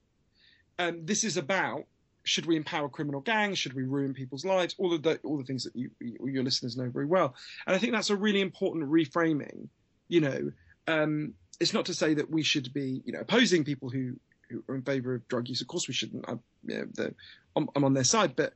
Um, 0.78 1.04
this 1.04 1.24
is 1.24 1.36
about." 1.36 1.84
Should 2.28 2.46
we 2.46 2.56
empower 2.56 2.88
criminal 2.88 3.20
gangs? 3.20 3.56
Should 3.56 3.74
we 3.74 3.84
ruin 3.84 4.12
people's 4.12 4.44
lives? 4.44 4.74
All 4.78 4.92
of 4.92 5.04
the 5.04 5.20
all 5.22 5.38
the 5.38 5.44
things 5.44 5.62
that 5.62 5.76
you, 5.76 5.92
you 6.00 6.16
your 6.26 6.42
listeners 6.42 6.76
know 6.76 6.90
very 6.90 7.06
well, 7.06 7.36
and 7.68 7.76
I 7.76 7.78
think 7.78 7.92
that's 7.92 8.10
a 8.10 8.16
really 8.16 8.40
important 8.40 8.90
reframing 8.90 9.68
you 10.08 10.20
know, 10.20 10.52
um, 10.88 11.34
it's 11.60 11.72
not 11.72 11.86
to 11.86 11.94
say 11.94 12.14
that 12.14 12.30
we 12.30 12.42
should 12.42 12.72
be, 12.72 13.02
you 13.04 13.12
know, 13.12 13.20
opposing 13.20 13.64
people 13.64 13.88
who 13.90 14.14
who 14.48 14.62
are 14.68 14.76
in 14.76 14.82
favour 14.82 15.14
of 15.14 15.26
drug 15.28 15.48
use. 15.48 15.60
Of 15.60 15.66
course, 15.66 15.88
we 15.88 15.94
shouldn't. 15.94 16.24
I, 16.28 16.34
you 16.64 16.88
know, 16.96 17.10
I'm, 17.56 17.68
I'm, 17.74 17.84
on 17.84 17.94
their 17.94 18.04
side, 18.04 18.36
but 18.36 18.52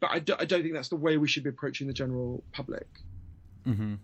but 0.00 0.10
I, 0.10 0.20
do, 0.20 0.34
I 0.38 0.44
don't 0.44 0.62
think 0.62 0.74
that's 0.74 0.88
the 0.88 0.96
way 0.96 1.18
we 1.18 1.28
should 1.28 1.42
be 1.42 1.50
approaching 1.50 1.86
the 1.86 1.92
general 1.92 2.42
public. 2.52 2.86
Mm-hmm. 3.66 3.94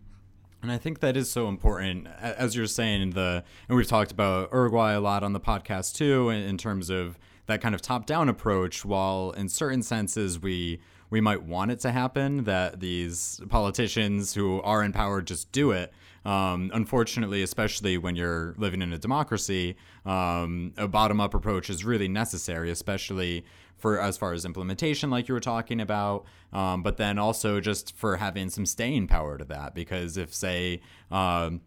And 0.62 0.72
I 0.72 0.76
think 0.76 1.00
that 1.00 1.16
is 1.16 1.30
so 1.30 1.48
important, 1.48 2.09
as 2.20 2.57
you're 2.57 2.66
saying. 2.66 3.11
The 3.11 3.44
and 3.68 3.76
we've 3.76 3.86
talked 3.86 4.11
about 4.11 4.50
Uruguay 4.52 4.92
a 4.92 5.00
lot 5.00 5.22
on 5.22 5.32
the 5.32 5.40
podcast 5.40 5.94
too, 5.94 6.28
in, 6.30 6.42
in 6.42 6.59
terms 6.59 6.90
of 6.90 7.18
that 7.47 7.61
kind 7.61 7.74
of 7.74 7.82
top-down 7.82 8.28
approach. 8.28 8.84
While 8.84 9.32
in 9.32 9.49
certain 9.49 9.82
senses 9.82 10.38
we 10.38 10.80
we 11.11 11.20
might 11.20 11.42
want 11.42 11.70
it 11.70 11.80
to 11.80 11.92
happen, 11.92 12.45
that 12.45 12.80
these 12.80 13.40
politicians 13.49 14.34
who 14.34 14.61
are 14.62 14.82
in 14.82 14.92
power 14.92 15.22
just 15.22 15.53
do 15.53 15.70
it. 15.70 15.92
Um, 16.24 16.70
unfortunately, 16.72 17.42
especially 17.42 17.99
when 17.99 18.16
you're 18.16 18.55
living 18.57 18.80
in 18.80 18.92
a 18.92 18.99
democracy, 18.99 19.76
um, 20.07 20.72
a 20.78 20.88
bottom-up 20.88 21.34
approach 21.34 21.68
is 21.68 21.84
really 21.84 22.09
necessary, 22.09 22.70
especially 22.70 23.45
for 23.76 24.01
as 24.01 24.16
far 24.16 24.32
as 24.32 24.45
implementation, 24.47 25.11
like 25.11 25.28
you 25.28 25.34
were 25.34 25.40
talking 25.40 25.80
about, 25.80 26.24
um, 26.53 26.82
but 26.82 26.97
then 26.97 27.18
also 27.18 27.61
just 27.61 27.95
for 27.95 28.16
having 28.16 28.49
some 28.49 28.64
staying 28.64 29.07
power 29.07 29.36
to 29.36 29.45
that. 29.45 29.74
Because 29.74 30.16
if, 30.16 30.34
say, 30.34 30.80
um, 31.11 31.61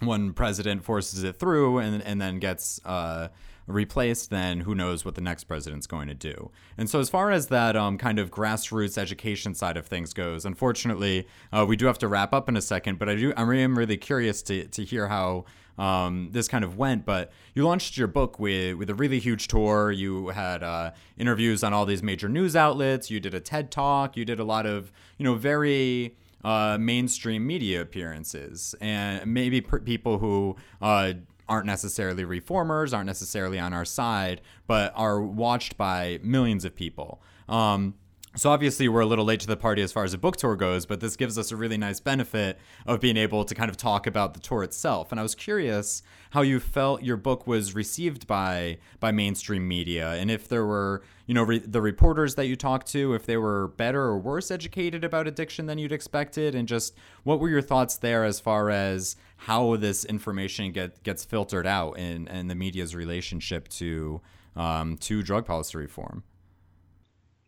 one 0.00 0.32
president 0.32 0.82
forces 0.84 1.22
it 1.24 1.36
through 1.36 1.78
and 1.78 2.02
and 2.02 2.20
then 2.20 2.38
gets 2.38 2.80
uh, 2.84 3.28
replaced, 3.70 4.30
then 4.30 4.60
who 4.60 4.74
knows 4.74 5.04
what 5.04 5.14
the 5.14 5.20
next 5.20 5.44
president's 5.44 5.86
going 5.86 6.08
to 6.08 6.14
do. 6.14 6.50
And 6.76 6.88
so, 6.88 7.00
as 7.00 7.10
far 7.10 7.30
as 7.30 7.48
that 7.48 7.76
um, 7.76 7.98
kind 7.98 8.18
of 8.18 8.30
grassroots 8.30 8.98
education 8.98 9.54
side 9.54 9.76
of 9.76 9.86
things 9.86 10.12
goes, 10.12 10.44
unfortunately, 10.44 11.26
uh, 11.52 11.64
we 11.68 11.76
do 11.76 11.86
have 11.86 11.98
to 11.98 12.08
wrap 12.08 12.32
up 12.32 12.48
in 12.48 12.56
a 12.56 12.62
second. 12.62 12.98
But 12.98 13.08
I 13.08 13.14
do, 13.14 13.32
I 13.36 13.42
am 13.42 13.78
really 13.78 13.96
curious 13.96 14.42
to 14.42 14.66
to 14.66 14.84
hear 14.84 15.08
how 15.08 15.44
um, 15.78 16.28
this 16.32 16.48
kind 16.48 16.64
of 16.64 16.76
went. 16.76 17.06
But 17.06 17.30
you 17.54 17.64
launched 17.64 17.96
your 17.96 18.08
book 18.08 18.38
with 18.38 18.76
with 18.76 18.90
a 18.90 18.94
really 18.94 19.18
huge 19.18 19.48
tour. 19.48 19.90
You 19.90 20.28
had 20.28 20.62
uh, 20.62 20.92
interviews 21.16 21.62
on 21.62 21.72
all 21.72 21.86
these 21.86 22.02
major 22.02 22.28
news 22.28 22.56
outlets. 22.56 23.10
You 23.10 23.20
did 23.20 23.34
a 23.34 23.40
TED 23.40 23.70
talk. 23.70 24.16
You 24.16 24.24
did 24.24 24.40
a 24.40 24.44
lot 24.44 24.66
of 24.66 24.92
you 25.16 25.24
know 25.24 25.34
very 25.34 26.16
uh, 26.44 26.76
mainstream 26.80 27.46
media 27.46 27.80
appearances, 27.80 28.74
and 28.80 29.32
maybe 29.32 29.60
people 29.60 30.18
who. 30.18 30.56
Uh, 30.82 31.14
aren't 31.48 31.66
necessarily 31.66 32.24
reformers, 32.24 32.92
aren't 32.92 33.06
necessarily 33.06 33.58
on 33.58 33.72
our 33.72 33.84
side, 33.84 34.40
but 34.66 34.92
are 34.94 35.20
watched 35.20 35.76
by 35.76 36.18
millions 36.22 36.64
of 36.64 36.74
people. 36.74 37.22
Um, 37.48 37.94
so 38.36 38.50
obviously 38.50 38.88
we're 38.88 39.00
a 39.00 39.06
little 39.06 39.24
late 39.24 39.40
to 39.40 39.46
the 39.46 39.56
party 39.56 39.82
as 39.82 39.90
far 39.90 40.04
as 40.04 40.14
a 40.14 40.18
book 40.18 40.36
tour 40.36 40.54
goes, 40.54 40.86
but 40.86 41.00
this 41.00 41.16
gives 41.16 41.38
us 41.38 41.50
a 41.50 41.56
really 41.56 41.76
nice 41.76 41.98
benefit 41.98 42.58
of 42.86 43.00
being 43.00 43.16
able 43.16 43.44
to 43.44 43.54
kind 43.54 43.70
of 43.70 43.76
talk 43.76 44.06
about 44.06 44.34
the 44.34 44.40
tour 44.40 44.62
itself. 44.62 45.10
And 45.10 45.18
I 45.18 45.22
was 45.22 45.34
curious 45.34 46.02
how 46.30 46.42
you 46.42 46.60
felt 46.60 47.02
your 47.02 47.16
book 47.16 47.46
was 47.46 47.74
received 47.74 48.26
by 48.26 48.78
by 49.00 49.10
mainstream 49.12 49.66
media, 49.66 50.12
and 50.12 50.30
if 50.30 50.46
there 50.46 50.66
were, 50.66 51.02
you 51.26 51.34
know, 51.34 51.42
re- 51.42 51.58
the 51.58 51.80
reporters 51.80 52.34
that 52.34 52.46
you 52.46 52.54
talked 52.54 52.86
to, 52.88 53.14
if 53.14 53.24
they 53.24 53.38
were 53.38 53.68
better 53.68 54.02
or 54.02 54.18
worse 54.18 54.50
educated 54.50 55.04
about 55.04 55.26
addiction 55.26 55.66
than 55.66 55.78
you'd 55.78 55.90
expected, 55.90 56.54
and 56.54 56.68
just 56.68 56.94
what 57.24 57.40
were 57.40 57.48
your 57.48 57.62
thoughts 57.62 57.96
there 57.96 58.24
as 58.24 58.38
far 58.38 58.70
as 58.70 59.16
how 59.38 59.76
this 59.76 60.04
information 60.04 60.72
get 60.72 61.02
gets 61.02 61.24
filtered 61.24 61.66
out 61.66 61.98
in 61.98 62.28
and 62.28 62.50
the 62.50 62.54
media's 62.54 62.94
relationship 62.94 63.68
to 63.68 64.20
um, 64.56 64.96
to 64.98 65.22
drug 65.22 65.46
policy 65.46 65.78
reform. 65.78 66.24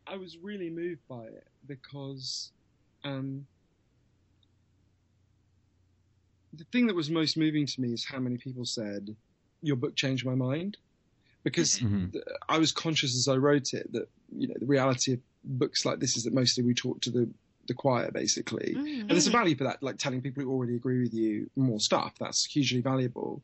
I 0.07 0.17
was 0.17 0.39
really 0.39 0.71
moved 0.71 1.01
by 1.09 1.25
it 1.25 1.47
because 1.67 2.53
um, 3.05 3.47
the 6.53 6.65
thing 6.73 6.87
that 6.87 6.97
was 6.97 7.11
most 7.11 7.37
moving 7.37 7.67
to 7.67 7.81
me 7.81 7.93
is 7.93 8.05
how 8.05 8.19
many 8.19 8.37
people 8.37 8.65
said 8.65 9.15
your 9.63 9.77
book 9.77 9.95
changed 9.95 10.25
my 10.25 10.35
mind 10.35 10.77
because 11.43 11.79
mm-hmm. 11.81 12.17
I 12.49 12.59
was 12.59 12.73
conscious 12.73 13.17
as 13.17 13.29
I 13.29 13.37
wrote 13.37 13.75
it 13.75 13.93
that 13.93 14.09
you 14.37 14.49
know 14.49 14.55
the 14.59 14.67
reality 14.67 15.15
of 15.15 15.21
books 15.45 15.85
like 15.85 15.99
this 15.99 16.17
is 16.17 16.25
that 16.25 16.35
mostly 16.35 16.65
we 16.65 16.75
talk 16.75 17.01
to 17.03 17.11
the 17.11 17.29
the 17.71 17.75
choir 17.75 18.11
basically 18.11 18.75
mm-hmm. 18.77 19.01
and 19.01 19.11
there's 19.11 19.27
a 19.27 19.31
value 19.31 19.57
for 19.57 19.65
that 19.65 19.83
like 19.83 19.97
telling 19.97 20.21
people 20.21 20.43
who 20.43 20.51
already 20.51 20.77
agree 20.77 21.01
with 21.03 21.15
you 21.15 21.49
more 21.57 21.81
stuff 21.81 22.13
that's 22.21 22.45
hugely 22.45 22.81
valuable 22.81 23.43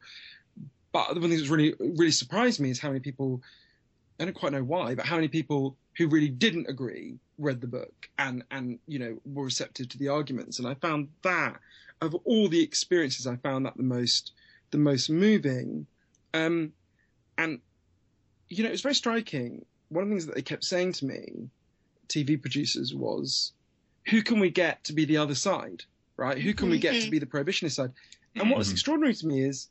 but 0.92 1.14
the 1.14 1.20
one 1.20 1.30
thing 1.30 1.38
that's 1.38 1.48
really 1.48 1.74
really 1.78 2.10
surprised 2.10 2.60
me 2.60 2.70
is 2.70 2.78
how 2.78 2.88
many 2.88 3.00
people 3.00 3.40
I 4.18 4.24
don't 4.24 4.34
quite 4.34 4.52
know 4.52 4.64
why, 4.64 4.94
but 4.94 5.06
how 5.06 5.16
many 5.16 5.28
people 5.28 5.76
who 5.96 6.08
really 6.08 6.28
didn't 6.28 6.68
agree 6.68 7.18
read 7.38 7.60
the 7.60 7.66
book 7.66 8.08
and 8.18 8.44
and 8.50 8.78
you 8.86 8.98
know 8.98 9.18
were 9.26 9.44
receptive 9.44 9.88
to 9.90 9.98
the 9.98 10.08
arguments. 10.08 10.58
And 10.58 10.66
I 10.66 10.74
found 10.74 11.08
that 11.22 11.60
of 12.00 12.14
all 12.24 12.48
the 12.48 12.62
experiences, 12.62 13.26
I 13.26 13.36
found 13.36 13.66
that 13.66 13.76
the 13.76 13.82
most 13.82 14.32
the 14.70 14.78
most 14.78 15.10
moving. 15.10 15.86
Um, 16.32 16.72
and 17.36 17.60
you 18.48 18.62
know, 18.62 18.68
it 18.68 18.72
was 18.72 18.82
very 18.82 18.94
striking. 18.94 19.64
One 19.88 20.02
of 20.02 20.08
the 20.08 20.14
things 20.14 20.26
that 20.26 20.34
they 20.34 20.42
kept 20.42 20.64
saying 20.64 20.92
to 20.94 21.06
me, 21.06 21.48
TV 22.08 22.40
producers, 22.40 22.94
was, 22.94 23.52
"Who 24.08 24.22
can 24.22 24.40
we 24.40 24.50
get 24.50 24.84
to 24.84 24.92
be 24.92 25.04
the 25.04 25.16
other 25.16 25.34
side? 25.34 25.84
Right? 26.16 26.38
Who 26.38 26.54
can 26.54 26.70
we 26.70 26.78
get 26.78 26.92
to 26.92 27.00
mm-hmm. 27.00 27.10
be 27.10 27.18
the 27.18 27.26
prohibitionist 27.26 27.72
side?" 27.72 27.92
And 28.34 28.50
what's 28.50 28.68
mm-hmm. 28.68 28.74
extraordinary 28.74 29.14
to 29.14 29.26
me 29.26 29.42
is 29.44 29.68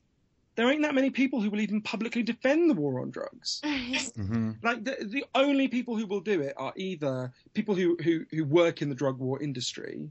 there 0.55 0.71
ain't 0.71 0.81
that 0.81 0.95
many 0.95 1.09
people 1.09 1.41
who 1.41 1.49
will 1.49 1.59
even 1.59 1.81
publicly 1.81 2.23
defend 2.23 2.69
the 2.69 2.73
war 2.73 3.01
on 3.01 3.11
drugs. 3.11 3.61
mm-hmm. 3.65 4.51
Like 4.63 4.83
the, 4.83 4.97
the 5.01 5.25
only 5.36 5.67
people 5.67 5.97
who 5.97 6.05
will 6.05 6.21
do 6.21 6.41
it 6.41 6.53
are 6.57 6.73
either 6.75 7.31
people 7.53 7.75
who, 7.75 7.97
who, 8.03 8.25
who 8.31 8.45
work 8.45 8.81
in 8.81 8.89
the 8.89 8.95
drug 8.95 9.19
war 9.19 9.41
industry 9.41 10.09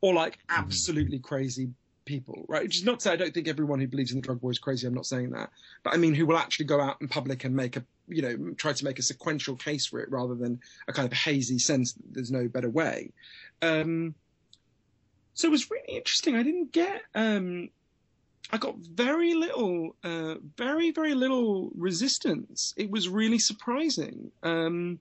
or 0.00 0.14
like 0.14 0.34
mm-hmm. 0.34 0.60
absolutely 0.60 1.18
mm-hmm. 1.18 1.26
crazy 1.26 1.70
people, 2.04 2.44
right? 2.48 2.62
Which 2.62 2.76
is 2.76 2.84
not 2.84 3.00
to 3.00 3.04
say 3.04 3.12
I 3.12 3.16
don't 3.16 3.32
think 3.32 3.48
everyone 3.48 3.80
who 3.80 3.86
believes 3.86 4.12
in 4.12 4.18
the 4.18 4.26
drug 4.26 4.42
war 4.42 4.50
is 4.50 4.58
crazy. 4.58 4.86
I'm 4.86 4.94
not 4.94 5.06
saying 5.06 5.30
that, 5.30 5.50
but 5.82 5.94
I 5.94 5.96
mean 5.96 6.14
who 6.14 6.26
will 6.26 6.38
actually 6.38 6.66
go 6.66 6.80
out 6.80 6.96
in 7.00 7.08
public 7.08 7.44
and 7.44 7.54
make 7.54 7.76
a, 7.76 7.84
you 8.08 8.22
know, 8.22 8.54
try 8.54 8.72
to 8.72 8.84
make 8.84 8.98
a 8.98 9.02
sequential 9.02 9.56
case 9.56 9.86
for 9.86 10.00
it 10.00 10.10
rather 10.10 10.34
than 10.34 10.60
a 10.88 10.92
kind 10.92 11.06
of 11.06 11.16
hazy 11.16 11.58
sense 11.58 11.92
that 11.92 12.14
there's 12.14 12.30
no 12.30 12.48
better 12.48 12.70
way. 12.70 13.10
Um, 13.60 14.14
so 15.34 15.48
it 15.48 15.50
was 15.50 15.70
really 15.70 15.96
interesting. 15.96 16.36
I 16.36 16.42
didn't 16.42 16.72
get 16.72 17.02
um, 17.14 17.70
I 18.52 18.58
got 18.58 18.76
very 18.76 19.32
little, 19.32 19.96
uh, 20.04 20.34
very 20.56 20.90
very 20.90 21.14
little 21.14 21.70
resistance. 21.74 22.74
It 22.76 22.90
was 22.90 23.08
really 23.08 23.38
surprising. 23.38 24.30
Um, 24.42 24.98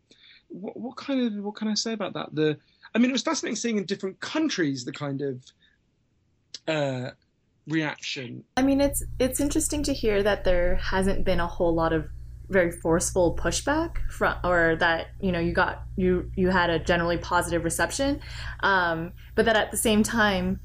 what, 0.48 0.78
what, 0.78 0.98
kind 0.98 1.22
of 1.22 1.44
what 1.44 1.56
can 1.56 1.68
I 1.68 1.74
say 1.74 1.94
about 1.94 2.14
that? 2.14 2.34
The, 2.34 2.58
I 2.94 2.98
mean, 2.98 3.10
it 3.10 3.14
was 3.14 3.24
fascinating 3.24 3.56
seeing 3.56 3.78
in 3.78 3.86
different 3.86 4.20
countries 4.20 4.86
the 4.86 4.92
kind 4.92 5.22
of 5.22 5.44
uh, 6.68 7.12
reaction. 7.68 8.44
I 8.58 8.62
mean, 8.62 8.82
it's 8.82 9.04
it's 9.20 9.40
interesting 9.40 9.84
to 9.84 9.94
hear 9.94 10.24
that 10.24 10.44
there 10.44 10.76
hasn't 10.76 11.26
been 11.26 11.40
a 11.40 11.48
whole 11.48 11.74
lot 11.74 11.94
of 11.94 12.08
very 12.50 12.72
forceful 12.72 13.36
pushback 13.36 13.98
from 14.10 14.36
or 14.44 14.76
that 14.78 15.08
you 15.22 15.32
know 15.32 15.40
you 15.40 15.54
got 15.54 15.84
you 15.96 16.30
you 16.36 16.50
had 16.50 16.70
a 16.70 16.78
generally 16.78 17.18
positive 17.18 17.64
reception 17.64 18.20
um, 18.60 19.14
but 19.36 19.46
that 19.46 19.56
at 19.56 19.72
the 19.72 19.78
same 19.78 20.04
time 20.04 20.60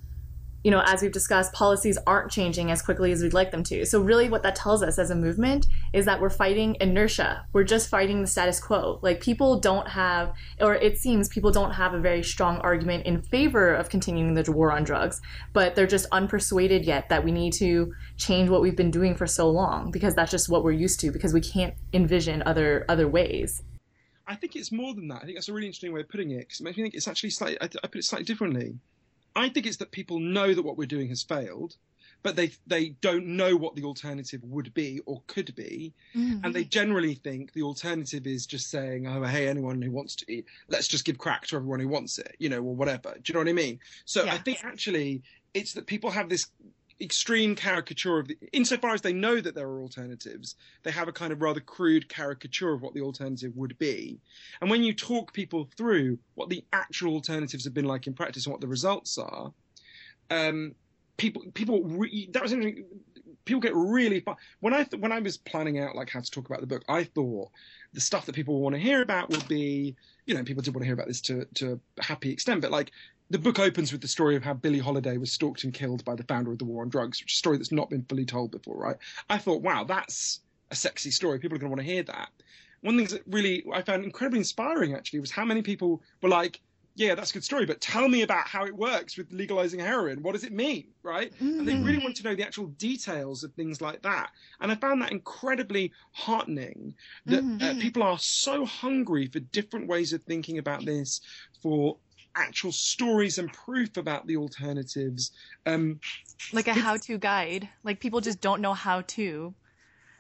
you 0.65 0.71
know, 0.71 0.83
as 0.85 1.01
we've 1.01 1.13
discussed, 1.13 1.53
policies 1.53 1.97
aren't 2.07 2.31
changing 2.31 2.71
as 2.71 2.83
quickly 2.83 3.13
as 3.13 3.23
we'd 3.23 3.33
like 3.33 3.53
them 3.53 3.63
to. 3.65 3.87
So, 3.87 4.01
really, 4.01 4.29
what 4.29 4.43
that 4.43 4.57
tells 4.57 4.83
us 4.83 4.99
as 4.99 5.11
a 5.11 5.15
movement 5.15 5.67
is 5.93 6.05
that 6.07 6.21
we're 6.21 6.31
fighting 6.31 6.77
inertia. 6.81 7.47
We're 7.53 7.65
just 7.65 7.89
fighting 7.89 8.21
the 8.21 8.27
status 8.27 8.59
quo. 8.59 8.99
Like, 9.03 9.21
people 9.21 9.61
don't 9.61 9.87
have, 9.87 10.33
or 10.61 10.75
it 10.75 10.99
seems 10.99 11.29
people 11.29 11.53
don't 11.53 11.71
have 11.73 11.95
a 11.95 12.01
very 12.01 12.23
strong 12.23 12.59
argument 12.59 13.07
in 13.07 13.23
favor 13.23 13.75
of 13.75 13.89
continuing 13.89 14.35
the 14.35 14.51
war 14.51 14.73
on 14.73 14.83
drugs, 14.83 15.21
but 15.53 15.75
they're 15.75 15.87
just 15.87 16.11
unpersuaded 16.11 16.85
yet 16.85 17.09
that 17.11 17.25
we 17.25 17.31
need 17.31 17.53
to 17.55 17.93
change 18.17 18.49
what 18.49 18.61
we've 18.61 18.77
been 18.77 18.91
doing 18.91 19.15
for 19.15 19.27
so 19.27 19.49
long 19.49 19.91
because 19.91 20.15
that's 20.15 20.31
just 20.31 20.49
what 20.49 20.65
we're 20.65 20.73
used 20.73 20.99
to 21.01 21.11
because 21.11 21.33
we 21.33 21.41
can't 21.41 21.75
envision 21.93 22.43
other 22.45 22.85
other 22.89 23.09
ways. 23.09 23.63
I 24.27 24.35
think 24.35 24.57
it's 24.57 24.73
more 24.73 24.95
than 24.95 25.07
that. 25.09 25.19
I 25.23 25.25
think 25.25 25.37
that's 25.37 25.49
a 25.49 25.53
really 25.53 25.67
interesting 25.67 25.93
way 25.93 26.01
of 26.01 26.09
putting 26.09 26.33
it 26.33 26.41
because 26.41 26.61
it 26.61 26.65
makes 26.65 26.77
me 26.77 26.83
think 26.83 26.95
it's 26.95 27.07
actually 27.07 27.31
slightly. 27.31 27.59
I, 27.61 27.67
I 27.85 27.87
put 27.87 27.97
it 27.97 28.05
slightly 28.05 28.25
differently 28.25 28.79
I 29.37 29.51
think 29.51 29.67
it's 29.67 29.77
that 29.77 29.91
people 29.91 30.19
know 30.19 30.55
that 30.55 30.63
what 30.63 30.79
we're 30.79 30.87
doing 30.87 31.09
has 31.11 31.23
failed, 31.23 31.77
but 32.23 32.35
they 32.35 32.51
they 32.67 32.89
don't 33.03 33.27
know 33.27 33.55
what 33.55 33.77
the 33.77 33.85
alternative 33.85 34.43
would 34.45 34.73
be 34.75 35.01
or 35.07 35.23
could 35.27 35.55
be, 35.55 35.93
mm-hmm. 36.15 36.45
and 36.45 36.55
they 36.55 36.65
generally 36.65 37.15
think 37.15 37.53
the 37.53 37.63
alternative 37.63 38.27
is 38.27 38.47
just 38.47 38.71
saying, 38.71 39.07
"Oh, 39.07 39.23
hey, 39.23 39.47
anyone 39.47 39.81
who 39.83 39.91
wants 39.91 40.17
to 40.17 40.33
eat, 40.33 40.47
let's 40.69 40.89
just 40.89 41.05
give 41.05 41.19
crack 41.19 41.47
to 41.47 41.57
everyone 41.57 41.81
who 41.81 41.89
wants 41.89 42.19
it," 42.19 42.35
you 42.39 42.49
know, 42.49 42.59
or 42.59 42.75
whatever. 42.75 43.15
Do 43.15 43.31
you 43.31 43.35
know 43.35 43.41
what 43.41 43.49
I 43.49 43.53
mean? 43.53 43.79
So 44.07 44.25
yeah. 44.25 44.35
I 44.35 44.39
think 44.39 44.65
actually 44.65 45.23
it's 45.55 45.75
that 45.75 45.87
people 45.87 46.11
have 46.11 46.29
this 46.29 46.47
extreme 47.01 47.55
caricature 47.55 48.19
of 48.19 48.29
the, 48.29 48.39
insofar 48.53 48.95
as 48.95 49.03
they 49.03 49.13
know 49.13 49.41
that 49.41 49.55
there 49.55 49.69
are 49.69 49.81
alternatives, 49.81 50.57
they 50.83 50.91
have 50.91 51.09
a 51.09 51.13
kind 51.13 51.33
of 51.33 51.43
rather 51.43 51.61
crude 51.61 52.09
caricature 52.09 52.73
of 52.73 52.83
what 52.83 52.95
the 52.95 53.03
alternative 53.03 53.53
would 53.57 53.79
be. 53.79 54.19
And 54.61 54.71
when 54.71 54.83
you 54.83 54.95
talk 54.95 55.33
people 55.33 55.69
through 55.77 56.19
what 56.35 56.49
the 56.49 56.65
actual 56.73 57.15
alternatives 57.15 57.65
have 57.65 57.75
been 57.75 57.85
like 57.85 58.07
in 58.07 58.15
practice 58.15 58.47
and 58.47 58.53
what 58.53 58.61
the 58.61 58.69
results 58.69 59.19
are, 59.19 59.53
um, 60.31 60.75
people 61.17 61.43
people 61.55 61.83
re- 61.85 62.29
that 62.33 62.43
was 62.43 62.53
interesting. 62.53 62.85
people 63.45 63.61
get 63.61 63.75
really 63.75 64.21
fun. 64.21 64.37
when 64.61 64.75
I 64.75 64.85
th- 64.85 65.01
when 65.01 65.13
I 65.13 65.21
was 65.21 65.37
planning 65.37 65.79
out 65.79 65.95
like 65.95 66.11
how 66.11 66.21
to 66.21 66.31
talk 66.31 66.47
about 66.47 66.61
the 66.61 66.67
book, 66.67 66.85
I 66.89 67.05
thought 67.05 67.51
the 67.93 68.01
stuff 68.01 68.27
that 68.27 68.35
people 68.35 68.61
want 68.61 68.75
to 68.75 68.81
hear 68.81 69.03
about 69.03 69.31
would 69.31 69.47
be 69.49 69.97
you 70.27 70.35
know 70.35 70.43
people 70.43 70.63
did 70.63 70.75
want 70.75 70.83
to 70.83 70.87
hear 70.87 70.95
about 70.95 71.09
this 71.09 71.21
to 71.23 71.47
to 71.55 71.81
a 71.99 72.03
happy 72.03 72.31
extent, 72.31 72.63
but 72.63 72.71
like 72.71 72.91
the 73.31 73.39
book 73.39 73.59
opens 73.59 73.93
with 73.93 74.01
the 74.01 74.09
story 74.09 74.37
of 74.37 74.45
how 74.45 74.55
Billie 74.55 74.79
Holiday 74.79 75.17
was 75.17 75.33
stalked 75.33 75.65
and 75.65 75.75
killed 75.75 76.05
by 76.05 76.15
the 76.15 76.25
founder 76.25 76.53
of 76.53 76.59
the 76.59 76.65
war 76.65 76.83
on 76.83 76.89
drugs, 76.89 77.21
which 77.21 77.33
is 77.33 77.37
a 77.37 77.39
story 77.39 77.57
that's 77.57 77.73
not 77.73 77.91
been 77.91 78.05
fully 78.05 78.25
told 78.25 78.53
before, 78.53 78.77
right? 78.77 78.97
I 79.29 79.39
thought, 79.39 79.63
wow, 79.63 79.85
that's 79.85 80.41
a 80.71 80.77
sexy 80.77 81.11
story. 81.11 81.39
People 81.39 81.57
are 81.57 81.59
going 81.59 81.71
to 81.71 81.77
want 81.77 81.87
to 81.87 81.93
hear 81.93 82.03
that. 82.05 82.29
One 82.83 82.97
thing 82.97 83.07
that 83.07 83.23
really 83.27 83.65
I 83.73 83.83
found 83.83 84.05
incredibly 84.05 84.39
inspiring 84.39 84.95
actually 84.95 85.21
was 85.21 85.31
how 85.31 85.45
many 85.45 85.63
people 85.63 86.03
were 86.23 86.29
like, 86.29 86.61
yeah, 86.95 87.15
that's 87.15 87.31
a 87.31 87.35
good 87.35 87.45
story, 87.45 87.67
but 87.67 87.81
tell 87.81 88.09
me 88.09 88.23
about 88.23 88.47
how 88.47 88.65
it 88.65 88.75
works 88.75 89.19
with 89.19 89.31
legalizing 89.31 89.81
heroin. 89.81 90.23
What 90.23 90.33
does 90.33 90.45
it 90.45 90.53
mean, 90.53 90.87
right? 91.03 91.31
Mm-hmm. 91.35 91.59
And 91.59 91.69
they 91.69 91.75
really 91.77 92.03
want 92.03 92.17
to 92.17 92.23
know 92.23 92.35
the 92.35 92.43
actual 92.43 92.69
details 92.69 93.45
of 93.45 93.53
things 93.53 93.83
like 93.83 94.01
that. 94.03 94.31
And 94.61 94.73
I 94.73 94.77
found 94.77 95.03
that 95.03 95.13
incredibly 95.13 95.93
heartening 96.13 96.95
that 97.27 97.41
uh, 97.41 97.43
mm-hmm. 97.43 97.79
uh, 97.79 97.83
people 97.83 98.03
are 98.03 98.19
so 98.19 98.65
hungry 98.65 99.27
for 99.27 99.41
different 99.41 99.89
ways 99.89 100.15
of 100.15 100.23
thinking 100.23 100.57
about 100.57 100.87
this, 100.87 101.21
for 101.61 101.99
actual 102.37 102.73
stories 102.73 103.39
and 103.39 103.53
proof 103.53 103.97
about 103.97 104.27
the 104.27 104.37
alternatives. 104.37 105.33
Um, 105.65 106.01
like 106.53 106.69
a 106.69 106.75
how-to 106.75 107.19
guide. 107.19 107.69
Like 107.83 107.99
people 108.01 108.21
just 108.21 108.41
don't 108.41 108.61
know 108.61 108.75
how 108.75 109.01
to. 109.03 109.55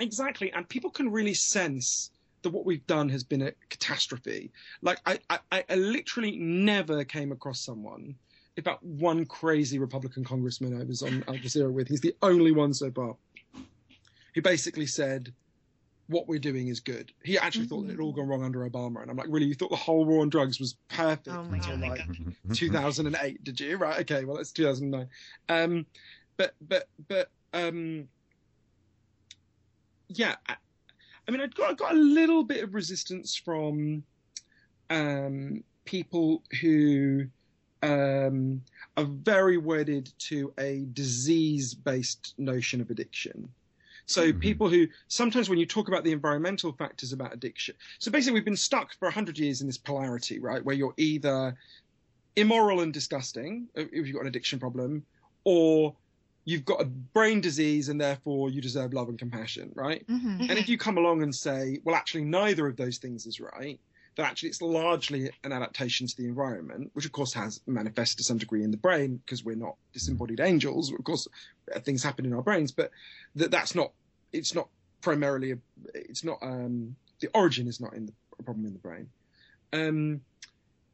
Exactly, 0.00 0.52
and 0.52 0.68
people 0.68 0.90
can 0.90 1.10
really 1.10 1.34
sense 1.34 2.10
that 2.42 2.50
what 2.50 2.66
we've 2.66 2.86
done 2.86 3.08
has 3.08 3.24
been 3.24 3.42
a 3.42 3.52
catastrophe. 3.68 4.50
Like 4.82 4.98
I, 5.06 5.18
I, 5.30 5.64
I 5.68 5.74
literally 5.74 6.36
never 6.36 7.04
came 7.04 7.32
across 7.32 7.60
someone. 7.60 8.16
About 8.58 8.82
one 8.82 9.26
crazy 9.26 9.78
Republican 9.78 10.24
congressman 10.24 10.80
I 10.80 10.84
was 10.84 11.02
on 11.02 11.22
Al 11.28 11.34
Jazeera 11.34 11.70
with. 11.70 11.88
He's 11.88 12.00
the 12.00 12.16
only 12.22 12.52
one 12.52 12.72
so 12.72 12.90
far 12.90 13.14
who 14.34 14.40
basically 14.40 14.86
said, 14.86 15.32
what 16.08 16.28
we're 16.28 16.38
doing 16.38 16.68
is 16.68 16.80
good. 16.80 17.12
He 17.24 17.38
actually 17.38 17.66
mm-hmm. 17.66 17.74
thought 17.74 17.82
that 17.82 17.88
it 17.88 17.96
had 17.96 18.00
all 18.00 18.12
gone 18.12 18.28
wrong 18.28 18.44
under 18.44 18.68
Obama, 18.68 19.02
and 19.02 19.10
I'm 19.10 19.16
like, 19.16 19.26
really? 19.28 19.46
You 19.46 19.54
thought 19.54 19.70
the 19.70 19.76
whole 19.76 20.04
war 20.04 20.22
on 20.22 20.28
drugs 20.28 20.60
was 20.60 20.76
perfect 20.88 21.28
oh 21.28 21.48
until 21.52 21.78
God. 21.78 21.88
like 21.90 22.00
2008? 22.52 23.44
Did 23.44 23.60
you? 23.60 23.76
Right? 23.76 24.00
Okay. 24.00 24.24
Well, 24.24 24.38
it's 24.38 24.52
2009. 24.52 25.08
Um, 25.48 25.86
but 26.36 26.54
but 26.60 26.88
but 27.08 27.30
um, 27.52 28.08
yeah. 30.08 30.36
I 30.48 31.32
mean, 31.32 31.40
I 31.40 31.48
got, 31.48 31.70
I 31.70 31.74
got 31.74 31.92
a 31.92 31.98
little 31.98 32.44
bit 32.44 32.62
of 32.62 32.74
resistance 32.74 33.34
from 33.34 34.04
um, 34.90 35.64
people 35.84 36.42
who 36.60 37.26
um, 37.82 38.62
are 38.96 39.04
very 39.04 39.58
wedded 39.58 40.12
to 40.18 40.52
a 40.58 40.86
disease 40.92 41.74
based 41.74 42.34
notion 42.38 42.80
of 42.80 42.90
addiction. 42.90 43.48
So 44.06 44.28
mm-hmm. 44.28 44.38
people 44.38 44.68
who 44.68 44.86
sometimes 45.08 45.48
when 45.48 45.58
you 45.58 45.66
talk 45.66 45.88
about 45.88 46.04
the 46.04 46.12
environmental 46.12 46.72
factors 46.72 47.12
about 47.12 47.34
addiction, 47.34 47.74
so 47.98 48.10
basically 48.10 48.34
we've 48.34 48.44
been 48.44 48.56
stuck 48.56 48.94
for 48.98 49.10
hundred 49.10 49.38
years 49.38 49.60
in 49.60 49.66
this 49.66 49.78
polarity, 49.78 50.38
right, 50.38 50.64
where 50.64 50.76
you're 50.76 50.94
either 50.96 51.56
immoral 52.36 52.80
and 52.80 52.92
disgusting 52.92 53.66
if 53.74 54.06
you've 54.06 54.14
got 54.14 54.22
an 54.22 54.28
addiction 54.28 54.58
problem, 54.58 55.04
or 55.44 55.94
you've 56.44 56.64
got 56.64 56.80
a 56.80 56.84
brain 56.84 57.40
disease 57.40 57.88
and 57.88 58.00
therefore 58.00 58.50
you 58.50 58.60
deserve 58.60 58.94
love 58.94 59.08
and 59.08 59.18
compassion, 59.18 59.72
right? 59.74 60.06
Mm-hmm. 60.06 60.42
And 60.42 60.52
if 60.52 60.68
you 60.68 60.78
come 60.78 60.96
along 60.96 61.22
and 61.22 61.34
say, 61.34 61.80
well, 61.84 61.96
actually, 61.96 62.24
neither 62.24 62.66
of 62.66 62.76
those 62.76 62.98
things 62.98 63.26
is 63.26 63.40
right, 63.40 63.80
that 64.16 64.26
actually 64.26 64.48
it's 64.48 64.62
largely 64.62 65.30
an 65.44 65.52
adaptation 65.52 66.06
to 66.06 66.16
the 66.16 66.24
environment, 66.24 66.90
which 66.94 67.04
of 67.04 67.12
course 67.12 67.32
has 67.34 67.60
manifest 67.66 68.18
to 68.18 68.24
some 68.24 68.38
degree 68.38 68.64
in 68.64 68.70
the 68.70 68.76
brain 68.76 69.20
because 69.24 69.44
we're 69.44 69.56
not 69.56 69.76
disembodied 69.92 70.40
angels. 70.40 70.92
Of 70.92 71.04
course, 71.04 71.28
things 71.82 72.02
happen 72.02 72.24
in 72.24 72.32
our 72.32 72.42
brains, 72.42 72.72
but 72.72 72.90
that 73.36 73.50
that's 73.50 73.74
not. 73.74 73.92
It's 74.32 74.54
not 74.54 74.68
primarily. 75.02 75.52
A, 75.52 75.58
it's 75.94 76.24
not. 76.24 76.38
Um, 76.42 76.96
the 77.20 77.28
origin 77.34 77.68
is 77.68 77.80
not 77.80 77.94
in 77.94 78.06
the 78.06 78.42
problem 78.44 78.66
in 78.66 78.72
the 78.72 78.78
brain. 78.78 79.08
Um, 79.72 80.20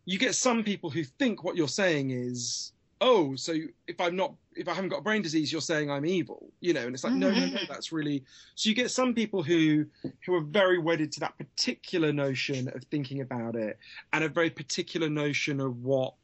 you 0.04 0.18
get 0.18 0.34
some 0.34 0.64
people 0.64 0.90
who 0.90 1.04
think 1.04 1.44
what 1.44 1.56
you're 1.56 1.68
saying 1.68 2.10
is 2.10 2.72
oh, 3.02 3.34
so 3.34 3.54
if 3.88 4.00
I'm 4.00 4.16
not, 4.16 4.34
if 4.54 4.68
I 4.68 4.74
haven't 4.74 4.90
got 4.90 5.00
a 5.00 5.02
brain 5.02 5.22
disease, 5.22 5.50
you're 5.50 5.60
saying 5.60 5.90
I'm 5.90 6.06
evil, 6.06 6.50
you 6.60 6.72
know? 6.72 6.82
And 6.86 6.94
it's 6.94 7.04
like, 7.04 7.12
no, 7.12 7.30
no, 7.30 7.40
no, 7.40 7.46
mm-hmm. 7.46 7.64
that's 7.68 7.92
really. 7.92 8.24
So 8.54 8.68
you 8.68 8.74
get 8.74 8.90
some 8.90 9.12
people 9.12 9.42
who 9.42 9.86
who 10.24 10.34
are 10.34 10.40
very 10.40 10.78
wedded 10.78 11.12
to 11.12 11.20
that 11.20 11.36
particular 11.36 12.12
notion 12.12 12.68
of 12.68 12.84
thinking 12.84 13.20
about 13.20 13.56
it, 13.56 13.78
and 14.12 14.24
a 14.24 14.28
very 14.28 14.48
particular 14.48 15.10
notion 15.10 15.60
of 15.60 15.82
what. 15.82 16.14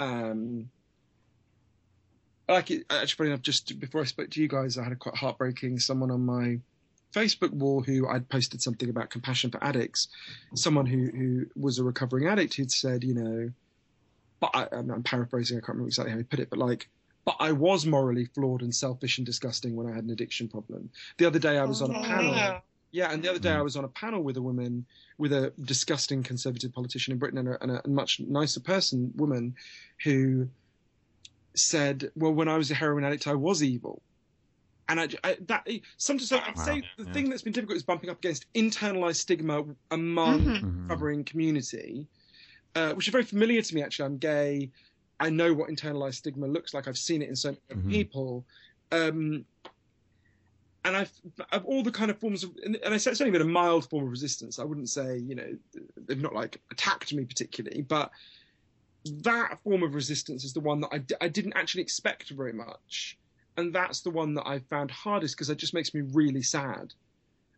Um, 0.00 0.68
like 2.48 2.70
it, 2.70 2.84
actually, 2.90 3.16
funny 3.16 3.30
enough, 3.30 3.42
just 3.42 3.78
before 3.78 4.02
I 4.02 4.04
spoke 4.04 4.30
to 4.30 4.42
you 4.42 4.48
guys, 4.48 4.76
I 4.76 4.82
had 4.82 4.92
a 4.92 4.96
quite 4.96 5.14
heartbreaking 5.14 5.78
someone 5.78 6.10
on 6.10 6.26
my 6.26 6.58
Facebook 7.14 7.52
wall 7.52 7.80
who 7.80 8.08
I'd 8.08 8.28
posted 8.28 8.60
something 8.60 8.90
about 8.90 9.08
compassion 9.08 9.50
for 9.50 9.62
addicts. 9.62 10.08
Someone 10.54 10.84
who 10.84 11.06
who 11.06 11.46
was 11.56 11.78
a 11.78 11.84
recovering 11.84 12.26
addict 12.26 12.54
who'd 12.54 12.72
said, 12.72 13.04
you 13.04 13.14
know, 13.14 13.50
but 14.40 14.50
I, 14.54 14.68
am 14.72 15.02
paraphrasing. 15.02 15.56
I 15.56 15.60
can't 15.60 15.70
remember 15.70 15.88
exactly 15.88 16.12
how 16.12 16.18
he 16.18 16.24
put 16.24 16.40
it, 16.40 16.50
but 16.50 16.58
like, 16.58 16.88
but 17.24 17.36
I 17.40 17.52
was 17.52 17.86
morally 17.86 18.26
flawed 18.26 18.62
and 18.62 18.74
selfish 18.74 19.18
and 19.18 19.26
disgusting 19.26 19.76
when 19.76 19.86
I 19.86 19.94
had 19.94 20.04
an 20.04 20.10
addiction 20.10 20.48
problem. 20.48 20.90
The 21.16 21.26
other 21.26 21.38
day 21.38 21.58
I 21.58 21.64
was 21.64 21.80
oh, 21.80 21.86
on 21.86 21.94
a 21.94 22.02
panel. 22.02 22.34
Yeah. 22.34 22.60
yeah, 22.92 23.12
and 23.12 23.22
the 23.22 23.30
other 23.30 23.38
day 23.38 23.52
I 23.52 23.62
was 23.62 23.76
on 23.76 23.84
a 23.84 23.88
panel 23.88 24.22
with 24.22 24.36
a 24.36 24.42
woman, 24.42 24.84
with 25.16 25.32
a 25.32 25.52
disgusting 25.62 26.22
conservative 26.22 26.72
politician 26.72 27.12
in 27.12 27.18
Britain 27.18 27.38
and 27.38 27.48
a, 27.48 27.62
and 27.62 27.80
a 27.84 27.88
much 27.88 28.20
nicer 28.20 28.60
person, 28.60 29.12
woman, 29.16 29.54
who 30.02 30.48
said, 31.54 32.10
"Well, 32.14 32.32
when 32.32 32.48
I 32.48 32.58
was 32.58 32.70
a 32.70 32.74
heroin 32.74 33.04
addict, 33.04 33.26
I 33.26 33.34
was 33.34 33.62
evil." 33.62 34.02
and 34.88 35.00
I, 35.00 35.08
I, 35.22 35.38
that 35.46 35.66
sometimes 35.96 36.32
I'd 36.32 36.56
wow. 36.56 36.62
say 36.62 36.82
the 36.96 37.04
yeah. 37.04 37.12
thing 37.12 37.30
that's 37.30 37.42
been 37.42 37.52
difficult 37.52 37.76
is 37.76 37.82
bumping 37.82 38.10
up 38.10 38.18
against 38.18 38.52
internalized 38.54 39.16
stigma 39.16 39.64
among 39.90 40.40
mm-hmm. 40.44 40.88
covering 40.88 41.24
community 41.24 42.06
uh, 42.74 42.92
which 42.92 43.06
is 43.08 43.12
very 43.12 43.24
familiar 43.24 43.62
to 43.62 43.74
me. 43.74 43.82
Actually, 43.82 44.06
I'm 44.06 44.18
gay. 44.18 44.70
I 45.20 45.30
know 45.30 45.54
what 45.54 45.70
internalized 45.70 46.16
stigma 46.16 46.46
looks 46.46 46.74
like. 46.74 46.88
I've 46.88 46.98
seen 46.98 47.22
it 47.22 47.28
in 47.28 47.36
so 47.36 47.50
many 47.50 47.80
mm-hmm. 47.80 47.90
people. 47.90 48.44
Um, 48.90 49.44
and 50.84 50.96
I've, 50.96 51.12
I've, 51.50 51.64
all 51.64 51.82
the 51.82 51.90
kind 51.90 52.10
of 52.10 52.18
forms 52.18 52.44
of, 52.44 52.50
and 52.62 52.78
I 52.84 52.98
said 52.98 53.12
it's 53.12 53.20
only 53.20 53.30
been 53.30 53.40
a 53.40 53.46
mild 53.46 53.88
form 53.88 54.04
of 54.04 54.10
resistance. 54.10 54.58
I 54.58 54.64
wouldn't 54.64 54.90
say, 54.90 55.18
you 55.18 55.34
know, 55.34 55.56
they've 56.06 56.20
not 56.20 56.34
like 56.34 56.60
attacked 56.70 57.12
me 57.14 57.24
particularly, 57.24 57.82
but 57.82 58.10
that 59.04 59.58
form 59.62 59.82
of 59.82 59.94
resistance 59.94 60.44
is 60.44 60.52
the 60.52 60.60
one 60.60 60.80
that 60.80 60.88
I 60.92 60.98
d- 60.98 61.14
I 61.20 61.28
didn't 61.28 61.54
actually 61.54 61.82
expect 61.82 62.30
very 62.30 62.52
much. 62.52 63.18
And 63.56 63.72
that's 63.72 64.00
the 64.00 64.10
one 64.10 64.34
that 64.34 64.46
I 64.46 64.58
found 64.58 64.90
hardest 64.90 65.36
because 65.36 65.48
it 65.48 65.58
just 65.58 65.74
makes 65.74 65.94
me 65.94 66.02
really 66.12 66.42
sad. 66.42 66.92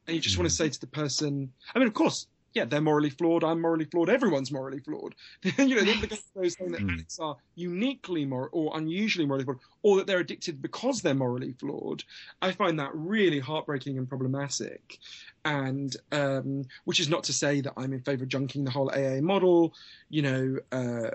And 0.07 0.15
you 0.15 0.21
just 0.21 0.35
mm-hmm. 0.35 0.43
want 0.43 0.51
to 0.51 0.57
say 0.57 0.69
to 0.69 0.81
the 0.81 0.87
person, 0.87 1.53
I 1.75 1.79
mean, 1.79 1.89
of 1.89 1.95
course, 1.95 2.27
yeah, 2.57 2.65
they're 2.65 2.81
morally 2.81 3.11
flawed. 3.11 3.45
I'm 3.45 3.61
morally 3.61 3.85
flawed. 3.85 4.09
Everyone's 4.09 4.51
morally 4.51 4.81
flawed. 4.81 5.15
you 5.59 5.75
know, 5.75 5.83
the 5.83 6.19
those 6.35 6.57
saying 6.57 6.73
that 6.73 6.81
hmm. 6.81 6.89
addicts 6.89 7.19
are 7.19 7.37
uniquely 7.55 8.25
moral 8.25 8.49
or 8.53 8.79
unusually 8.79 9.27
morally 9.27 9.45
flawed, 9.45 9.59
or 9.83 9.99
that 9.99 10.07
they're 10.07 10.21
addicted 10.21 10.63
because 10.63 11.03
they're 11.03 11.15
morally 11.15 11.53
flawed. 11.53 12.03
I 12.41 12.53
find 12.53 12.81
that 12.81 12.91
really 12.95 13.39
heartbreaking 13.39 13.99
and 13.99 14.09
problematic. 14.09 14.99
And 15.45 15.95
um, 16.13 16.65
which 16.85 16.99
is 16.99 17.11
not 17.11 17.25
to 17.25 17.35
say 17.35 17.61
that 17.61 17.75
I'm 17.77 17.93
in 17.93 18.01
favour 18.01 18.25
of 18.25 18.31
junking 18.31 18.65
the 18.65 18.71
whole 18.71 18.91
AA 18.91 19.21
model. 19.21 19.75
You 20.09 20.23
know, 20.23 20.57
uh, 20.73 21.11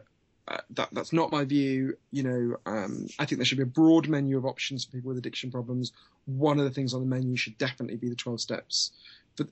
uh, 0.47 0.57
that 0.69 0.89
that's 0.91 1.11
not 1.11 1.31
my 1.31 1.43
view. 1.43 1.97
You 2.11 2.23
know, 2.23 2.57
um, 2.67 3.07
I 3.17 3.25
think 3.25 3.39
there 3.39 3.45
should 3.45 3.57
be 3.57 3.63
a 3.63 3.77
broad 3.81 4.07
menu 4.07 4.37
of 4.37 4.45
options 4.45 4.85
for 4.85 4.91
people 4.91 5.09
with 5.09 5.17
addiction 5.17 5.49
problems. 5.49 5.91
One 6.25 6.59
of 6.59 6.65
the 6.65 6.71
things 6.71 6.93
on 6.93 7.01
the 7.01 7.07
menu 7.07 7.35
should 7.35 7.57
definitely 7.57 7.97
be 7.97 8.09
the 8.09 8.15
12 8.15 8.39
steps 8.39 8.91
for, 9.35 9.45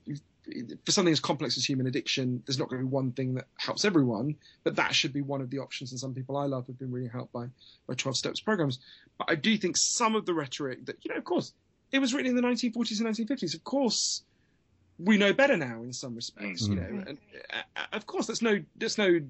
for 0.84 0.92
something 0.92 1.12
as 1.12 1.20
complex 1.20 1.56
as 1.56 1.64
human 1.64 1.86
addiction, 1.86 2.42
there's 2.46 2.58
not 2.58 2.68
going 2.68 2.80
to 2.80 2.86
be 2.86 2.92
one 2.92 3.12
thing 3.12 3.34
that 3.34 3.46
helps 3.56 3.84
everyone, 3.84 4.36
but 4.64 4.76
that 4.76 4.94
should 4.94 5.12
be 5.12 5.20
one 5.20 5.40
of 5.40 5.50
the 5.50 5.58
options. 5.58 5.92
And 5.92 6.00
some 6.00 6.14
people 6.14 6.36
I 6.36 6.46
love 6.46 6.66
have 6.66 6.78
been 6.78 6.90
really 6.90 7.08
helped 7.08 7.32
by 7.32 7.46
by 7.86 7.94
12 7.94 8.16
steps 8.16 8.40
programs. 8.40 8.78
But 9.18 9.30
I 9.30 9.34
do 9.34 9.56
think 9.56 9.76
some 9.76 10.14
of 10.14 10.26
the 10.26 10.34
rhetoric 10.34 10.86
that 10.86 10.96
you 11.02 11.10
know, 11.10 11.18
of 11.18 11.24
course, 11.24 11.52
it 11.92 11.98
was 11.98 12.14
written 12.14 12.30
in 12.30 12.36
the 12.36 12.48
1940s 12.48 13.00
and 13.00 13.08
1950s. 13.08 13.54
Of 13.54 13.64
course, 13.64 14.22
we 14.98 15.16
know 15.16 15.32
better 15.32 15.56
now 15.56 15.82
in 15.82 15.92
some 15.92 16.14
respects. 16.14 16.64
Mm-hmm. 16.64 16.72
You 16.72 16.80
know, 16.80 17.04
and 17.08 17.18
uh, 17.76 17.82
of 17.92 18.06
course, 18.06 18.26
there's 18.26 18.42
no 18.42 18.60
there's 18.76 18.98
no 18.98 19.20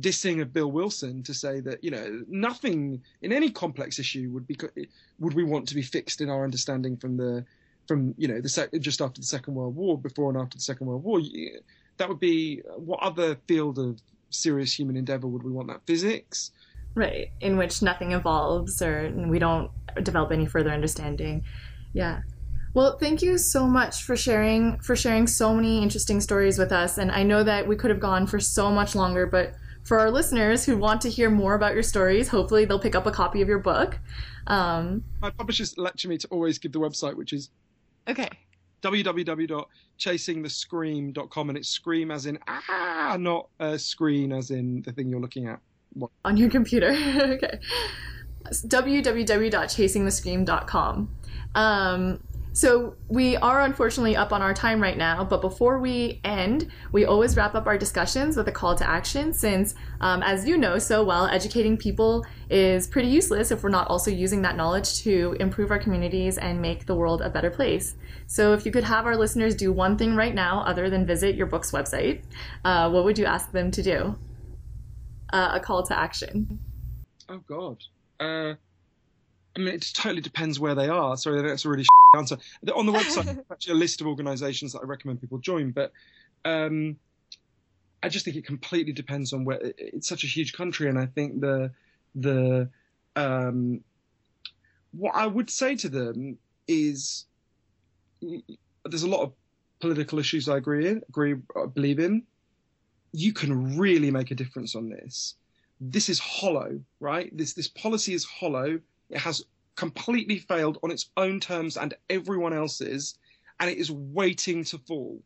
dissing 0.00 0.40
of 0.40 0.52
Bill 0.52 0.70
Wilson 0.70 1.22
to 1.24 1.34
say 1.34 1.60
that 1.60 1.82
you 1.84 1.90
know 1.90 2.24
nothing 2.28 3.02
in 3.20 3.32
any 3.32 3.50
complex 3.50 3.98
issue 3.98 4.30
would 4.30 4.46
be 4.46 4.56
would 5.18 5.34
we 5.34 5.44
want 5.44 5.68
to 5.68 5.74
be 5.74 5.82
fixed 5.82 6.20
in 6.20 6.30
our 6.30 6.44
understanding 6.44 6.96
from 6.96 7.16
the 7.16 7.44
from 7.86 8.14
you 8.16 8.28
know 8.28 8.40
the 8.40 8.48
sec- 8.48 8.70
just 8.80 9.00
after 9.00 9.20
the 9.20 9.26
Second 9.26 9.54
World 9.54 9.74
War, 9.74 9.98
before 9.98 10.30
and 10.30 10.38
after 10.38 10.56
the 10.56 10.62
Second 10.62 10.86
World 10.86 11.02
War. 11.02 11.20
That 11.98 12.08
would 12.08 12.20
be 12.20 12.62
what 12.76 13.00
other 13.00 13.36
field 13.46 13.78
of 13.78 14.00
serious 14.30 14.76
human 14.78 14.96
endeavor 14.96 15.26
would 15.26 15.42
we 15.42 15.52
want 15.52 15.68
that 15.68 15.82
physics? 15.86 16.50
Right, 16.94 17.30
in 17.40 17.56
which 17.56 17.82
nothing 17.82 18.12
evolves 18.12 18.82
or 18.82 19.12
we 19.28 19.38
don't 19.38 19.70
develop 20.02 20.32
any 20.32 20.46
further 20.46 20.70
understanding. 20.70 21.44
Yeah. 21.92 22.22
Well, 22.74 22.96
thank 22.98 23.20
you 23.20 23.36
so 23.36 23.66
much 23.66 24.02
for 24.02 24.16
sharing 24.16 24.78
for 24.80 24.96
sharing 24.96 25.26
so 25.26 25.54
many 25.54 25.82
interesting 25.82 26.20
stories 26.20 26.58
with 26.58 26.72
us. 26.72 26.98
And 26.98 27.10
I 27.10 27.22
know 27.22 27.44
that 27.44 27.66
we 27.68 27.76
could 27.76 27.90
have 27.90 28.00
gone 28.00 28.26
for 28.26 28.40
so 28.40 28.70
much 28.70 28.94
longer, 28.94 29.26
but 29.26 29.54
for 29.84 29.98
our 29.98 30.10
listeners 30.10 30.64
who 30.64 30.76
want 30.76 31.00
to 31.02 31.10
hear 31.10 31.28
more 31.28 31.54
about 31.54 31.74
your 31.74 31.82
stories, 31.82 32.28
hopefully 32.28 32.64
they'll 32.64 32.78
pick 32.78 32.94
up 32.94 33.06
a 33.06 33.10
copy 33.10 33.42
of 33.42 33.48
your 33.48 33.58
book. 33.58 33.98
Um, 34.46 35.04
My 35.20 35.30
publishers 35.30 35.76
lecture 35.76 36.08
me 36.08 36.18
to 36.18 36.28
always 36.28 36.58
give 36.58 36.72
the 36.72 36.80
website, 36.80 37.14
which 37.14 37.32
is 37.32 37.50
Okay. 38.08 38.28
www.chasingthescream.com 38.82 41.48
and 41.48 41.58
it's 41.58 41.68
scream 41.68 42.10
as 42.10 42.26
in 42.26 42.38
ah, 42.48 43.16
not 43.18 43.48
a 43.60 43.78
screen 43.78 44.32
as 44.32 44.50
in 44.50 44.82
the 44.82 44.90
thing 44.92 45.08
you're 45.08 45.20
looking 45.20 45.46
at. 45.46 45.60
What? 45.94 46.10
On 46.24 46.36
your 46.36 46.50
computer. 46.50 46.90
okay. 47.16 47.60
www.chasingthescream.com. 48.44 51.16
Um, 51.54 52.20
So 52.54 52.96
we 53.08 53.36
are 53.38 53.62
unfortunately 53.62 54.14
up 54.14 54.30
on 54.30 54.42
our 54.42 54.52
time 54.52 54.80
right 54.80 54.98
now, 54.98 55.24
but 55.24 55.40
before 55.40 55.78
we 55.78 56.20
end, 56.22 56.70
we 56.92 57.06
always 57.06 57.34
wrap 57.34 57.54
up 57.54 57.66
our 57.66 57.78
discussions 57.78 58.36
with 58.36 58.46
a 58.46 58.52
call 58.52 58.74
to 58.76 58.86
action 58.88 59.32
since, 59.32 59.74
um, 60.02 60.22
as 60.22 60.46
you 60.46 60.58
know 60.58 60.78
so 60.78 61.02
well, 61.02 61.26
educating 61.26 61.78
people 61.78 62.26
is 62.50 62.86
pretty 62.86 63.08
useless 63.08 63.50
if 63.50 63.62
we're 63.62 63.70
not 63.70 63.88
also 63.88 64.10
using 64.10 64.42
that 64.42 64.56
knowledge 64.56 65.02
to 65.02 65.34
improve 65.40 65.70
our 65.70 65.78
communities 65.78 66.36
and 66.36 66.60
make 66.60 66.84
the 66.84 66.94
world 66.94 67.22
a 67.22 67.30
better 67.30 67.50
place. 67.50 67.94
So 68.26 68.52
if 68.52 68.66
you 68.66 68.72
could 68.72 68.84
have 68.84 69.06
our 69.06 69.16
listeners 69.16 69.54
do 69.54 69.72
one 69.72 69.96
thing 69.96 70.14
right 70.14 70.34
now 70.34 70.62
other 70.66 70.90
than 70.90 71.06
visit 71.06 71.34
your 71.34 71.46
book's 71.46 71.70
website, 71.70 72.22
uh, 72.66 72.90
what 72.90 73.04
would 73.04 73.18
you 73.18 73.24
ask 73.24 73.50
them 73.52 73.70
to 73.70 73.82
do? 73.82 74.18
Uh, 75.32 75.52
a 75.54 75.60
call 75.60 75.82
to 75.84 75.98
action. 75.98 76.58
Oh, 77.30 77.40
God. 77.48 77.78
Uh, 78.20 78.54
I 79.56 79.58
mean, 79.58 79.74
it 79.74 79.90
totally 79.94 80.22
depends 80.22 80.58
where 80.58 80.74
they 80.74 80.88
are. 80.88 81.16
Sorry, 81.16 81.42
that's 81.42 81.64
a 81.64 81.68
really 81.68 81.84
answer. 82.16 82.38
On 82.74 82.86
the 82.86 82.92
website, 82.92 83.24
there's 83.24 83.38
actually 83.50 83.72
a 83.72 83.76
list 83.76 84.00
of 84.00 84.06
organisations 84.06 84.72
that 84.72 84.80
I 84.80 84.86
recommend 84.86 85.20
people 85.20 85.38
join, 85.38 85.70
but 85.70 85.92
um, 86.44 86.96
I 88.02 88.08
just 88.08 88.24
think 88.24 88.36
it 88.36 88.46
completely 88.46 88.92
depends 88.92 89.32
on 89.32 89.44
where. 89.44 89.58
It's 89.62 90.08
such 90.08 90.24
a 90.24 90.26
huge 90.26 90.54
country, 90.54 90.88
and 90.88 90.98
I 90.98 91.06
think 91.06 91.40
the 91.40 91.70
the 92.14 92.68
um, 93.16 93.82
what 94.92 95.14
I 95.14 95.26
would 95.26 95.50
say 95.50 95.76
to 95.76 95.88
them 95.88 96.38
is 96.68 97.26
there's 98.84 99.02
a 99.02 99.08
lot 99.08 99.22
of 99.22 99.32
political 99.80 100.18
issues 100.18 100.48
I 100.48 100.56
agree 100.56 100.88
in, 100.88 101.02
agree, 101.08 101.34
believe 101.74 101.98
in. 101.98 102.22
You 103.12 103.32
can 103.32 103.76
really 103.76 104.10
make 104.10 104.30
a 104.30 104.34
difference 104.34 104.74
on 104.74 104.88
this. 104.88 105.34
This 105.80 106.08
is 106.08 106.18
hollow, 106.18 106.80
right? 107.00 107.36
This 107.36 107.52
this 107.52 107.68
policy 107.68 108.14
is 108.14 108.24
hollow. 108.24 108.80
It 109.12 109.18
has 109.18 109.44
completely 109.76 110.38
failed 110.38 110.78
on 110.82 110.90
its 110.90 111.10
own 111.16 111.40
terms 111.40 111.76
and 111.76 111.94
everyone 112.10 112.52
else's, 112.52 113.18
and 113.60 113.70
it 113.70 113.78
is 113.78 113.90
waiting 113.90 114.64
to 114.64 114.78
fall. 114.78 115.22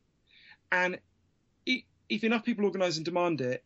And 0.72 0.98
it, 1.64 1.84
if 2.08 2.24
enough 2.24 2.44
people 2.44 2.64
organise 2.64 2.96
and 2.96 3.04
demand 3.04 3.40
it, 3.40 3.64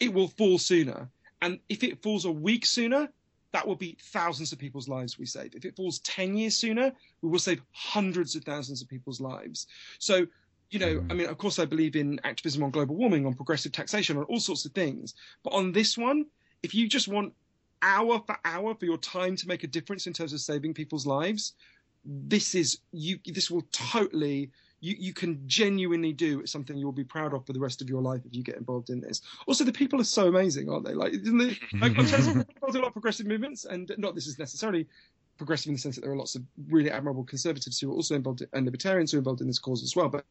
it 0.00 0.12
will 0.12 0.28
fall 0.28 0.58
sooner. 0.58 1.08
And 1.42 1.58
if 1.68 1.82
it 1.84 2.02
falls 2.02 2.24
a 2.24 2.32
week 2.32 2.64
sooner, 2.64 3.08
that 3.52 3.66
will 3.66 3.76
be 3.76 3.96
thousands 4.00 4.52
of 4.52 4.58
people's 4.58 4.88
lives 4.88 5.18
we 5.18 5.26
save. 5.26 5.54
If 5.54 5.64
it 5.64 5.76
falls 5.76 6.00
10 6.00 6.36
years 6.36 6.56
sooner, 6.56 6.92
we 7.22 7.28
will 7.28 7.38
save 7.38 7.62
hundreds 7.72 8.34
of 8.34 8.44
thousands 8.44 8.82
of 8.82 8.88
people's 8.88 9.20
lives. 9.20 9.68
So, 9.98 10.26
you 10.70 10.78
know, 10.80 10.96
mm. 10.96 11.12
I 11.12 11.14
mean, 11.14 11.28
of 11.28 11.38
course, 11.38 11.58
I 11.58 11.64
believe 11.64 11.94
in 11.94 12.20
activism 12.24 12.64
on 12.64 12.70
global 12.70 12.96
warming, 12.96 13.26
on 13.26 13.34
progressive 13.34 13.70
taxation, 13.70 14.16
on 14.16 14.24
all 14.24 14.40
sorts 14.40 14.64
of 14.64 14.72
things. 14.72 15.14
But 15.44 15.52
on 15.52 15.70
this 15.70 15.96
one, 15.96 16.26
if 16.64 16.74
you 16.74 16.88
just 16.88 17.06
want 17.06 17.32
hour 17.84 18.20
for 18.26 18.36
hour 18.44 18.74
for 18.74 18.86
your 18.86 18.98
time 18.98 19.36
to 19.36 19.46
make 19.46 19.62
a 19.62 19.68
difference 19.68 20.08
in 20.08 20.12
terms 20.12 20.32
of 20.32 20.40
saving 20.40 20.74
people's 20.74 21.06
lives, 21.06 21.52
this 22.04 22.56
is 22.56 22.80
you. 22.90 23.18
This 23.26 23.50
will 23.50 23.66
totally. 23.70 24.50
You, 24.80 24.96
you 24.98 25.12
can 25.14 25.40
genuinely 25.46 26.12
do 26.12 26.44
something 26.44 26.76
you'll 26.76 26.92
be 26.92 27.04
proud 27.04 27.32
of 27.32 27.46
for 27.46 27.54
the 27.54 27.60
rest 27.60 27.80
of 27.80 27.88
your 27.88 28.02
life 28.02 28.20
if 28.26 28.34
you 28.34 28.42
get 28.42 28.56
involved 28.56 28.90
in 28.90 29.00
this. 29.00 29.22
Also, 29.46 29.64
the 29.64 29.72
people 29.72 29.98
are 29.98 30.04
so 30.04 30.28
amazing, 30.28 30.68
aren't 30.68 30.84
they? 30.84 30.92
Like, 30.92 31.14
isn't 31.14 31.40
it? 31.40 31.58
Like, 31.80 31.96
I'm 31.96 32.04
involved 32.04 32.74
in 32.74 32.76
a 32.76 32.78
lot 32.80 32.88
of 32.88 32.92
progressive 32.92 33.26
movements, 33.26 33.64
and 33.64 33.90
not 33.96 34.14
this 34.14 34.26
is 34.26 34.38
necessarily 34.38 34.86
progressive 35.38 35.68
in 35.68 35.74
the 35.74 35.80
sense 35.80 35.94
that 35.94 36.02
there 36.02 36.12
are 36.12 36.16
lots 36.16 36.34
of 36.34 36.42
really 36.68 36.90
admirable 36.90 37.24
conservatives 37.24 37.80
who 37.80 37.90
are 37.90 37.94
also 37.94 38.14
involved 38.14 38.42
in, 38.42 38.48
and 38.52 38.66
libertarians 38.66 39.10
who 39.10 39.16
are 39.16 39.20
involved 39.20 39.40
in 39.40 39.46
this 39.46 39.58
cause 39.58 39.82
as 39.82 39.96
well. 39.96 40.10
But 40.10 40.26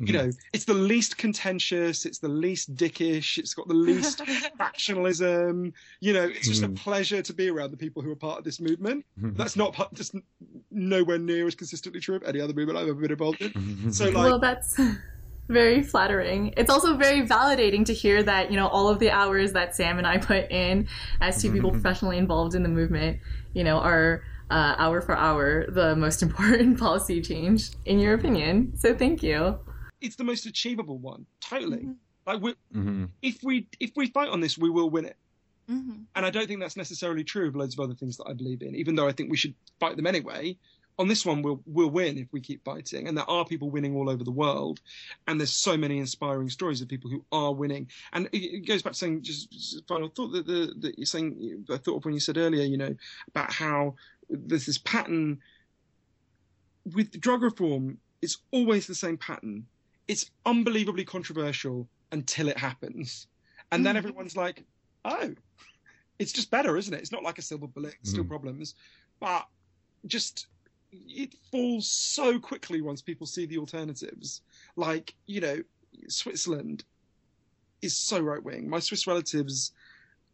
you 0.00 0.12
know, 0.14 0.30
it's 0.52 0.64
the 0.64 0.74
least 0.74 1.18
contentious, 1.18 2.06
it's 2.06 2.18
the 2.18 2.28
least 2.28 2.74
dickish, 2.74 3.36
it's 3.36 3.52
got 3.52 3.68
the 3.68 3.74
least 3.74 4.18
factionalism. 4.58 5.72
You 6.00 6.12
know, 6.14 6.24
it's 6.24 6.48
just 6.48 6.62
mm. 6.62 6.66
a 6.66 6.68
pleasure 6.70 7.20
to 7.20 7.32
be 7.34 7.50
around 7.50 7.70
the 7.70 7.76
people 7.76 8.02
who 8.02 8.10
are 8.10 8.16
part 8.16 8.38
of 8.38 8.44
this 8.44 8.60
movement. 8.60 9.04
That's 9.16 9.56
not 9.56 9.94
just 9.94 10.14
nowhere 10.70 11.18
near 11.18 11.46
as 11.46 11.54
consistently 11.54 12.00
true 12.00 12.16
of 12.16 12.22
any 12.22 12.40
other 12.40 12.54
movement 12.54 12.78
I've 12.78 12.88
ever 12.88 13.00
been 13.00 13.10
involved 13.10 13.42
in. 13.42 13.92
So, 13.92 14.06
like, 14.06 14.14
well, 14.14 14.38
that's 14.38 14.80
very 15.48 15.82
flattering. 15.82 16.54
It's 16.56 16.70
also 16.70 16.96
very 16.96 17.26
validating 17.26 17.84
to 17.86 17.94
hear 17.94 18.22
that 18.22 18.50
you 18.50 18.56
know 18.56 18.68
all 18.68 18.88
of 18.88 19.00
the 19.00 19.10
hours 19.10 19.52
that 19.52 19.76
Sam 19.76 19.98
and 19.98 20.06
I 20.06 20.16
put 20.16 20.50
in 20.50 20.88
as 21.20 21.42
two 21.42 21.52
people 21.52 21.70
professionally 21.70 22.16
involved 22.16 22.54
in 22.54 22.62
the 22.62 22.68
movement, 22.70 23.18
you 23.52 23.64
know, 23.64 23.78
are 23.78 24.22
uh, 24.50 24.76
hour 24.78 25.00
for 25.02 25.14
hour 25.14 25.66
the 25.70 25.94
most 25.94 26.22
important 26.28 26.78
policy 26.78 27.20
change 27.20 27.72
in 27.84 27.98
your 27.98 28.14
opinion. 28.14 28.72
So 28.78 28.94
thank 28.94 29.22
you 29.22 29.58
it's 30.00 30.16
the 30.16 30.24
most 30.24 30.46
achievable 30.46 30.98
one. 30.98 31.26
Totally. 31.40 31.78
Mm-hmm. 31.78 31.92
Like 32.26 32.42
we, 32.42 32.50
mm-hmm. 32.74 33.04
if 33.22 33.42
we 33.42 33.66
if 33.78 33.92
we 33.96 34.08
fight 34.08 34.28
on 34.28 34.40
this, 34.40 34.58
we 34.58 34.70
will 34.70 34.90
win 34.90 35.06
it. 35.06 35.16
Mm-hmm. 35.70 36.02
And 36.14 36.26
I 36.26 36.30
don't 36.30 36.46
think 36.46 36.60
that's 36.60 36.76
necessarily 36.76 37.24
true 37.24 37.48
of 37.48 37.56
loads 37.56 37.74
of 37.74 37.80
other 37.80 37.94
things 37.94 38.16
that 38.16 38.26
I 38.26 38.32
believe 38.32 38.62
in. 38.62 38.74
Even 38.74 38.94
though 38.94 39.08
I 39.08 39.12
think 39.12 39.30
we 39.30 39.36
should 39.36 39.54
fight 39.78 39.96
them 39.96 40.06
anyway. 40.06 40.56
On 40.98 41.08
this 41.08 41.24
one, 41.24 41.40
we'll 41.40 41.62
we'll 41.64 41.88
win 41.88 42.18
if 42.18 42.28
we 42.30 42.42
keep 42.42 42.62
fighting, 42.62 43.08
and 43.08 43.16
there 43.16 43.28
are 43.30 43.46
people 43.46 43.70
winning 43.70 43.96
all 43.96 44.10
over 44.10 44.22
the 44.22 44.30
world, 44.30 44.80
and 45.26 45.40
there's 45.40 45.52
so 45.52 45.74
many 45.74 45.98
inspiring 45.98 46.50
stories 46.50 46.82
of 46.82 46.88
people 46.88 47.08
who 47.08 47.24
are 47.32 47.54
winning. 47.54 47.88
And 48.12 48.28
it, 48.32 48.66
goes 48.66 48.82
back 48.82 48.92
to 48.92 48.98
saying 48.98 49.22
just, 49.22 49.50
just 49.50 49.88
final 49.88 50.08
thought 50.08 50.32
that 50.32 50.46
the 50.46 50.74
that 50.80 50.98
you're 50.98 51.06
saying 51.06 51.64
I 51.70 51.78
thought 51.78 51.96
of 51.96 52.04
when 52.04 52.12
you 52.12 52.20
said 52.20 52.36
earlier, 52.36 52.64
you 52.64 52.76
know, 52.76 52.94
about 53.28 53.50
how 53.50 53.94
there's 54.28 54.66
this 54.66 54.76
pattern 54.76 55.38
with 56.94 57.18
drug 57.18 57.42
reform. 57.42 57.96
It's 58.20 58.36
always 58.50 58.86
the 58.86 58.94
same 58.94 59.16
pattern 59.16 59.64
it's 60.10 60.28
unbelievably 60.44 61.04
controversial 61.04 61.86
until 62.10 62.48
it 62.48 62.58
happens. 62.58 63.28
And 63.70 63.86
then 63.86 63.94
mm. 63.94 63.98
everyone's 63.98 64.36
like, 64.36 64.64
oh, 65.04 65.32
it's 66.18 66.32
just 66.32 66.50
better, 66.50 66.76
isn't 66.76 66.92
it? 66.92 66.98
It's 66.98 67.12
not 67.12 67.22
like 67.22 67.38
a 67.38 67.42
silver 67.42 67.68
bullet, 67.68 67.94
still 68.02 68.24
mm. 68.24 68.28
problems. 68.28 68.74
But 69.20 69.46
just 70.06 70.48
it 70.90 71.36
falls 71.52 71.88
so 71.88 72.40
quickly 72.40 72.80
once 72.80 73.00
people 73.00 73.24
see 73.24 73.46
the 73.46 73.58
alternatives. 73.58 74.42
Like, 74.74 75.14
you 75.26 75.40
know, 75.40 75.62
Switzerland 76.08 76.82
is 77.80 77.96
so 77.96 78.18
right 78.18 78.42
wing. 78.42 78.68
My 78.68 78.80
Swiss 78.80 79.06
relatives 79.06 79.70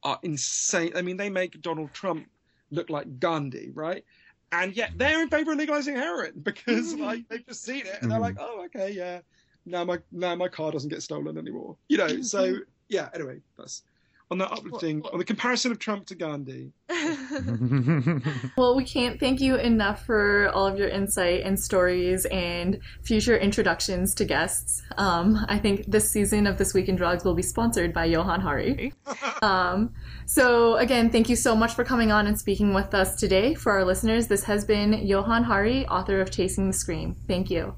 are 0.03 0.19
insane. 0.23 0.93
I 0.97 1.03
mean, 1.03 1.19
they 1.19 1.29
make 1.29 1.61
Donald 1.61 1.93
Trump 1.93 2.31
look 2.71 2.89
like 2.89 3.21
Gandhi, 3.21 3.73
right? 3.75 4.07
And 4.53 4.75
yet 4.75 4.93
they're 4.97 5.21
in 5.21 5.29
favor 5.29 5.53
of 5.53 5.59
legalizing 5.59 5.97
heroin 5.97 6.33
because 6.43 6.95
like 6.95 7.29
they've 7.29 7.47
just 7.47 7.63
seen 7.63 7.85
it 7.85 7.99
and 8.01 8.11
they're 8.11 8.19
like, 8.19 8.37
oh, 8.41 8.65
okay, 8.65 8.91
yeah, 8.91 9.21
now 9.67 9.85
my 9.85 9.99
now 10.13 10.35
my 10.35 10.49
car 10.49 10.73
doesn't 10.73 10.91
get 10.91 11.03
stolen 11.03 11.37
anymore. 11.37 11.77
You 11.89 11.99
know, 11.99 12.23
so 12.23 12.57
yeah. 12.89 13.09
Anyway, 13.15 13.41
that's 13.59 13.83
on 14.31 14.39
that 14.39 14.51
uplifting 14.51 15.03
on 15.13 15.19
the 15.19 15.25
comparison 15.25 15.71
of 15.71 15.79
Trump 15.79 16.07
to 16.07 16.15
Gandhi. 16.15 16.73
well, 18.57 18.75
we 18.75 18.85
can't 18.85 19.21
thank 19.21 19.41
you 19.41 19.57
enough 19.57 20.05
for 20.05 20.49
all 20.49 20.67
of 20.67 20.79
your 20.79 20.89
insight 20.89 21.43
and 21.45 21.59
stories 21.59 22.25
and 22.27 22.81
future 23.03 23.37
introductions 23.37 24.15
to 24.15 24.25
guests. 24.25 24.83
Um, 24.97 25.45
I 25.49 25.59
think 25.59 25.87
this 25.87 26.11
season 26.11 26.47
of 26.47 26.59
This 26.59 26.75
Week 26.75 26.89
in 26.89 26.97
Drugs 26.97 27.25
will 27.25 27.35
be 27.35 27.43
sponsored 27.43 27.93
by 27.93 28.07
Johann 28.07 28.41
Hari. 28.41 28.93
Um, 29.43 29.93
so 30.25 30.77
again, 30.77 31.11
thank 31.11 31.29
you 31.29 31.37
so 31.37 31.55
much 31.55 31.75
for 31.75 31.85
coming 31.85 32.11
on 32.11 32.27
and 32.27 32.39
speaking 32.39 32.73
with 32.73 32.95
us 32.95 33.17
today. 33.17 33.55
For 33.55 33.71
our 33.73 33.85
listeners, 33.85 34.29
this 34.29 34.45
has 34.45 34.65
been 34.65 35.07
Johann 35.07 35.45
Hari, 35.45 35.87
author 35.89 36.23
of 36.23 36.31
Chasing 36.31 36.69
the 36.69 36.73
Scream. 36.73 37.15
Thank 37.29 37.51
you. 37.51 37.77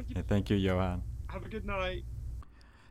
Thank 0.00 0.16
you. 0.16 0.16
Hey, 0.16 0.24
thank 0.26 0.50
you, 0.50 0.56
Johann. 0.56 1.02
Have 1.28 1.44
a 1.44 1.48
good 1.48 1.66
night. 1.66 2.04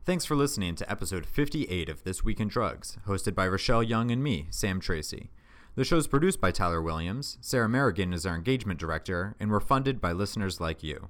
Thanks 0.06 0.26
for 0.26 0.36
listening 0.36 0.76
to 0.76 0.90
episode 0.90 1.26
58 1.26 1.90
of 1.90 2.03
This 2.03 2.23
Week 2.23 2.40
in 2.40 2.48
Drugs, 2.48 2.99
hosted 3.07 3.34
by 3.34 3.48
Rachelle 3.48 3.88
Yeung 3.88 4.11
and 4.11 4.23
me, 4.23 4.45
Sam 4.52 4.80
Tracy. 4.80 5.31
The 5.73 5.84
show 5.84 5.98
is 5.98 6.06
produced 6.06 6.40
by 6.40 6.52
Tyler 6.52 6.84
Williams, 6.84 7.40
Sarah 7.41 7.68
Merrigan 7.68 8.14
is 8.14 8.27
our 8.27 8.36
engagement 8.36 8.80
director, 8.80 9.36
and 9.40 9.49
we're 9.49 9.60
funded 9.60 9.99
by 9.99 10.11
listeners 10.11 10.61
like 10.61 10.84
you. 10.84 11.10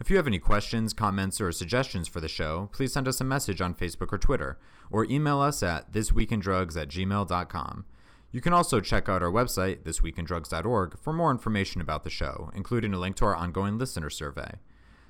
If 0.00 0.10
you 0.10 0.16
have 0.16 0.26
any 0.26 0.40
questions, 0.40 0.92
comments, 0.92 1.40
or 1.40 1.52
suggestions 1.52 2.08
for 2.08 2.20
the 2.20 2.26
show, 2.26 2.68
please 2.72 2.92
send 2.92 3.06
us 3.06 3.20
a 3.20 3.24
message 3.24 3.60
on 3.60 3.74
Facebook 3.74 4.12
or 4.12 4.18
Twitter, 4.18 4.58
or 4.90 5.04
email 5.04 5.40
us 5.40 5.62
at 5.62 5.92
thisweekindrugs 5.92 6.76
at 6.76 6.88
gmail.com. 6.88 7.84
You 8.32 8.40
can 8.40 8.52
also 8.52 8.80
check 8.80 9.08
out 9.08 9.22
our 9.22 9.30
website, 9.30 9.84
thisweekindrugs.org, 9.84 10.98
for 10.98 11.12
more 11.12 11.30
information 11.30 11.80
about 11.80 12.02
the 12.02 12.10
show, 12.10 12.50
including 12.56 12.92
a 12.92 12.98
link 12.98 13.14
to 13.16 13.24
our 13.26 13.36
ongoing 13.36 13.78
listener 13.78 14.10
survey. 14.10 14.58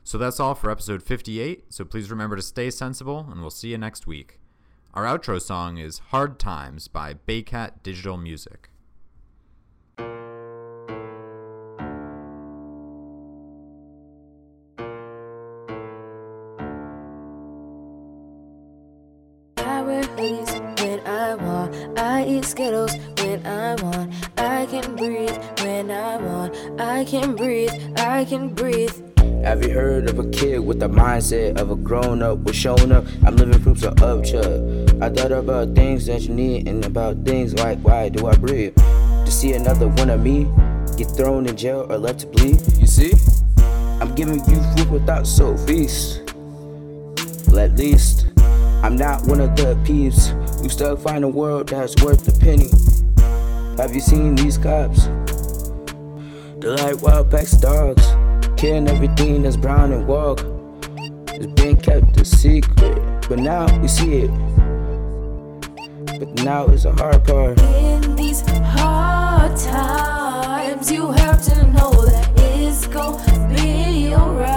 So 0.04 0.18
that's 0.18 0.40
all 0.40 0.54
for 0.54 0.70
episode 0.70 1.02
58, 1.02 1.72
so 1.72 1.84
please 1.84 2.10
remember 2.10 2.36
to 2.36 2.42
stay 2.42 2.70
sensible, 2.70 3.26
and 3.30 3.40
we'll 3.40 3.50
see 3.50 3.68
you 3.68 3.78
next 3.78 4.06
week. 4.06 4.40
Our 4.94 5.04
outro 5.04 5.40
song 5.40 5.78
is 5.78 6.00
Hard 6.10 6.38
Times 6.38 6.88
by 6.88 7.14
Baycat 7.14 7.82
Digital 7.82 8.18
Music. 8.18 8.68
I 9.96 10.02
wear 19.82 20.02
hoodies 20.02 20.80
when 20.82 21.06
I 21.06 21.34
want. 21.36 21.98
I 21.98 22.26
eat 22.26 22.44
Skittles 22.44 22.94
when 23.18 23.46
I 23.46 23.76
want. 23.76 24.12
I 24.36 24.66
can 24.66 24.94
breathe 24.96 25.38
when 25.60 25.90
I 25.90 26.16
want. 26.18 26.54
I 26.78 27.04
can 27.04 27.34
breathe. 27.34 27.72
I 27.96 28.26
can 28.26 28.52
breathe. 28.52 29.11
Have 29.42 29.64
you 29.64 29.70
heard 29.70 30.08
of 30.08 30.20
a 30.20 30.28
kid 30.30 30.60
with 30.60 30.78
the 30.78 30.88
mindset 30.88 31.58
of 31.58 31.72
a 31.72 31.74
grown 31.74 32.22
up 32.22 32.38
with 32.38 32.54
showing 32.54 32.92
up? 32.92 33.04
I'm 33.26 33.34
living 33.34 33.60
proofs 33.60 33.82
of 33.82 34.00
up 34.00 34.24
I 34.24 35.10
thought 35.10 35.32
about 35.32 35.74
things 35.74 36.06
that 36.06 36.22
you 36.22 36.32
need 36.32 36.68
and 36.68 36.84
about 36.84 37.24
things 37.24 37.52
like 37.54 37.80
why 37.80 38.08
do 38.08 38.28
I 38.28 38.36
breathe? 38.36 38.76
To 38.76 39.30
see 39.32 39.54
another 39.54 39.88
one 39.88 40.10
of 40.10 40.20
me 40.22 40.44
get 40.96 41.08
thrown 41.16 41.46
in 41.46 41.56
jail 41.56 41.86
or 41.90 41.98
left 41.98 42.20
to 42.20 42.26
bleed. 42.28 42.60
You 42.78 42.86
see? 42.86 43.14
I'm 44.00 44.14
giving 44.14 44.38
you 44.48 44.62
food 44.76 44.90
without 44.92 45.26
soul 45.26 45.56
feast. 45.66 46.22
Well, 47.48 47.58
at 47.58 47.72
least 47.76 48.28
I'm 48.84 48.94
not 48.94 49.26
one 49.26 49.40
of 49.40 49.56
the 49.56 49.76
peeps 49.84 50.28
who 50.60 50.68
still 50.68 50.96
find 50.96 51.24
a 51.24 51.28
world 51.28 51.68
that's 51.68 52.00
worth 52.00 52.28
a 52.28 52.38
penny. 52.38 52.70
Have 53.76 53.92
you 53.92 54.00
seen 54.00 54.36
these 54.36 54.56
cops? 54.56 55.06
They're 56.60 56.76
like 56.76 57.02
wild 57.02 57.28
packs 57.28 57.54
of 57.54 57.62
dogs, 57.62 58.06
killing 58.62 58.88
everything 58.88 59.42
that's 59.42 59.56
brown 59.56 59.92
and 59.92 60.06
walk. 60.06 60.38
It's 61.34 61.52
been 61.60 61.76
kept 61.76 62.16
a 62.20 62.24
secret, 62.24 62.96
but 63.28 63.40
now 63.40 63.66
we 63.80 63.88
see 63.88 64.18
it. 64.18 64.30
But 66.20 66.28
now 66.44 66.66
is 66.66 66.84
the 66.84 66.92
hard 66.92 67.24
part. 67.24 67.60
In 67.60 68.14
these 68.14 68.42
hard 68.76 69.56
times, 69.56 70.92
you 70.92 71.10
have 71.10 71.42
to 71.46 71.66
know 71.72 71.90
that 72.06 72.30
it's 72.36 72.86
gonna 72.86 73.52
be 73.52 74.14
alright. 74.14 74.51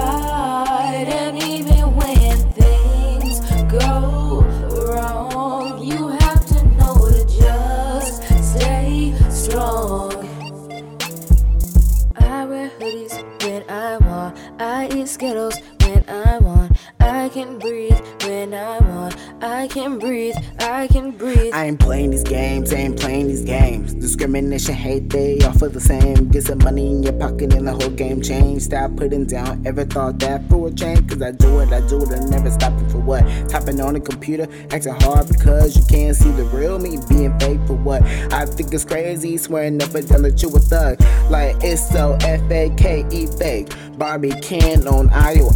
Skittles 15.15 15.55
when 15.79 16.03
I 16.09 16.39
want, 16.39 16.77
I 16.99 17.29
can 17.29 17.57
breathe 17.57 18.01
when 18.25 18.53
I 18.53 18.79
want, 18.79 19.14
I 19.41 19.67
can 19.67 19.99
breathe, 19.99 20.35
I 20.59 20.87
can 20.87 21.11
breathe. 21.11 21.53
I 21.53 21.65
ain't 21.65 21.79
playing 21.79 22.11
these 22.11 22.23
games, 22.23 22.73
I 22.73 22.77
ain't 22.77 22.99
playing 22.99 23.27
these 23.27 23.43
games. 23.43 23.93
Discrimination, 23.93 24.73
hate, 24.73 25.09
they 25.09 25.39
all 25.41 25.51
feel 25.51 25.69
the 25.69 25.81
same. 25.81 26.29
Get 26.29 26.43
some 26.43 26.59
money 26.59 26.87
in 26.87 27.03
your 27.03 27.13
pocket 27.13 27.53
and 27.53 27.67
the 27.67 27.73
whole 27.73 27.89
game 27.89 28.21
change. 28.21 28.63
Stop 28.63 28.95
putting 28.95 29.25
down, 29.25 29.65
ever 29.67 29.83
thought 29.83 30.19
that 30.19 30.47
for 30.49 30.69
a 30.69 30.73
change? 30.73 31.09
Cause 31.09 31.21
I 31.21 31.31
do 31.31 31.59
it, 31.59 31.71
I 31.73 31.85
do 31.87 32.01
it, 32.01 32.09
I 32.11 32.23
never 32.25 32.49
stopping 32.49 32.87
for 32.89 32.99
what? 32.99 33.23
Tapping 33.49 33.81
on 33.81 33.95
the 33.95 33.99
computer, 33.99 34.47
acting 34.71 34.95
hard 35.01 35.27
because 35.27 35.75
you 35.75 35.83
can't 35.85 36.15
see 36.15 36.31
the 36.31 36.45
real 36.45 36.79
me 36.79 36.97
being 37.09 37.37
fake 37.39 37.59
for 37.67 37.73
what? 37.73 38.03
I 38.31 38.45
think 38.45 38.73
it's 38.73 38.85
crazy, 38.85 39.37
swearing 39.37 39.81
up 39.83 39.93
and 39.93 40.07
down 40.07 40.41
you 40.41 40.49
a 40.55 40.59
thug. 40.59 41.01
Like 41.29 41.57
it's 41.61 41.87
so 41.89 42.17
F 42.21 42.49
A 42.49 42.73
K 42.77 43.05
E 43.11 43.27
fake. 43.27 43.69
Barbie 43.97 44.31
can 44.41 44.87
on 44.87 45.09
aisle 45.11 45.53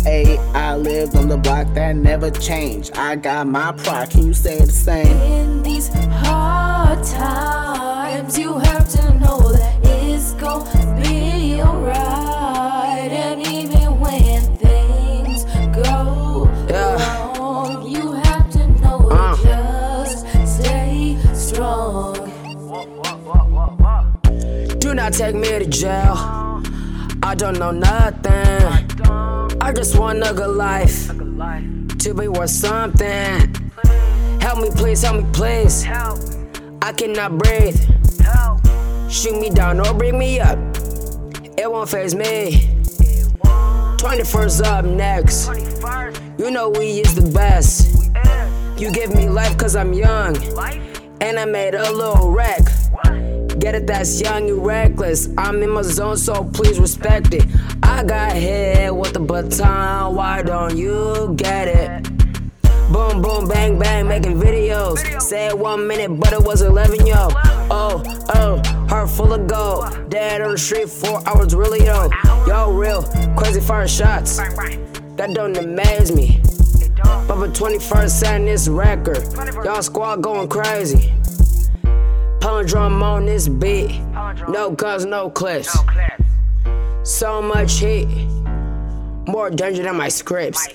I 0.53 0.75
lived 0.75 1.15
on 1.15 1.27
the 1.27 1.37
block 1.37 1.73
that 1.73 1.95
never 1.95 2.31
changed. 2.31 2.95
I 2.95 3.17
got 3.17 3.47
my 3.47 3.68
pride, 3.73 4.09
can 4.09 4.27
you 4.27 4.33
say 4.33 4.59
the 4.59 4.71
same? 4.71 5.07
In 5.07 5.63
these 5.63 5.89
hard 6.23 7.03
times, 7.03 8.37
you 8.37 8.57
have 8.57 8.87
to 8.89 9.13
know 9.19 9.39
that 9.51 9.75
it's 9.83 10.33
gonna 10.33 11.01
be 11.01 11.61
alright. 11.61 13.11
And 13.11 13.41
even 13.47 13.99
when 13.99 14.41
things 14.57 15.45
go 15.75 16.49
Yeah. 16.69 17.37
wrong, 17.37 17.87
you 17.87 18.13
have 18.13 18.49
to 18.51 18.67
know 18.81 19.09
Uh. 19.11 19.35
to 19.35 19.43
just 19.43 20.25
stay 20.55 21.17
strong. 21.33 22.15
Do 24.79 24.93
not 24.93 25.13
take 25.13 25.35
me 25.35 25.49
to 25.59 25.65
jail. 25.65 26.15
I 27.21 27.35
don't 27.35 27.59
know 27.59 27.71
nothing. 27.71 28.67
I 29.61 29.71
just 29.73 29.97
want 29.99 30.23
a 30.25 30.33
good 30.33 30.55
life 30.55 31.11
to 31.99 32.13
be 32.13 32.27
worth 32.27 32.49
something. 32.49 33.53
Help 34.39 34.59
me, 34.59 34.69
please, 34.71 35.01
help 35.01 35.17
me, 35.17 35.29
please. 35.33 35.85
I 35.85 36.93
cannot 36.93 37.37
breathe. 37.37 37.79
Shoot 39.09 39.39
me 39.39 39.49
down 39.49 39.79
or 39.79 39.93
bring 39.93 40.17
me 40.17 40.39
up. 40.39 40.57
It 41.57 41.69
won't 41.69 41.89
phase 41.89 42.15
me. 42.15 42.69
21st 43.43 44.63
up 44.65 44.85
next. 44.85 45.49
You 46.37 46.51
know 46.51 46.69
we 46.69 47.01
is 47.01 47.15
the 47.15 47.29
best. 47.31 48.11
You 48.79 48.91
give 48.91 49.13
me 49.13 49.27
life 49.27 49.57
cause 49.57 49.75
I'm 49.75 49.91
young. 49.93 50.37
And 51.19 51.37
I 51.37 51.43
made 51.43 51.75
a 51.75 51.91
little 51.91 52.31
wreck. 52.31 52.61
Get 53.59 53.75
it, 53.75 53.87
that's 53.87 54.21
young 54.21 54.49
and 54.49 54.65
reckless. 54.65 55.27
I'm 55.37 55.61
in 55.61 55.71
my 55.71 55.81
zone, 55.81 56.15
so 56.15 56.45
please 56.45 56.79
respect 56.79 57.33
it. 57.33 57.45
I 57.83 58.05
got 58.05 58.31
hit 58.31 58.95
with 58.95 59.11
the 59.11 59.19
baton, 59.19 60.15
why 60.15 60.43
don't 60.43 60.77
you 60.77 61.33
get 61.35 61.67
it? 61.67 62.03
Boom, 62.89 63.21
boom, 63.21 63.49
bang, 63.49 63.77
bang, 63.77 64.07
making 64.07 64.39
videos. 64.39 65.21
Said 65.21 65.53
one 65.53 65.85
minute, 65.85 66.17
but 66.19 66.31
it 66.31 66.41
was 66.41 66.61
11, 66.61 67.05
yo. 67.05 67.27
Oh, 67.69 68.01
oh, 68.33 68.61
heart 68.87 69.09
full 69.09 69.33
of 69.33 69.45
gold. 69.45 70.09
Dead 70.09 70.41
on 70.41 70.51
the 70.51 70.57
street, 70.57 70.89
four 70.89 71.21
hours, 71.27 71.53
really, 71.53 71.85
yo. 71.85 72.09
Yo, 72.47 72.71
real, 72.71 73.03
crazy 73.35 73.59
fire 73.59 73.89
shots. 73.89 74.37
That 75.17 75.33
don't 75.33 75.55
amaze 75.57 76.15
me. 76.15 76.41
But 77.03 77.37
for 77.37 77.47
21st 77.49 78.09
setting 78.09 78.45
this 78.45 78.69
record, 78.69 79.19
y'all 79.65 79.81
squad 79.81 80.23
going 80.23 80.47
crazy. 80.47 81.11
Pound 82.41 82.67
drum 82.69 83.03
on 83.03 83.25
this 83.25 83.47
beat. 83.47 83.99
No 84.47 84.71
guns, 84.71 85.05
no 85.05 85.29
clips. 85.29 85.77
So 87.03 87.41
much 87.41 87.79
heat. 87.79 88.07
More 89.27 89.49
danger 89.49 89.83
than 89.83 89.95
my 89.97 90.09
scripts. 90.09 90.67